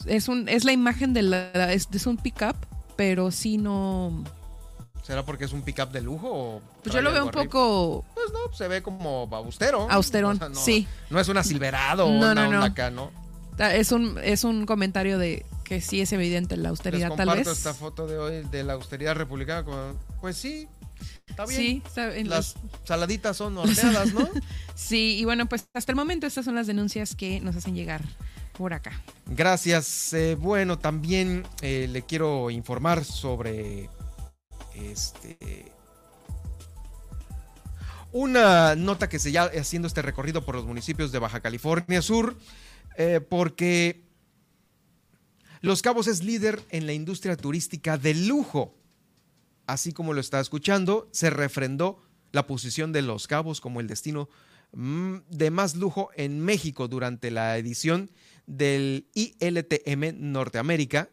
es, 0.06 0.28
un, 0.28 0.48
es 0.48 0.64
la 0.64 0.72
imagen 0.72 1.12
de 1.12 1.20
la... 1.20 1.70
Es, 1.70 1.86
es 1.92 2.06
un 2.06 2.16
pickup, 2.16 2.56
pero 2.98 3.30
sí 3.30 3.58
no... 3.58 4.24
¿Será 5.04 5.24
porque 5.24 5.44
es 5.44 5.52
un 5.52 5.62
pickup 5.62 5.92
de 5.92 6.02
lujo? 6.02 6.28
O 6.28 6.62
pues 6.82 6.92
yo 6.92 7.00
lo 7.00 7.12
veo 7.12 7.26
un 7.26 7.30
poco. 7.30 8.04
Pues 8.12 8.26
no, 8.32 8.52
se 8.52 8.66
ve 8.66 8.82
como 8.82 9.28
austero. 9.30 9.86
Austerón, 9.88 10.40
sí. 10.56 10.88
No 11.08 11.20
es 11.20 11.28
una 11.28 11.44
Silverado 11.44 12.06
o 12.06 12.08
una 12.08 12.34
no, 12.34 12.60
acá, 12.60 12.90
¿no? 12.90 13.12
Es 13.56 13.92
un, 13.92 14.18
es 14.20 14.42
un 14.42 14.66
comentario 14.66 15.16
de 15.16 15.46
que 15.62 15.80
sí 15.80 16.00
es 16.00 16.12
evidente 16.12 16.56
la 16.56 16.70
austeridad, 16.70 17.14
tal 17.14 17.30
vez. 17.30 17.46
esta 17.46 17.72
foto 17.72 18.08
de 18.08 18.18
hoy 18.18 18.42
de 18.50 18.64
la 18.64 18.72
austeridad 18.72 19.14
republicana. 19.14 19.64
pues 20.20 20.36
sí, 20.36 20.68
está 21.28 21.46
bien. 21.46 21.82
Sí, 21.94 22.24
Las 22.24 22.56
saladitas 22.84 23.36
son 23.36 23.56
horneadas, 23.59 24.12
¿no? 24.12 24.28
sí, 24.74 25.16
y 25.18 25.24
bueno, 25.24 25.46
pues 25.46 25.66
hasta 25.74 25.92
el 25.92 25.96
momento 25.96 26.26
estas 26.26 26.44
son 26.44 26.55
las 26.55 26.66
denuncias 26.66 27.14
que 27.14 27.40
nos 27.40 27.56
hacen 27.56 27.74
llegar 27.74 28.02
por 28.56 28.72
acá. 28.72 29.00
Gracias. 29.26 30.12
Eh, 30.12 30.34
bueno, 30.34 30.78
también 30.78 31.46
eh, 31.62 31.86
le 31.88 32.02
quiero 32.02 32.50
informar 32.50 33.05
sobre 33.05 33.88
este 34.74 35.38
una 38.12 38.74
nota 38.74 39.09
que 39.09 39.18
se 39.18 39.32
ya 39.32 39.44
haciendo 39.44 39.86
este 39.86 40.02
recorrido 40.02 40.44
por 40.44 40.55
los 40.55 40.64
municipios 40.64 41.12
de 41.12 41.18
Baja 41.18 41.40
California 41.40 42.00
Sur 42.00 42.36
eh, 42.96 43.20
porque 43.20 44.02
Los 45.60 45.82
Cabos 45.82 46.09
es 46.09 46.24
líder 46.24 46.60
en 46.70 46.86
la 46.86 46.92
industria 46.92 47.36
turística 47.36 47.96
de 47.96 48.14
lujo. 48.14 48.74
Así 49.69 49.93
como 49.93 50.15
lo 50.15 50.20
está 50.20 50.40
escuchando, 50.40 51.11
se 51.12 51.28
refrendó 51.28 52.01
la 52.32 52.47
posición 52.47 52.90
de 52.90 53.03
Los 53.03 53.27
Cabos 53.27 53.61
como 53.61 53.81
el 53.81 53.86
destino 53.86 54.31
mm, 54.73 55.16
de 55.28 55.51
más 55.51 55.77
lujo 55.77 56.09
en 56.16 56.40
México 56.40 56.89
durante 56.89 57.31
la 57.31 57.59
edición 57.59 58.11
del 58.47 59.09
ILTM 59.12 60.32
Norteamérica, 60.32 61.11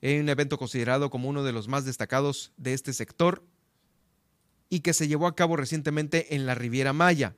un 0.00 0.30
evento 0.30 0.56
considerado 0.56 1.10
como 1.10 1.28
uno 1.28 1.44
de 1.44 1.52
los 1.52 1.68
más 1.68 1.84
destacados 1.84 2.52
de 2.56 2.72
este 2.72 2.94
sector 2.94 3.44
y 4.70 4.80
que 4.80 4.94
se 4.94 5.06
llevó 5.06 5.26
a 5.26 5.36
cabo 5.36 5.54
recientemente 5.58 6.34
en 6.34 6.46
la 6.46 6.54
Riviera 6.54 6.94
Maya. 6.94 7.36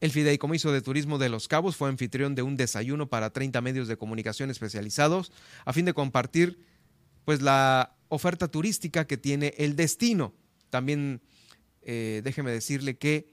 El 0.00 0.10
Fideicomiso 0.10 0.72
de 0.72 0.82
Turismo 0.82 1.16
de 1.16 1.30
Los 1.30 1.48
Cabos 1.48 1.76
fue 1.76 1.88
anfitrión 1.88 2.34
de 2.34 2.42
un 2.42 2.58
desayuno 2.58 3.08
para 3.08 3.30
30 3.30 3.62
medios 3.62 3.88
de 3.88 3.96
comunicación 3.96 4.50
especializados 4.50 5.32
a 5.64 5.72
fin 5.72 5.86
de 5.86 5.94
compartir 5.94 6.66
pues 7.24 7.40
la 7.40 7.96
oferta 8.12 8.48
turística 8.48 9.06
que 9.06 9.16
tiene 9.16 9.54
el 9.56 9.74
destino. 9.74 10.34
También 10.68 11.22
eh, 11.80 12.20
déjeme 12.22 12.50
decirle 12.50 12.98
que 12.98 13.32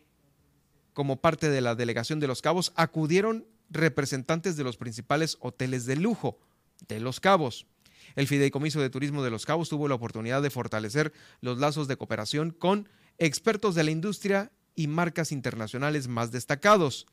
como 0.94 1.20
parte 1.20 1.50
de 1.50 1.60
la 1.60 1.76
delegación 1.76 2.22
de 2.22 2.28
Los 2.28 2.42
Cabos 2.42 2.72
acudieron 2.76 3.46
representantes 3.70 4.56
de 4.56 4.64
los 4.64 4.78
principales 4.78 5.38
hoteles 5.42 5.86
de 5.86 5.98
lujo 5.98 6.40
de 6.88 7.02
Los 7.02 7.20
Cabos. 7.20 7.68
El 8.16 8.28
Fideicomiso 8.28 8.80
de 8.80 8.90
Turismo 8.90 9.22
de 9.22 9.30
Los 9.30 9.46
Cabos 9.46 9.68
tuvo 9.68 9.90
la 9.90 9.96
oportunidad 9.96 10.42
de 10.42 10.50
fortalecer 10.50 11.12
los 11.42 11.60
lazos 11.60 11.90
de 11.90 11.98
cooperación 11.98 12.52
con 12.52 12.88
expertos 13.18 13.76
de 13.76 13.84
la 13.84 13.92
industria 13.92 14.50
y 14.76 14.88
marcas 14.88 15.34
internacionales 15.34 16.08
más 16.08 16.32
destacados, 16.32 17.06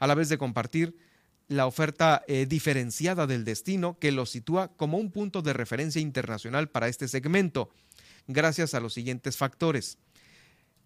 a 0.00 0.08
la 0.08 0.16
vez 0.16 0.28
de 0.28 0.38
compartir 0.38 0.96
la 1.48 1.66
oferta 1.66 2.22
eh, 2.28 2.46
diferenciada 2.46 3.26
del 3.26 3.44
destino 3.44 3.98
que 3.98 4.12
lo 4.12 4.26
sitúa 4.26 4.68
como 4.76 4.98
un 4.98 5.10
punto 5.10 5.42
de 5.42 5.54
referencia 5.54 6.00
internacional 6.00 6.68
para 6.68 6.88
este 6.88 7.08
segmento, 7.08 7.70
gracias 8.26 8.74
a 8.74 8.80
los 8.80 8.94
siguientes 8.94 9.36
factores. 9.36 9.98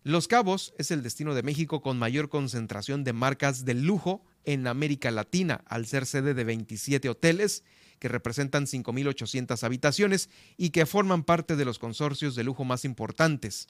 Los 0.04 0.26
Cabos 0.26 0.74
es 0.78 0.90
el 0.90 1.02
destino 1.02 1.34
de 1.34 1.42
México 1.42 1.82
con 1.82 1.98
mayor 1.98 2.28
concentración 2.28 3.04
de 3.04 3.12
marcas 3.12 3.64
de 3.64 3.74
lujo 3.74 4.24
en 4.44 4.66
América 4.66 5.10
Latina, 5.10 5.62
al 5.66 5.86
ser 5.86 6.06
sede 6.06 6.34
de 6.34 6.44
27 6.44 7.08
hoteles 7.08 7.62
que 8.00 8.08
representan 8.08 8.66
5.800 8.66 9.62
habitaciones 9.62 10.28
y 10.56 10.70
que 10.70 10.86
forman 10.86 11.22
parte 11.22 11.54
de 11.54 11.64
los 11.64 11.78
consorcios 11.78 12.34
de 12.34 12.42
lujo 12.42 12.64
más 12.64 12.84
importantes 12.84 13.68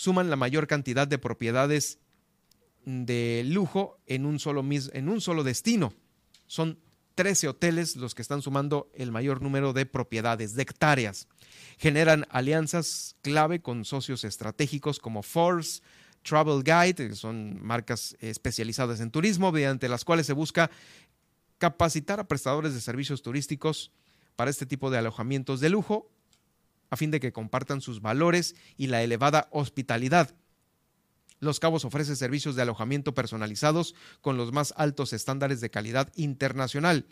suman 0.00 0.30
la 0.30 0.36
mayor 0.36 0.66
cantidad 0.66 1.06
de 1.06 1.18
propiedades 1.18 1.98
de 2.84 3.42
lujo 3.46 3.98
en 4.06 4.26
un 4.26 4.38
solo, 4.38 4.64
en 4.68 5.08
un 5.08 5.20
solo 5.20 5.44
destino. 5.44 5.92
Son 6.46 6.78
13 7.14 7.48
hoteles 7.48 7.96
los 7.96 8.14
que 8.14 8.22
están 8.22 8.42
sumando 8.42 8.90
el 8.94 9.12
mayor 9.12 9.42
número 9.42 9.72
de 9.72 9.86
propiedades, 9.86 10.54
de 10.54 10.62
hectáreas. 10.62 11.28
Generan 11.78 12.26
alianzas 12.30 13.16
clave 13.22 13.60
con 13.60 13.84
socios 13.84 14.24
estratégicos 14.24 14.98
como 14.98 15.22
Force, 15.22 15.82
Travel 16.22 16.62
Guide, 16.62 17.08
que 17.08 17.16
son 17.16 17.62
marcas 17.62 18.16
especializadas 18.20 19.00
en 19.00 19.10
turismo, 19.10 19.52
mediante 19.52 19.88
las 19.88 20.04
cuales 20.04 20.26
se 20.26 20.32
busca 20.32 20.70
capacitar 21.58 22.20
a 22.20 22.28
prestadores 22.28 22.74
de 22.74 22.80
servicios 22.80 23.22
turísticos 23.22 23.92
para 24.36 24.50
este 24.50 24.66
tipo 24.66 24.90
de 24.90 24.98
alojamientos 24.98 25.60
de 25.60 25.68
lujo 25.68 26.10
a 26.90 26.96
fin 26.96 27.10
de 27.10 27.20
que 27.20 27.32
compartan 27.32 27.80
sus 27.80 28.02
valores 28.02 28.56
y 28.76 28.88
la 28.88 29.02
elevada 29.02 29.48
hospitalidad. 29.52 30.34
Los 31.40 31.58
Cabos 31.58 31.86
ofrece 31.86 32.16
servicios 32.16 32.54
de 32.54 32.62
alojamiento 32.62 33.14
personalizados 33.14 33.94
con 34.20 34.36
los 34.36 34.52
más 34.52 34.74
altos 34.76 35.14
estándares 35.14 35.62
de 35.62 35.70
calidad 35.70 36.12
internacional. 36.14 37.06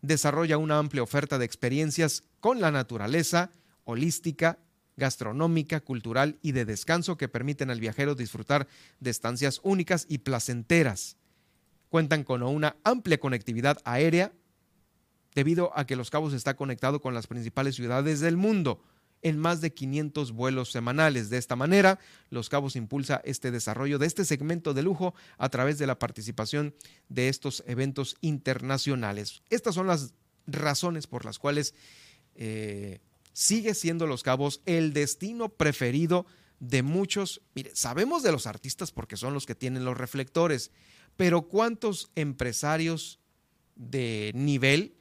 Desarrolla 0.00 0.56
una 0.56 0.78
amplia 0.78 1.02
oferta 1.02 1.38
de 1.38 1.44
experiencias 1.44 2.24
con 2.40 2.60
la 2.60 2.70
naturaleza, 2.70 3.50
holística, 3.84 4.58
gastronómica, 4.96 5.80
cultural 5.80 6.38
y 6.40 6.52
de 6.52 6.64
descanso 6.64 7.18
que 7.18 7.28
permiten 7.28 7.70
al 7.70 7.80
viajero 7.80 8.14
disfrutar 8.14 8.66
de 9.00 9.10
estancias 9.10 9.60
únicas 9.62 10.06
y 10.08 10.18
placenteras. 10.18 11.16
Cuentan 11.90 12.24
con 12.24 12.42
una 12.42 12.76
amplia 12.84 13.20
conectividad 13.20 13.78
aérea, 13.84 14.32
debido 15.34 15.76
a 15.78 15.86
que 15.86 15.96
Los 15.96 16.08
Cabos 16.08 16.32
está 16.32 16.56
conectado 16.56 17.02
con 17.02 17.12
las 17.12 17.26
principales 17.26 17.74
ciudades 17.74 18.20
del 18.20 18.38
mundo 18.38 18.80
en 19.22 19.38
más 19.38 19.60
de 19.60 19.72
500 19.72 20.32
vuelos 20.32 20.70
semanales. 20.70 21.30
De 21.30 21.38
esta 21.38 21.56
manera, 21.56 21.98
Los 22.30 22.48
Cabos 22.48 22.76
impulsa 22.76 23.20
este 23.24 23.50
desarrollo 23.50 23.98
de 23.98 24.06
este 24.06 24.24
segmento 24.24 24.74
de 24.74 24.82
lujo 24.82 25.14
a 25.38 25.48
través 25.48 25.78
de 25.78 25.86
la 25.86 25.98
participación 25.98 26.74
de 27.08 27.28
estos 27.28 27.64
eventos 27.66 28.16
internacionales. 28.20 29.42
Estas 29.50 29.74
son 29.74 29.86
las 29.86 30.14
razones 30.46 31.06
por 31.06 31.24
las 31.24 31.38
cuales 31.38 31.74
eh, 32.34 33.00
sigue 33.32 33.74
siendo 33.74 34.06
Los 34.06 34.22
Cabos 34.22 34.60
el 34.66 34.92
destino 34.92 35.48
preferido 35.48 36.26
de 36.60 36.82
muchos. 36.82 37.42
Sabemos 37.74 38.22
de 38.22 38.32
los 38.32 38.46
artistas 38.46 38.92
porque 38.92 39.16
son 39.16 39.34
los 39.34 39.46
que 39.46 39.54
tienen 39.54 39.84
los 39.84 39.96
reflectores, 39.96 40.70
pero 41.16 41.42
¿cuántos 41.42 42.10
empresarios 42.14 43.18
de 43.74 44.32
nivel 44.34 44.96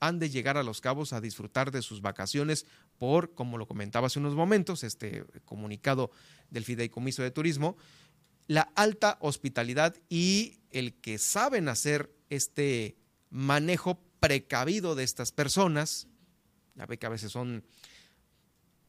han 0.00 0.18
de 0.18 0.30
llegar 0.30 0.56
a 0.58 0.62
Los 0.62 0.80
Cabos 0.80 1.12
a 1.12 1.20
disfrutar 1.20 1.70
de 1.70 1.82
sus 1.82 2.02
vacaciones 2.02 2.66
por, 2.98 3.34
como 3.34 3.58
lo 3.58 3.66
comentaba 3.66 4.06
hace 4.06 4.18
unos 4.18 4.34
momentos, 4.34 4.84
este 4.84 5.24
comunicado 5.44 6.10
del 6.50 6.64
Fideicomiso 6.64 7.22
de 7.22 7.30
Turismo, 7.30 7.76
la 8.46 8.72
alta 8.74 9.18
hospitalidad 9.20 9.96
y 10.08 10.58
el 10.70 10.94
que 10.94 11.18
saben 11.18 11.68
hacer 11.68 12.14
este 12.30 12.96
manejo 13.30 14.00
precavido 14.20 14.94
de 14.94 15.04
estas 15.04 15.32
personas, 15.32 16.08
ya 16.74 16.86
ve 16.86 16.98
que 16.98 17.06
a 17.06 17.10
veces 17.10 17.32
son 17.32 17.64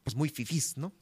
pues 0.04 0.16
muy 0.16 0.30
fifís, 0.30 0.78
¿no? 0.78 0.94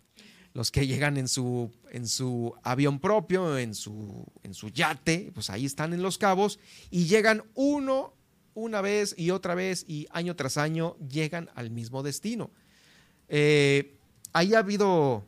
los 0.54 0.72
que 0.72 0.86
llegan 0.86 1.18
en 1.18 1.28
su, 1.28 1.72
en 1.90 2.08
su 2.08 2.54
avión 2.64 3.00
propio, 3.00 3.58
en 3.58 3.74
su, 3.74 4.26
en 4.44 4.54
su 4.54 4.70
yate, 4.70 5.32
pues 5.34 5.50
ahí 5.50 5.66
están 5.66 5.94
en 5.94 6.04
Los 6.04 6.18
Cabos 6.18 6.60
y 6.92 7.06
llegan 7.06 7.44
uno, 7.56 8.14
una 8.54 8.82
vez 8.82 9.16
y 9.18 9.32
otra 9.32 9.56
vez 9.56 9.84
y 9.88 10.08
año 10.12 10.36
tras 10.36 10.58
año 10.58 10.96
llegan 11.00 11.50
al 11.56 11.72
mismo 11.72 12.04
destino. 12.04 12.52
Eh, 13.30 13.96
ahí 14.34 14.54
ha 14.54 14.60
habido 14.60 15.26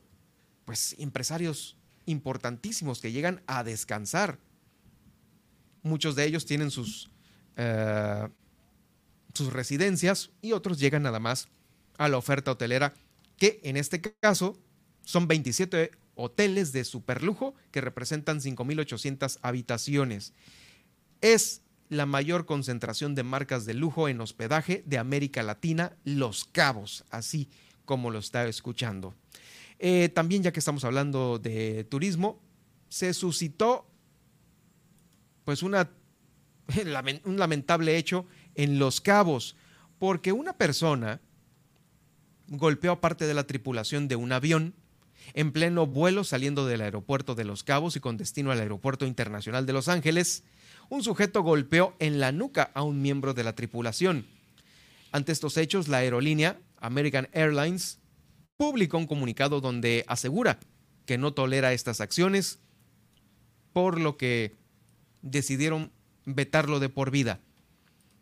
pues 0.66 0.96
empresarios 1.00 1.78
importantísimos 2.06 3.02
que 3.02 3.12
llegan 3.12 3.42
a 3.48 3.64
descansar. 3.64 4.40
Muchos 5.84 6.16
de 6.16 6.26
ellos 6.26 6.46
tienen 6.46 6.72
sus, 6.72 7.10
eh, 7.56 8.28
sus 9.34 9.54
residencias 9.54 10.32
y 10.42 10.54
otros 10.54 10.80
llegan 10.80 11.04
nada 11.04 11.20
más 11.20 11.48
a 11.98 12.10
la 12.10 12.18
oferta 12.18 12.52
hotelera, 12.52 12.94
que 13.38 13.60
en 13.64 13.78
este 13.78 14.02
caso 14.02 14.58
son 15.04 15.28
27 15.28 15.92
hoteles 16.16 16.72
de 16.72 16.84
superlujo 16.84 17.54
que 17.72 17.82
representan 17.82 18.40
5.800 18.40 19.40
habitaciones. 19.42 20.34
Es 21.22 21.62
la 21.90 22.06
mayor 22.06 22.46
concentración 22.46 23.14
de 23.14 23.24
marcas 23.24 23.66
de 23.66 23.76
lujo 23.76 24.10
en 24.10 24.22
hospedaje 24.22 24.84
de 24.88 24.98
América 24.98 25.44
Latina, 25.44 25.96
Los 26.04 26.46
Cabos, 26.46 27.06
así 27.12 27.50
como 27.86 28.12
lo 28.12 28.20
está 28.20 28.48
escuchando. 28.48 29.14
Eh, 29.80 30.10
también, 30.10 30.44
ya 30.44 30.52
que 30.52 30.60
estamos 30.60 30.84
hablando 30.84 31.40
de 31.40 31.84
turismo, 31.86 32.42
se 32.90 33.14
suscitó 33.14 33.88
pues 35.44 35.64
un 35.64 35.76
lamentable 37.38 37.98
hecho 37.98 38.26
en 38.56 38.80
Los 38.80 39.02
Cabos, 39.02 39.56
porque 40.00 40.32
una 40.32 40.54
persona 40.54 41.22
golpeó 42.48 42.92
a 42.92 43.02
parte 43.02 43.26
de 43.26 43.34
la 43.34 43.48
tripulación 43.48 44.08
de 44.08 44.16
un 44.16 44.32
avión 44.32 44.74
en 45.34 45.52
pleno 45.52 45.88
vuelo 45.88 46.24
saliendo 46.24 46.66
del 46.66 46.82
aeropuerto 46.82 47.36
de 47.36 47.46
Los 47.46 47.64
Cabos 47.64 47.96
y 47.96 48.00
con 48.00 48.18
destino 48.18 48.52
al 48.52 48.60
Aeropuerto 48.60 49.06
Internacional 49.06 49.66
de 49.66 49.74
Los 49.74 49.88
Ángeles, 49.88 50.44
un 50.90 51.04
sujeto 51.04 51.42
golpeó 51.42 51.96
en 52.00 52.20
la 52.20 52.32
nuca 52.32 52.72
a 52.74 52.84
un 52.84 53.02
miembro 53.02 53.34
de 53.34 53.44
la 53.44 53.56
tripulación. 53.56 54.28
Ante 55.12 55.32
estos 55.32 55.58
hechos, 55.58 55.88
la 55.88 55.98
aerolínea 55.98 56.60
American 56.86 57.28
Airlines 57.32 58.00
publicó 58.58 58.98
un 58.98 59.08
comunicado 59.08 59.62
donde 59.62 60.06
asegura 60.08 60.60
que 61.06 61.18
no 61.18 61.34
tolera 61.34 61.74
estas 61.74 62.02
acciones, 62.02 62.60
por 63.74 64.00
lo 64.00 64.18
que 64.18 64.56
decidieron 65.22 65.92
vetarlo 66.26 66.80
de 66.80 66.90
por 66.90 67.12
vida. 67.12 67.42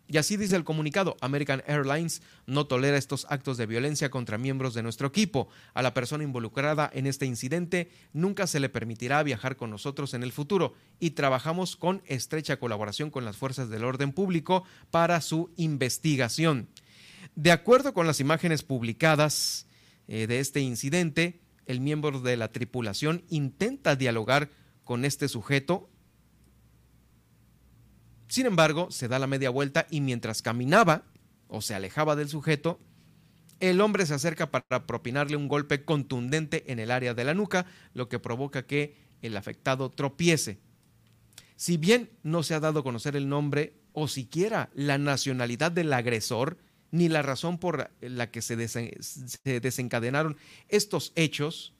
Y 0.07 0.17
así 0.17 0.35
dice 0.35 0.55
el 0.55 0.65
comunicado, 0.65 1.15
American 1.21 1.63
Airlines 1.65 2.21
no 2.45 2.67
tolera 2.67 2.97
estos 2.97 3.25
actos 3.29 3.57
de 3.57 3.65
violencia 3.65 4.11
contra 4.11 4.37
miembros 4.37 4.73
de 4.73 4.83
nuestro 4.83 5.07
equipo. 5.07 5.47
A 5.73 5.81
la 5.81 5.93
persona 5.93 6.23
involucrada 6.23 6.89
en 6.93 7.07
este 7.07 7.25
incidente 7.25 7.89
nunca 8.11 8.45
se 8.45 8.59
le 8.59 8.69
permitirá 8.69 9.23
viajar 9.23 9.55
con 9.55 9.69
nosotros 9.69 10.13
en 10.13 10.23
el 10.23 10.33
futuro 10.33 10.73
y 10.99 11.11
trabajamos 11.11 11.77
con 11.77 12.01
estrecha 12.05 12.57
colaboración 12.57 13.11
con 13.11 13.23
las 13.23 13.37
fuerzas 13.37 13.69
del 13.69 13.85
orden 13.85 14.11
público 14.11 14.65
para 14.91 15.21
su 15.21 15.51
investigación. 15.55 16.67
De 17.35 17.51
acuerdo 17.51 17.93
con 17.93 18.07
las 18.07 18.19
imágenes 18.19 18.63
publicadas 18.63 19.67
eh, 20.07 20.27
de 20.27 20.39
este 20.39 20.61
incidente, 20.61 21.41
el 21.65 21.79
miembro 21.79 22.19
de 22.19 22.37
la 22.37 22.51
tripulación 22.51 23.23
intenta 23.29 23.95
dialogar 23.95 24.49
con 24.83 25.05
este 25.05 25.27
sujeto 25.27 25.89
sin 28.33 28.47
embargo, 28.47 28.89
se 28.89 29.07
da 29.07 29.19
la 29.19 29.27
media 29.27 29.51
vuelta 29.51 29.85
y 29.91 30.01
mientras 30.01 30.41
caminaba 30.41 31.03
o 31.47 31.61
se 31.61 31.75
alejaba 31.75 32.15
del 32.15 32.29
sujeto, 32.29 32.79
el 33.59 33.79
hombre 33.79 34.07
se 34.07 34.15
acerca 34.15 34.49
para 34.49 34.87
propinarle 34.87 35.37
un 35.37 35.47
golpe 35.47 35.85
contundente 35.85 36.71
en 36.71 36.79
el 36.79 36.89
área 36.89 37.13
de 37.13 37.25
la 37.25 37.35
nuca, 37.35 37.67
lo 37.93 38.09
que 38.09 38.17
provoca 38.17 38.65
que 38.65 38.97
el 39.21 39.37
afectado 39.37 39.91
tropiece. 39.91 40.57
Si 41.57 41.77
bien 41.77 42.09
no 42.23 42.41
se 42.41 42.55
ha 42.55 42.59
dado 42.59 42.79
a 42.79 42.83
conocer 42.83 43.15
el 43.15 43.29
nombre 43.29 43.75
o 43.91 44.07
siquiera 44.07 44.71
la 44.73 44.97
nacionalidad 44.97 45.71
del 45.71 45.93
agresor, 45.93 46.57
ni 46.93 47.09
la 47.09 47.23
razón 47.23 47.57
por 47.57 47.89
la 48.01 48.29
que 48.29 48.43
se, 48.43 48.55
desencadenaron 49.43 50.37
estos 50.69 51.11
hechos, 51.15 51.73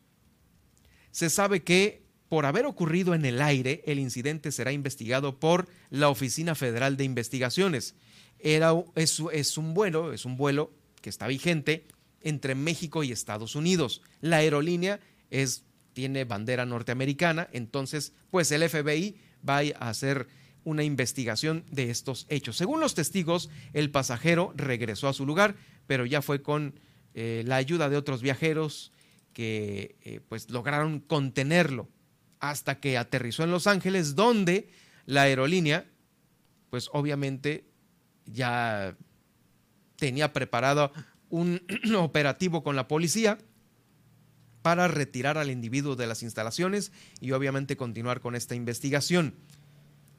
se 1.11 1.29
sabe 1.29 1.61
que 1.61 2.01
por 2.29 2.47
haber 2.47 2.65
ocurrido 2.65 3.13
en 3.13 3.23
el 3.23 3.39
aire, 3.39 3.83
el 3.85 3.99
incidente 3.99 4.51
será 4.51 4.71
investigado 4.71 5.39
por 5.39 5.69
la 5.91 6.09
Oficina 6.09 6.55
Federal 6.55 6.97
de 6.97 7.03
Investigaciones. 7.03 7.93
Era, 8.39 8.73
es, 8.95 9.21
es 9.31 9.55
un 9.59 9.75
vuelo, 9.75 10.13
es 10.13 10.25
un 10.25 10.35
vuelo 10.35 10.73
que 10.99 11.11
está 11.11 11.27
vigente 11.27 11.85
entre 12.21 12.55
México 12.55 13.03
y 13.03 13.11
Estados 13.11 13.55
Unidos. 13.55 14.01
La 14.19 14.37
aerolínea 14.37 14.99
es, 15.29 15.63
tiene 15.93 16.23
bandera 16.25 16.65
norteamericana, 16.65 17.49
entonces, 17.53 18.13
pues 18.31 18.51
el 18.51 18.67
FBI 18.67 19.15
va 19.47 19.59
a 19.59 19.89
hacer 19.89 20.27
una 20.63 20.83
investigación 20.83 21.65
de 21.71 21.89
estos 21.89 22.25
hechos. 22.29 22.57
Según 22.57 22.79
los 22.79 22.95
testigos, 22.95 23.49
el 23.73 23.91
pasajero 23.91 24.53
regresó 24.55 25.07
a 25.07 25.13
su 25.13 25.25
lugar, 25.25 25.55
pero 25.87 26.05
ya 26.05 26.21
fue 26.21 26.41
con 26.41 26.79
eh, 27.13 27.43
la 27.45 27.57
ayuda 27.57 27.89
de 27.89 27.97
otros 27.97 28.21
viajeros 28.21 28.91
que 29.33 29.95
eh, 30.03 30.19
pues 30.27 30.49
lograron 30.49 30.99
contenerlo 30.99 31.89
hasta 32.39 32.79
que 32.79 32.97
aterrizó 32.97 33.43
en 33.43 33.51
Los 33.51 33.67
Ángeles, 33.67 34.15
donde 34.15 34.69
la 35.05 35.23
aerolínea, 35.23 35.85
pues 36.69 36.89
obviamente 36.91 37.65
ya 38.25 38.97
tenía 39.95 40.33
preparado 40.33 40.91
un 41.29 41.61
operativo 41.97 42.63
con 42.63 42.75
la 42.75 42.87
policía 42.87 43.37
para 44.61 44.87
retirar 44.87 45.37
al 45.37 45.51
individuo 45.51 45.95
de 45.95 46.07
las 46.07 46.23
instalaciones 46.23 46.91
y 47.19 47.31
obviamente 47.31 47.77
continuar 47.77 48.21
con 48.21 48.35
esta 48.35 48.55
investigación. 48.55 49.35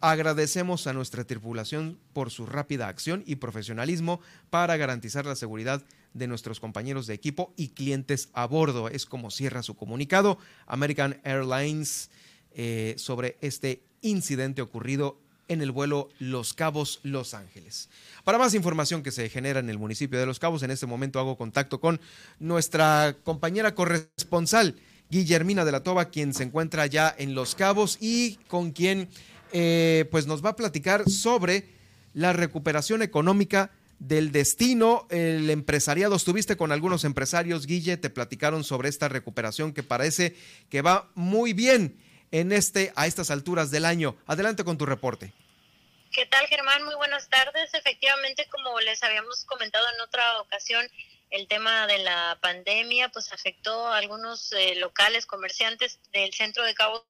Agradecemos 0.06 0.86
a 0.86 0.93
nuestra 0.93 1.24
tripulación 1.24 1.98
por 2.12 2.31
su 2.31 2.44
rápida 2.44 2.89
acción 2.89 3.24
y 3.24 3.36
profesionalismo 3.36 4.20
para 4.51 4.76
garantizar 4.76 5.24
la 5.24 5.35
seguridad 5.35 5.82
de 6.12 6.26
nuestros 6.26 6.60
compañeros 6.60 7.06
de 7.06 7.14
equipo 7.14 7.55
y 7.56 7.68
clientes 7.68 8.28
a 8.35 8.44
bordo. 8.44 8.90
Es 8.90 9.06
como 9.06 9.31
cierra 9.31 9.62
su 9.62 9.76
comunicado 9.76 10.36
American 10.66 11.22
Airlines 11.24 12.10
eh, 12.52 12.97
sobre 12.98 13.39
este 13.40 13.82
incidente 14.02 14.60
ocurrido 14.60 15.18
en 15.48 15.62
el 15.62 15.70
vuelo 15.70 16.10
Los 16.18 16.52
Cabos 16.52 17.01
Los 17.02 17.32
Ángeles. 17.32 17.89
Para 18.24 18.36
más 18.36 18.52
información 18.52 19.02
que 19.02 19.10
se 19.10 19.31
genera 19.31 19.60
en 19.60 19.70
el 19.70 19.78
municipio 19.78 20.20
de 20.20 20.26
Los 20.26 20.39
Cabos, 20.39 20.62
en 20.62 20.70
este 20.70 20.85
momento 20.85 21.18
hago 21.18 21.39
contacto 21.39 21.81
con 21.81 21.98
nuestra 22.39 23.16
compañera 23.24 23.74
corresponsal, 23.74 24.76
Guillermina 25.09 25.64
de 25.64 25.72
la 25.72 25.82
Toba, 25.82 26.10
quien 26.10 26.35
se 26.35 26.43
encuentra 26.43 26.86
ya 26.86 27.14
en 27.16 27.35
Los 27.35 27.55
Cabos 27.55 27.97
y 28.02 28.36
con 28.48 28.72
quien 28.72 29.09
eh, 29.56 30.06
pues 30.10 30.26
nos 30.26 30.44
va 30.44 30.51
a 30.51 30.56
platicar 30.56 31.09
sobre 31.09 31.68
la 32.12 32.32
recuperación 32.32 33.02
económica 33.02 33.70
del 34.01 34.32
destino, 34.32 35.06
el 35.10 35.48
empresariado. 35.48 36.16
Estuviste 36.16 36.56
con 36.56 36.72
algunos 36.72 37.05
empresarios, 37.05 37.64
Guille, 37.64 37.97
te 37.97 38.10
platicaron 38.10 38.64
sobre 38.64 38.89
esta 38.89 39.09
recuperación 39.09 39.72
que 39.72 39.85
parece 39.85 40.36
que 40.70 40.82
va 40.82 41.09
muy 41.14 41.52
bien 41.52 41.97
en 42.32 42.51
este 42.51 42.93
a 42.97 43.06
estas 43.06 43.31
alturas 43.31 43.70
del 43.70 43.85
año. 43.85 44.16
Adelante 44.26 44.64
con 44.64 44.76
tu 44.76 44.86
reporte. 44.86 45.32
¿Qué 46.10 46.26
tal, 46.26 46.44
Germán? 46.48 46.85
Muy 46.85 46.97
buenas 46.97 47.28
tardes. 47.28 47.72
Efectivamente, 47.74 48.48
como 48.51 48.81
les 48.81 49.05
habíamos 49.05 49.44
comentado 49.44 49.86
en 49.94 50.01
otra 50.01 50.40
ocasión, 50.40 50.85
el 51.31 51.47
tema 51.47 51.86
de 51.86 51.98
la 51.98 52.39
pandemia 52.40 53.09
pues 53.10 53.32
afectó 53.32 53.86
a 53.86 53.98
algunos 53.98 54.51
eh, 54.51 54.74
locales 54.74 55.26
comerciantes 55.26 56.01
del 56.12 56.35
centro 56.35 56.64
de 56.64 56.74
Cabo 56.74 57.06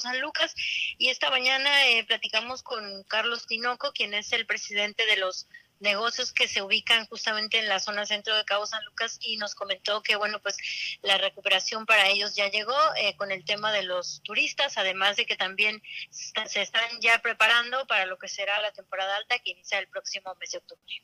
San 0.00 0.20
Lucas 0.20 0.54
y 0.98 1.08
esta 1.08 1.30
mañana 1.30 1.86
eh, 1.88 2.04
platicamos 2.04 2.62
con 2.62 3.02
Carlos 3.04 3.46
Tinoco, 3.46 3.92
quien 3.92 4.14
es 4.14 4.32
el 4.32 4.46
presidente 4.46 5.06
de 5.06 5.16
los 5.16 5.46
negocios 5.80 6.32
que 6.32 6.48
se 6.48 6.62
ubican 6.62 7.06
justamente 7.06 7.58
en 7.58 7.68
la 7.68 7.78
zona 7.78 8.04
centro 8.04 8.36
de 8.36 8.44
Cabo 8.44 8.66
San 8.66 8.84
Lucas 8.84 9.18
y 9.20 9.36
nos 9.36 9.54
comentó 9.54 10.02
que 10.02 10.16
bueno 10.16 10.40
pues 10.40 10.56
la 11.02 11.18
recuperación 11.18 11.86
para 11.86 12.08
ellos 12.08 12.34
ya 12.34 12.50
llegó 12.50 12.76
eh, 12.96 13.16
con 13.16 13.30
el 13.30 13.44
tema 13.44 13.72
de 13.72 13.84
los 13.84 14.20
turistas 14.24 14.76
además 14.76 15.16
de 15.16 15.26
que 15.26 15.36
también 15.36 15.80
se 16.10 16.62
están 16.62 16.88
ya 17.00 17.20
preparando 17.22 17.86
para 17.86 18.06
lo 18.06 18.18
que 18.18 18.28
será 18.28 18.60
la 18.60 18.72
temporada 18.72 19.16
alta 19.16 19.38
que 19.38 19.52
inicia 19.52 19.78
el 19.78 19.88
próximo 19.88 20.34
mes 20.40 20.50
de 20.50 20.58
octubre 20.58 21.02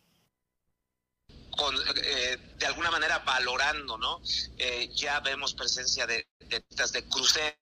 eh, 2.03 2.37
de 2.57 2.67
alguna 2.67 2.91
manera 2.91 3.21
valorando, 3.21 3.97
¿no? 3.97 4.21
Eh, 4.59 4.91
ya 4.93 5.21
vemos 5.21 5.55
presencia 5.55 6.07
de, 6.07 6.27
de, 6.41 6.65
de 6.93 7.09
cruceros, 7.09 7.55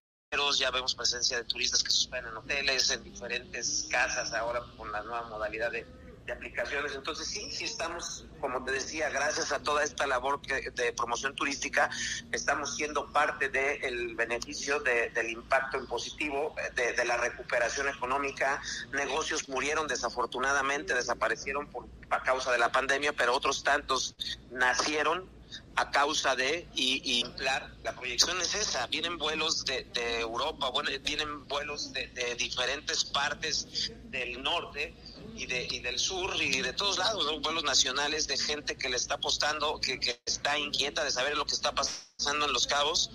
ya 0.58 0.70
vemos 0.70 0.94
presencia 0.94 1.36
de 1.36 1.44
turistas 1.44 1.82
que 1.82 1.90
se 1.90 1.98
hospedan 1.98 2.28
en 2.28 2.36
hoteles, 2.38 2.90
en 2.90 3.04
diferentes 3.04 3.86
casas 3.90 4.32
ahora 4.32 4.62
con 4.78 4.90
la 4.90 5.02
nueva 5.02 5.28
modalidad 5.28 5.70
de, 5.70 5.86
de 6.26 6.32
aplicaciones. 6.32 6.94
Entonces 6.94 7.26
sí, 7.26 7.50
sí 7.50 7.64
estamos, 7.64 8.24
como 8.40 8.64
te 8.64 8.72
decía, 8.72 9.10
gracias 9.10 9.52
a 9.52 9.58
toda 9.58 9.84
esta 9.84 10.06
labor 10.06 10.40
de 10.40 10.92
promoción 10.92 11.34
turística, 11.34 11.90
estamos 12.30 12.76
siendo 12.76 13.12
parte 13.12 13.50
del 13.50 14.14
beneficio 14.14 14.80
del 14.80 15.30
impacto 15.30 15.76
en 15.76 15.86
positivo, 15.86 16.54
de, 16.76 17.04
la 17.04 17.18
recuperación 17.18 17.88
económica. 17.88 18.62
Negocios 18.92 19.48
murieron 19.48 19.86
desafortunadamente, 19.86 20.94
desaparecieron 20.94 21.66
por 21.66 21.86
a 22.10 22.22
causa 22.22 22.52
de 22.52 22.58
la 22.58 22.70
pandemia, 22.70 23.12
pero 23.12 23.34
otros 23.34 23.64
tantos 23.64 24.14
nacieron 24.50 25.28
a 25.76 25.90
causa 25.90 26.36
de 26.36 26.68
y, 26.74 27.24
la 27.38 27.92
proyección 27.94 28.40
es 28.40 28.54
esa 28.54 28.86
vienen 28.88 29.18
vuelos 29.18 29.64
de, 29.64 29.86
Europa 30.20 30.68
bueno, 30.68 30.90
vienen 31.02 31.46
vuelos 31.48 31.92
de, 31.92 32.34
diferentes 32.36 33.04
partes 33.04 33.92
del 34.04 34.42
norte 34.42 34.94
y, 35.34 35.46
de, 35.46 35.66
y 35.70 35.80
del 35.80 35.98
sur 35.98 36.34
y 36.40 36.60
de 36.60 36.72
todos 36.72 36.98
lados 36.98 37.40
vuelos 37.40 37.64
nacionales 37.64 38.26
de 38.26 38.36
gente 38.36 38.76
que 38.76 38.88
le 38.88 38.96
está 38.96 39.14
apostando 39.14 39.80
que, 39.80 39.98
que 39.98 40.20
está 40.26 40.58
inquieta 40.58 41.04
de 41.04 41.10
saber 41.10 41.36
lo 41.36 41.46
que 41.46 41.54
está 41.54 41.72
pasando 41.72 42.46
en 42.46 42.52
los 42.52 42.66
cabos 42.66 43.10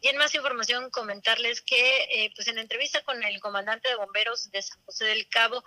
y 0.00 0.08
en 0.08 0.16
más 0.16 0.34
información, 0.34 0.90
comentarles 0.90 1.60
que 1.60 2.04
eh, 2.04 2.32
pues 2.34 2.48
en 2.48 2.58
entrevista 2.58 3.02
con 3.02 3.22
el 3.22 3.40
comandante 3.40 3.88
de 3.88 3.96
bomberos 3.96 4.50
de 4.50 4.62
San 4.62 4.82
José 4.84 5.04
del 5.04 5.28
Cabo, 5.28 5.62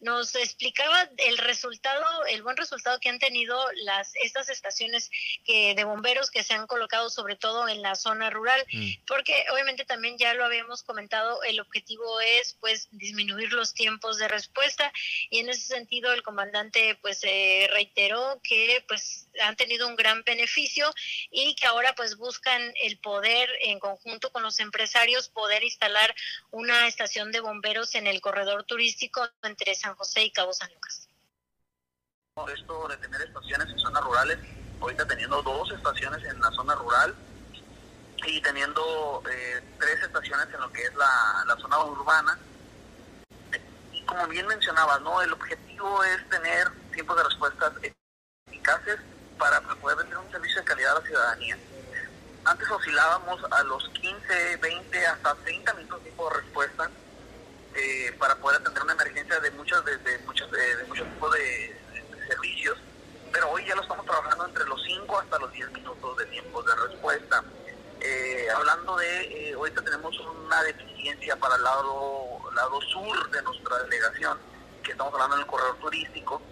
nos 0.00 0.34
explicaba 0.34 1.08
el 1.16 1.38
resultado, 1.38 2.04
el 2.26 2.42
buen 2.42 2.56
resultado 2.56 3.00
que 3.00 3.08
han 3.08 3.18
tenido 3.18 3.58
las 3.84 4.14
estas 4.16 4.50
estaciones 4.50 5.10
que, 5.44 5.74
de 5.74 5.84
bomberos 5.84 6.30
que 6.30 6.42
se 6.42 6.54
han 6.54 6.66
colocado 6.66 7.08
sobre 7.08 7.36
todo 7.36 7.68
en 7.68 7.80
la 7.80 7.94
zona 7.94 8.30
rural, 8.30 8.64
mm. 8.72 8.90
porque 9.06 9.44
obviamente 9.52 9.84
también 9.84 10.18
ya 10.18 10.34
lo 10.34 10.44
habíamos 10.44 10.82
comentado, 10.82 11.42
el 11.44 11.60
objetivo 11.60 12.20
es 12.20 12.54
pues 12.60 12.88
disminuir 12.90 13.52
los 13.52 13.74
tiempos 13.74 14.18
de 14.18 14.28
respuesta 14.28 14.92
y 15.30 15.38
en 15.38 15.48
ese 15.48 15.66
sentido 15.66 16.12
el 16.12 16.22
comandante 16.22 16.98
pues 17.00 17.20
eh, 17.22 17.68
reiteró 17.72 18.40
que 18.42 18.84
pues 18.86 19.28
han 19.40 19.56
tenido 19.56 19.88
un 19.88 19.96
gran 19.96 20.22
beneficio 20.24 20.92
y 21.30 21.54
que 21.54 21.66
ahora 21.66 21.94
pues 21.94 22.16
buscan 22.16 22.72
el 22.82 22.98
poder 22.98 23.48
en 23.60 23.77
en 23.78 23.80
conjunto 23.80 24.30
con 24.32 24.42
los 24.42 24.58
empresarios 24.58 25.28
poder 25.28 25.62
instalar 25.62 26.14
una 26.50 26.88
estación 26.88 27.30
de 27.30 27.40
bomberos 27.40 27.94
en 27.94 28.06
el 28.08 28.20
corredor 28.20 28.64
turístico 28.64 29.26
entre 29.42 29.74
San 29.74 29.94
José 29.94 30.24
y 30.24 30.32
Cabo 30.32 30.52
San 30.52 30.72
Lucas. 30.74 31.08
Esto 32.52 32.88
de 32.88 32.96
tener 32.98 33.22
estaciones 33.22 33.68
en 33.68 33.78
zonas 33.78 34.02
rurales, 34.02 34.38
ahorita 34.80 35.06
teniendo 35.06 35.42
dos 35.42 35.72
estaciones 35.72 36.24
en 36.24 36.40
la 36.40 36.50
zona 36.50 36.74
rural 36.74 37.14
y 38.26 38.40
teniendo 38.40 39.22
eh, 39.30 39.62
tres 39.78 40.02
estaciones 40.02 40.46
en 40.52 40.60
lo 40.60 40.72
que 40.72 40.82
es 40.82 40.94
la, 40.94 41.44
la 41.46 41.56
zona 41.56 41.78
urbana. 41.84 42.38
Y 43.92 44.04
como 44.04 44.26
bien 44.28 44.46
mencionaba, 44.46 44.98
¿no? 45.00 45.22
el 45.22 45.32
objetivo 45.32 46.02
es 46.04 46.28
tener 46.28 46.70
tiempos 46.92 47.16
de 47.16 47.24
respuestas 47.24 47.72
eficaces 48.46 48.98
para 49.38 49.60
poder 49.60 49.98
vender 49.98 50.18
un 50.18 50.30
servicio 50.32 50.60
de 50.60 50.64
calidad 50.64 50.96
a 50.96 51.00
la 51.00 51.06
ciudadanía 51.06 51.58
antes 52.44 52.70
oscilábamos 52.70 53.40
a 53.50 53.62
los 53.64 53.88
15, 53.90 54.56
20, 54.56 55.06
hasta 55.06 55.34
30 55.34 55.74
minutos 55.74 55.98
de 55.98 56.04
tiempo 56.04 56.28
de 56.28 56.36
respuesta 56.36 56.90
eh, 57.74 58.16
para 58.18 58.36
poder 58.36 58.60
atender 58.60 58.82
una 58.82 58.92
emergencia 58.94 59.38
de 59.40 59.50
muchos 59.52 59.84
de, 59.84 60.18
muchos 60.26 60.50
de, 60.50 60.84
muchos 60.88 61.06
tipos 61.08 61.32
de, 61.34 61.76
servicios, 62.26 62.78
pero 63.32 63.50
hoy 63.50 63.64
ya 63.66 63.74
lo 63.74 63.82
estamos 63.82 64.04
trabajando 64.04 64.46
entre 64.46 64.64
los 64.66 64.82
5 64.82 65.18
hasta 65.18 65.38
los 65.38 65.50
10 65.50 65.72
minutos 65.72 66.16
de 66.18 66.26
tiempo 66.26 66.62
de 66.62 66.74
respuesta. 66.74 67.42
Eh, 68.00 68.48
hablando 68.54 68.96
de, 68.96 69.50
eh, 69.50 69.56
tenemos 69.82 70.18
una 70.20 70.62
deficiencia 70.62 71.36
para 71.36 71.56
el 71.56 71.62
lado, 71.62 72.38
lado 72.54 72.80
sur 72.82 73.30
de 73.30 73.42
nuestra 73.42 73.78
delegación, 73.84 74.38
que 74.82 74.92
estamos 74.92 75.12
hablando 75.14 75.36
en 75.36 75.42
el 75.42 75.46
corredor 75.46 75.76
turístico, 75.78 76.42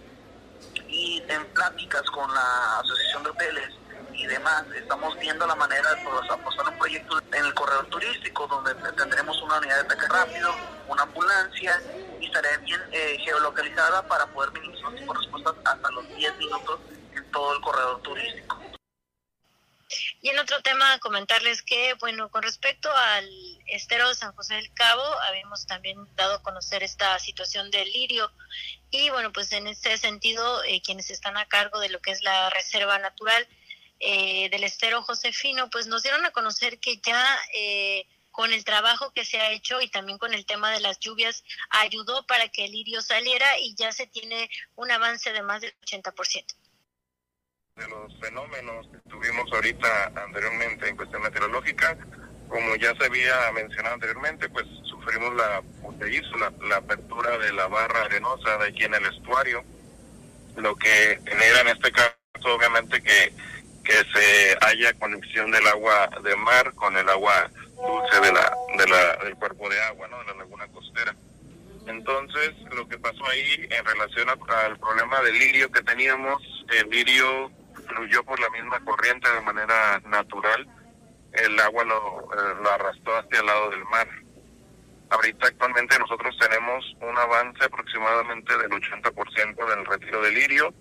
y 0.88 1.22
en 1.28 1.46
pláticas 1.48 2.02
con 2.10 2.32
la 2.32 2.78
Asociación 2.80 3.24
de 3.24 3.30
Hoteles, 3.30 3.74
y 4.16 4.26
demás. 4.26 4.64
Estamos 4.74 5.18
viendo 5.18 5.46
la 5.46 5.54
manera 5.54 5.94
de 5.94 6.02
pues, 6.02 6.30
apostar 6.30 6.68
un 6.68 6.78
proyecto 6.78 7.18
en 7.18 7.44
el 7.44 7.54
corredor 7.54 7.86
turístico, 7.86 8.46
donde 8.46 8.74
tendremos 8.92 9.40
una 9.42 9.58
unidad 9.58 9.76
de 9.76 9.82
ataque 9.82 10.08
rápido, 10.08 10.54
una 10.88 11.02
ambulancia 11.02 11.80
y 12.20 12.26
estará 12.26 12.56
bien 12.58 12.80
eh, 12.92 13.18
geolocalizada 13.24 14.06
para 14.06 14.26
poder 14.26 14.52
minimizar 14.52 14.92
los 14.92 15.16
respuestas 15.18 15.54
hasta 15.64 15.90
los 15.90 16.08
10 16.16 16.36
minutos 16.38 16.80
en 17.14 17.30
todo 17.30 17.54
el 17.54 17.60
corredor 17.60 18.02
turístico. 18.02 18.66
Y 20.20 20.30
en 20.30 20.38
otro 20.38 20.60
tema, 20.62 20.98
comentarles 20.98 21.62
que, 21.62 21.94
bueno, 22.00 22.28
con 22.30 22.42
respecto 22.42 22.90
al 22.92 23.28
estero 23.66 24.08
de 24.08 24.14
San 24.16 24.32
José 24.32 24.54
del 24.54 24.72
Cabo, 24.74 25.04
habíamos 25.28 25.66
también 25.66 25.98
dado 26.16 26.34
a 26.34 26.42
conocer 26.42 26.82
esta 26.82 27.18
situación 27.20 27.70
del 27.70 27.90
lirio. 27.92 28.32
Y 28.90 29.10
bueno, 29.10 29.32
pues 29.32 29.52
en 29.52 29.68
ese 29.68 29.96
sentido, 29.98 30.64
eh, 30.64 30.82
quienes 30.82 31.10
están 31.10 31.36
a 31.36 31.46
cargo 31.46 31.78
de 31.78 31.90
lo 31.90 32.00
que 32.00 32.10
es 32.10 32.22
la 32.22 32.50
reserva 32.50 32.98
natural, 32.98 33.46
eh, 34.00 34.48
del 34.50 34.64
estero 34.64 35.02
Josefino, 35.02 35.70
pues 35.70 35.86
nos 35.86 36.02
dieron 36.02 36.24
a 36.24 36.30
conocer 36.30 36.78
que 36.78 36.98
ya 36.98 37.24
eh, 37.54 38.06
con 38.30 38.52
el 38.52 38.64
trabajo 38.64 39.12
que 39.12 39.24
se 39.24 39.40
ha 39.40 39.50
hecho 39.50 39.80
y 39.80 39.88
también 39.88 40.18
con 40.18 40.34
el 40.34 40.44
tema 40.44 40.70
de 40.70 40.80
las 40.80 40.98
lluvias 40.98 41.42
ayudó 41.70 42.26
para 42.26 42.48
que 42.48 42.66
el 42.66 42.72
lirio 42.72 43.00
saliera 43.00 43.58
y 43.58 43.74
ya 43.74 43.92
se 43.92 44.06
tiene 44.06 44.50
un 44.74 44.90
avance 44.90 45.32
de 45.32 45.42
más 45.42 45.62
del 45.62 45.74
80%. 45.80 46.44
De 47.76 47.88
los 47.88 48.20
fenómenos 48.20 48.86
que 48.88 48.98
tuvimos 49.08 49.50
ahorita 49.52 50.12
anteriormente 50.14 50.88
en 50.88 50.96
cuestión 50.96 51.22
meteorológica, 51.22 51.96
como 52.48 52.76
ya 52.76 52.94
se 52.96 53.06
había 53.06 53.50
mencionado 53.52 53.94
anteriormente, 53.94 54.48
pues 54.50 54.66
sufrimos 54.84 55.34
la, 55.34 55.62
la, 55.98 56.52
la 56.68 56.76
apertura 56.76 57.38
de 57.38 57.52
la 57.52 57.66
barra 57.66 58.02
arenosa 58.02 58.58
de 58.58 58.68
aquí 58.68 58.84
en 58.84 58.94
el 58.94 59.06
estuario, 59.06 59.64
lo 60.56 60.76
que 60.76 61.20
genera 61.26 61.60
en 61.62 61.68
este 61.68 61.92
caso 61.92 62.16
obviamente 62.44 63.02
que 63.02 63.32
que 63.86 64.04
se 64.12 64.58
haya 64.62 64.92
conexión 64.94 65.50
del 65.52 65.66
agua 65.68 66.10
de 66.22 66.34
mar 66.36 66.74
con 66.74 66.96
el 66.96 67.08
agua 67.08 67.48
dulce 67.76 68.20
de 68.20 68.32
la, 68.32 68.52
de 68.76 68.86
la, 68.88 69.24
del 69.24 69.36
cuerpo 69.36 69.68
de 69.68 69.80
agua, 69.82 70.08
¿no? 70.08 70.18
de 70.18 70.24
la 70.26 70.34
laguna 70.34 70.66
costera. 70.68 71.14
Entonces, 71.86 72.52
lo 72.74 72.88
que 72.88 72.98
pasó 72.98 73.24
ahí 73.28 73.68
en 73.70 73.84
relación 73.84 74.28
al 74.28 74.78
problema 74.78 75.20
del 75.22 75.38
lirio 75.38 75.70
que 75.70 75.82
teníamos, 75.82 76.42
el 76.70 76.90
lirio 76.90 77.52
fluyó 77.88 78.24
por 78.24 78.40
la 78.40 78.50
misma 78.50 78.80
corriente 78.80 79.30
de 79.30 79.40
manera 79.42 80.00
natural, 80.06 80.66
el 81.32 81.60
agua 81.60 81.84
lo, 81.84 82.22
eh, 82.32 82.54
lo 82.60 82.70
arrastró 82.72 83.18
hacia 83.18 83.38
el 83.38 83.46
lado 83.46 83.70
del 83.70 83.84
mar. 83.84 84.08
Ahorita 85.10 85.46
actualmente 85.46 85.96
nosotros 86.00 86.36
tenemos 86.40 86.84
un 87.00 87.16
avance 87.16 87.64
aproximadamente 87.64 88.58
del 88.58 88.70
80% 88.70 89.68
del 89.68 89.86
retiro 89.86 90.20
del 90.22 90.34
lirio 90.34 90.74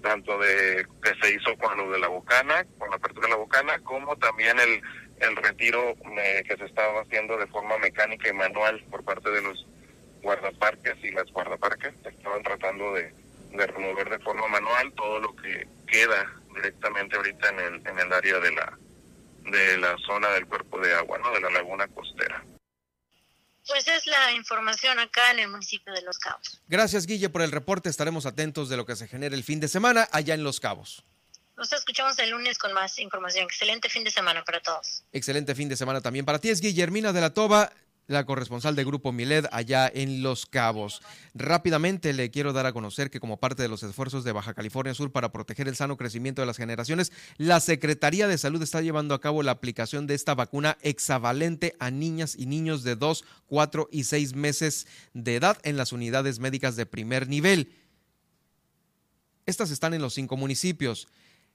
tanto 0.00 0.38
de 0.38 0.86
que 1.02 1.14
se 1.20 1.34
hizo 1.34 1.56
con 1.56 1.76
lo 1.76 1.90
de 1.90 1.98
la 1.98 2.08
bocana, 2.08 2.64
con 2.78 2.90
la 2.90 2.96
apertura 2.96 3.26
de 3.26 3.32
la 3.32 3.38
bocana, 3.38 3.78
como 3.80 4.16
también 4.16 4.58
el, 4.58 4.82
el 5.20 5.36
retiro 5.36 5.94
eh, 6.18 6.42
que 6.46 6.56
se 6.56 6.64
estaba 6.64 7.02
haciendo 7.02 7.36
de 7.36 7.46
forma 7.46 7.78
mecánica 7.78 8.28
y 8.28 8.32
manual 8.32 8.82
por 8.90 9.04
parte 9.04 9.30
de 9.30 9.42
los 9.42 9.66
guardaparques 10.22 10.96
y 11.02 11.10
las 11.12 11.30
guardaparques. 11.32 11.94
Estaban 12.04 12.42
tratando 12.42 12.94
de, 12.94 13.12
de 13.52 13.66
remover 13.66 14.08
de 14.10 14.18
forma 14.18 14.46
manual 14.48 14.92
todo 14.94 15.20
lo 15.20 15.36
que 15.36 15.66
queda 15.86 16.30
directamente 16.54 17.16
ahorita 17.16 17.48
en 17.50 17.60
el, 17.60 17.86
en 17.86 17.98
el 17.98 18.12
área 18.12 18.38
de 18.38 18.52
la 18.52 18.78
de 19.50 19.78
la 19.78 19.96
zona 19.98 20.28
del 20.30 20.46
cuerpo 20.46 20.78
de 20.80 20.94
agua, 20.94 21.18
¿no? 21.18 21.32
De 21.32 21.40
la 21.40 21.50
laguna 21.50 21.86
costera. 21.88 22.42
Pues 23.66 23.86
es 23.86 24.06
la 24.06 24.32
información 24.32 24.98
acá 24.98 25.30
en 25.30 25.40
el 25.40 25.48
municipio 25.48 25.92
de 25.92 26.02
Los 26.02 26.18
Cabos. 26.18 26.60
Gracias, 26.68 27.06
Guille, 27.06 27.28
por 27.28 27.42
el 27.42 27.52
reporte. 27.52 27.88
Estaremos 27.88 28.26
atentos 28.26 28.68
de 28.68 28.76
lo 28.76 28.86
que 28.86 28.96
se 28.96 29.06
genere 29.06 29.36
el 29.36 29.44
fin 29.44 29.60
de 29.60 29.68
semana 29.68 30.08
allá 30.12 30.34
en 30.34 30.42
Los 30.42 30.60
Cabos. 30.60 31.04
Nos 31.56 31.72
escuchamos 31.72 32.18
el 32.18 32.30
lunes 32.30 32.58
con 32.58 32.72
más 32.72 32.98
información. 32.98 33.44
Excelente 33.44 33.90
fin 33.90 34.02
de 34.02 34.10
semana 34.10 34.42
para 34.44 34.60
todos. 34.60 35.04
Excelente 35.12 35.54
fin 35.54 35.68
de 35.68 35.76
semana 35.76 36.00
también 36.00 36.24
para 36.24 36.38
ti. 36.38 36.48
Es 36.48 36.60
Guillermina 36.60 37.12
de 37.12 37.20
la 37.20 37.34
Toba 37.34 37.70
la 38.06 38.26
corresponsal 38.26 38.74
de 38.74 38.84
Grupo 38.84 39.12
Miled 39.12 39.46
allá 39.52 39.90
en 39.92 40.22
Los 40.22 40.46
Cabos. 40.46 41.00
Rápidamente 41.34 42.12
le 42.12 42.30
quiero 42.30 42.52
dar 42.52 42.66
a 42.66 42.72
conocer 42.72 43.10
que 43.10 43.20
como 43.20 43.38
parte 43.38 43.62
de 43.62 43.68
los 43.68 43.82
esfuerzos 43.82 44.24
de 44.24 44.32
Baja 44.32 44.54
California 44.54 44.94
Sur 44.94 45.12
para 45.12 45.32
proteger 45.32 45.68
el 45.68 45.76
sano 45.76 45.96
crecimiento 45.96 46.42
de 46.42 46.46
las 46.46 46.56
generaciones, 46.56 47.12
la 47.36 47.60
Secretaría 47.60 48.28
de 48.28 48.38
Salud 48.38 48.62
está 48.62 48.80
llevando 48.80 49.14
a 49.14 49.20
cabo 49.20 49.42
la 49.42 49.52
aplicación 49.52 50.06
de 50.06 50.14
esta 50.14 50.34
vacuna 50.34 50.76
hexavalente 50.82 51.76
a 51.78 51.90
niñas 51.90 52.34
y 52.36 52.46
niños 52.46 52.82
de 52.82 52.96
2, 52.96 53.24
4 53.46 53.88
y 53.92 54.04
6 54.04 54.34
meses 54.34 54.86
de 55.14 55.36
edad 55.36 55.58
en 55.62 55.76
las 55.76 55.92
unidades 55.92 56.38
médicas 56.40 56.76
de 56.76 56.86
primer 56.86 57.28
nivel. 57.28 57.72
Estas 59.46 59.70
están 59.70 59.94
en 59.94 60.02
los 60.02 60.14
cinco 60.14 60.36
municipios. 60.36 61.08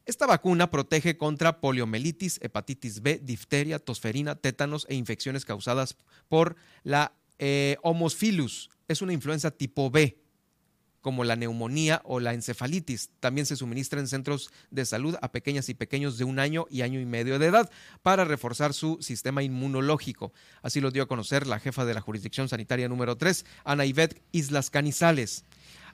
Esta 0.06 0.28
vacuna 0.28 0.70
protege 0.70 1.18
contra 1.18 1.60
poliomielitis, 1.60 2.40
hepatitis 2.44 3.02
B, 3.02 3.20
difteria, 3.24 3.80
tosferina, 3.80 4.36
tétanos 4.36 4.86
e 4.88 4.94
infecciones 4.94 5.46
causadas 5.46 5.98
por 6.30 6.56
la 6.84 7.14
eh. 7.40 7.78
Es 8.88 9.02
una 9.02 9.14
influenza 9.14 9.50
tipo 9.50 9.90
B, 9.90 10.22
como 11.02 11.24
la 11.24 11.36
neumonía 11.36 12.02
o 12.06 12.20
la 12.20 12.36
encefalitis. 12.36 13.10
También 13.20 13.48
se 13.48 13.56
suministra 13.56 14.00
en 14.00 14.08
centros 14.08 14.52
de 14.70 14.86
salud 14.86 15.16
a 15.24 15.32
pequeñas 15.32 15.70
y 15.70 15.74
pequeños 15.74 16.20
de 16.20 16.24
un 16.24 16.38
año 16.38 16.68
y 16.70 16.84
año 16.84 17.00
y 17.00 17.06
medio 17.06 17.40
de 17.40 17.48
edad 17.48 17.72
para 18.04 18.26
reforzar 18.26 18.76
su 18.76 19.00
sistema 19.02 19.42
inmunológico. 19.42 20.34
Así 20.62 20.82
lo 20.82 20.92
dio 20.92 21.02
a 21.02 21.08
conocer 21.08 21.48
la 21.48 21.60
jefa 21.60 21.84
de 21.84 21.96
la 21.96 22.02
jurisdicción 22.02 22.48
sanitaria 22.48 22.88
número 22.88 23.18
3, 23.18 23.44
Ana 23.64 23.86
Ivette 23.86 24.22
Islas 24.32 24.70
Canizales 24.70 25.46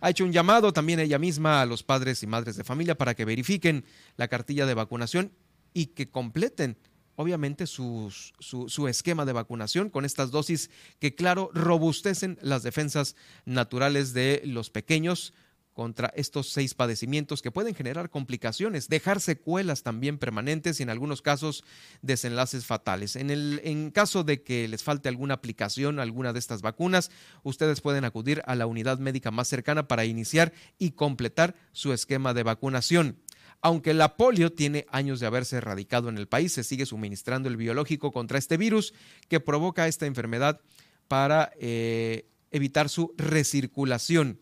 ha 0.02 0.10
hecho 0.10 0.26
un 0.26 0.34
llamado 0.34 0.74
también 0.74 1.00
ella 1.00 1.20
misma 1.20 1.62
a 1.62 1.66
los 1.66 1.84
padres 1.84 2.22
y 2.24 2.28
madres 2.28 2.58
de 2.58 2.64
familia 2.64 2.98
para 2.98 3.14
que 3.14 3.24
verifiquen 3.24 3.86
la 4.18 4.28
cartilla 4.28 4.66
de 4.66 4.74
vacunación 4.74 5.32
y 5.74 5.88
que 5.88 6.10
completen 6.10 6.78
obviamente 7.16 7.68
su, 7.68 8.12
su, 8.40 8.88
esquema 8.88 9.26
de 9.26 9.34
vacunación 9.34 9.90
con 9.90 10.06
estas 10.06 10.32
dosis 10.32 10.72
que, 11.00 11.14
claro, 11.14 11.52
robustecen 11.54 12.40
las 12.42 12.64
defensas 12.64 13.16
naturales 13.46 14.14
de 14.14 14.42
los 14.46 14.72
pequeños 14.72 15.34
contra 15.74 16.12
estos 16.16 16.50
seis 16.50 16.74
padecimientos 16.74 17.42
que 17.42 17.52
pueden 17.52 17.76
generar 17.76 18.10
complicaciones, 18.10 18.90
dejar 18.90 19.22
secuelas 19.22 19.84
también 19.84 20.18
permanentes 20.18 20.80
y 20.80 20.84
en 20.84 20.90
algunos 20.90 21.22
casos 21.22 21.64
desenlaces 22.02 22.66
fatales. 22.66 23.16
En 23.16 23.30
el 23.30 23.62
en 23.64 23.92
caso 23.92 24.24
de 24.24 24.44
que 24.44 24.68
les 24.68 24.84
falte 24.84 25.10
alguna 25.10 25.36
aplicación, 25.36 26.00
alguna 26.00 26.34
de 26.34 26.40
estas 26.40 26.62
vacunas, 26.62 27.12
ustedes 27.44 27.82
pueden 27.82 28.06
acudir 28.06 28.42
a 28.46 28.56
la 28.56 28.66
unidad 28.66 29.00
médica 29.00 29.32
más 29.32 29.48
cercana 29.48 29.88
para 29.88 30.06
iniciar 30.06 30.54
y 30.78 30.92
completar 30.92 31.56
su 31.72 31.94
esquema 31.94 32.34
de 32.34 32.44
vacunación. 32.44 33.18
Aunque 33.62 33.94
la 33.94 34.18
polio 34.18 34.52
tiene 34.52 34.88
años 34.90 35.20
de 35.20 35.28
haberse 35.28 35.58
erradicado 35.58 36.10
en 36.10 36.18
el 36.18 36.28
país, 36.28 36.52
se 36.52 36.64
sigue 36.64 36.88
suministrando 36.88 37.48
el 37.48 37.58
biológico 37.58 38.12
contra 38.12 38.40
este 38.40 38.58
virus 38.58 38.94
que 39.30 39.40
provoca 39.40 39.88
esta 39.88 40.08
enfermedad 40.08 40.62
para 41.08 41.52
eh, 41.60 42.26
evitar 42.50 42.90
su 42.90 43.14
recirculación. 43.18 44.40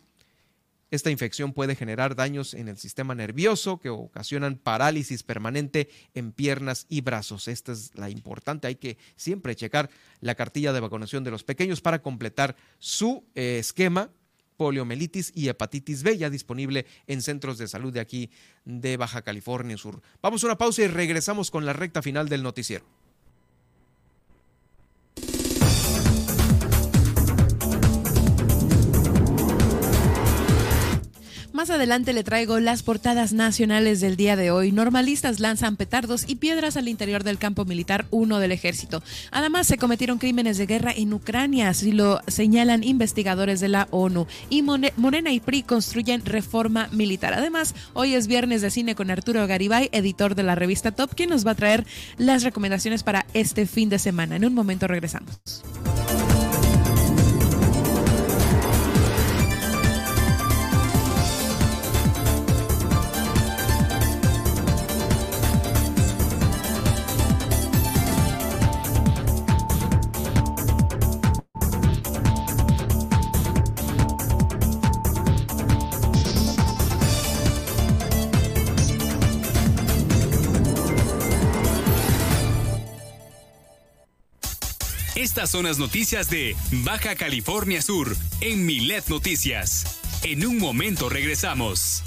Esta 0.92 1.12
infección 1.12 1.54
puede 1.54 1.76
generar 1.76 2.16
daños 2.16 2.54
en 2.54 2.68
el 2.68 2.78
sistema 2.78 3.14
nervioso 3.14 3.80
que 3.80 3.90
ocasionan 3.90 4.58
parálisis 4.58 5.24
permanente 5.24 5.90
en 6.14 6.32
piernas 6.32 6.88
y 6.90 7.02
brazos. 7.02 7.48
Esta 7.48 7.72
es 7.72 7.92
la 7.96 8.10
importante. 8.10 8.68
Hay 8.68 8.76
que 8.76 8.98
siempre 9.16 9.56
checar 9.56 9.90
la 10.20 10.36
cartilla 10.36 10.74
de 10.74 10.80
vacunación 10.80 11.24
de 11.24 11.32
los 11.32 11.44
pequeños 11.44 11.82
para 11.82 12.02
completar 12.02 12.56
su 12.80 13.24
eh, 13.36 13.58
esquema 13.60 14.10
poliomielitis 14.58 15.32
y 15.34 15.48
hepatitis 15.48 16.04
B, 16.04 16.18
ya 16.18 16.30
disponible 16.30 16.86
en 17.08 17.22
centros 17.22 17.58
de 17.58 17.70
salud 17.70 17.94
de 17.94 18.02
aquí 18.02 18.30
de 18.66 18.98
Baja 18.98 19.22
California 19.22 19.78
Sur. 19.78 20.02
Vamos 20.22 20.44
a 20.44 20.48
una 20.48 20.58
pausa 20.58 20.82
y 20.82 20.88
regresamos 20.88 21.50
con 21.50 21.66
la 21.66 21.72
recta 21.72 22.02
final 22.02 22.28
del 22.28 22.44
noticiero. 22.44 22.99
Más 31.60 31.72
adelante 31.72 32.14
le 32.14 32.24
traigo 32.24 32.62
las 32.62 32.84
portadas 32.84 33.34
nacionales 33.34 34.00
del 34.00 34.16
día 34.16 34.38
de 34.38 34.50
hoy. 34.50 34.72
Normalistas 34.72 35.42
lanzan 35.42 35.76
petardos 35.76 36.24
y 36.26 36.36
piedras 36.36 36.78
al 36.78 36.88
interior 36.88 37.26
del 37.26 37.38
campo 37.38 37.66
militar 37.66 38.06
1 38.12 38.40
del 38.40 38.54
ejército. 38.54 39.04
Además, 39.30 39.68
se 39.68 39.78
cometieron 39.78 40.20
crímenes 40.20 40.58
de 40.58 40.68
guerra 40.68 40.94
en 40.96 41.12
Ucrania, 41.12 41.68
así 41.68 41.92
lo 41.92 42.22
señalan 42.28 42.86
investigadores 42.86 43.60
de 43.60 43.68
la 43.68 43.90
ONU. 43.92 44.26
Y 44.50 44.62
Morena 44.62 45.34
y 45.34 45.42
PRI 45.42 45.64
construyen 45.64 46.24
reforma 46.24 46.88
militar. 46.94 47.34
Además, 47.34 47.76
hoy 47.94 48.14
es 48.14 48.28
viernes 48.28 48.62
de 48.62 48.72
cine 48.72 48.96
con 48.96 49.12
Arturo 49.12 49.46
Garibay, 49.46 49.90
editor 49.92 50.36
de 50.36 50.44
la 50.44 50.56
revista 50.56 50.94
Top, 50.94 51.14
quien 51.14 51.30
nos 51.30 51.46
va 51.46 51.52
a 51.52 51.56
traer 51.56 51.86
las 52.18 52.44
recomendaciones 52.44 53.04
para 53.04 53.26
este 53.34 53.66
fin 53.66 53.90
de 53.90 54.00
semana. 54.00 54.38
En 54.38 54.46
un 54.46 54.54
momento 54.54 54.88
regresamos. 54.88 55.42
Estas 85.40 85.52
son 85.52 85.68
las 85.68 85.78
noticias 85.78 86.30
de 86.30 86.54
Baja 86.84 87.16
California 87.16 87.82
Sur 87.82 88.14
en 88.42 88.66
Milet 88.66 89.08
Noticias. 89.08 89.86
En 90.22 90.46
un 90.46 90.58
momento 90.58 91.08
regresamos. 91.08 92.04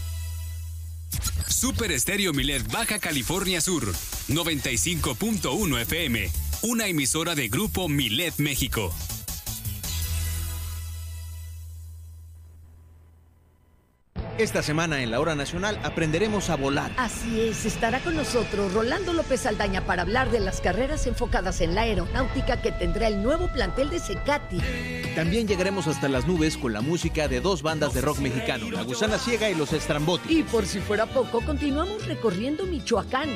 Super 1.49 1.93
Estéreo 1.93 2.35
Milet 2.35 2.71
Baja 2.71 2.99
California 2.99 3.63
Sur, 3.63 3.91
95.1 4.29 5.81
FM, 5.81 6.31
una 6.61 6.89
emisora 6.89 7.35
de 7.35 7.49
Grupo 7.49 7.89
Milet 7.89 8.35
México. 8.37 8.95
Esta 14.39 14.63
semana 14.63 15.03
en 15.03 15.11
la 15.11 15.21
Hora 15.21 15.35
Nacional 15.35 15.79
aprenderemos 15.83 16.49
a 16.49 16.57
volar. 16.57 16.91
Así 16.97 17.39
es, 17.41 17.67
estará 17.67 18.01
con 18.01 18.17
nosotros 18.17 18.73
Rolando 18.73 19.13
López 19.13 19.45
Aldaña 19.45 19.85
para 19.85 20.03
hablar 20.03 20.31
de 20.31 20.41
las 20.41 20.63
carreras 20.63 21.07
enfocadas 21.07 21.61
en 21.61 21.75
la 21.75 21.83
aeronáutica 21.83 22.63
que 22.63 22.73
tendrá 22.73 23.09
el 23.09 23.23
nuevo 23.23 23.49
plantel 23.49 23.91
de 23.91 23.99
Secati. 23.99 24.59
También 25.15 25.47
llegaremos 25.47 25.87
hasta 25.87 26.09
las 26.09 26.27
nubes 26.27 26.57
con 26.57 26.73
la 26.73 26.81
música 26.81 27.29
de 27.29 27.41
dos 27.41 27.61
bandas 27.63 27.93
de 27.93 28.01
rock 28.01 28.21
mexicano, 28.21 28.71
La 28.71 28.83
Gusana 28.83 29.19
Ciega 29.19 29.51
y 29.51 29.55
Los 29.55 29.75
Estrambotti. 29.75 30.39
Y 30.39 30.43
por 30.45 30.65
si 30.65 30.81
fuera 30.81 31.05
poco, 31.05 31.43
continuamos 31.43 32.07
recorriendo 32.07 32.65
Michoacán. 32.65 33.29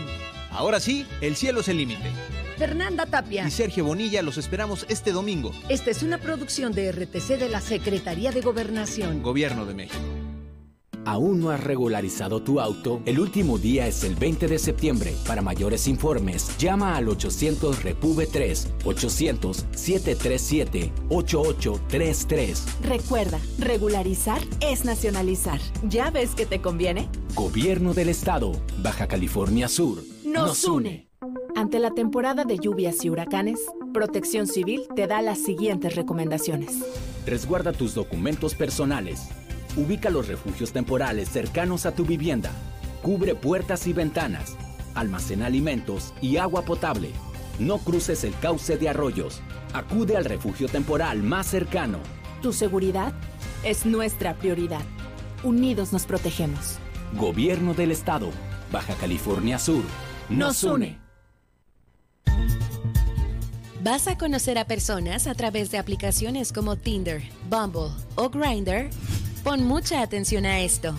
Ahora 0.51 0.81
sí, 0.81 1.07
el 1.21 1.37
cielo 1.37 1.61
es 1.61 1.69
el 1.69 1.77
límite. 1.77 2.11
Fernanda 2.57 3.05
Tapia 3.05 3.47
y 3.47 3.51
Sergio 3.51 3.85
Bonilla 3.85 4.23
los 4.23 4.39
esperamos 4.39 4.87
este 4.89 5.13
domingo. 5.13 5.53
Esta 5.69 5.91
es 5.91 6.03
una 6.03 6.17
producción 6.17 6.73
de 6.73 6.91
RTC 6.91 7.39
de 7.39 7.51
la 7.51 7.61
Secretaría 7.61 8.33
de 8.33 8.41
Gobernación. 8.41 9.23
Gobierno 9.23 9.67
de 9.67 9.75
México. 9.75 10.26
¿Aún 11.07 11.39
no 11.39 11.51
has 11.51 11.63
regularizado 11.63 12.43
tu 12.43 12.59
auto? 12.59 13.01
El 13.07 13.21
último 13.21 13.59
día 13.59 13.87
es 13.87 14.03
el 14.03 14.17
20 14.17 14.49
de 14.49 14.59
septiembre. 14.59 15.15
Para 15.25 15.41
mayores 15.41 15.87
informes, 15.87 16.59
llama 16.59 16.97
al 16.97 17.09
800 17.09 17.85
Repube 17.85 18.27
3 18.27 18.73
800 18.85 19.67
737 19.71 20.93
8833. 21.09 22.67
Recuerda, 22.83 23.39
regularizar 23.61 24.41
es 24.61 24.85
nacionalizar. 24.85 25.61
¿Ya 25.89 26.11
ves 26.11 26.35
que 26.35 26.45
te 26.45 26.61
conviene? 26.61 27.09
Gobierno 27.37 27.95
del 27.95 28.09
Estado, 28.09 28.51
Baja 28.83 29.07
California 29.07 29.69
Sur. 29.69 30.03
Nos, 30.25 30.65
une. 30.65 31.09
Ante 31.55 31.79
la 31.79 31.93
temporada 31.93 32.45
de 32.45 32.59
lluvias 32.59 33.05
y 33.05 33.11
huracanes, 33.11 33.61
Protección 33.95 34.49
Civil 34.49 34.89
te 34.97 35.07
da 35.07 35.23
las 35.23 35.39
siguientes 35.39 35.95
recomendaciones. 35.95 36.73
Resguarda 37.25 37.73
tus 37.73 37.95
documentos 37.95 38.57
personales 38.57 39.29
Ubica 39.77 40.09
los 40.09 40.27
refugios 40.27 40.73
temporales 40.73 41.29
cercanos 41.29 41.85
a 41.85 41.93
tu 41.93 42.07
vivienda. 42.07 42.51
Cubre 43.03 43.35
puertas 43.35 43.87
y 43.87 43.93
ventanas. 43.93 44.57
Almacena 44.95 45.47
alimentos 45.47 46.15
y 46.23 46.39
agua 46.39 46.63
potable. 46.63 47.11
No 47.59 47.79
cruces 47.79 48.25
el 48.25 48.35
cauce 48.39 48.79
de 48.79 48.89
arroyos. 48.89 49.43
Acude 49.75 50.17
al 50.17 50.25
refugio 50.25 50.69
temporal 50.69 51.23
más 51.23 51.47
cercano. 51.47 51.99
Tu 52.41 52.55
seguridad 52.55 53.13
es 53.65 53.85
nuestra 53.85 54.35
prioridad. 54.35 54.81
Unidos 55.43 55.93
nos 55.93 56.07
protegemos. 56.07 56.79
Gobierno 57.13 57.75
del 57.75 57.91
Estado. 57.91 58.31
Baja 58.73 58.95
California 58.95 59.59
Sur. 59.59 59.85
Nos, 60.31 60.65
une. 60.65 60.99
Vas 63.83 64.09
a 64.09 64.17
conocer 64.17 64.59
a 64.59 64.65
personas 64.65 65.27
a 65.27 65.35
través 65.35 65.71
de 65.71 65.79
aplicaciones 65.79 66.51
como 66.53 66.77
Tinder, 66.77 67.23
Bumble 67.49 67.91
o 68.17 68.31
Grindr 68.31 68.91
Pon 69.47 69.65
mucha 69.65 70.03
atención 70.03 70.45
a 70.45 70.59
esto. 70.59 70.93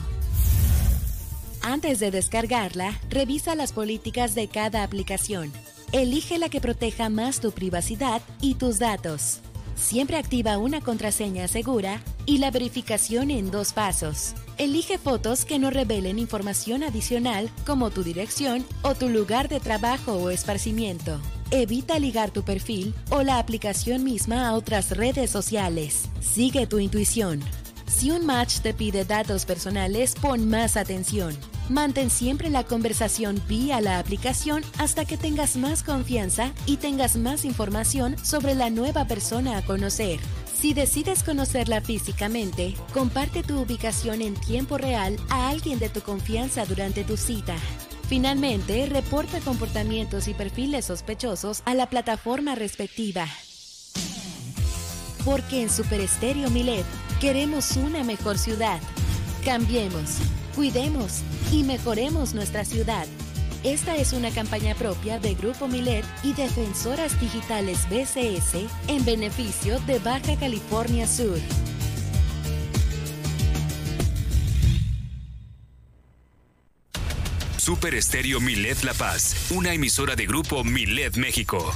Antes 1.62 2.00
de 2.00 2.12
descargarla, 2.12 2.98
revisa 3.10 3.56
las 3.56 3.74
políticas 3.74 4.36
de 4.36 4.48
cada 4.48 4.84
aplicación. 4.84 5.52
Elige 5.92 6.38
la 6.38 6.48
que 6.48 6.62
proteja 6.62 7.10
más 7.10 7.42
tu 7.42 7.52
privacidad 7.52 8.22
y 8.40 8.56
tus 8.56 8.80
datos. 8.80 9.42
Siempre 9.76 10.16
activa 10.16 10.60
una 10.60 10.80
contraseña 10.80 11.50
segura 11.50 12.00
y 12.26 12.38
la 12.38 12.50
verificación 12.50 13.32
en 13.32 13.52
dos 13.52 13.74
pasos. 13.74 14.34
Elige 14.58 14.98
fotos 14.98 15.44
que 15.44 15.60
no 15.60 15.70
revelen 15.70 16.18
información 16.18 16.84
adicional 16.84 17.50
como 17.66 17.90
tu 17.90 18.02
dirección 18.02 18.66
o 18.82 18.96
tu 18.96 19.10
lugar 19.10 19.50
de 19.50 19.60
trabajo 19.60 20.14
o 20.14 20.30
esparcimiento. 20.30 21.20
Evita 21.52 22.00
ligar 22.00 22.32
tu 22.32 22.44
perfil 22.44 22.96
o 23.10 23.24
la 23.24 23.40
aplicación 23.40 24.06
misma 24.06 24.48
a 24.48 24.54
otras 24.54 24.96
redes 24.96 25.32
sociales. 25.32 26.06
Sigue 26.22 26.66
tu 26.66 26.80
intuición. 26.80 27.42
Si 27.88 28.12
un 28.12 28.26
match 28.26 28.60
te 28.60 28.74
pide 28.74 29.06
datos 29.06 29.46
personales, 29.46 30.14
pon 30.22 30.50
más 30.50 30.78
atención. 30.78 31.36
Mantén 31.70 32.10
siempre 32.10 32.50
la 32.50 32.64
conversación 32.64 33.42
vía 33.48 33.82
la 33.82 34.00
aplicación 34.00 34.64
hasta 34.78 35.06
que 35.06 35.18
tengas 35.18 35.58
más 35.58 35.84
confianza 35.84 36.54
y 36.66 36.78
tengas 36.78 37.16
más 37.16 37.46
información 37.46 38.16
sobre 38.24 38.56
la 38.56 38.70
nueva 38.70 39.06
persona 39.06 39.58
a 39.58 39.62
conocer. 39.64 40.20
Si 40.54 40.74
decides 40.74 41.24
conocerla 41.24 41.82
físicamente, 41.82 42.76
comparte 42.94 43.44
tu 43.44 43.60
ubicación 43.60 44.22
en 44.22 44.36
tiempo 44.36 44.78
real 44.78 45.18
a 45.30 45.50
alguien 45.50 45.80
de 45.80 45.90
tu 45.90 46.02
confianza 46.02 46.66
durante 46.66 47.04
tu 47.04 47.16
cita. 47.16 47.56
Finalmente, 48.08 48.86
reporta 48.86 49.40
comportamientos 49.40 50.28
y 50.28 50.34
perfiles 50.34 50.86
sospechosos 50.86 51.62
a 51.66 51.74
la 51.74 51.90
plataforma 51.90 52.56
respectiva. 52.56 53.28
Porque 55.28 55.62
en 55.62 55.70
Superestéreo 55.70 56.50
Milet 56.50 56.86
queremos 57.20 57.76
una 57.76 58.02
mejor 58.06 58.38
ciudad. 58.38 58.80
Cambiemos, 59.44 60.20
cuidemos 60.56 61.20
y 61.52 61.64
mejoremos 61.64 62.34
nuestra 62.34 62.64
ciudad. 62.64 63.06
Esta 63.62 63.98
es 63.98 64.14
una 64.14 64.32
campaña 64.32 64.74
propia 64.74 65.20
de 65.20 65.36
Grupo 65.36 65.68
Milet 65.68 66.06
y 66.24 66.32
Defensoras 66.32 67.20
Digitales 67.20 67.80
BCS 67.90 68.72
en 68.88 69.04
beneficio 69.04 69.82
de 69.82 70.00
Baja 70.00 70.38
California 70.40 71.06
Sur. 71.06 71.40
Super 77.58 77.96
Estéreo 77.96 78.40
Milet 78.40 78.82
La 78.86 78.94
Paz, 78.94 79.52
una 79.52 79.74
emisora 79.74 80.16
de 80.16 80.26
Grupo 80.26 80.64
Milet 80.64 81.18
México. 81.18 81.76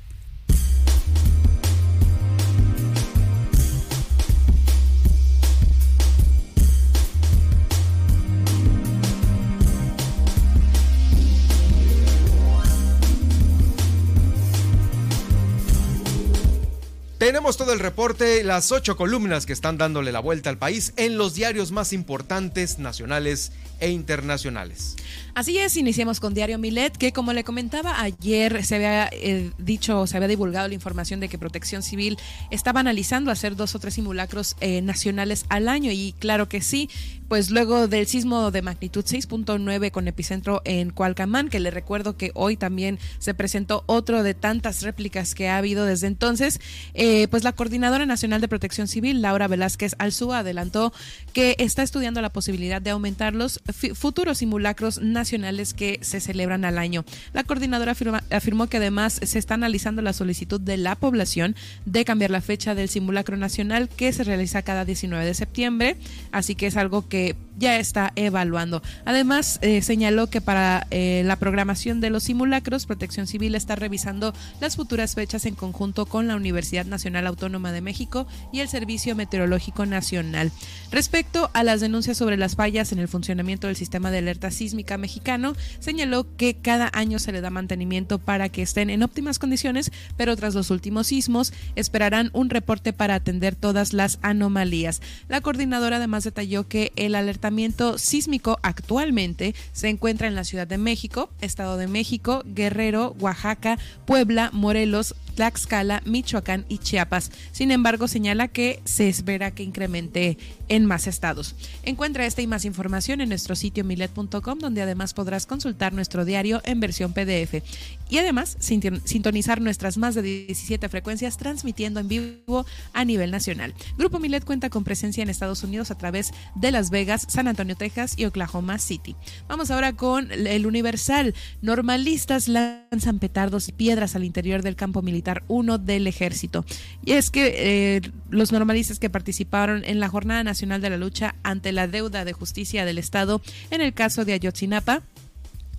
Tenemos 17.21 17.55
todo 17.55 17.71
el 17.71 17.77
reporte, 17.77 18.43
las 18.43 18.71
ocho 18.71 18.97
columnas 18.97 19.45
que 19.45 19.53
están 19.53 19.77
dándole 19.77 20.11
la 20.11 20.19
vuelta 20.19 20.49
al 20.49 20.57
país 20.57 20.91
en 20.97 21.19
los 21.19 21.35
diarios 21.35 21.71
más 21.71 21.93
importantes 21.93 22.79
nacionales 22.79 23.51
e 23.81 23.89
internacionales. 23.89 24.95
Así 25.33 25.57
es, 25.57 25.77
iniciamos 25.77 26.19
con 26.19 26.33
Diario 26.33 26.57
Milet, 26.57 26.97
que 26.97 27.13
como 27.13 27.31
le 27.33 27.43
comentaba 27.43 28.01
ayer, 28.01 28.65
se 28.65 28.75
había 28.75 29.09
eh, 29.11 29.51
dicho, 29.57 30.05
se 30.05 30.17
había 30.17 30.27
divulgado 30.27 30.67
la 30.67 30.73
información 30.73 31.19
de 31.19 31.29
que 31.29 31.37
Protección 31.37 31.83
Civil 31.83 32.17
estaba 32.49 32.81
analizando 32.81 33.31
hacer 33.31 33.55
dos 33.55 33.73
o 33.73 33.79
tres 33.79 33.93
simulacros 33.93 34.55
eh, 34.59 34.81
nacionales 34.81 35.45
al 35.49 35.67
año, 35.69 35.91
y 35.91 36.13
claro 36.19 36.49
que 36.49 36.61
sí, 36.61 36.89
pues 37.29 37.49
luego 37.49 37.87
del 37.87 38.07
sismo 38.07 38.51
de 38.51 38.61
magnitud 38.61 39.05
6.9 39.05 39.91
con 39.91 40.09
epicentro 40.09 40.61
en 40.65 40.89
Cualcamán, 40.89 41.47
que 41.47 41.61
le 41.61 41.71
recuerdo 41.71 42.17
que 42.17 42.31
hoy 42.33 42.57
también 42.57 42.99
se 43.19 43.33
presentó 43.33 43.85
otro 43.85 44.23
de 44.23 44.33
tantas 44.33 44.81
réplicas 44.81 45.33
que 45.33 45.47
ha 45.47 45.55
habido 45.55 45.85
desde 45.85 46.07
entonces, 46.07 46.59
eh, 46.93 47.29
pues 47.29 47.45
la 47.45 47.53
Coordinadora 47.53 48.05
Nacional 48.05 48.41
de 48.41 48.49
Protección 48.49 48.89
Civil, 48.89 49.21
Laura 49.21 49.47
Velázquez 49.47 49.95
Alzúa, 49.97 50.39
adelantó 50.39 50.91
que 51.31 51.55
está 51.57 51.83
estudiando 51.83 52.21
la 52.21 52.33
posibilidad 52.33 52.81
de 52.81 52.89
aumentar 52.89 53.33
los 53.33 53.61
futuros 53.73 54.39
simulacros 54.39 55.01
nacionales 55.01 55.73
que 55.73 55.99
se 56.01 56.19
celebran 56.19 56.65
al 56.65 56.77
año. 56.77 57.05
La 57.33 57.43
coordinadora 57.43 57.95
afirmó 58.31 58.67
que 58.67 58.77
además 58.77 59.19
se 59.23 59.39
está 59.39 59.55
analizando 59.55 60.01
la 60.01 60.13
solicitud 60.13 60.59
de 60.59 60.77
la 60.77 60.95
población 60.95 61.55
de 61.85 62.05
cambiar 62.05 62.31
la 62.31 62.41
fecha 62.41 62.75
del 62.75 62.89
simulacro 62.89 63.37
nacional 63.37 63.89
que 63.89 64.11
se 64.13 64.23
realiza 64.23 64.61
cada 64.61 64.85
19 64.85 65.25
de 65.25 65.33
septiembre, 65.33 65.97
así 66.31 66.55
que 66.55 66.67
es 66.67 66.77
algo 66.77 67.07
que 67.07 67.35
ya 67.57 67.77
está 67.77 68.11
evaluando. 68.15 68.81
Además, 69.05 69.59
eh, 69.61 69.81
señaló 69.81 70.27
que 70.27 70.41
para 70.41 70.87
eh, 70.89 71.21
la 71.25 71.35
programación 71.35 72.01
de 72.01 72.09
los 72.09 72.23
simulacros, 72.23 72.85
Protección 72.85 73.27
Civil 73.27 73.55
está 73.55 73.75
revisando 73.75 74.33
las 74.59 74.75
futuras 74.75 75.15
fechas 75.15 75.45
en 75.45 75.55
conjunto 75.55 76.05
con 76.05 76.27
la 76.27 76.35
Universidad 76.35 76.85
Nacional 76.85 77.27
Autónoma 77.27 77.71
de 77.71 77.81
México 77.81 78.27
y 78.51 78.59
el 78.59 78.67
Servicio 78.67 79.15
Meteorológico 79.15 79.85
Nacional. 79.85 80.51
Respecto 80.91 81.49
a 81.53 81.63
las 81.63 81.81
denuncias 81.81 82.17
sobre 82.17 82.37
las 82.37 82.55
fallas 82.55 82.91
en 82.91 82.99
el 82.99 83.07
funcionamiento 83.07 83.60
del 83.67 83.75
sistema 83.75 84.11
de 84.11 84.19
alerta 84.19 84.51
sísmica 84.51 84.97
mexicano, 84.97 85.55
señaló 85.79 86.25
que 86.37 86.55
cada 86.55 86.89
año 86.93 87.19
se 87.19 87.31
le 87.31 87.41
da 87.41 87.49
mantenimiento 87.49 88.19
para 88.19 88.49
que 88.49 88.61
estén 88.61 88.89
en 88.89 89.03
óptimas 89.03 89.39
condiciones, 89.39 89.91
pero 90.17 90.35
tras 90.35 90.55
los 90.55 90.69
últimos 90.69 91.07
sismos 91.07 91.53
esperarán 91.75 92.29
un 92.33 92.49
reporte 92.49 92.93
para 92.93 93.15
atender 93.15 93.55
todas 93.55 93.93
las 93.93 94.19
anomalías. 94.21 95.01
La 95.27 95.41
coordinadora 95.41 95.97
además 95.97 96.23
detalló 96.23 96.67
que 96.67 96.91
el 96.95 97.15
alertamiento 97.15 97.97
sísmico 97.97 98.59
actualmente 98.63 99.55
se 99.73 99.89
encuentra 99.89 100.27
en 100.27 100.35
la 100.35 100.43
Ciudad 100.43 100.67
de 100.67 100.77
México, 100.77 101.29
Estado 101.41 101.77
de 101.77 101.87
México, 101.87 102.43
Guerrero, 102.45 103.15
Oaxaca, 103.19 103.77
Puebla, 104.05 104.49
Morelos, 104.53 105.15
Tlaxcala, 105.35 106.01
Michoacán 106.05 106.65
y 106.67 106.77
Chiapas. 106.77 107.31
Sin 107.51 107.71
embargo, 107.71 108.07
señala 108.07 108.47
que 108.47 108.81
se 108.85 109.09
espera 109.09 109.51
que 109.51 109.63
incremente 109.63 110.37
en 110.67 110.85
más 110.85 111.07
estados. 111.07 111.55
Encuentra 111.83 112.25
esta 112.25 112.41
y 112.41 112.47
más 112.47 112.65
información 112.65 113.21
en 113.21 113.29
nuestro 113.29 113.55
sitio 113.55 113.83
milet.com, 113.83 114.59
donde 114.59 114.81
además 114.81 115.13
podrás 115.13 115.45
consultar 115.45 115.93
nuestro 115.93 116.25
diario 116.25 116.61
en 116.65 116.79
versión 116.79 117.13
PDF. 117.13 117.63
Y 118.09 118.17
además, 118.17 118.57
sintonizar 118.59 119.61
nuestras 119.61 119.97
más 119.97 120.15
de 120.15 120.21
17 120.21 120.89
frecuencias 120.89 121.37
transmitiendo 121.37 121.99
en 121.99 122.07
vivo 122.07 122.65
a 122.93 123.05
nivel 123.05 123.31
nacional. 123.31 123.73
Grupo 123.97 124.19
Milet 124.19 124.43
cuenta 124.43 124.69
con 124.69 124.83
presencia 124.83 125.23
en 125.23 125.29
Estados 125.29 125.63
Unidos 125.63 125.91
a 125.91 125.97
través 125.97 126.31
de 126.55 126.71
Las 126.71 126.89
Vegas, 126.89 127.25
San 127.29 127.47
Antonio, 127.47 127.75
Texas 127.75 128.15
y 128.17 128.25
Oklahoma 128.25 128.79
City. 128.79 129.15
Vamos 129.47 129.71
ahora 129.71 129.93
con 129.93 130.31
el 130.31 130.65
Universal. 130.65 131.33
Normalistas 131.61 132.47
lanzan 132.47 133.19
petardos 133.19 133.69
y 133.69 133.71
piedras 133.71 134.15
al 134.15 134.25
interior 134.25 134.61
del 134.61 134.75
campo 134.75 135.01
militar 135.01 135.20
uno 135.47 135.77
del 135.77 136.07
ejército. 136.07 136.65
Y 137.03 137.13
es 137.13 137.29
que 137.29 137.95
eh, 137.95 138.01
los 138.29 138.51
normalistas 138.51 138.99
que 138.99 139.09
participaron 139.09 139.83
en 139.85 139.99
la 139.99 140.09
Jornada 140.09 140.43
Nacional 140.43 140.81
de 140.81 140.89
la 140.89 140.97
Lucha 140.97 141.35
ante 141.43 141.71
la 141.71 141.87
deuda 141.87 142.25
de 142.25 142.33
justicia 142.33 142.85
del 142.85 142.97
Estado 142.97 143.41
en 143.69 143.81
el 143.81 143.93
caso 143.93 144.25
de 144.25 144.33
Ayotzinapa 144.33 145.03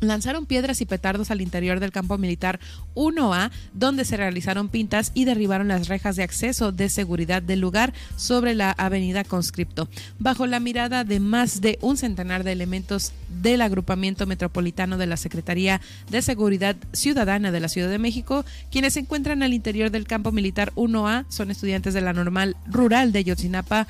lanzaron 0.03 0.47
piedras 0.47 0.81
y 0.81 0.87
petardos 0.87 1.31
al 1.31 1.41
interior 1.41 1.81
del 1.81 1.93
campo 1.93 2.19
militar 2.19 2.61
1A, 2.95 3.51
donde 3.73 4.05
se 4.05 4.16
realizaron 4.16 4.69
pintas 4.69 5.12
y 5.15 5.24
derribaron 5.24 5.69
las 5.69 5.89
rejas 5.89 6.16
de 6.16 6.23
acceso 6.23 6.73
de 6.73 6.89
seguridad 6.89 7.43
del 7.43 7.61
lugar 7.61 7.93
sobre 8.16 8.55
la 8.55 8.73
avenida 8.73 9.24
Conscripto. 9.24 9.89
Bajo 10.19 10.47
la 10.47 10.61
mirada 10.61 11.05
de 11.05 11.20
más 11.20 11.61
de 11.61 11.79
un 11.81 11.97
centenar 11.97 12.45
de 12.45 12.53
elementos 12.53 13.12
del 13.41 13.62
agrupamiento 13.62 14.27
metropolitano 14.27 14.99
de 14.99 15.07
la 15.07 15.16
Secretaría 15.16 15.81
de 16.11 16.23
Seguridad 16.23 16.77
Ciudadana 16.93 17.53
de 17.53 17.61
la 17.61 17.69
Ciudad 17.69 17.89
de 17.89 17.99
México, 17.99 18.45
quienes 18.70 18.95
se 18.95 19.01
encuentran 19.01 19.43
al 19.43 19.55
interior 19.55 19.91
del 19.91 20.07
campo 20.07 20.33
militar 20.33 20.73
1A 20.74 21.24
son 21.29 21.51
estudiantes 21.51 21.95
de 21.95 22.01
la 22.01 22.12
normal 22.12 22.57
rural 22.66 23.12
de 23.12 23.24
Yotzinapa, 23.24 23.87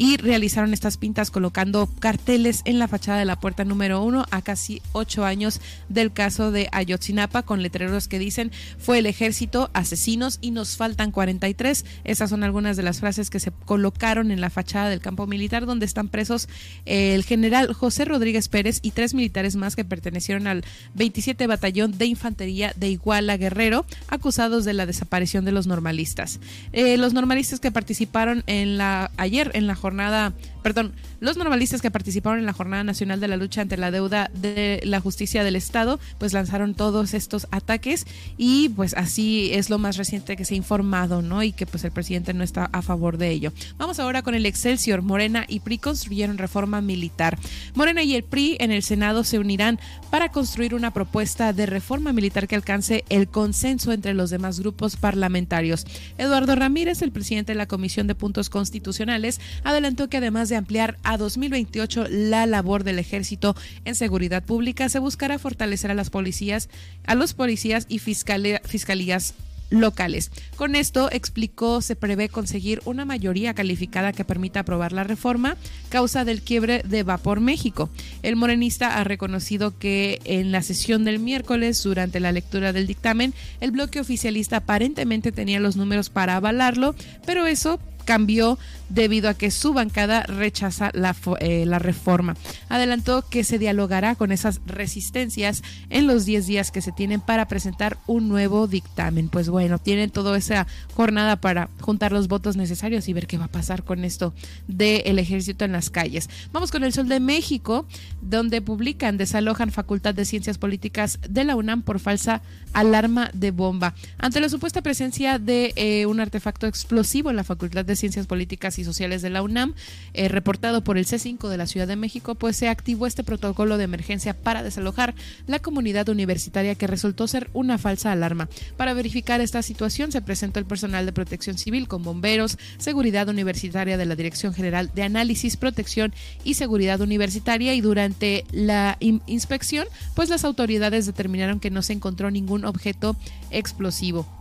y 0.00 0.16
realizaron 0.16 0.72
estas 0.72 0.96
pintas 0.96 1.30
colocando 1.30 1.86
carteles 1.98 2.62
en 2.64 2.78
la 2.78 2.88
fachada 2.88 3.18
de 3.18 3.26
la 3.26 3.38
puerta 3.38 3.66
número 3.66 4.02
uno 4.02 4.24
a 4.30 4.40
casi 4.40 4.80
ocho 4.92 5.26
años 5.26 5.60
del 5.90 6.10
caso 6.10 6.50
de 6.50 6.70
Ayotzinapa 6.72 7.42
con 7.42 7.62
letreros 7.62 8.08
que 8.08 8.18
dicen 8.18 8.50
fue 8.78 9.00
el 9.00 9.04
ejército, 9.04 9.68
asesinos 9.74 10.38
y 10.40 10.52
nos 10.52 10.78
faltan 10.78 11.10
43. 11.10 11.84
Esas 12.04 12.30
son 12.30 12.44
algunas 12.44 12.78
de 12.78 12.82
las 12.82 13.00
frases 13.00 13.28
que 13.28 13.40
se 13.40 13.52
colocaron 13.66 14.30
en 14.30 14.40
la 14.40 14.48
fachada 14.48 14.88
del 14.88 15.02
campo 15.02 15.26
militar 15.26 15.66
donde 15.66 15.84
están 15.84 16.08
presos 16.08 16.48
el 16.86 17.22
general 17.22 17.70
José 17.74 18.06
Rodríguez 18.06 18.48
Pérez 18.48 18.78
y 18.80 18.92
tres 18.92 19.12
militares 19.12 19.54
más 19.54 19.76
que 19.76 19.84
pertenecieron 19.84 20.46
al 20.46 20.64
27 20.94 21.46
Batallón 21.46 21.98
de 21.98 22.06
Infantería 22.06 22.72
de 22.74 22.88
Iguala 22.88 23.36
Guerrero 23.36 23.84
acusados 24.08 24.64
de 24.64 24.72
la 24.72 24.86
desaparición 24.86 25.44
de 25.44 25.52
los 25.52 25.66
normalistas. 25.66 26.40
Eh, 26.72 26.96
los 26.96 27.12
normalistas 27.12 27.60
que 27.60 27.70
participaron 27.70 28.44
en 28.46 28.78
la 28.78 29.10
ayer 29.18 29.50
en 29.52 29.66
la 29.66 29.74
jornada 29.74 29.89
jornada, 29.90 30.32
perdón, 30.62 30.92
los 31.20 31.36
normalistas 31.36 31.82
que 31.82 31.90
participaron 31.90 32.38
en 32.38 32.46
la 32.46 32.52
Jornada 32.52 32.84
Nacional 32.84 33.20
de 33.20 33.28
la 33.28 33.36
Lucha 33.36 33.62
ante 33.62 33.76
la 33.76 33.90
Deuda 33.90 34.30
de 34.34 34.80
la 34.84 35.00
Justicia 35.00 35.44
del 35.44 35.56
Estado, 35.56 35.98
pues 36.18 36.32
lanzaron 36.32 36.74
todos 36.74 37.14
estos 37.14 37.46
ataques 37.50 38.06
y 38.36 38.70
pues 38.70 38.94
así 38.94 39.50
es 39.52 39.70
lo 39.70 39.78
más 39.78 39.96
reciente 39.96 40.36
que 40.36 40.44
se 40.44 40.54
ha 40.54 40.56
informado, 40.56 41.22
¿no? 41.22 41.42
Y 41.42 41.52
que 41.52 41.66
pues 41.66 41.84
el 41.84 41.90
presidente 41.90 42.34
no 42.34 42.44
está 42.44 42.66
a 42.72 42.82
favor 42.82 43.18
de 43.18 43.30
ello. 43.30 43.52
Vamos 43.78 43.98
ahora 43.98 44.22
con 44.22 44.34
el 44.34 44.46
Excelsior. 44.46 45.02
Morena 45.02 45.44
y 45.48 45.60
PRI 45.60 45.78
construyeron 45.78 46.38
reforma 46.38 46.80
militar. 46.80 47.38
Morena 47.74 48.02
y 48.02 48.14
el 48.14 48.22
PRI 48.22 48.56
en 48.60 48.70
el 48.70 48.82
Senado 48.82 49.24
se 49.24 49.38
unirán 49.38 49.78
para 50.10 50.30
construir 50.30 50.74
una 50.74 50.92
propuesta 50.92 51.52
de 51.52 51.66
reforma 51.66 52.12
militar 52.12 52.48
que 52.48 52.56
alcance 52.56 53.04
el 53.08 53.28
consenso 53.28 53.92
entre 53.92 54.14
los 54.14 54.30
demás 54.30 54.60
grupos 54.60 54.96
parlamentarios. 54.96 55.86
Eduardo 56.18 56.54
Ramírez, 56.54 57.02
el 57.02 57.12
presidente 57.12 57.52
de 57.52 57.58
la 57.58 57.66
Comisión 57.66 58.06
de 58.06 58.14
Puntos 58.14 58.50
Constitucionales, 58.50 59.40
adelantó 59.64 60.08
que 60.08 60.18
además 60.18 60.49
de 60.50 60.56
ampliar 60.56 60.98
a 61.02 61.16
2028 61.16 62.08
la 62.10 62.44
labor 62.44 62.84
del 62.84 62.98
ejército 62.98 63.56
en 63.86 63.94
seguridad 63.94 64.42
pública, 64.42 64.90
se 64.90 64.98
buscará 64.98 65.38
fortalecer 65.38 65.90
a 65.90 65.94
las 65.94 66.10
policías, 66.10 66.68
a 67.06 67.14
los 67.14 67.32
policías 67.32 67.86
y 67.88 67.98
fiscalías 67.98 69.34
locales. 69.70 70.30
Con 70.56 70.74
esto, 70.74 71.08
explicó, 71.10 71.80
se 71.80 71.96
prevé 71.96 72.28
conseguir 72.28 72.82
una 72.84 73.04
mayoría 73.04 73.54
calificada 73.54 74.12
que 74.12 74.24
permita 74.24 74.60
aprobar 74.60 74.92
la 74.92 75.04
reforma, 75.04 75.56
causa 75.88 76.24
del 76.24 76.42
quiebre 76.42 76.82
de 76.84 77.02
Vapor 77.02 77.40
México. 77.40 77.88
El 78.22 78.36
morenista 78.36 78.98
ha 78.98 79.04
reconocido 79.04 79.78
que 79.78 80.20
en 80.24 80.52
la 80.52 80.62
sesión 80.62 81.04
del 81.04 81.20
miércoles, 81.20 81.82
durante 81.82 82.20
la 82.20 82.32
lectura 82.32 82.72
del 82.72 82.86
dictamen, 82.86 83.32
el 83.60 83.70
bloque 83.70 84.00
oficialista 84.00 84.58
aparentemente 84.58 85.32
tenía 85.32 85.60
los 85.60 85.76
números 85.76 86.10
para 86.10 86.36
avalarlo, 86.36 86.94
pero 87.24 87.46
eso 87.46 87.78
cambió 88.04 88.58
debido 88.90 89.30
a 89.30 89.34
que 89.34 89.50
su 89.50 89.72
bancada 89.72 90.24
rechaza 90.24 90.90
la, 90.92 91.16
eh, 91.40 91.64
la 91.64 91.78
reforma. 91.78 92.36
Adelantó 92.68 93.24
que 93.28 93.44
se 93.44 93.58
dialogará 93.58 94.14
con 94.16 94.32
esas 94.32 94.60
resistencias 94.66 95.62
en 95.88 96.06
los 96.06 96.26
10 96.26 96.46
días 96.46 96.70
que 96.70 96.82
se 96.82 96.92
tienen 96.92 97.20
para 97.20 97.48
presentar 97.48 97.96
un 98.06 98.28
nuevo 98.28 98.66
dictamen. 98.66 99.28
Pues 99.28 99.48
bueno, 99.48 99.78
tienen 99.78 100.10
toda 100.10 100.36
esa 100.36 100.66
jornada 100.94 101.36
para 101.36 101.70
juntar 101.80 102.12
los 102.12 102.28
votos 102.28 102.56
necesarios 102.56 103.08
y 103.08 103.12
ver 103.12 103.26
qué 103.26 103.38
va 103.38 103.46
a 103.46 103.48
pasar 103.48 103.84
con 103.84 104.04
esto 104.04 104.34
del 104.66 105.18
ejército 105.18 105.64
en 105.64 105.72
las 105.72 105.90
calles. 105.90 106.28
Vamos 106.52 106.70
con 106.70 106.84
el 106.84 106.92
Sol 106.92 107.08
de 107.08 107.20
México, 107.20 107.86
donde 108.20 108.60
publican, 108.60 109.16
desalojan 109.16 109.70
Facultad 109.70 110.14
de 110.14 110.24
Ciencias 110.24 110.58
Políticas 110.58 111.18
de 111.28 111.44
la 111.44 111.56
UNAM 111.56 111.82
por 111.82 112.00
falsa 112.00 112.42
alarma 112.72 113.30
de 113.32 113.50
bomba. 113.50 113.94
Ante 114.18 114.40
la 114.40 114.48
supuesta 114.48 114.82
presencia 114.82 115.38
de 115.38 115.72
eh, 115.76 116.06
un 116.06 116.20
artefacto 116.20 116.66
explosivo 116.66 117.30
en 117.30 117.36
la 117.36 117.44
Facultad 117.44 117.84
de 117.84 117.96
Ciencias 117.96 118.26
Políticas 118.26 118.78
y 118.78 118.79
Sociales 118.84 119.22
de 119.22 119.30
la 119.30 119.42
UNAM, 119.42 119.74
eh, 120.14 120.28
reportado 120.28 120.82
por 120.82 120.98
el 120.98 121.06
C5 121.06 121.48
de 121.48 121.56
la 121.56 121.66
Ciudad 121.66 121.88
de 121.88 121.96
México, 121.96 122.34
pues 122.34 122.56
se 122.56 122.68
activó 122.68 123.06
este 123.06 123.24
protocolo 123.24 123.78
de 123.78 123.84
emergencia 123.84 124.34
para 124.34 124.62
desalojar 124.62 125.14
la 125.46 125.58
comunidad 125.58 126.08
universitaria 126.08 126.74
que 126.74 126.86
resultó 126.86 127.26
ser 127.26 127.50
una 127.52 127.78
falsa 127.78 128.12
alarma. 128.12 128.48
Para 128.76 128.94
verificar 128.94 129.40
esta 129.40 129.62
situación 129.62 130.12
se 130.12 130.22
presentó 130.22 130.58
el 130.58 130.66
personal 130.66 131.06
de 131.06 131.12
protección 131.12 131.58
civil 131.58 131.88
con 131.88 132.02
bomberos, 132.02 132.58
seguridad 132.78 133.28
universitaria 133.28 133.96
de 133.96 134.06
la 134.06 134.16
Dirección 134.16 134.54
General 134.54 134.90
de 134.94 135.02
Análisis, 135.02 135.56
Protección 135.56 136.12
y 136.44 136.54
Seguridad 136.54 137.00
Universitaria 137.00 137.74
y 137.74 137.80
durante 137.80 138.44
la 138.52 138.96
inspección, 139.00 139.86
pues 140.14 140.28
las 140.28 140.44
autoridades 140.44 141.06
determinaron 141.06 141.60
que 141.60 141.70
no 141.70 141.82
se 141.82 141.92
encontró 141.92 142.30
ningún 142.30 142.64
objeto 142.64 143.16
explosivo. 143.50 144.39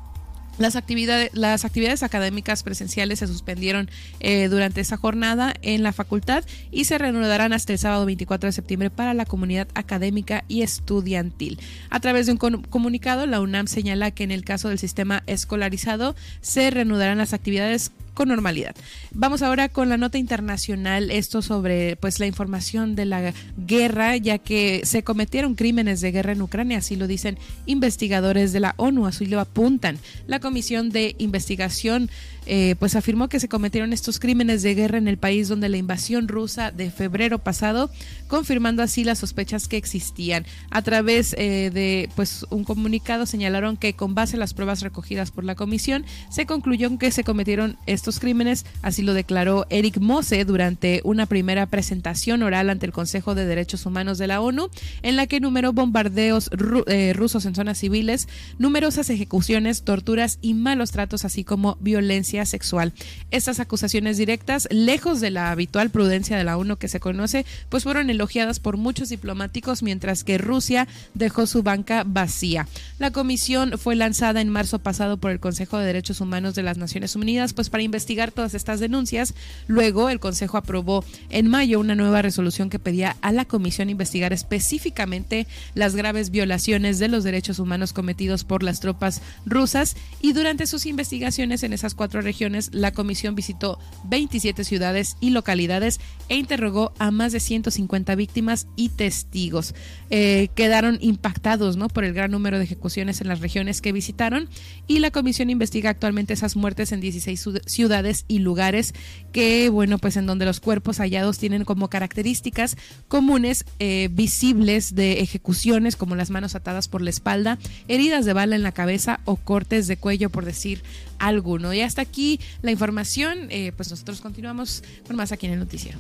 Las 0.60 0.76
actividades, 0.76 1.32
las 1.34 1.64
actividades 1.64 2.04
académicas 2.04 2.64
presenciales 2.64 3.20
se 3.20 3.28
suspendieron 3.28 3.90
eh, 4.20 4.50
durante 4.50 4.82
esa 4.82 4.98
jornada 4.98 5.54
en 5.62 5.84
la 5.84 5.94
facultad 5.94 6.44
y 6.70 6.84
se 6.84 6.98
reanudarán 6.98 7.54
hasta 7.54 7.72
el 7.72 7.80
sábado 7.80 8.06
24 8.06 8.50
de 8.50 8.52
septiembre 8.52 8.90
para 8.90 9.14
la 9.14 9.26
comunidad 9.26 9.70
académica 9.74 10.44
y 10.50 10.62
estudiantil. 10.62 11.60
A 11.90 12.02
través 12.02 12.26
de 12.26 12.34
un 12.34 12.38
comunicado, 12.38 13.26
la 13.26 13.40
UNAM 13.40 13.68
señala 13.68 14.12
que 14.12 14.26
en 14.26 14.32
el 14.32 14.44
caso 14.44 14.68
del 14.68 14.80
sistema 14.80 15.24
escolarizado 15.28 16.14
se 16.42 16.70
reanudarán 16.72 17.20
las 17.20 17.34
actividades 17.34 17.94
con 18.20 18.28
normalidad. 18.28 18.76
Vamos 19.14 19.42
ahora 19.44 19.70
con 19.70 19.88
la 19.88 19.96
nota 19.96 20.18
internacional, 20.18 21.10
esto 21.10 21.42
sobre 21.42 21.96
pues 21.96 22.20
la 22.20 22.26
información 22.26 22.94
de 22.94 23.06
la 23.06 23.34
guerra, 23.56 24.18
ya 24.18 24.40
que 24.40 24.82
se 24.84 25.04
cometieron 25.04 25.56
crímenes 25.56 26.02
de 26.02 26.12
guerra 26.12 26.34
en 26.34 26.42
Ucrania, 26.42 26.80
así 26.80 26.98
lo 26.98 27.08
dicen 27.08 27.38
investigadores 27.66 28.52
de 28.52 28.60
la 28.60 28.74
ONU, 28.76 29.08
así 29.08 29.26
lo 29.26 29.40
apuntan. 29.40 30.00
La 30.28 30.42
Comisión 30.42 30.90
de 30.90 31.16
Investigación 31.18 32.10
eh, 32.46 32.76
pues 32.80 32.96
afirmó 32.96 33.30
que 33.30 33.40
se 33.40 33.48
cometieron 33.48 33.94
estos 33.94 34.20
crímenes 34.20 34.64
de 34.64 34.74
guerra 34.74 34.98
en 34.98 35.08
el 35.08 35.18
país 35.18 35.48
donde 35.48 35.70
la 35.70 35.78
invasión 35.78 36.28
rusa 36.28 36.72
de 36.72 36.90
febrero 36.90 37.38
pasado, 37.38 37.92
confirmando 38.28 38.82
así 38.82 39.04
las 39.04 39.20
sospechas 39.20 39.68
que 39.68 39.78
existían. 39.78 40.46
A 40.72 40.82
través 40.82 41.36
eh, 41.38 41.70
de 41.72 42.10
pues 42.16 42.46
un 42.50 42.64
comunicado 42.64 43.26
señalaron 43.26 43.78
que 43.78 43.94
con 43.94 44.16
base 44.16 44.36
a 44.36 44.40
las 44.40 44.54
pruebas 44.54 44.82
recogidas 44.82 45.32
por 45.32 45.44
la 45.44 45.56
comisión 45.56 46.06
se 46.32 46.46
concluyó 46.46 46.90
que 46.98 47.12
se 47.12 47.24
cometieron 47.24 47.78
estos 47.86 48.09
crímenes, 48.18 48.66
así 48.82 49.04
lo 49.04 49.14
declaró 49.14 49.68
Eric 49.70 50.00
Mose 50.00 50.44
durante 50.46 51.02
una 51.04 51.28
primera 51.28 51.68
presentación 51.68 52.42
oral 52.42 52.72
ante 52.72 52.88
el 52.88 52.92
Consejo 52.92 53.36
de 53.36 53.46
Derechos 53.46 53.86
Humanos 53.86 54.18
de 54.18 54.26
la 54.26 54.42
ONU, 54.42 54.70
en 55.04 55.16
la 55.16 55.28
que 55.28 55.36
enumeró 55.36 55.74
bombardeos 55.74 56.50
eh, 56.88 57.14
rusos 57.14 57.46
en 57.46 57.54
zonas 57.54 57.78
civiles, 57.78 58.28
numerosas 58.58 59.10
ejecuciones, 59.10 59.84
torturas 59.84 60.40
y 60.42 60.54
malos 60.54 60.92
tratos, 60.92 61.26
así 61.26 61.44
como 61.44 61.78
violencia 61.82 62.46
sexual. 62.46 62.94
Estas 63.30 63.60
acusaciones 63.60 64.18
directas, 64.18 64.68
lejos 64.72 65.22
de 65.22 65.30
la 65.30 65.52
habitual 65.52 65.90
prudencia 65.90 66.38
de 66.38 66.44
la 66.44 66.58
ONU 66.58 66.78
que 66.78 66.88
se 66.88 67.00
conoce, 67.00 67.46
pues 67.70 67.84
fueron 67.84 68.10
elogiadas 68.10 68.60
por 68.60 68.78
muchos 68.78 69.10
diplomáticos, 69.10 69.84
mientras 69.84 70.24
que 70.24 70.38
Rusia 70.38 70.88
dejó 71.14 71.46
su 71.46 71.64
banca 71.64 72.04
vacía. 72.06 72.68
La 72.98 73.12
comisión 73.12 73.78
fue 73.78 73.96
lanzada 73.96 74.42
en 74.42 74.50
marzo 74.50 74.80
pasado 74.80 75.18
por 75.18 75.32
el 75.32 75.40
Consejo 75.40 75.78
de 75.78 75.86
Derechos 75.86 76.22
Humanos 76.22 76.56
de 76.56 76.64
las 76.64 76.78
Naciones 76.78 77.16
Unidas, 77.16 77.54
pues 77.54 77.70
para 77.70 77.84
investigar 77.84 77.99
todas 78.34 78.54
estas 78.54 78.80
denuncias. 78.80 79.34
Luego, 79.68 80.10
el 80.10 80.20
Consejo 80.20 80.58
aprobó 80.58 81.04
en 81.30 81.48
mayo 81.48 81.80
una 81.80 81.96
nueva 81.96 82.22
resolución 82.22 82.70
que 82.70 82.80
pedía 82.80 83.16
a 83.22 83.32
la 83.32 83.46
comisión 83.46 83.90
investigar 83.90 84.34
específicamente 84.34 85.48
las 85.76 85.96
graves 85.96 86.30
violaciones 86.32 87.00
de 87.00 87.08
los 87.08 87.24
derechos 87.24 87.60
humanos 87.60 87.94
cometidos 87.94 88.44
por 88.44 88.64
las 88.64 88.80
tropas 88.80 89.22
rusas 89.46 89.96
y 90.22 90.34
durante 90.34 90.68
sus 90.68 90.86
investigaciones 90.86 91.64
en 91.64 91.74
esas 91.74 91.96
cuatro 91.96 92.22
regiones, 92.22 92.70
la 92.74 92.92
comisión 92.92 93.36
visitó 93.36 93.80
27 94.06 94.64
ciudades 94.64 95.16
y 95.20 95.30
localidades 95.30 96.00
e 96.28 96.36
interrogó 96.36 96.94
a 97.00 97.12
más 97.12 97.32
de 97.32 97.40
150 97.40 98.16
víctimas 98.16 98.68
y 98.76 98.90
testigos. 98.90 99.76
Eh, 100.10 100.50
quedaron 100.56 100.98
impactados 101.02 101.78
¿no? 101.78 101.88
por 101.88 102.04
el 102.04 102.14
gran 102.14 102.32
número 102.32 102.58
de 102.58 102.64
ejecuciones 102.64 103.22
en 103.22 103.28
las 103.28 103.40
regiones 103.40 103.82
que 103.82 103.92
visitaron 103.92 104.50
y 104.88 105.00
la 105.00 105.12
comisión 105.12 105.50
investiga 105.50 105.90
actualmente 105.90 106.34
esas 106.34 106.56
muertes 106.56 106.92
en 106.92 107.02
16 107.02 107.50
ciudades 107.66 107.89
y 108.28 108.40
lugares 108.40 108.94
que, 109.32 109.70
bueno, 109.70 109.98
pues 109.98 110.16
en 110.18 110.26
donde 110.26 110.46
los 110.46 110.60
cuerpos 110.60 110.98
hallados 110.98 111.38
tienen 111.38 111.66
como 111.66 111.90
características 111.90 112.78
comunes 113.08 113.66
eh, 113.80 114.10
visibles 114.12 114.96
de 114.96 115.22
ejecuciones 115.22 115.96
como 115.96 116.16
las 116.16 116.30
manos 116.30 116.56
atadas 116.56 116.88
por 116.88 117.02
la 117.02 117.10
espalda, 117.10 117.58
heridas 117.88 118.26
de 118.26 118.34
bala 118.34 118.56
en 118.56 118.64
la 118.64 118.72
cabeza 118.72 119.20
o 119.26 119.36
cortes 119.36 119.88
de 119.88 119.98
cuello, 119.98 120.30
por 120.30 120.46
decir 120.46 120.84
alguno. 121.18 121.74
Y 121.74 121.82
hasta 121.82 122.02
aquí 122.02 122.40
la 122.62 122.72
información, 122.72 123.48
eh, 123.50 123.72
pues 123.76 123.90
nosotros 123.90 124.22
continuamos 124.22 124.84
con 125.08 125.16
más 125.16 125.32
aquí 125.32 125.48
en 125.48 125.54
el 125.54 125.60
noticiero. 125.60 126.00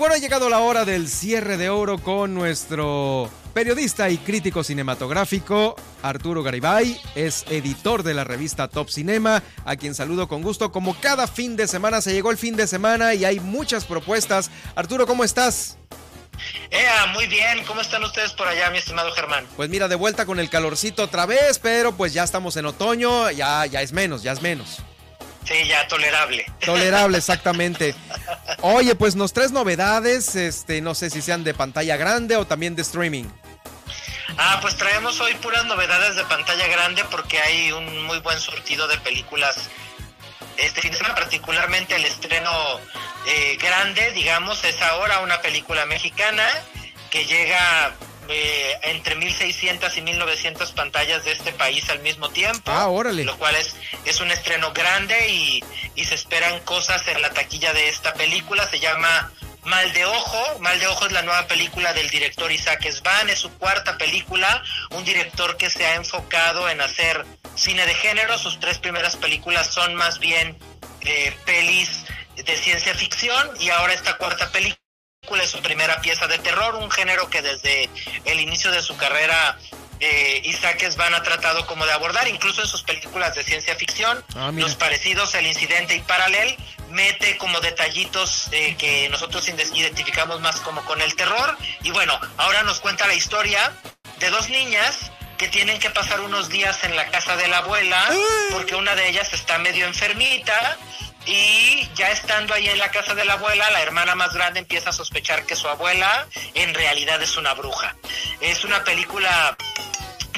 Bueno, 0.00 0.14
ha 0.14 0.18
llegado 0.18 0.48
la 0.48 0.60
hora 0.60 0.86
del 0.86 1.08
cierre 1.08 1.58
de 1.58 1.68
oro 1.68 1.98
con 1.98 2.32
nuestro 2.32 3.28
periodista 3.52 4.08
y 4.08 4.16
crítico 4.16 4.64
cinematográfico 4.64 5.76
Arturo 6.02 6.42
Garibay. 6.42 6.98
Es 7.14 7.44
editor 7.50 8.02
de 8.02 8.14
la 8.14 8.24
revista 8.24 8.66
Top 8.66 8.88
Cinema, 8.88 9.42
a 9.66 9.76
quien 9.76 9.94
saludo 9.94 10.26
con 10.26 10.40
gusto. 10.40 10.72
Como 10.72 10.98
cada 10.98 11.26
fin 11.26 11.54
de 11.54 11.68
semana, 11.68 12.00
se 12.00 12.14
llegó 12.14 12.30
el 12.30 12.38
fin 12.38 12.56
de 12.56 12.66
semana 12.66 13.12
y 13.12 13.26
hay 13.26 13.40
muchas 13.40 13.84
propuestas. 13.84 14.50
Arturo, 14.74 15.06
¿cómo 15.06 15.22
estás? 15.22 15.76
Ea, 16.70 17.04
muy 17.12 17.26
bien. 17.26 17.62
¿Cómo 17.66 17.82
están 17.82 18.02
ustedes 18.02 18.32
por 18.32 18.48
allá, 18.48 18.70
mi 18.70 18.78
estimado 18.78 19.12
Germán? 19.12 19.46
Pues 19.54 19.68
mira, 19.68 19.86
de 19.86 19.96
vuelta 19.96 20.24
con 20.24 20.40
el 20.40 20.48
calorcito 20.48 21.02
otra 21.02 21.26
vez, 21.26 21.58
pero 21.58 21.94
pues 21.94 22.14
ya 22.14 22.24
estamos 22.24 22.56
en 22.56 22.64
otoño, 22.64 23.30
ya, 23.32 23.66
ya 23.66 23.82
es 23.82 23.92
menos, 23.92 24.22
ya 24.22 24.32
es 24.32 24.40
menos. 24.40 24.78
Sí, 25.50 25.66
ya 25.66 25.88
tolerable. 25.88 26.46
Tolerable, 26.64 27.18
exactamente. 27.18 27.94
Oye, 28.60 28.94
pues 28.94 29.16
nos 29.16 29.32
tres 29.32 29.50
novedades, 29.50 30.36
este, 30.36 30.80
no 30.80 30.94
sé 30.94 31.10
si 31.10 31.20
sean 31.20 31.42
de 31.42 31.54
pantalla 31.54 31.96
grande 31.96 32.36
o 32.36 32.46
también 32.46 32.76
de 32.76 32.82
streaming. 32.82 33.24
Ah, 34.38 34.58
pues 34.62 34.76
traemos 34.76 35.20
hoy 35.20 35.34
puras 35.34 35.64
novedades 35.64 36.14
de 36.14 36.22
pantalla 36.24 36.68
grande 36.68 37.02
porque 37.10 37.40
hay 37.40 37.72
un 37.72 38.04
muy 38.04 38.20
buen 38.20 38.38
surtido 38.38 38.86
de 38.86 38.96
películas 38.98 39.68
este 40.56 40.82
fin 40.82 40.92
de 40.92 40.98
semana, 40.98 41.16
particularmente 41.16 41.96
el 41.96 42.04
estreno 42.04 42.50
eh, 43.26 43.58
grande, 43.60 44.12
digamos, 44.12 44.62
es 44.62 44.80
ahora 44.82 45.20
una 45.20 45.40
película 45.40 45.84
mexicana 45.86 46.46
que 47.10 47.24
llega 47.24 47.92
eh, 48.32 48.78
entre 48.82 49.16
1600 49.16 49.96
y 49.96 50.02
1900 50.02 50.70
pantallas 50.72 51.24
de 51.24 51.32
este 51.32 51.52
país 51.52 51.90
al 51.90 51.98
mismo 51.98 52.30
tiempo. 52.30 52.70
Ah, 52.70 52.86
órale. 52.86 53.24
Lo 53.24 53.36
cual 53.36 53.56
es, 53.56 53.74
es 54.04 54.20
un 54.20 54.30
estreno 54.30 54.72
grande 54.72 55.28
y, 55.28 55.64
y 55.96 56.04
se 56.04 56.14
esperan 56.14 56.60
cosas 56.60 57.06
en 57.08 57.20
la 57.22 57.30
taquilla 57.30 57.72
de 57.72 57.88
esta 57.88 58.14
película. 58.14 58.68
Se 58.68 58.78
llama 58.78 59.32
Mal 59.64 59.92
de 59.92 60.04
Ojo. 60.04 60.58
Mal 60.60 60.78
de 60.78 60.86
Ojo 60.86 61.06
es 61.06 61.12
la 61.12 61.22
nueva 61.22 61.46
película 61.48 61.92
del 61.92 62.08
director 62.08 62.52
Isaac 62.52 62.88
Svan, 62.88 63.28
es 63.30 63.40
su 63.40 63.50
cuarta 63.58 63.98
película, 63.98 64.62
un 64.90 65.04
director 65.04 65.56
que 65.56 65.68
se 65.68 65.84
ha 65.84 65.96
enfocado 65.96 66.68
en 66.68 66.80
hacer 66.80 67.26
cine 67.56 67.84
de 67.84 67.94
género. 67.94 68.38
Sus 68.38 68.60
tres 68.60 68.78
primeras 68.78 69.16
películas 69.16 69.66
son 69.66 69.96
más 69.96 70.20
bien 70.20 70.56
eh, 71.00 71.36
pelis 71.44 72.04
de 72.36 72.56
ciencia 72.56 72.94
ficción 72.94 73.50
y 73.58 73.70
ahora 73.70 73.92
esta 73.92 74.16
cuarta 74.16 74.50
película 74.52 74.80
es 75.42 75.50
su 75.50 75.60
primera 75.60 76.00
pieza 76.00 76.26
de 76.26 76.38
terror, 76.38 76.74
un 76.76 76.90
género 76.90 77.28
que 77.30 77.42
desde 77.42 77.88
el 78.24 78.40
inicio 78.40 78.70
de 78.70 78.82
su 78.82 78.96
carrera 78.96 79.58
eh, 80.00 80.40
Isaac 80.44 80.82
Svan 80.90 81.14
ha 81.14 81.22
tratado 81.22 81.66
como 81.66 81.86
de 81.86 81.92
abordar, 81.92 82.26
incluso 82.28 82.62
en 82.62 82.68
sus 82.68 82.82
películas 82.82 83.34
de 83.34 83.44
ciencia 83.44 83.74
ficción, 83.76 84.24
Ah, 84.34 84.50
los 84.52 84.74
parecidos, 84.74 85.34
el 85.34 85.46
incidente 85.46 85.94
y 85.94 86.00
paralel, 86.00 86.56
mete 86.90 87.36
como 87.36 87.60
detallitos 87.60 88.48
eh, 88.52 88.74
que 88.76 89.08
nosotros 89.08 89.46
identificamos 89.48 90.40
más 90.40 90.60
como 90.60 90.84
con 90.84 91.00
el 91.00 91.14
terror. 91.14 91.56
Y 91.82 91.90
bueno, 91.90 92.18
ahora 92.36 92.62
nos 92.62 92.80
cuenta 92.80 93.06
la 93.06 93.14
historia 93.14 93.72
de 94.18 94.30
dos 94.30 94.48
niñas 94.48 95.12
que 95.38 95.48
tienen 95.48 95.78
que 95.78 95.90
pasar 95.90 96.20
unos 96.20 96.48
días 96.48 96.82
en 96.84 96.96
la 96.96 97.06
casa 97.06 97.36
de 97.36 97.48
la 97.48 97.58
abuela 97.58 98.10
porque 98.50 98.74
una 98.74 98.94
de 98.94 99.08
ellas 99.08 99.32
está 99.32 99.58
medio 99.58 99.86
enfermita 99.86 100.76
y 101.26 101.88
ya 101.94 102.10
estando 102.10 102.54
ahí 102.54 102.68
en 102.68 102.78
la 102.78 102.90
casa 102.90 103.14
de 103.14 103.24
la 103.24 103.34
abuela, 103.34 103.70
la 103.70 103.82
hermana 103.82 104.14
más 104.14 104.32
grande 104.32 104.60
empieza 104.60 104.90
a 104.90 104.92
sospechar 104.92 105.44
que 105.44 105.56
su 105.56 105.68
abuela 105.68 106.26
en 106.54 106.74
realidad 106.74 107.20
es 107.22 107.36
una 107.36 107.54
bruja. 107.54 107.94
Es 108.40 108.64
una 108.64 108.82
película 108.84 109.56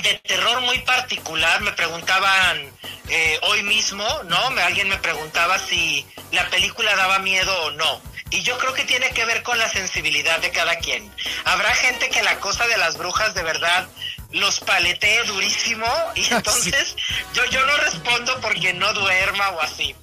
de 0.03 0.15
terror 0.25 0.61
muy 0.63 0.79
particular. 0.81 1.61
Me 1.61 1.73
preguntaban 1.73 2.71
eh, 3.09 3.39
hoy 3.43 3.63
mismo, 3.63 4.05
¿no? 4.25 4.51
Me, 4.51 4.63
alguien 4.63 4.89
me 4.89 4.99
preguntaba 4.99 5.59
si 5.59 6.07
la 6.33 6.49
película 6.51 6.95
daba 6.97 7.21
miedo 7.21 7.55
o 7.65 7.71
no. 7.73 8.01
Y 8.31 8.43
yo 8.43 8.57
creo 8.59 8.73
que 8.73 8.85
tiene 8.85 9.11
que 9.11 9.25
ver 9.27 9.43
con 9.43 9.59
la 9.59 9.69
sensibilidad 9.69 10.41
de 10.41 10.51
cada 10.51 10.77
quien. 10.77 11.11
Habrá 11.45 11.71
gente 11.75 12.09
que 12.09 12.23
la 12.23 12.39
cosa 12.41 12.67
de 12.67 12.79
las 12.79 12.97
brujas 12.97 13.35
de 13.35 13.43
verdad 13.43 13.87
los 14.31 14.61
paletee 14.61 15.23
durísimo 15.25 15.87
y 16.15 16.25
entonces 16.33 16.97
yo, 17.35 17.45
yo 17.47 17.65
no 17.67 17.77
respondo 17.77 18.41
porque 18.41 18.73
no 18.73 18.93
duerma 18.95 19.51
o 19.51 19.61
así. 19.61 19.95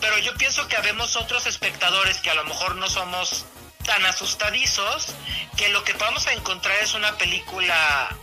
Pero 0.00 0.18
yo 0.18 0.34
pienso 0.36 0.66
que 0.68 0.76
habemos 0.76 1.16
otros 1.16 1.46
espectadores 1.46 2.18
que 2.18 2.30
a 2.30 2.34
lo 2.34 2.44
mejor 2.44 2.76
no 2.76 2.88
somos 2.88 3.46
tan 3.84 4.04
asustadizos, 4.06 5.14
que 5.56 5.68
lo 5.70 5.82
que 5.84 5.92
vamos 5.94 6.26
a 6.26 6.32
encontrar 6.32 6.76
es 6.82 6.94
una 6.94 7.16
película 7.16 8.16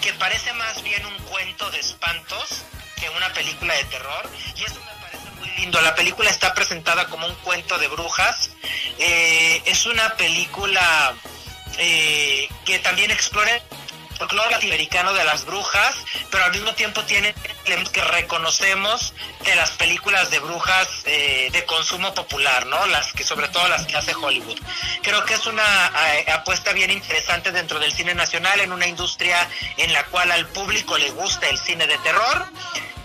que 0.00 0.12
parece 0.14 0.52
más 0.54 0.82
bien 0.82 1.04
un 1.06 1.16
cuento 1.24 1.70
de 1.70 1.80
espantos 1.80 2.64
que 3.00 3.08
una 3.10 3.32
película 3.32 3.74
de 3.74 3.84
terror. 3.84 4.30
Y 4.56 4.64
eso 4.64 4.80
me 4.80 5.02
parece 5.02 5.30
muy 5.38 5.50
lindo. 5.56 5.80
La 5.80 5.94
película 5.94 6.30
está 6.30 6.54
presentada 6.54 7.06
como 7.08 7.26
un 7.26 7.34
cuento 7.36 7.78
de 7.78 7.88
brujas. 7.88 8.50
Eh, 8.98 9.62
es 9.64 9.86
una 9.86 10.16
película 10.16 11.14
eh, 11.78 12.48
que 12.64 12.78
también 12.78 13.10
explora 13.10 13.60
folclore 14.18 14.50
latinoamericano 14.50 15.12
de 15.12 15.24
las 15.24 15.44
brujas, 15.44 15.94
pero 16.30 16.44
al 16.44 16.52
mismo 16.52 16.72
tiempo 16.74 17.02
tiene 17.04 17.34
que 17.92 18.00
reconocemos 18.02 19.14
de 19.44 19.54
las 19.54 19.70
películas 19.72 20.30
de 20.30 20.40
brujas 20.40 20.88
eh, 21.04 21.48
de 21.52 21.64
consumo 21.64 22.12
popular, 22.14 22.66
¿no? 22.66 22.86
Las 22.86 23.12
que 23.12 23.24
sobre 23.24 23.48
todo 23.48 23.68
las 23.68 23.86
que 23.86 23.96
hace 23.96 24.14
Hollywood. 24.14 24.58
Creo 25.02 25.24
que 25.24 25.34
es 25.34 25.46
una 25.46 25.62
eh, 26.14 26.30
apuesta 26.32 26.72
bien 26.72 26.90
interesante 26.90 27.52
dentro 27.52 27.78
del 27.78 27.92
cine 27.92 28.14
nacional 28.14 28.60
en 28.60 28.72
una 28.72 28.86
industria 28.86 29.48
en 29.76 29.92
la 29.92 30.04
cual 30.06 30.30
al 30.32 30.46
público 30.48 30.98
le 30.98 31.10
gusta 31.10 31.48
el 31.48 31.58
cine 31.58 31.86
de 31.86 31.98
terror. 31.98 32.46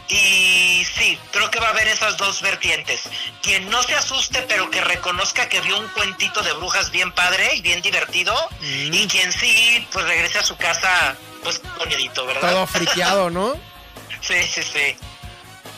Y 0.10 0.86
sí, 0.86 1.20
creo 1.32 1.52
que 1.52 1.60
va 1.60 1.68
a 1.68 1.72
haber 1.72 1.88
esas 1.90 2.16
dos 2.18 2.42
vertientes. 2.42 3.02
Quien 3.42 3.70
no 3.70 3.84
se 3.84 3.94
asuste, 3.94 4.42
pero 4.48 4.70
que 4.72 4.82
reconozca 4.82 5.50
que 5.50 5.60
vio 5.62 5.78
un 5.80 5.88
cuentito 5.90 6.42
de 6.44 6.54
brujas 6.54 6.92
bien 6.92 7.12
padre 7.12 7.56
y 7.56 7.62
bien 7.62 7.82
divertido. 7.82 8.34
Y 8.62 9.06
quien 9.08 9.32
sí, 9.34 9.86
pues 9.92 10.06
regrese 10.06 10.40
a 10.40 10.44
su 10.44 10.56
casa, 10.56 11.16
pues 11.44 11.60
con 11.78 11.90
¿verdad? 12.26 12.52
Todo 12.52 12.68
friqueado, 12.68 13.30
¿no? 13.30 13.56
sí, 14.22 14.36
sí, 14.44 14.62
sí. 14.64 14.96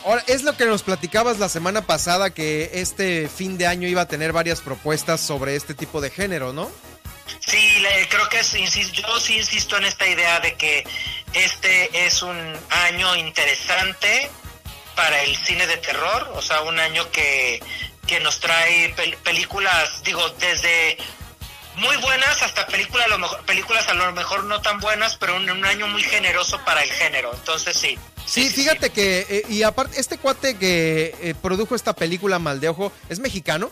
Ahora, 0.05 0.23
es 0.27 0.43
lo 0.43 0.55
que 0.55 0.65
nos 0.65 0.83
platicabas 0.83 1.39
la 1.39 1.49
semana 1.49 1.81
pasada 1.81 2.29
que 2.29 2.69
este 2.73 3.27
fin 3.27 3.57
de 3.57 3.67
año 3.67 3.87
iba 3.87 4.01
a 4.01 4.07
tener 4.07 4.31
varias 4.31 4.61
propuestas 4.61 5.19
sobre 5.19 5.55
este 5.55 5.73
tipo 5.73 5.99
de 6.01 6.09
género, 6.09 6.53
¿no? 6.53 6.71
Sí, 7.45 7.79
le- 7.79 8.07
creo 8.07 8.27
que 8.29 8.39
es, 8.39 8.51
yo 8.91 9.19
sí 9.19 9.37
insisto 9.37 9.77
en 9.77 9.85
esta 9.85 10.07
idea 10.07 10.39
de 10.39 10.55
que 10.55 10.83
este 11.33 12.05
es 12.05 12.21
un 12.21 12.55
año 12.69 13.15
interesante 13.15 14.29
para 14.95 15.21
el 15.23 15.35
cine 15.37 15.65
de 15.67 15.77
terror, 15.77 16.31
o 16.35 16.41
sea, 16.41 16.61
un 16.61 16.79
año 16.79 17.09
que, 17.11 17.61
que 18.07 18.19
nos 18.19 18.39
trae 18.39 18.93
pel- 18.95 19.15
películas, 19.17 20.03
digo, 20.03 20.27
desde 20.39 20.97
muy 21.75 21.95
buenas 21.97 22.41
hasta 22.43 22.67
películas 22.67 23.05
a 23.05 23.09
lo 23.09 23.19
mejor, 23.19 23.45
películas 23.45 23.87
a 23.87 23.93
lo 23.93 24.11
mejor 24.11 24.43
no 24.43 24.61
tan 24.61 24.79
buenas, 24.79 25.15
pero 25.17 25.37
un, 25.37 25.49
un 25.49 25.63
año 25.63 25.87
muy 25.87 26.03
generoso 26.03 26.59
para 26.65 26.83
el 26.83 26.91
género. 26.91 27.31
Entonces 27.33 27.77
sí. 27.77 27.97
Sí, 28.25 28.49
fíjate 28.49 28.89
que, 28.89 29.25
eh, 29.29 29.43
y 29.49 29.63
aparte, 29.63 29.99
este 29.99 30.17
cuate 30.17 30.57
que 30.57 31.15
eh, 31.21 31.33
produjo 31.41 31.75
esta 31.75 31.93
película 31.93 32.37
Mal 32.37 32.59
de 32.59 32.69
Ojo, 32.69 32.91
¿es 33.07 33.19
mexicano? 33.19 33.71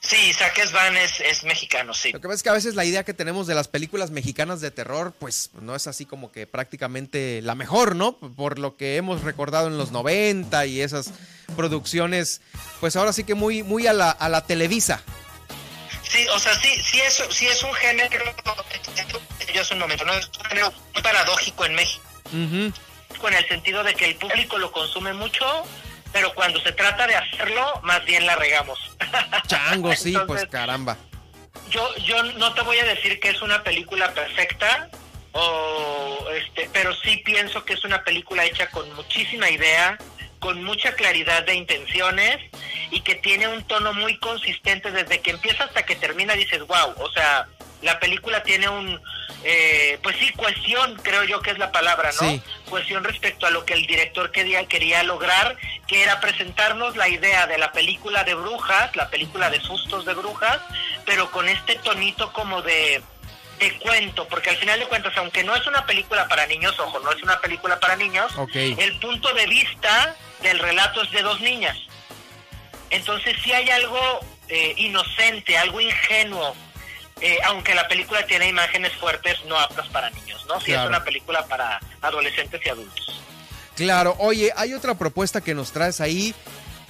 Sí, 0.00 0.16
Isaac 0.30 0.60
Svan 0.66 0.96
es, 0.96 1.20
es 1.20 1.44
mexicano, 1.44 1.94
sí. 1.94 2.12
Lo 2.12 2.20
que 2.20 2.28
pasa 2.28 2.36
es 2.36 2.42
que 2.42 2.48
a 2.48 2.54
veces 2.54 2.74
la 2.74 2.84
idea 2.84 3.04
que 3.04 3.14
tenemos 3.14 3.46
de 3.46 3.54
las 3.54 3.68
películas 3.68 4.10
mexicanas 4.10 4.60
de 4.60 4.70
terror, 4.70 5.12
pues 5.18 5.50
no 5.60 5.74
es 5.74 5.86
así 5.86 6.06
como 6.06 6.30
que 6.32 6.46
prácticamente 6.46 7.40
la 7.42 7.54
mejor, 7.54 7.96
¿no? 7.96 8.16
Por 8.18 8.58
lo 8.58 8.76
que 8.76 8.96
hemos 8.96 9.22
recordado 9.22 9.68
en 9.68 9.78
los 9.78 9.90
90 9.90 10.66
y 10.66 10.80
esas 10.80 11.12
producciones, 11.56 12.40
pues 12.80 12.96
ahora 12.96 13.12
sí 13.12 13.24
que 13.24 13.34
muy, 13.34 13.62
muy 13.62 13.86
a 13.86 13.92
la, 13.92 14.10
a 14.10 14.28
la 14.28 14.44
Televisa. 14.44 15.02
Sí, 16.02 16.26
o 16.28 16.38
sea, 16.38 16.54
sí, 16.60 16.68
sí 16.84 17.00
es, 17.00 17.22
sí 17.30 17.46
es 17.46 17.62
un 17.62 17.72
género, 17.74 18.20
yo 19.54 19.62
es 19.62 19.70
un 19.70 19.78
momento, 19.78 20.04
¿no? 20.04 20.12
Es 20.14 20.30
un 20.38 20.44
género 20.44 20.72
muy 20.92 21.02
paradójico 21.02 21.64
en 21.64 21.74
México, 21.74 22.02
en 22.32 23.34
el 23.34 23.48
sentido 23.48 23.82
de 23.82 23.94
que 23.94 24.06
el 24.06 24.16
público 24.16 24.58
lo 24.58 24.72
consume 24.72 25.12
mucho, 25.12 25.44
pero 26.12 26.34
cuando 26.34 26.60
se 26.60 26.72
trata 26.72 27.06
de 27.06 27.16
hacerlo, 27.16 27.80
más 27.82 28.04
bien 28.04 28.26
la 28.26 28.36
regamos. 28.36 28.78
Chango, 29.46 29.94
sí, 29.94 30.16
pues 30.26 30.46
caramba. 30.46 30.96
Yo, 31.70 31.94
yo 31.96 32.22
no 32.22 32.52
te 32.54 32.62
voy 32.62 32.78
a 32.78 32.84
decir 32.84 33.18
que 33.18 33.30
es 33.30 33.40
una 33.42 33.62
película 33.62 34.12
perfecta, 34.12 34.90
o 35.32 36.26
este, 36.34 36.68
pero 36.72 36.94
sí 36.94 37.18
pienso 37.24 37.64
que 37.64 37.72
es 37.72 37.84
una 37.84 38.04
película 38.04 38.44
hecha 38.44 38.68
con 38.68 38.92
muchísima 38.94 39.48
idea, 39.48 39.98
con 40.38 40.62
mucha 40.62 40.94
claridad 40.94 41.44
de 41.44 41.54
intenciones 41.54 42.38
y 42.90 43.00
que 43.00 43.14
tiene 43.14 43.48
un 43.48 43.62
tono 43.64 43.94
muy 43.94 44.18
consistente 44.18 44.90
desde 44.90 45.20
que 45.20 45.30
empieza 45.30 45.64
hasta 45.64 45.84
que 45.84 45.96
termina. 45.96 46.34
Dices, 46.34 46.60
wow, 46.66 46.94
o 46.98 47.10
sea, 47.12 47.48
la 47.82 47.98
película 48.00 48.42
tiene 48.42 48.68
un, 48.68 49.00
eh, 49.44 49.98
pues 50.02 50.16
sí, 50.16 50.32
cohesión, 50.32 50.94
creo 51.02 51.24
yo 51.24 51.40
que 51.40 51.50
es 51.50 51.58
la 51.58 51.72
palabra, 51.72 52.10
¿no? 52.20 52.28
Sí. 52.28 52.42
Cohesión 52.70 53.04
respecto 53.04 53.46
a 53.46 53.50
lo 53.50 53.64
que 53.64 53.74
el 53.74 53.86
director 53.86 54.30
quería, 54.30 54.66
quería 54.66 55.02
lograr, 55.02 55.56
que 55.86 56.02
era 56.02 56.20
presentarnos 56.20 56.96
la 56.96 57.08
idea 57.08 57.46
de 57.46 57.58
la 57.58 57.72
película 57.72 58.24
de 58.24 58.34
brujas, 58.34 58.94
la 58.94 59.08
película 59.08 59.50
de 59.50 59.60
sustos 59.60 60.04
de 60.04 60.14
brujas, 60.14 60.60
pero 61.04 61.30
con 61.30 61.48
este 61.48 61.74
tonito 61.76 62.32
como 62.32 62.62
de, 62.62 63.02
de 63.58 63.78
cuento, 63.78 64.26
porque 64.28 64.50
al 64.50 64.56
final 64.56 64.78
de 64.78 64.86
cuentas, 64.86 65.12
aunque 65.16 65.42
no 65.42 65.54
es 65.56 65.66
una 65.66 65.86
película 65.86 66.28
para 66.28 66.46
niños, 66.46 66.78
ojo, 66.78 67.00
no 67.00 67.12
es 67.12 67.22
una 67.22 67.40
película 67.40 67.80
para 67.80 67.96
niños, 67.96 68.32
el 68.54 68.98
punto 69.00 69.32
de 69.34 69.46
vista 69.46 70.16
del 70.40 70.58
relato 70.58 71.02
es 71.02 71.10
de 71.10 71.22
dos 71.22 71.40
niñas. 71.40 71.76
Entonces 72.90 73.36
sí 73.42 73.52
hay 73.52 73.70
algo 73.70 74.20
eh, 74.48 74.74
inocente, 74.76 75.56
algo 75.56 75.80
ingenuo, 75.80 76.54
eh, 77.22 77.38
aunque 77.46 77.74
la 77.74 77.86
película 77.88 78.26
tiene 78.26 78.48
imágenes 78.48 78.92
fuertes 78.94 79.38
no 79.46 79.56
aptas 79.58 79.88
para 79.88 80.10
niños, 80.10 80.44
¿no? 80.48 80.60
Sí 80.60 80.66
Claro. 80.66 80.82
es 80.82 80.88
una 80.88 81.04
película 81.04 81.46
para 81.46 81.80
adolescentes 82.00 82.60
y 82.64 82.68
adultos. 82.68 83.22
Claro, 83.76 84.16
oye, 84.18 84.52
hay 84.56 84.74
otra 84.74 84.94
propuesta 84.94 85.40
que 85.40 85.54
nos 85.54 85.72
traes 85.72 86.00
ahí 86.00 86.34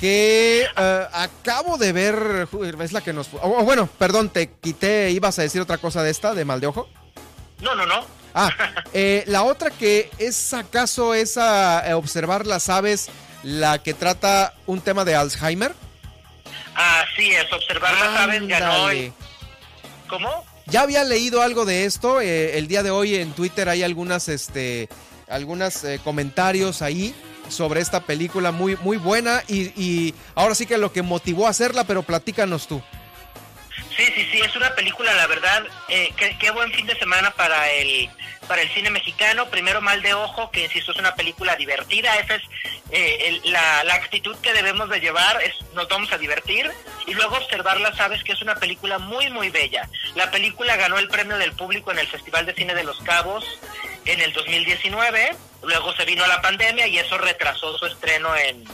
que 0.00 0.66
eh, 0.76 1.06
acabo 1.12 1.78
de 1.78 1.92
ver, 1.92 2.48
es 2.80 2.92
la 2.92 3.02
que 3.02 3.12
nos... 3.12 3.28
oh, 3.40 3.62
bueno, 3.62 3.86
perdón, 3.98 4.30
te 4.30 4.50
quité, 4.50 5.10
ibas 5.10 5.38
a 5.38 5.42
decir 5.42 5.60
otra 5.60 5.78
cosa 5.78 6.02
de 6.02 6.10
esta, 6.10 6.34
de 6.34 6.44
Mal 6.44 6.60
de 6.60 6.66
Ojo. 6.66 6.88
No, 7.60 7.76
no, 7.76 7.86
no. 7.86 8.04
Ah, 8.34 8.50
eh, 8.92 9.22
la 9.28 9.44
otra 9.44 9.70
que 9.70 10.10
es 10.18 10.54
acaso 10.54 11.14
esa 11.14 11.88
eh, 11.88 11.94
observar 11.94 12.46
las 12.48 12.68
aves, 12.68 13.10
la 13.44 13.80
que 13.80 13.94
trata 13.94 14.54
un 14.66 14.80
tema 14.80 15.04
de 15.04 15.14
Alzheimer. 15.14 15.72
Así 16.74 17.30
es, 17.30 17.52
observar 17.52 17.92
las 17.92 18.20
aves 18.22 18.48
ganó 18.48 18.90
el... 18.90 19.12
Ya 20.66 20.82
había 20.82 21.04
leído 21.04 21.42
algo 21.42 21.64
de 21.64 21.84
esto. 21.84 22.20
eh, 22.20 22.58
el 22.58 22.68
día 22.68 22.82
de 22.82 22.90
hoy 22.90 23.14
en 23.16 23.32
Twitter 23.32 23.68
hay 23.68 23.82
algunas, 23.82 24.28
este, 24.28 24.88
algunos 25.28 25.84
comentarios 26.04 26.82
ahí 26.82 27.14
sobre 27.48 27.80
esta 27.80 28.00
película 28.00 28.52
muy, 28.52 28.76
muy 28.82 28.96
buena 28.96 29.42
y, 29.48 29.72
y 29.80 30.14
ahora 30.34 30.54
sí 30.54 30.66
que 30.66 30.78
lo 30.78 30.92
que 30.92 31.02
motivó 31.02 31.46
a 31.46 31.50
hacerla, 31.50 31.84
pero 31.84 32.02
platícanos 32.02 32.66
tú. 32.66 32.80
Sí, 33.96 34.06
sí, 34.14 34.28
sí, 34.32 34.40
es 34.40 34.56
una 34.56 34.74
película, 34.74 35.12
la 35.14 35.26
verdad, 35.26 35.64
eh, 35.88 36.12
qué, 36.16 36.50
buen 36.50 36.72
fin 36.72 36.86
de 36.86 36.98
semana 36.98 37.30
para 37.32 37.70
el 37.70 38.08
para 38.48 38.62
el 38.62 38.68
cine 38.70 38.90
mexicano. 38.90 39.48
Primero 39.50 39.80
Mal 39.80 40.02
de 40.02 40.14
Ojo, 40.14 40.50
que 40.50 40.64
insisto 40.64 40.92
es 40.92 40.98
una 40.98 41.14
película 41.14 41.56
divertida. 41.56 42.18
Esa 42.18 42.36
es 42.36 42.42
eh, 42.90 43.40
la, 43.44 43.80
actitud 43.94 44.36
que 44.38 44.52
debemos 44.52 44.88
de 44.88 45.00
llevar, 45.00 45.40
es 45.42 45.54
nos 45.74 45.88
vamos 45.88 46.12
a 46.12 46.18
divertir. 46.18 46.70
Y 47.06 47.14
luego 47.14 47.36
observarla, 47.36 47.94
sabes 47.94 48.22
que 48.24 48.32
es 48.32 48.42
una 48.42 48.56
película 48.56 48.98
muy, 48.98 49.30
muy 49.30 49.50
bella. 49.50 49.88
La 50.14 50.30
película 50.30 50.76
ganó 50.76 50.98
el 50.98 51.08
premio 51.08 51.38
del 51.38 51.52
público 51.52 51.92
en 51.92 51.98
el 51.98 52.08
Festival 52.08 52.46
de 52.46 52.54
Cine 52.54 52.74
de 52.74 52.84
Los 52.84 52.98
Cabos 53.00 53.44
en 54.06 54.20
el 54.20 54.32
2019. 54.32 55.36
Luego 55.62 55.94
se 55.94 56.04
vino 56.04 56.26
la 56.26 56.40
pandemia 56.40 56.86
y 56.86 56.98
eso 56.98 57.18
retrasó 57.18 57.76
su 57.78 57.86
estreno 57.86 58.34
en 58.36 58.64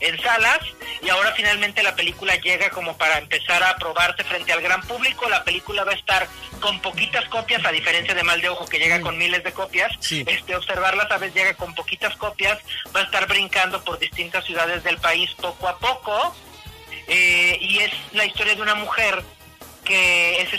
en 0.00 0.20
salas 0.20 0.60
y 1.02 1.08
ahora 1.08 1.32
finalmente 1.32 1.82
la 1.82 1.94
película 1.94 2.36
llega 2.36 2.70
como 2.70 2.96
para 2.96 3.18
empezar 3.18 3.62
a 3.62 3.76
probarse 3.76 4.24
frente 4.24 4.52
al 4.52 4.60
gran 4.60 4.82
público. 4.82 5.28
La 5.28 5.44
película 5.44 5.84
va 5.84 5.92
a 5.92 5.94
estar 5.94 6.28
con 6.60 6.80
poquitas 6.80 7.24
copias, 7.28 7.64
a 7.64 7.72
diferencia 7.72 8.14
de 8.14 8.22
Mal 8.22 8.40
de 8.40 8.48
Ojo 8.48 8.66
que 8.66 8.78
llega 8.78 8.98
mm. 8.98 9.02
con 9.02 9.18
miles 9.18 9.44
de 9.44 9.52
copias. 9.52 9.92
Este 10.10 10.56
observarla, 10.56 11.08
sabes, 11.08 11.34
llega 11.34 11.54
con 11.54 11.74
poquitas 11.74 12.16
copias, 12.16 12.58
va 12.94 13.00
a 13.00 13.04
estar 13.04 13.26
brincando 13.26 13.82
por 13.84 13.98
distintas 13.98 14.44
ciudades 14.44 14.82
del 14.84 14.98
país 14.98 15.30
poco 15.40 15.68
a 15.68 15.78
poco. 15.78 16.34
Eh, 17.08 17.58
y 17.60 17.78
es 17.78 17.92
la 18.12 18.24
historia 18.24 18.56
de 18.56 18.62
una 18.62 18.74
mujer 18.74 19.22
que 19.84 20.42
es 20.42 20.50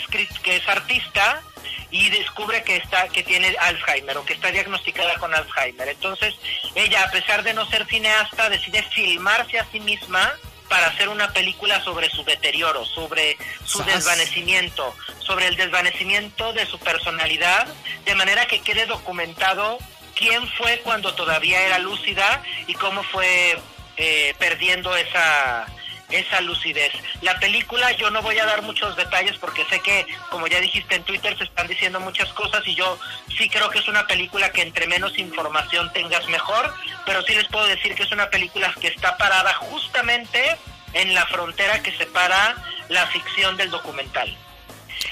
que 0.42 0.56
es 0.56 0.68
artista 0.68 1.42
y 1.90 2.10
descubre 2.10 2.62
que 2.62 2.76
está 2.76 3.08
que 3.08 3.22
tiene 3.22 3.56
Alzheimer 3.60 4.16
o 4.18 4.24
que 4.24 4.34
está 4.34 4.50
diagnosticada 4.50 5.14
con 5.16 5.34
Alzheimer. 5.34 5.88
Entonces, 5.88 6.34
ella 6.74 7.04
a 7.04 7.10
pesar 7.10 7.42
de 7.42 7.54
no 7.54 7.66
ser 7.66 7.86
cineasta 7.86 8.50
decide 8.50 8.82
filmarse 8.82 9.58
a 9.58 9.66
sí 9.70 9.80
misma 9.80 10.32
para 10.68 10.88
hacer 10.88 11.08
una 11.08 11.32
película 11.32 11.82
sobre 11.82 12.10
su 12.10 12.24
deterioro, 12.24 12.84
sobre 12.84 13.38
su 13.64 13.82
desvanecimiento, 13.84 14.94
sobre 15.20 15.46
el 15.46 15.56
desvanecimiento 15.56 16.52
de 16.52 16.66
su 16.66 16.78
personalidad, 16.78 17.66
de 18.04 18.14
manera 18.14 18.46
que 18.46 18.60
quede 18.60 18.84
documentado 18.86 19.78
quién 20.14 20.46
fue 20.58 20.80
cuando 20.80 21.14
todavía 21.14 21.62
era 21.62 21.78
lúcida 21.78 22.42
y 22.66 22.74
cómo 22.74 23.02
fue 23.02 23.58
eh, 23.96 24.34
perdiendo 24.38 24.94
esa 24.96 25.66
esa 26.10 26.40
lucidez. 26.40 26.92
La 27.20 27.38
película 27.38 27.92
yo 27.92 28.10
no 28.10 28.22
voy 28.22 28.38
a 28.38 28.46
dar 28.46 28.62
muchos 28.62 28.96
detalles 28.96 29.36
porque 29.38 29.64
sé 29.66 29.80
que, 29.80 30.06
como 30.30 30.46
ya 30.46 30.60
dijiste 30.60 30.94
en 30.94 31.04
Twitter, 31.04 31.36
se 31.36 31.44
están 31.44 31.66
diciendo 31.66 32.00
muchas 32.00 32.32
cosas 32.32 32.66
y 32.66 32.74
yo 32.74 32.98
sí 33.36 33.48
creo 33.48 33.70
que 33.70 33.78
es 33.78 33.88
una 33.88 34.06
película 34.06 34.50
que 34.50 34.62
entre 34.62 34.86
menos 34.86 35.18
información 35.18 35.92
tengas 35.92 36.26
mejor, 36.28 36.74
pero 37.04 37.22
sí 37.22 37.34
les 37.34 37.48
puedo 37.48 37.66
decir 37.66 37.94
que 37.94 38.04
es 38.04 38.12
una 38.12 38.30
película 38.30 38.74
que 38.80 38.88
está 38.88 39.16
parada 39.16 39.52
justamente 39.54 40.56
en 40.94 41.14
la 41.14 41.26
frontera 41.26 41.82
que 41.82 41.96
separa 41.96 42.56
la 42.88 43.06
ficción 43.08 43.56
del 43.56 43.70
documental. 43.70 44.34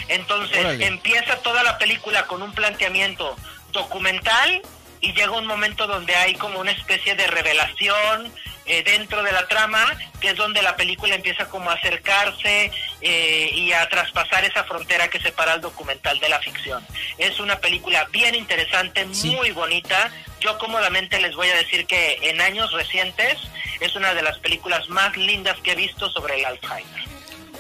Entonces 0.08 0.80
empieza 0.80 1.36
toda 1.42 1.62
la 1.62 1.78
película 1.78 2.26
con 2.26 2.42
un 2.42 2.52
planteamiento 2.52 3.36
documental 3.72 4.62
y 5.06 5.12
llega 5.12 5.30
un 5.30 5.46
momento 5.46 5.86
donde 5.86 6.16
hay 6.16 6.34
como 6.34 6.58
una 6.58 6.72
especie 6.72 7.14
de 7.14 7.28
revelación, 7.28 8.32
eh, 8.68 8.82
dentro 8.82 9.22
de 9.22 9.30
la 9.30 9.46
trama, 9.46 9.96
que 10.20 10.30
es 10.30 10.36
donde 10.36 10.60
la 10.60 10.74
película 10.74 11.14
empieza 11.14 11.48
como 11.48 11.70
a 11.70 11.74
acercarse 11.74 12.72
eh, 13.00 13.50
y 13.54 13.72
a 13.72 13.88
traspasar 13.88 14.44
esa 14.44 14.64
frontera 14.64 15.06
que 15.06 15.20
separa 15.20 15.54
el 15.54 15.60
documental 15.60 16.18
de 16.18 16.28
la 16.28 16.40
ficción. 16.40 16.84
Es 17.16 17.38
una 17.38 17.60
película 17.60 18.08
bien 18.10 18.34
interesante, 18.34 19.06
muy 19.06 19.52
bonita. 19.52 20.10
Yo 20.40 20.58
cómodamente 20.58 21.20
les 21.20 21.36
voy 21.36 21.48
a 21.48 21.54
decir 21.54 21.86
que 21.86 22.18
en 22.22 22.40
años 22.40 22.72
recientes 22.72 23.38
es 23.78 23.94
una 23.94 24.12
de 24.14 24.22
las 24.22 24.40
películas 24.40 24.88
más 24.88 25.16
lindas 25.16 25.56
que 25.60 25.70
he 25.70 25.76
visto 25.76 26.10
sobre 26.10 26.40
el 26.40 26.44
Alzheimer. 26.46 27.04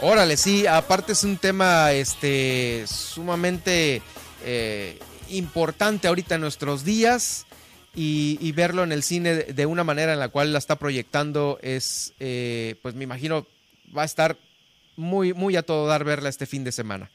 Órale, 0.00 0.36
sí, 0.36 0.66
aparte 0.66 1.12
es 1.12 1.22
un 1.22 1.38
tema 1.38 1.92
este 1.92 2.84
sumamente 2.88 4.02
eh, 4.44 4.98
importante 5.30 6.08
ahorita 6.08 6.36
en 6.36 6.40
nuestros 6.40 6.84
días 6.84 7.46
y, 7.94 8.52
verlo 8.52 8.82
en 8.82 8.92
el 8.92 9.02
cine 9.02 9.34
de, 9.34 9.66
una 9.66 9.84
manera 9.84 10.12
en 10.12 10.18
la 10.18 10.28
cual 10.28 10.52
la 10.52 10.58
está 10.58 10.76
proyectando 10.76 11.58
es, 11.62 12.14
eh, 12.20 12.76
pues 12.82 12.94
me 12.94 13.04
imagino, 13.04 13.46
va 13.96 14.02
a 14.02 14.06
estar 14.06 14.36
muy, 14.96 15.32
muy 15.32 15.56
a 15.56 15.62
todo 15.62 15.86
dar 15.86 16.04
verla 16.04 16.28
este 16.28 16.46
fin 16.46 16.62
de 16.64 16.72
semana. 16.72 17.10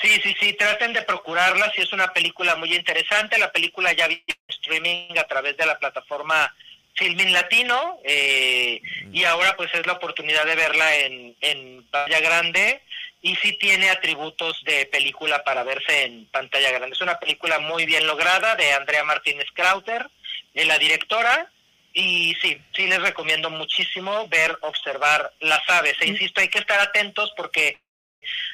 Sí, 0.00 0.08
sí, 0.22 0.34
sí, 0.38 0.52
traten 0.52 0.92
de 0.92 1.02
procurarla, 1.02 1.72
si 1.74 1.80
es 1.80 1.92
una 1.92 2.12
película 2.12 2.54
muy 2.56 2.74
interesante, 2.74 3.38
la 3.38 3.50
película 3.50 3.92
ya 3.92 4.06
vi 4.06 4.22
streaming 4.46 5.18
a 5.18 5.24
través 5.24 5.56
de 5.56 5.66
la 5.66 5.78
plataforma 5.78 6.54
Filmin 6.94 7.32
Latino 7.32 7.98
eh, 8.04 8.80
y 9.12 9.24
ahora 9.24 9.56
pues 9.56 9.70
es 9.74 9.86
la 9.86 9.94
oportunidad 9.94 10.44
de 10.44 10.56
verla 10.56 10.96
en, 10.96 11.36
en 11.40 11.84
pantalla 11.90 12.20
grande 12.20 12.82
y 13.20 13.34
sí 13.36 13.52
tiene 13.58 13.90
atributos 13.90 14.62
de 14.64 14.86
película 14.86 15.42
para 15.44 15.64
verse 15.64 16.04
en 16.04 16.26
pantalla 16.26 16.70
grande. 16.70 16.94
Es 16.94 17.00
una 17.00 17.18
película 17.18 17.58
muy 17.58 17.84
bien 17.84 18.06
lograda 18.06 18.54
de 18.54 18.72
Andrea 18.72 19.04
Martínez 19.04 19.46
Krauter, 19.54 20.08
de 20.54 20.64
la 20.64 20.78
directora, 20.78 21.50
y 21.92 22.34
sí, 22.40 22.56
sí 22.74 22.86
les 22.86 23.02
recomiendo 23.02 23.50
muchísimo 23.50 24.28
ver, 24.28 24.56
observar 24.62 25.32
las 25.40 25.60
aves. 25.68 25.96
E 26.00 26.06
insisto, 26.06 26.40
hay 26.40 26.48
que 26.48 26.60
estar 26.60 26.78
atentos 26.80 27.32
porque 27.36 27.80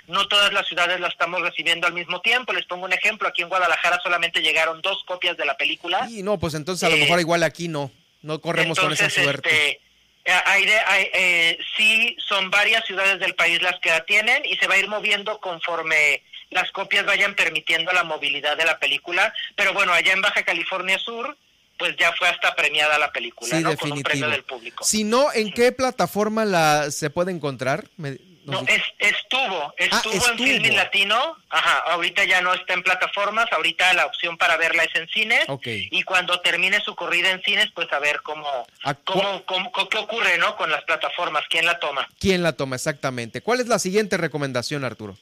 no 0.06 0.26
todas 0.28 0.52
las 0.52 0.66
ciudades 0.66 1.00
la 1.00 1.08
estamos 1.08 1.42
recibiendo 1.42 1.86
al 1.86 1.92
mismo 1.92 2.20
tiempo. 2.20 2.52
Les 2.52 2.64
pongo 2.64 2.86
un 2.86 2.92
ejemplo, 2.92 3.28
aquí 3.28 3.42
en 3.42 3.48
Guadalajara 3.48 4.00
solamente 4.02 4.40
llegaron 4.40 4.80
dos 4.80 5.04
copias 5.04 5.36
de 5.36 5.44
la 5.44 5.56
película. 5.56 6.06
Y 6.08 6.22
no, 6.22 6.38
pues 6.38 6.54
entonces 6.54 6.84
a 6.86 6.90
lo 6.90 6.96
mejor 6.96 7.18
eh, 7.18 7.22
igual 7.22 7.42
aquí 7.42 7.68
no, 7.68 7.90
no 8.22 8.40
corremos 8.40 8.78
con 8.78 8.92
esa 8.92 9.10
suerte. 9.10 9.50
Este, 9.50 9.80
eh, 10.24 10.32
hay 10.46 10.64
eh, 11.12 11.58
sí 11.76 12.16
son 12.26 12.50
varias 12.50 12.84
ciudades 12.86 13.20
del 13.20 13.34
país 13.34 13.60
las 13.60 13.78
que 13.80 13.90
la 13.90 14.04
tienen 14.04 14.42
y 14.44 14.56
se 14.56 14.66
va 14.66 14.74
a 14.74 14.78
ir 14.78 14.88
moviendo 14.88 15.38
conforme 15.40 16.22
las 16.50 16.70
copias 16.70 17.04
vayan 17.04 17.34
permitiendo 17.34 17.92
la 17.92 18.04
movilidad 18.04 18.56
de 18.56 18.64
la 18.64 18.78
película. 18.78 19.34
Pero 19.56 19.74
bueno, 19.74 19.92
allá 19.92 20.12
en 20.12 20.22
Baja 20.22 20.42
California 20.44 20.98
Sur, 20.98 21.36
pues 21.78 21.96
ya 21.96 22.12
fue 22.12 22.28
hasta 22.28 22.54
premiada 22.54 22.98
la 22.98 23.12
película, 23.12 23.60
¿no? 23.60 23.76
Con 23.76 23.92
un 23.92 24.02
premio 24.02 24.28
del 24.28 24.44
público. 24.44 24.84
Si 24.84 25.04
no, 25.04 25.32
¿en 25.32 25.52
qué 25.52 25.72
plataforma 25.72 26.44
la 26.44 26.90
se 26.90 27.10
puede 27.10 27.32
encontrar? 27.32 27.88
No, 28.44 28.60
es, 28.66 28.82
estuvo, 28.98 29.62
ah, 29.62 29.74
estuvo, 29.76 30.28
en 30.28 30.38
Filmin 30.38 30.76
Latino, 30.76 31.36
ajá, 31.48 31.92
ahorita 31.92 32.24
ya 32.24 32.40
no 32.40 32.52
está 32.52 32.74
en 32.74 32.82
plataformas, 32.82 33.46
ahorita 33.52 33.92
la 33.94 34.06
opción 34.06 34.36
para 34.36 34.56
verla 34.56 34.84
es 34.84 34.94
en 34.94 35.08
cines, 35.08 35.46
y 35.64 36.02
cuando 36.02 36.40
termine 36.40 36.80
su 36.80 36.94
corrida 36.94 37.30
en 37.30 37.42
cines, 37.42 37.70
pues 37.74 37.90
a 37.92 37.98
ver 37.98 38.20
cómo, 38.22 38.66
cómo, 39.04 39.44
cómo, 39.46 39.88
qué 39.88 39.98
ocurre, 39.98 40.38
¿no? 40.38 40.56
Con 40.56 40.70
las 40.70 40.84
plataformas, 40.84 41.44
quién 41.48 41.64
la 41.64 41.78
toma. 41.78 42.08
¿Quién 42.18 42.42
la 42.42 42.52
toma, 42.52 42.76
exactamente? 42.76 43.40
¿Cuál 43.40 43.60
es 43.60 43.68
la 43.68 43.78
siguiente 43.78 44.16
recomendación, 44.16 44.84
Arturo? 44.84 45.16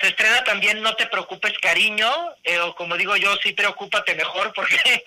Se 0.00 0.08
estrena 0.08 0.44
también 0.44 0.82
No 0.82 0.94
te 0.96 1.06
preocupes, 1.06 1.52
cariño, 1.60 2.10
eh, 2.44 2.58
o 2.60 2.74
como 2.74 2.96
digo 2.96 3.16
yo, 3.16 3.36
sí 3.42 3.52
preocúpate 3.52 4.14
mejor, 4.14 4.52
porque 4.52 5.02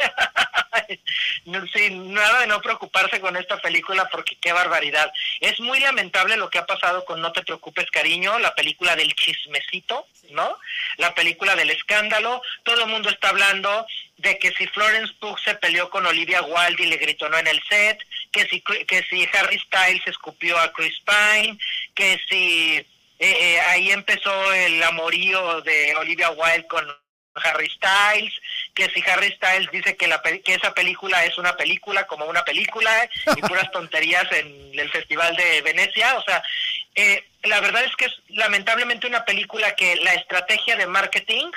no, 1.45 1.63
nada 2.11 2.39
de 2.41 2.47
no 2.47 2.61
preocuparse 2.61 3.19
con 3.19 3.37
esta 3.37 3.57
película, 3.57 4.09
porque 4.09 4.37
qué 4.37 4.51
barbaridad. 4.53 5.11
Es 5.39 5.59
muy 5.59 5.79
lamentable 5.79 6.37
lo 6.37 6.49
que 6.49 6.57
ha 6.57 6.65
pasado 6.65 7.05
con 7.05 7.21
No 7.21 7.31
te 7.31 7.43
preocupes, 7.43 7.89
cariño, 7.91 8.39
la 8.39 8.55
película 8.55 8.95
del 8.95 9.13
chismecito, 9.15 10.07
¿no? 10.31 10.57
La 10.97 11.13
película 11.13 11.55
del 11.55 11.69
escándalo. 11.69 12.41
Todo 12.63 12.83
el 12.83 12.89
mundo 12.89 13.09
está 13.09 13.29
hablando 13.29 13.85
de 14.17 14.37
que 14.37 14.51
si 14.53 14.67
Florence 14.67 15.13
Pugh 15.19 15.37
se 15.39 15.55
peleó 15.55 15.89
con 15.89 16.05
Olivia 16.05 16.41
Wilde 16.41 16.83
y 16.83 16.87
le 16.87 16.97
gritó 16.97 17.29
no 17.29 17.37
en 17.37 17.47
el 17.47 17.61
set, 17.67 17.99
que 18.31 18.45
si, 18.47 18.61
que 18.61 19.03
si 19.09 19.27
Harry 19.33 19.59
Styles 19.59 20.05
escupió 20.05 20.57
a 20.59 20.71
Chris 20.73 20.95
Pine, 21.05 21.57
que 21.95 22.19
si 22.29 22.85
eh, 23.21 23.37
eh, 23.39 23.59
ahí 23.67 23.91
empezó 23.91 24.51
el 24.51 24.81
amorío 24.81 25.61
de 25.61 25.95
Olivia 25.95 26.31
Wilde 26.31 26.65
con 26.65 26.83
Harry 27.35 27.69
Styles, 27.69 28.33
que 28.73 28.89
si 28.89 29.03
Harry 29.07 29.31
Styles 29.33 29.69
dice 29.71 29.95
que, 29.95 30.07
la, 30.07 30.19
que 30.23 30.55
esa 30.55 30.73
película 30.73 31.23
es 31.23 31.37
una 31.37 31.55
película 31.55 32.07
como 32.07 32.25
una 32.25 32.43
película 32.43 33.07
y 33.37 33.41
puras 33.41 33.69
tonterías 33.71 34.25
en 34.31 34.71
el 34.79 34.89
Festival 34.89 35.35
de 35.35 35.61
Venecia, 35.61 36.17
o 36.17 36.23
sea, 36.23 36.41
eh, 36.95 37.23
la 37.43 37.61
verdad 37.61 37.83
es 37.83 37.95
que 37.95 38.05
es 38.05 38.13
lamentablemente 38.29 39.05
una 39.05 39.23
película 39.23 39.75
que 39.75 39.97
la 39.97 40.15
estrategia 40.15 40.75
de 40.75 40.87
marketing 40.87 41.51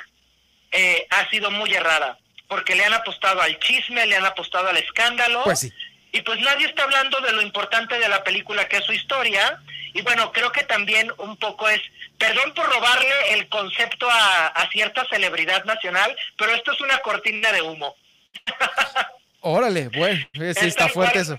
ha 1.09 1.29
sido 1.29 1.49
muy 1.51 1.73
errada, 1.73 2.19
porque 2.47 2.75
le 2.75 2.83
han 2.83 2.93
apostado 2.93 3.41
al 3.41 3.57
chisme, 3.59 4.05
le 4.05 4.17
han 4.17 4.25
apostado 4.25 4.67
al 4.67 4.77
escándalo, 4.77 5.41
pues 5.45 5.71
y 6.15 6.21
pues 6.21 6.39
nadie 6.39 6.65
está 6.65 6.83
hablando 6.83 7.19
de 7.19 7.33
lo 7.33 7.41
importante 7.41 7.99
de 7.99 8.07
la 8.07 8.23
película 8.23 8.69
que 8.69 8.77
es 8.77 8.85
su 8.85 8.93
historia, 8.93 9.61
y 9.93 10.01
bueno, 10.01 10.31
creo 10.31 10.49
que 10.49 10.63
también 10.63 11.11
un 11.17 11.35
poco 11.35 11.67
es, 11.67 11.81
perdón 12.17 12.53
por 12.53 12.65
robarle 12.67 13.33
el 13.33 13.49
concepto 13.49 14.07
a, 14.09 14.69
cierta 14.71 15.05
celebridad 15.09 15.65
nacional, 15.65 16.15
pero 16.37 16.53
esto 16.55 16.71
es 16.71 16.79
una 16.79 16.99
cortina 16.99 17.51
de 17.51 17.61
humo. 17.61 17.97
Órale, 19.41 19.89
bueno, 19.89 20.25
sí 20.33 20.67
está 20.67 20.87
fuerte 20.87 21.19
eso. 21.19 21.37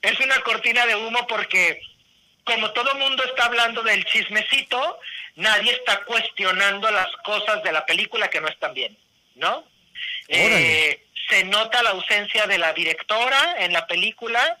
Es, 0.00 0.18
una 0.20 0.40
cortina 0.40 0.86
de 0.86 0.96
humo 0.96 1.26
porque 1.26 1.82
como 2.44 2.70
todo 2.70 2.94
mundo 2.94 3.22
está 3.24 3.44
hablando 3.44 3.82
del 3.82 4.02
chismecito, 4.06 4.98
nadie 5.36 5.72
está 5.72 6.04
cuestionando 6.04 6.90
las 6.90 7.14
cosas 7.22 7.62
de 7.62 7.72
la 7.72 7.84
película 7.84 8.30
que 8.30 8.40
no 8.40 8.48
están 8.48 8.72
bien, 8.72 8.96
¿no? 9.34 9.62
Eh, 10.28 11.04
se 11.30 11.44
nota 11.44 11.82
la 11.82 11.90
ausencia 11.90 12.46
de 12.46 12.58
la 12.58 12.72
directora 12.72 13.56
en 13.58 13.72
la 13.72 13.86
película, 13.86 14.58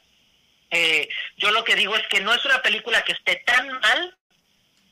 eh, 0.70 1.08
yo 1.36 1.50
lo 1.50 1.64
que 1.64 1.74
digo 1.74 1.96
es 1.96 2.06
que 2.06 2.20
no 2.20 2.32
es 2.32 2.44
una 2.44 2.62
película 2.62 3.02
que 3.02 3.12
esté 3.12 3.42
tan 3.44 3.68
mal, 3.80 4.16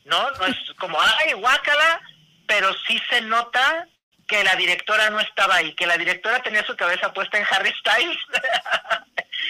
¿no? 0.05 0.31
No 0.33 0.47
es 0.47 0.57
como, 0.79 0.99
ay, 1.01 1.33
guácala, 1.35 2.01
pero 2.47 2.75
sí 2.87 3.01
se 3.09 3.21
nota 3.21 3.87
que 4.27 4.45
la 4.45 4.57
directora 4.57 5.09
no 5.11 5.21
estaba 5.21 5.57
ahí, 5.57 5.73
que 5.75 5.87
la 5.87 5.97
directora 5.97 6.43
tenía 6.43 6.65
su 6.65 6.77
cabeza 6.77 7.13
puesta 7.13 7.39
en 7.39 7.47
Harry 7.51 7.73
Styles 7.81 8.19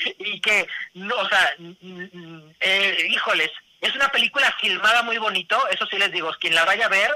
y 0.18 0.40
que, 0.40 0.68
no, 0.94 1.16
o 1.16 1.28
sea, 1.28 1.54
eh, 2.60 3.06
híjoles, 3.10 3.50
es 3.80 3.94
una 3.94 4.08
película 4.10 4.54
filmada 4.60 5.02
muy 5.02 5.18
bonito, 5.18 5.66
eso 5.68 5.86
sí 5.86 5.98
les 5.98 6.12
digo, 6.12 6.32
quien 6.40 6.54
la 6.54 6.64
vaya 6.64 6.86
a 6.86 6.90
ver, 6.90 7.10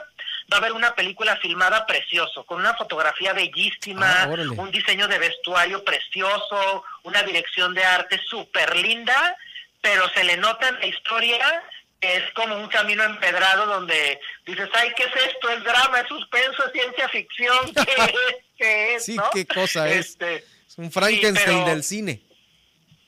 va 0.52 0.56
a 0.59 0.60
ver 0.60 0.73
una 0.73 0.94
película 0.94 1.36
filmada 1.36 1.85
precioso, 1.86 2.44
con 2.44 2.59
una 2.60 2.74
fotografía 2.74 3.32
bellísima, 3.32 4.23
Ah, 4.23 4.28
un 4.56 4.70
diseño 4.70 5.09
de 5.09 5.19
vestuario 5.19 5.85
precioso, 5.85 6.85
una 7.02 7.23
dirección 7.23 7.74
de 7.74 7.85
arte 7.85 8.19
súper 8.28 8.77
linda, 8.77 9.36
pero 9.81 10.09
se 10.10 10.24
le 10.24 10.36
nota 10.36 10.69
en 10.69 10.78
la 10.81 10.86
historia 10.86 11.62
que 12.01 12.16
es 12.16 12.31
como 12.32 12.56
un 12.56 12.66
camino 12.69 13.05
empedrado 13.05 13.64
donde 13.66 14.19
dices, 14.44 14.69
ay, 14.73 14.93
¿qué 14.97 15.05
es 15.05 15.14
esto? 15.28 15.48
¿Es 15.51 15.62
drama? 15.62 16.01
¿Es 16.01 16.09
suspenso? 16.09 16.66
¿Es 16.66 16.73
ciencia 16.73 17.09
ficción? 17.09 17.73
¿Qué 17.74 17.81
es? 18.05 18.36
¿Qué 18.59 18.94
es? 18.97 19.05
Sí, 19.05 19.14
no? 19.16 19.31
qué 19.32 19.47
cosa 19.47 19.89
es. 19.89 20.09
Este, 20.10 20.44
Es 20.66 20.78
un 20.78 20.90
Frankenstein 20.90 21.64
del 21.64 21.85
cine. 21.85 22.20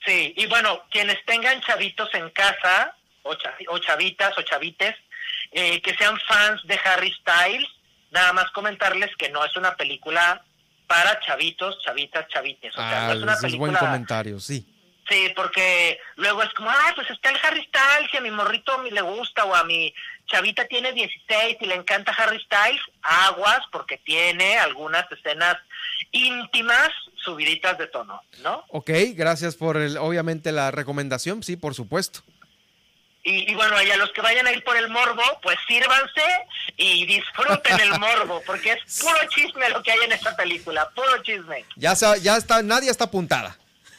Sí, 0.06 0.34
y 0.36 0.46
bueno, 0.46 0.84
quienes 0.90 1.24
tengan 1.24 1.60
chavitos 1.62 2.08
en 2.14 2.30
casa, 2.30 2.94
o, 3.22 3.32
chavi- 3.34 3.66
o 3.68 3.78
chavitas 3.78 4.36
o 4.38 4.42
chavites, 4.42 4.94
eh, 5.54 5.80
que 5.80 5.94
sean 5.96 6.18
fans 6.28 6.60
de 6.64 6.78
Harry 6.84 7.12
Styles, 7.20 7.68
nada 8.10 8.32
más 8.34 8.50
comentarles 8.50 9.10
que 9.16 9.30
no 9.30 9.42
es 9.44 9.56
una 9.56 9.74
película 9.76 10.44
para 10.86 11.18
chavitos, 11.20 11.78
chavitas, 11.82 12.28
chavites. 12.28 12.72
O 12.74 12.76
sea, 12.76 13.04
Ah, 13.04 13.06
no 13.08 13.12
es 13.14 13.22
una 13.22 13.32
ese 13.34 13.46
es 13.46 13.56
buen 13.56 13.70
película... 13.72 13.90
comentario, 13.90 14.38
sí. 14.40 14.66
Sí, 15.08 15.30
porque 15.36 15.98
luego 16.16 16.42
es 16.42 16.48
como, 16.54 16.70
ay, 16.70 16.92
pues 16.94 17.10
está 17.10 17.28
el 17.30 17.36
Harry 17.42 17.62
Styles 17.64 18.10
y 18.12 18.16
a 18.16 18.20
mi 18.22 18.30
morrito 18.30 18.82
le 18.82 19.00
gusta 19.02 19.44
o 19.44 19.54
a 19.54 19.62
mi 19.64 19.94
chavita 20.26 20.66
tiene 20.66 20.92
16 20.92 21.58
y 21.60 21.66
le 21.66 21.74
encanta 21.74 22.12
Harry 22.12 22.40
Styles, 22.40 22.80
aguas 23.02 23.60
porque 23.70 23.98
tiene 23.98 24.58
algunas 24.58 25.04
escenas 25.12 25.56
íntimas 26.12 26.88
subiditas 27.22 27.76
de 27.78 27.86
tono, 27.88 28.22
¿no? 28.42 28.64
Ok, 28.68 28.90
gracias 29.14 29.56
por 29.56 29.76
el, 29.76 29.96
obviamente 29.98 30.52
la 30.52 30.70
recomendación, 30.70 31.42
sí, 31.42 31.56
por 31.56 31.74
supuesto. 31.74 32.20
Y, 33.26 33.50
y 33.50 33.54
bueno, 33.54 33.80
y 33.82 33.90
a 33.90 33.96
los 33.96 34.12
que 34.12 34.20
vayan 34.20 34.46
a 34.46 34.52
ir 34.52 34.62
por 34.64 34.76
el 34.76 34.88
morbo, 34.90 35.22
pues 35.42 35.56
sírvanse 35.66 36.22
y 36.76 37.06
disfruten 37.06 37.80
el 37.80 37.98
morbo, 37.98 38.42
porque 38.44 38.72
es 38.72 39.00
puro 39.00 39.16
chisme 39.30 39.68
lo 39.70 39.82
que 39.82 39.92
hay 39.92 40.00
en 40.04 40.12
esta 40.12 40.36
película, 40.36 40.90
puro 40.90 41.22
chisme. 41.22 41.64
Ya, 41.76 41.96
sa- 41.96 42.18
ya 42.18 42.36
está, 42.36 42.60
Nadia 42.62 42.90
está 42.90 43.04
apuntada 43.04 43.56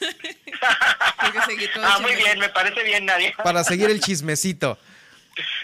Ah, 1.82 1.98
muy 2.00 2.14
bien, 2.16 2.38
me 2.38 2.48
parece 2.50 2.82
bien, 2.84 3.04
Nadia. 3.06 3.34
para 3.42 3.64
seguir 3.64 3.90
el 3.90 4.00
chismecito. 4.04 4.78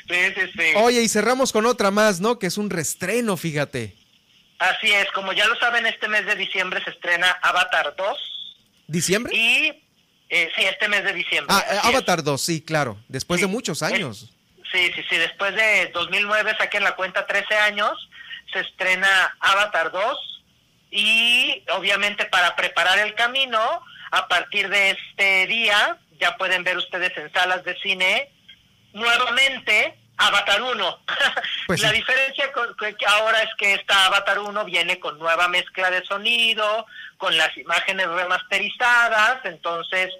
Sí, 0.08 0.16
sí, 0.34 0.40
sí. 0.56 0.72
Oye, 0.76 1.00
y 1.02 1.08
cerramos 1.08 1.52
con 1.52 1.64
otra 1.66 1.90
más, 1.90 2.20
¿no? 2.20 2.38
Que 2.38 2.46
es 2.48 2.58
un 2.58 2.68
restreno, 2.70 3.36
fíjate. 3.36 3.94
Así 4.58 4.90
es, 4.92 5.10
como 5.12 5.32
ya 5.32 5.46
lo 5.46 5.56
saben, 5.56 5.86
este 5.86 6.08
mes 6.08 6.26
de 6.26 6.34
diciembre 6.36 6.82
se 6.84 6.90
estrena 6.90 7.30
Avatar 7.42 7.94
2 7.96 8.18
¿Diciembre? 8.86 9.34
y 9.34 9.81
eh, 10.34 10.50
sí, 10.56 10.64
este 10.64 10.88
mes 10.88 11.04
de 11.04 11.12
diciembre. 11.12 11.54
Ah, 11.54 11.62
eh, 11.68 11.74
es. 11.74 11.84
Avatar 11.84 12.22
2, 12.22 12.40
sí, 12.40 12.62
claro. 12.62 12.98
Después 13.06 13.42
de 13.42 13.48
muchos 13.48 13.82
años. 13.82 14.32
Sí, 14.72 14.90
sí, 14.94 15.04
sí, 15.10 15.16
después 15.18 15.54
de 15.54 15.90
2009 15.92 16.54
saquen 16.56 16.82
la 16.84 16.96
cuenta 16.96 17.26
13 17.26 17.54
años, 17.54 17.92
se 18.50 18.60
estrena 18.60 19.36
Avatar 19.40 19.92
2 19.92 20.42
y 20.90 21.62
obviamente 21.76 22.24
para 22.24 22.56
preparar 22.56 22.98
el 23.00 23.14
camino, 23.14 23.60
a 24.10 24.26
partir 24.28 24.70
de 24.70 24.92
este 24.92 25.46
día 25.48 25.98
ya 26.18 26.38
pueden 26.38 26.64
ver 26.64 26.78
ustedes 26.78 27.14
en 27.18 27.30
salas 27.34 27.62
de 27.64 27.78
cine 27.80 28.30
nuevamente 28.94 29.98
Avatar 30.18 30.62
1. 30.62 30.98
Pues 31.66 31.80
la 31.80 31.90
sí. 31.90 31.96
diferencia 31.96 32.52
con- 32.52 32.74
que 32.76 32.94
que 32.96 33.06
ahora 33.06 33.40
es 33.42 33.50
que 33.56 33.74
esta 33.74 34.06
Avatar 34.06 34.38
1 34.40 34.64
viene 34.64 34.98
con 34.98 35.18
nueva 35.18 35.48
mezcla 35.48 35.90
de 35.90 36.04
sonido, 36.04 36.86
con 37.16 37.36
las 37.36 37.56
imágenes 37.56 38.08
remasterizadas, 38.08 39.44
entonces 39.44 40.10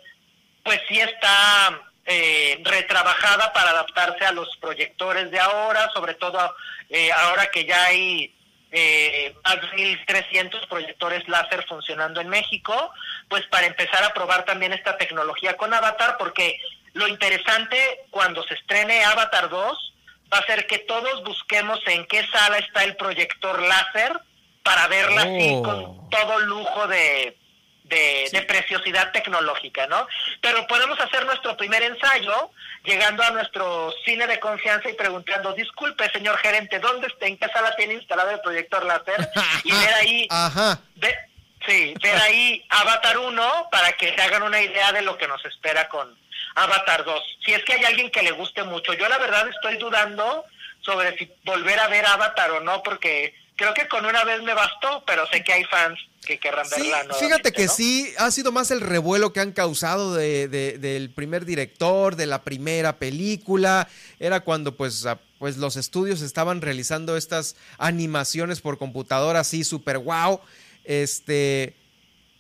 pues 0.63 0.81
sí 0.89 1.01
está 1.01 1.81
eh, 2.07 2.61
retrabajada 2.65 3.53
para 3.53 3.71
adaptarse 3.71 4.25
a 4.25 4.33
los 4.33 4.49
proyectores 4.59 5.31
de 5.31 5.41
ahora, 5.41 5.91
sobre 5.93 6.15
todo 6.15 6.55
eh, 6.89 7.11
ahora 7.13 7.49
que 7.49 7.65
ya 7.65 7.85
hay 7.87 8.35
eh, 8.71 9.35
más 9.45 9.61
de 9.61 9.69
1.300 10.07 10.69
proyectores 10.69 11.29
láser 11.29 11.65
funcionando 11.67 12.21
en 12.21 12.29
México, 12.29 12.93
pues 13.29 13.45
para 13.49 13.67
empezar 13.67 14.03
a 14.05 14.15
probar 14.15 14.45
también 14.45 14.73
esta 14.73 14.97
tecnología 14.97 15.57
con 15.57 15.75
Avatar, 15.75 16.17
porque 16.19 16.59
lo 16.95 17.07
interesante 17.09 18.01
cuando 18.11 18.43
se 18.45 18.55
estrene 18.55 19.05
Avatar 19.05 19.49
2 19.49 19.95
va 20.33 20.39
a 20.39 20.47
ser 20.47 20.67
que 20.67 20.79
todos 20.79 21.23
busquemos 21.25 21.81
en 21.87 22.07
qué 22.07 22.27
sala 22.29 22.59
está 22.59 22.85
el 22.85 22.97
proyector 22.97 23.61
láser 23.63 24.19
para 24.63 24.87
verla 24.89 25.23
así 25.23 25.51
Oh. 25.57 25.63
con 25.63 26.11
todo 26.11 26.39
lujo 26.41 26.87
de, 26.87 27.37
de, 27.85 28.29
de 28.31 28.43
preciosidad 28.43 29.11
tecnológica, 29.13 29.87
¿no? 29.89 30.07
Pero 30.41 30.67
podemos 30.67 30.99
hacer 31.01 31.25
nuestro 31.27 31.57
primer 31.57 31.83
ensayo 31.83 32.51
llegando 32.85 33.23
a 33.23 33.31
nuestro 33.31 33.93
cine 34.05 34.27
de 34.27 34.39
confianza 34.41 34.89
y 34.89 34.95
preguntando, 34.95 35.53
disculpe, 35.55 36.09
señor 36.11 36.37
gerente, 36.39 36.79
¿dónde 36.79 37.09
está, 37.09 37.27
en 37.27 37.37
qué 37.39 37.49
sala 37.49 37.75
tiene 37.77 37.95
instalado 37.95 38.31
el 38.31 38.41
proyector 38.41 38.85
láser? 38.85 39.29
Y 39.65 39.73
ver 39.73 39.95
ahí, 39.95 40.27
Ajá. 40.31 40.79
ve- 40.97 41.19
sí, 41.67 41.95
ver 42.03 42.17
ahí 42.17 42.65
Avatar 42.71 43.19
1 43.19 43.69
para 43.71 43.93
que 43.93 44.15
se 44.15 44.23
hagan 44.23 44.43
una 44.43 44.61
idea 44.61 44.93
de 44.93 45.03
lo 45.03 45.17
que 45.19 45.29
nos 45.29 45.45
espera 45.45 45.89
con 45.89 46.17
Avatar 46.55 47.05
2. 47.05 47.21
Si 47.45 47.53
es 47.53 47.65
que 47.65 47.75
hay 47.75 47.85
alguien 47.85 48.11
que 48.11 48.23
le 48.23 48.33
guste 48.33 48.63
mucho. 48.65 48.93
Yo 48.95 49.09
la 49.09 49.19
verdad 49.19 49.49
estoy 49.49 49.77
dudando 49.79 50.45
sobre 50.81 51.17
si 51.17 51.31
volver 51.45 51.79
a 51.81 51.89
ver 51.89 52.05
Avatar 52.07 52.51
o 52.53 52.61
no, 52.61 52.83
porque 52.83 53.35
creo 53.57 53.73
que 53.75 53.87
con 53.89 54.05
una 54.05 54.25
vez 54.25 54.43
me 54.43 54.55
bastó, 54.55 55.05
pero 55.07 55.27
sé 55.29 55.45
que 55.45 55.53
hay 55.53 55.65
fans 55.65 55.99
que 56.27 56.39
querrán 56.39 56.67
Sí, 56.67 56.89
verla. 56.91 57.15
fíjate 57.15 57.53
que 57.53 57.67
¿no? 57.67 57.73
sí, 57.73 58.13
ha 58.19 58.31
sido 58.31 58.53
más 58.53 58.71
el 58.71 58.81
revuelo 58.81 59.33
que 59.33 59.41
han 59.41 59.53
causado 59.53 60.15
de, 60.15 60.47
de- 60.49 60.79
del 60.79 61.11
primer 61.11 61.45
director, 61.45 62.15
de 62.17 62.27
la 62.27 62.43
primera 62.43 62.99
película. 62.99 63.89
Era 64.21 64.41
cuando 64.41 64.77
pues, 64.77 65.05
pues 65.39 65.57
los 65.57 65.77
estudios 65.77 66.21
estaban 66.23 66.61
realizando 66.61 67.17
estas 67.17 67.57
animaciones 67.79 68.61
por 68.61 68.79
computadora 68.79 69.41
así, 69.41 69.65
super 69.65 69.99
wow. 69.99 70.41
Este, 70.85 71.75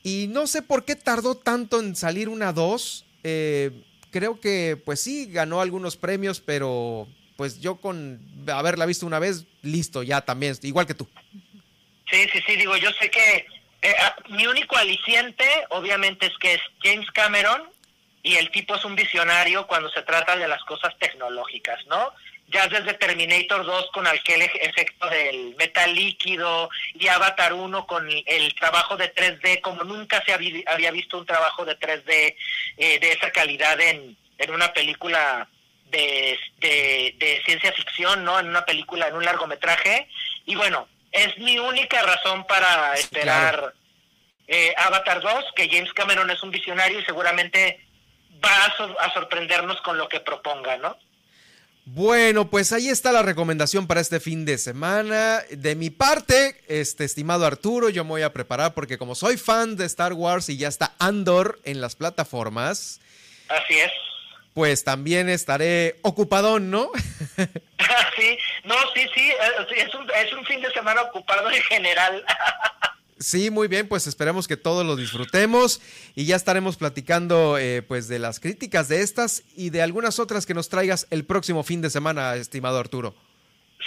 y 0.03 0.27
no 0.29 0.47
sé 0.47 0.63
por 0.63 0.85
qué 0.85 0.95
tardó 0.97 1.37
tanto 1.37 1.81
en 1.81 1.95
salir 1.97 2.29
una 2.29 2.53
2. 2.53 3.05
Creo 4.13 4.39
que 4.39 4.81
pues 4.85 5.01
sí, 5.01 5.27
ganó 5.27 5.61
algunos 5.61 5.97
premios, 5.97 6.41
pero 6.41 7.09
pues 7.37 7.61
yo 7.61 7.81
con 7.81 8.21
haberla 8.47 8.87
visto 8.87 9.07
una 9.07 9.19
vez, 9.19 9.47
listo, 9.63 10.05
ya 10.05 10.21
también, 10.21 10.55
igual 10.63 10.87
que 10.87 10.95
tú. 10.95 11.09
Sí, 12.11 12.29
sí, 12.33 12.41
sí, 12.47 12.57
digo, 12.57 12.77
yo 12.77 12.91
sé 13.01 13.11
que 13.11 13.47
eh, 13.83 13.95
ah, 14.01 14.15
mi 14.29 14.47
único 14.47 14.77
aliciente, 14.77 15.45
obviamente, 15.71 16.27
es 16.27 16.39
que 16.39 16.55
es 16.55 16.61
James 16.83 17.11
Cameron 17.11 17.69
y 18.23 18.37
el 18.37 18.51
tipo 18.53 18.77
es 18.77 18.85
un 18.85 18.95
visionario 18.95 19.67
cuando 19.67 19.91
se 19.91 20.03
trata 20.03 20.37
de 20.37 20.47
las 20.47 20.63
cosas 20.65 20.97
tecnológicas, 21.01 21.85
¿no? 21.89 22.13
Ya 22.53 22.69
desde 22.69 22.93
Terminator 22.95 23.65
2 23.65 23.91
con 23.93 24.07
aquel 24.07 24.43
efecto 24.43 25.09
del 25.09 25.55
metal 25.57 25.95
líquido 25.95 26.69
y 26.95 27.09
Avatar 27.09 27.55
1 27.55 27.87
con 27.87 28.07
el, 28.27 28.55
trabajo 28.57 28.97
de 28.97 29.13
3D, 29.15 29.61
como 29.63 29.85
nunca 29.85 30.23
se 30.27 30.33
habí- 30.35 30.63
había 30.67 30.91
visto 30.91 31.17
un 31.19 31.25
trabajo 31.27 31.65
de 31.65 31.79
3D 31.79 32.37
eh, 32.77 32.99
de 33.01 33.13
esa 33.13 33.31
calidad 33.31 33.81
en, 33.81 34.17
en 34.39 34.51
una 34.53 34.73
película 34.75 35.49
de, 35.87 36.39
de, 36.59 37.15
de 37.19 37.43
ciencia 37.47 37.73
ficción, 37.73 38.23
¿no? 38.25 38.39
En 38.39 38.49
una 38.49 38.65
película, 38.67 39.09
en 39.09 39.15
un 39.15 39.25
largometraje. 39.25 40.09
Y 40.45 40.55
bueno, 40.55 40.89
es 41.11 41.37
mi 41.39 41.59
única 41.59 42.03
razón 42.03 42.47
para 42.47 42.95
esperar 42.95 43.55
claro. 43.59 43.73
eh, 44.49 44.75
Avatar 44.77 45.21
2, 45.23 45.45
que 45.57 45.69
James 45.71 45.93
Cameron 45.95 46.29
es 46.31 46.43
un 46.43 46.51
visionario 46.51 46.99
y 47.01 47.05
seguramente 47.05 47.81
va 48.45 48.65
a, 48.67 48.77
sor- 48.77 48.97
a 49.01 49.11
sorprendernos 49.15 49.81
con 49.83 49.97
lo 49.97 50.09
que 50.09 50.21
proponga, 50.21 50.77
¿no? 50.77 50.97
Bueno, 51.85 52.49
pues 52.49 52.73
ahí 52.73 52.89
está 52.89 53.11
la 53.11 53.23
recomendación 53.23 53.87
para 53.89 54.01
este 54.01 54.21
fin 54.21 54.45
de 54.45 54.57
semana. 54.57 55.41
De 55.51 55.75
mi 55.75 55.91
parte, 55.91 56.61
este 56.69 57.05
estimado 57.05 57.45
Arturo, 57.45 57.89
yo 57.89 58.05
me 58.05 58.11
voy 58.11 58.23
a 58.23 58.33
preparar 58.33 58.73
porque 58.73 58.99
como 58.99 59.15
soy 59.17 59.37
fan 59.37 59.77
de 59.77 59.85
Star 59.87 60.13
Wars 60.13 60.49
y 60.49 60.57
ya 60.57 60.69
está 60.69 60.95
Andor 61.01 61.61
en 61.65 61.81
las 61.81 61.97
plataformas, 61.97 63.01
Así 63.49 63.81
es. 63.81 63.91
pues 64.55 64.85
también 64.85 65.29
estaré 65.29 65.99
ocupadón, 66.03 66.71
¿no? 66.71 66.89
sí, 67.37 68.39
no, 68.65 68.77
sí, 68.95 69.05
sí, 69.13 69.31
eh, 69.31 69.37
sí, 69.69 69.75
es, 69.81 69.95
un, 69.95 70.09
es 70.11 70.33
un 70.35 70.45
fin 70.47 70.63
de 70.63 70.71
semana 70.73 71.03
ocupado 71.03 71.51
en 71.51 71.63
general. 71.63 72.25
Sí, 73.23 73.51
muy 73.51 73.69
bien, 73.69 73.89
pues 73.89 74.07
esperemos 74.07 74.49
que 74.49 74.57
todos 74.57 74.85
lo 74.85 74.97
disfrutemos 74.97 75.81
y 76.15 76.25
ya 76.27 76.37
estaremos 76.37 76.77
platicando 76.77 77.57
eh, 77.59 77.83
pues 77.83 78.09
de 78.09 78.19
las 78.19 78.41
críticas 78.41 78.89
de 78.89 79.01
estas 79.03 79.45
y 79.57 79.71
de 79.71 79.81
algunas 79.83 80.19
otras 80.19 80.45
que 80.45 80.55
nos 80.55 80.69
traigas 80.69 81.07
el 81.11 81.25
próximo 81.25 81.63
fin 81.63 81.81
de 81.83 81.91
semana, 81.91 82.35
estimado 82.35 82.79
Arturo. 82.79 83.15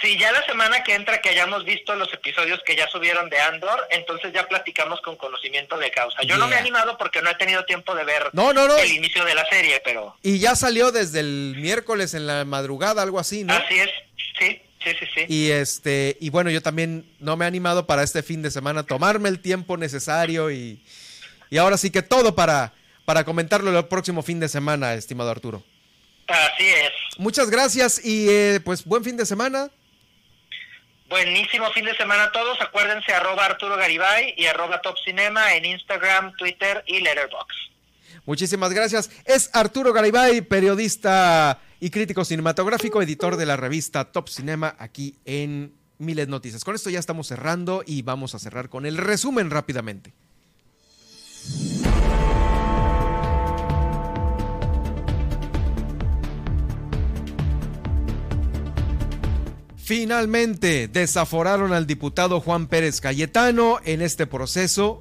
Sí, 0.02 0.18
ya 0.18 0.30
la 0.30 0.44
semana 0.44 0.84
que 0.84 0.94
entra 0.94 1.22
que 1.22 1.30
hayamos 1.30 1.64
visto 1.64 1.94
los 1.94 2.12
episodios 2.12 2.60
que 2.66 2.76
ya 2.76 2.86
subieron 2.88 3.30
de 3.30 3.38
Andor, 3.38 3.80
entonces 3.90 4.30
ya 4.32 4.46
platicamos 4.46 5.00
con 5.00 5.16
conocimiento 5.16 5.78
de 5.78 5.90
causa. 5.90 6.22
Yo 6.22 6.36
no 6.36 6.48
me 6.48 6.56
he 6.56 6.58
animado 6.58 6.98
porque 6.98 7.22
no 7.22 7.30
he 7.30 7.34
tenido 7.36 7.64
tiempo 7.64 7.94
de 7.94 8.04
ver 8.04 8.28
No, 8.34 8.52
no, 8.52 8.68
no. 8.68 8.76
el 8.76 8.92
inicio 8.92 9.24
de 9.24 9.34
la 9.34 9.46
serie, 9.48 9.80
pero 9.84 10.14
Y 10.22 10.38
ya 10.38 10.54
salió 10.54 10.92
desde 10.92 11.20
el 11.20 11.54
miércoles 11.56 12.12
en 12.12 12.26
la 12.26 12.44
madrugada, 12.44 13.02
algo 13.02 13.18
así, 13.18 13.44
¿no? 13.44 13.54
así 13.54 13.78
es. 13.78 13.88
Sí, 14.38 14.60
sí, 14.98 15.06
sí. 15.14 15.24
Y 15.28 15.50
este, 15.50 16.16
y 16.20 16.30
bueno, 16.30 16.50
yo 16.50 16.62
también 16.62 17.10
no 17.18 17.36
me 17.36 17.44
he 17.44 17.48
animado 17.48 17.86
para 17.86 18.02
este 18.02 18.22
fin 18.22 18.42
de 18.42 18.50
semana 18.50 18.82
tomarme 18.82 19.28
el 19.28 19.40
tiempo 19.40 19.76
necesario 19.76 20.50
y, 20.50 20.82
y 21.50 21.58
ahora 21.58 21.76
sí 21.78 21.90
que 21.90 22.02
todo 22.02 22.34
para, 22.34 22.72
para 23.04 23.24
comentarlo 23.24 23.76
el 23.76 23.84
próximo 23.86 24.22
fin 24.22 24.40
de 24.40 24.48
semana, 24.48 24.94
estimado 24.94 25.30
Arturo. 25.30 25.62
Así 26.28 26.66
es. 26.66 26.90
Muchas 27.18 27.50
gracias 27.50 28.04
y 28.04 28.28
eh, 28.28 28.60
pues 28.64 28.84
buen 28.84 29.04
fin 29.04 29.16
de 29.16 29.26
semana. 29.26 29.70
Buenísimo 31.08 31.70
fin 31.70 31.84
de 31.84 31.96
semana 31.96 32.24
a 32.24 32.32
todos. 32.32 32.60
Acuérdense 32.60 33.12
arroba 33.12 33.44
Arturo 33.44 33.76
Garibay 33.76 34.34
y 34.36 34.46
arroba 34.46 34.80
Top 34.82 34.96
Cinema 35.04 35.54
en 35.54 35.64
Instagram, 35.64 36.34
Twitter 36.36 36.82
y 36.86 37.00
Letterboxd. 37.00 37.70
Muchísimas 38.24 38.72
gracias. 38.72 39.08
Es 39.24 39.50
Arturo 39.52 39.92
Garibay, 39.92 40.40
periodista 40.40 41.60
y 41.80 41.90
crítico 41.90 42.24
cinematográfico, 42.24 43.02
editor 43.02 43.36
de 43.36 43.46
la 43.46 43.56
revista 43.56 44.04
Top 44.12 44.28
Cinema 44.28 44.74
aquí 44.78 45.16
en 45.24 45.74
Miles 45.98 46.28
Noticias. 46.28 46.64
Con 46.64 46.74
esto 46.74 46.90
ya 46.90 46.98
estamos 46.98 47.26
cerrando 47.26 47.82
y 47.86 48.02
vamos 48.02 48.34
a 48.34 48.38
cerrar 48.38 48.68
con 48.68 48.86
el 48.86 48.96
resumen 48.96 49.50
rápidamente. 49.50 50.12
Finalmente 59.76 60.88
desaforaron 60.88 61.72
al 61.72 61.86
diputado 61.86 62.40
Juan 62.40 62.66
Pérez 62.66 63.00
Cayetano 63.00 63.78
en 63.84 64.02
este 64.02 64.26
proceso 64.26 65.00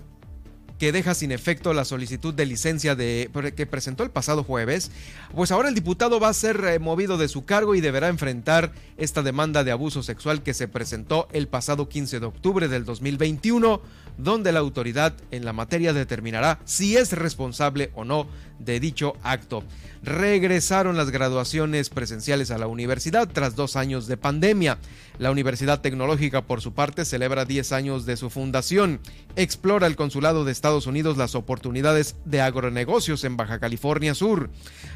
que 0.80 0.92
deja 0.92 1.14
sin 1.14 1.32
efecto 1.32 1.74
la 1.74 1.86
solicitud 1.86 2.34
de 2.34 2.46
licencia 2.46 2.96
de, 2.96 3.30
que 3.56 3.66
presentó 3.66 4.04
el 4.04 4.12
pasado 4.12 4.44
jueves, 4.44 4.92
pues 5.34 5.52
ahora 5.52 5.70
el 5.70 5.76
diputado 5.76 6.20
va 6.20 6.30
a 6.30 6.34
ser 6.34 6.58
removido 6.58 7.18
de 7.18 7.28
su 7.28 7.46
cargo 7.46 7.76
y 7.76 7.82
deberá 7.82 8.10
enfrentar 8.10 8.72
esta 8.98 9.22
demanda 9.22 9.64
de 9.64 9.72
abuso 9.72 10.04
sexual 10.04 10.44
que 10.44 10.54
se 10.54 10.68
presentó 10.68 11.28
el 11.32 11.48
pasado 11.48 11.88
15 11.88 12.20
de 12.20 12.26
octubre 12.26 12.68
del 12.68 12.86
2021, 12.86 13.82
donde 14.18 14.52
la 14.52 14.60
autoridad 14.60 15.14
en 15.32 15.46
la 15.46 15.54
materia 15.54 15.94
determinará 15.94 16.60
si 16.66 16.98
es 16.98 17.12
responsable 17.14 17.92
o 17.96 18.06
no 18.06 18.28
de 18.60 18.80
dicho 18.80 19.14
acto. 19.24 19.64
Regresaron 20.04 20.98
las 20.98 21.10
graduaciones 21.10 21.90
presenciales 21.90 22.52
a 22.52 22.58
la 22.58 22.68
universidad 22.68 23.28
tras 23.28 23.56
dos 23.56 23.76
años 23.76 24.06
de 24.08 24.18
pandemia. 24.18 24.78
La 25.18 25.32
Universidad 25.32 25.82
Tecnológica, 25.82 26.44
por 26.44 26.62
su 26.62 26.74
parte, 26.74 27.06
celebra 27.06 27.46
10 27.46 27.72
años 27.72 28.06
de 28.06 28.16
su 28.16 28.30
fundación. 28.30 29.00
Explora 29.36 29.88
el 29.88 29.96
Consulado 29.96 30.46
de 30.46 30.52
Estados 30.52 30.86
Unidos 30.88 31.18
las 31.18 31.34
oportunidades 31.34 32.18
de 32.26 32.42
agronegocios 32.42 33.24
en 33.24 33.36
Baja 33.36 33.60
California 33.60 34.14
Sur. 34.14 34.50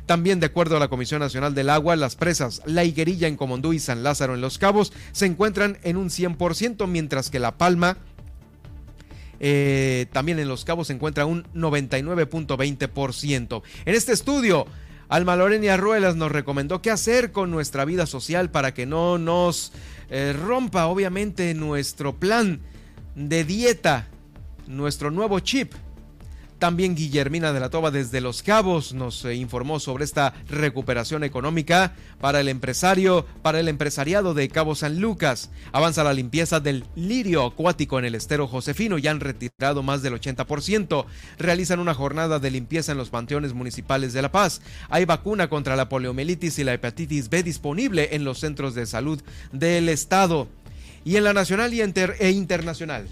También, 0.05 0.39
de 0.39 0.47
acuerdo 0.47 0.77
a 0.77 0.79
la 0.79 0.89
Comisión 0.89 1.21
Nacional 1.21 1.55
del 1.55 1.69
Agua, 1.69 1.95
las 1.95 2.15
presas 2.15 2.61
La 2.65 2.83
Higuerilla 2.83 3.27
en 3.27 3.37
Comondú 3.37 3.73
y 3.73 3.79
San 3.79 4.03
Lázaro 4.03 4.35
en 4.35 4.41
Los 4.41 4.57
Cabos 4.59 4.93
se 5.11 5.25
encuentran 5.25 5.79
en 5.83 5.97
un 5.97 6.09
100%, 6.09 6.87
mientras 6.87 7.29
que 7.29 7.39
La 7.39 7.57
Palma 7.57 7.97
eh, 9.39 10.07
también 10.11 10.39
en 10.39 10.47
Los 10.47 10.65
Cabos 10.65 10.87
se 10.87 10.93
encuentra 10.93 11.25
un 11.25 11.43
99.20%. 11.53 13.61
En 13.85 13.95
este 13.95 14.11
estudio, 14.11 14.65
Alma 15.07 15.35
Lorenia 15.35 15.77
Ruelas 15.77 16.15
nos 16.15 16.31
recomendó 16.31 16.81
qué 16.81 16.91
hacer 16.91 17.31
con 17.31 17.51
nuestra 17.51 17.85
vida 17.85 18.05
social 18.05 18.51
para 18.51 18.73
que 18.73 18.85
no 18.85 19.17
nos 19.17 19.71
eh, 20.09 20.33
rompa, 20.33 20.87
obviamente, 20.87 21.53
nuestro 21.53 22.19
plan 22.19 22.61
de 23.15 23.43
dieta, 23.43 24.07
nuestro 24.67 25.11
nuevo 25.11 25.39
chip 25.39 25.73
también 26.59 26.95
Guillermina 26.95 27.53
de 27.53 27.59
la 27.59 27.69
Toba 27.69 27.89
desde 27.89 28.21
Los 28.21 28.43
Cabos 28.43 28.93
nos 28.93 29.23
eh, 29.25 29.33
informó 29.35 29.79
sobre 29.79 30.03
esta 30.03 30.33
recuperación 30.49 31.23
económica 31.23 31.93
para 32.19 32.41
el 32.41 32.49
empresario, 32.49 33.25
para 33.41 33.59
el 33.59 33.69
empresariado 33.69 34.33
de 34.33 34.49
Cabo 34.49 34.75
San 34.75 34.99
Lucas. 34.99 35.49
Avanza 35.71 36.03
la 36.03 36.13
limpieza 36.13 36.59
del 36.59 36.85
lirio 36.95 37.45
acuático 37.45 37.97
en 37.97 38.05
el 38.05 38.13
estero 38.13 38.47
Josefino, 38.47 38.97
ya 38.97 39.11
han 39.11 39.21
retirado 39.21 39.83
más 39.83 40.01
del 40.01 40.13
80%. 40.13 41.05
Realizan 41.37 41.79
una 41.79 41.93
jornada 41.93 42.39
de 42.39 42.51
limpieza 42.51 42.91
en 42.91 42.97
los 42.97 43.09
panteones 43.09 43.53
municipales 43.53 44.13
de 44.13 44.21
La 44.21 44.31
Paz. 44.31 44.61
Hay 44.89 45.05
vacuna 45.05 45.49
contra 45.49 45.77
la 45.77 45.89
poliomielitis 45.89 46.59
y 46.59 46.65
la 46.65 46.73
hepatitis 46.73 47.29
B 47.29 47.41
disponible 47.41 48.09
en 48.11 48.25
los 48.25 48.39
centros 48.39 48.75
de 48.75 48.85
salud 48.85 49.21
del 49.53 49.87
estado. 49.87 50.47
Y 51.05 51.15
en 51.15 51.23
la 51.23 51.33
nacional 51.33 51.73
y 51.73 51.81
e 51.81 52.31
internacional. 52.31 53.07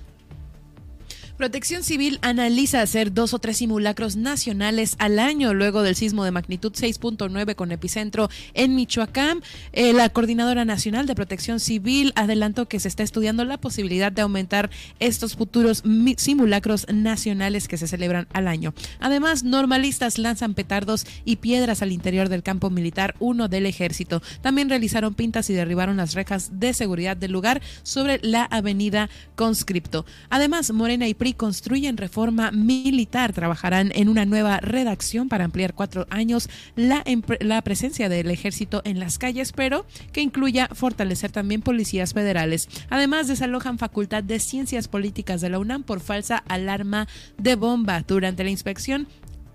Protección 1.38 1.84
Civil 1.84 2.18
analiza 2.24 2.82
hacer 2.82 3.14
dos 3.14 3.36
o 3.36 3.38
tres 3.38 3.58
simulacros 3.58 4.16
nacionales 4.16 4.96
al 4.98 5.20
año 5.20 5.54
luego 5.54 5.84
del 5.84 5.96
sismo 5.96 6.24
de 6.24 6.32
magnitud 6.32 6.72
6.9 6.74 7.54
con 7.54 7.72
epicentro 7.72 8.28
en 8.56 8.74
Michoacán. 8.74 9.44
Eh, 9.72 9.94
la 9.94 10.10
Coordinadora 10.10 10.66
Nacional 10.66 11.06
de 11.06 11.14
Protección 11.14 11.60
Civil 11.60 12.12
adelantó 12.16 12.68
que 12.68 12.80
se 12.80 12.88
está 12.88 13.04
estudiando 13.04 13.46
la 13.46 13.60
posibilidad 13.60 14.12
de 14.12 14.24
aumentar 14.24 14.72
estos 15.00 15.36
futuros 15.36 15.84
simulacros 16.18 16.88
nacionales 16.92 17.68
que 17.68 17.78
se 17.78 17.88
celebran 17.88 18.28
al 18.34 18.48
año. 18.48 18.74
Además, 19.00 19.44
normalistas 19.44 20.18
lanzan 20.18 20.56
petardos 20.56 21.06
y 21.24 21.36
piedras 21.36 21.84
al 21.84 21.92
interior 21.92 22.30
del 22.30 22.42
campo 22.42 22.72
militar 22.72 23.14
1 23.20 23.48
del 23.48 23.68
ejército. 23.68 24.24
También 24.42 24.70
realizaron 24.70 25.14
pintas 25.14 25.52
y 25.52 25.54
derribaron 25.54 25.98
las 25.98 26.16
rejas 26.16 26.60
de 26.60 26.74
seguridad 26.74 27.16
del 27.16 27.32
lugar 27.32 27.62
sobre 27.84 28.20
la 28.24 28.44
avenida 28.46 29.08
Conscripto. 29.36 30.04
Además, 30.32 30.72
Morena 30.72 31.08
y 31.08 31.14
PRI 31.14 31.27
construyen 31.34 31.98
reforma 31.98 32.52
militar. 32.52 33.34
Trabajarán 33.34 33.92
en 33.96 34.10
una 34.10 34.26
nueva 34.26 34.60
redacción 34.60 35.30
para 35.30 35.46
ampliar 35.46 35.74
cuatro 35.74 36.08
años 36.10 36.50
la, 36.76 37.04
la 37.40 37.62
presencia 37.62 38.10
del 38.10 38.32
ejército 38.32 38.82
en 38.86 39.00
las 39.00 39.18
calles, 39.18 39.52
pero 39.52 39.86
que 40.12 40.22
incluya 40.22 40.70
fortalecer 40.74 41.32
también 41.32 41.62
policías 41.62 42.14
federales. 42.14 42.68
Además, 42.90 43.28
desalojan 43.28 43.78
Facultad 43.78 44.24
de 44.24 44.40
Ciencias 44.40 44.88
Políticas 44.88 45.42
de 45.42 45.50
la 45.50 45.60
UNAM 45.60 45.84
por 45.84 46.00
falsa 46.00 46.38
alarma 46.48 47.08
de 47.38 47.56
bomba. 47.56 48.04
Durante 48.08 48.44
la 48.44 48.50
inspección, 48.50 49.08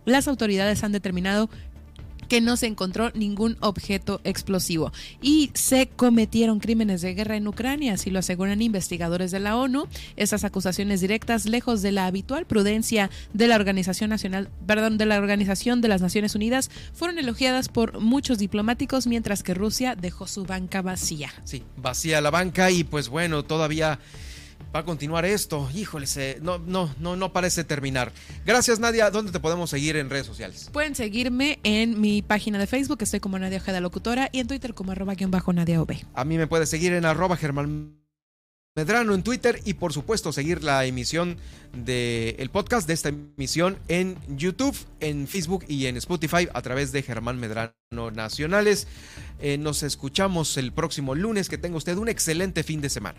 las 0.05 0.29
autoridades 0.29 0.83
han 0.85 0.93
determinado 0.93 1.49
que 2.29 2.41
no 2.41 2.57
se 2.57 2.67
encontró 2.67 3.11
ningún 3.15 3.57
objeto 3.61 4.21
explosivo 4.25 4.93
y 5.21 5.51
se 5.55 5.89
cometieron 5.89 6.61
crímenes 6.61 7.03
de 7.03 7.15
guerra 7.15 7.37
en 7.37 7.47
Ucrania, 7.47 7.95
así 7.95 8.11
lo 8.11 8.19
aseguran 8.19 8.63
investigadores 8.63 9.31
de 9.31 9.41
la 9.41 9.57
ONU. 9.57 9.87
Estas 10.17 10.45
acusaciones 10.45 11.01
directas, 11.01 11.47
lejos 11.47 11.83
de 11.83 11.93
la 11.93 12.07
habitual 12.07 12.47
prudencia 12.47 13.11
de 13.33 13.47
la 13.47 13.57
Organización 13.57 14.11
Nacional, 14.11 14.51
perdón, 14.67 14.99
de 14.99 15.07
la 15.07 15.19
Organización 15.19 15.81
de 15.81 15.89
las 15.89 16.03
Naciones 16.03 16.35
Unidas, 16.35 16.71
fueron 16.93 17.19
elogiadas 17.19 17.69
por 17.69 18.01
muchos 18.01 18.39
diplomáticos, 18.39 19.07
mientras 19.07 19.43
que 19.43 19.55
Rusia 19.55 19.95
dejó 19.95 20.27
su 20.27 20.45
banca 20.45 20.83
vacía. 20.83 21.33
Sí, 21.45 21.63
vacía 21.77 22.21
la 22.21 22.31
banca 22.31 22.71
y 22.71 22.85
pues 22.85 23.09
bueno, 23.09 23.45
todavía 23.45 23.99
va 24.75 24.81
a 24.81 24.85
continuar 24.85 25.25
esto. 25.25 25.69
Híjole, 25.75 26.07
no, 26.41 26.59
no, 26.59 26.95
no, 26.99 27.17
no 27.17 27.33
parece 27.33 27.65
terminar. 27.65 28.13
Gracias, 28.45 28.79
Nadia. 28.79 29.11
¿Dónde 29.11 29.33
te 29.33 29.41
podemos 29.41 29.71
seguir 29.71 29.97
en 29.97 30.11
redes 30.11 30.27
sociales? 30.27 30.71
Pueden 30.73 30.95
seguirme 30.95 31.59
en 31.63 32.01
mi 32.01 32.23
página 32.23 32.59
de 32.59 32.67
Facebook, 32.67 32.99
estoy 33.03 33.21
como 33.21 33.39
Nadia 33.39 33.59
Ojeda 33.59 33.81
Locutora, 33.81 34.29
y 34.33 34.41
en 34.41 34.47
Twitter 34.47 34.75
como 34.75 34.93
arroba 34.93 35.15
guion 35.15 35.31
bajo 35.31 35.53
Nadia 35.53 35.81
OB. 35.83 35.93
A 36.15 36.25
mí 36.25 36.39
me 36.39 36.47
puedes 36.47 36.69
seguir 36.69 36.93
en 36.93 37.05
arroba 37.05 37.37
Germán 37.37 38.03
Medrano 38.75 39.15
en 39.15 39.23
Twitter 39.23 39.61
y 39.67 39.75
por 39.75 39.93
supuesto 39.93 40.33
seguir 40.33 40.65
la 40.65 40.87
emisión 40.87 41.37
del 41.75 42.49
podcast 42.49 42.87
de 42.87 42.95
esta 42.95 43.11
emisión 43.11 43.79
en 43.89 44.17
YouTube, 44.35 44.75
en 45.01 45.29
Facebook 45.29 45.67
y 45.69 45.85
en 45.87 45.99
Spotify 45.99 46.49
a 46.55 46.63
través 46.63 46.91
de 46.91 47.03
Germán 47.03 47.39
Medrano 47.39 47.75
Nacionales. 48.15 48.87
Eh, 49.41 49.59
nos 49.59 49.83
escuchamos 49.83 50.57
el 50.57 50.73
próximo 50.73 51.15
lunes. 51.15 51.51
Que 51.51 51.59
tenga 51.59 51.77
usted 51.77 51.99
un 51.99 52.09
excelente 52.09 52.63
fin 52.63 52.81
de 52.81 52.89
semana. 52.89 53.19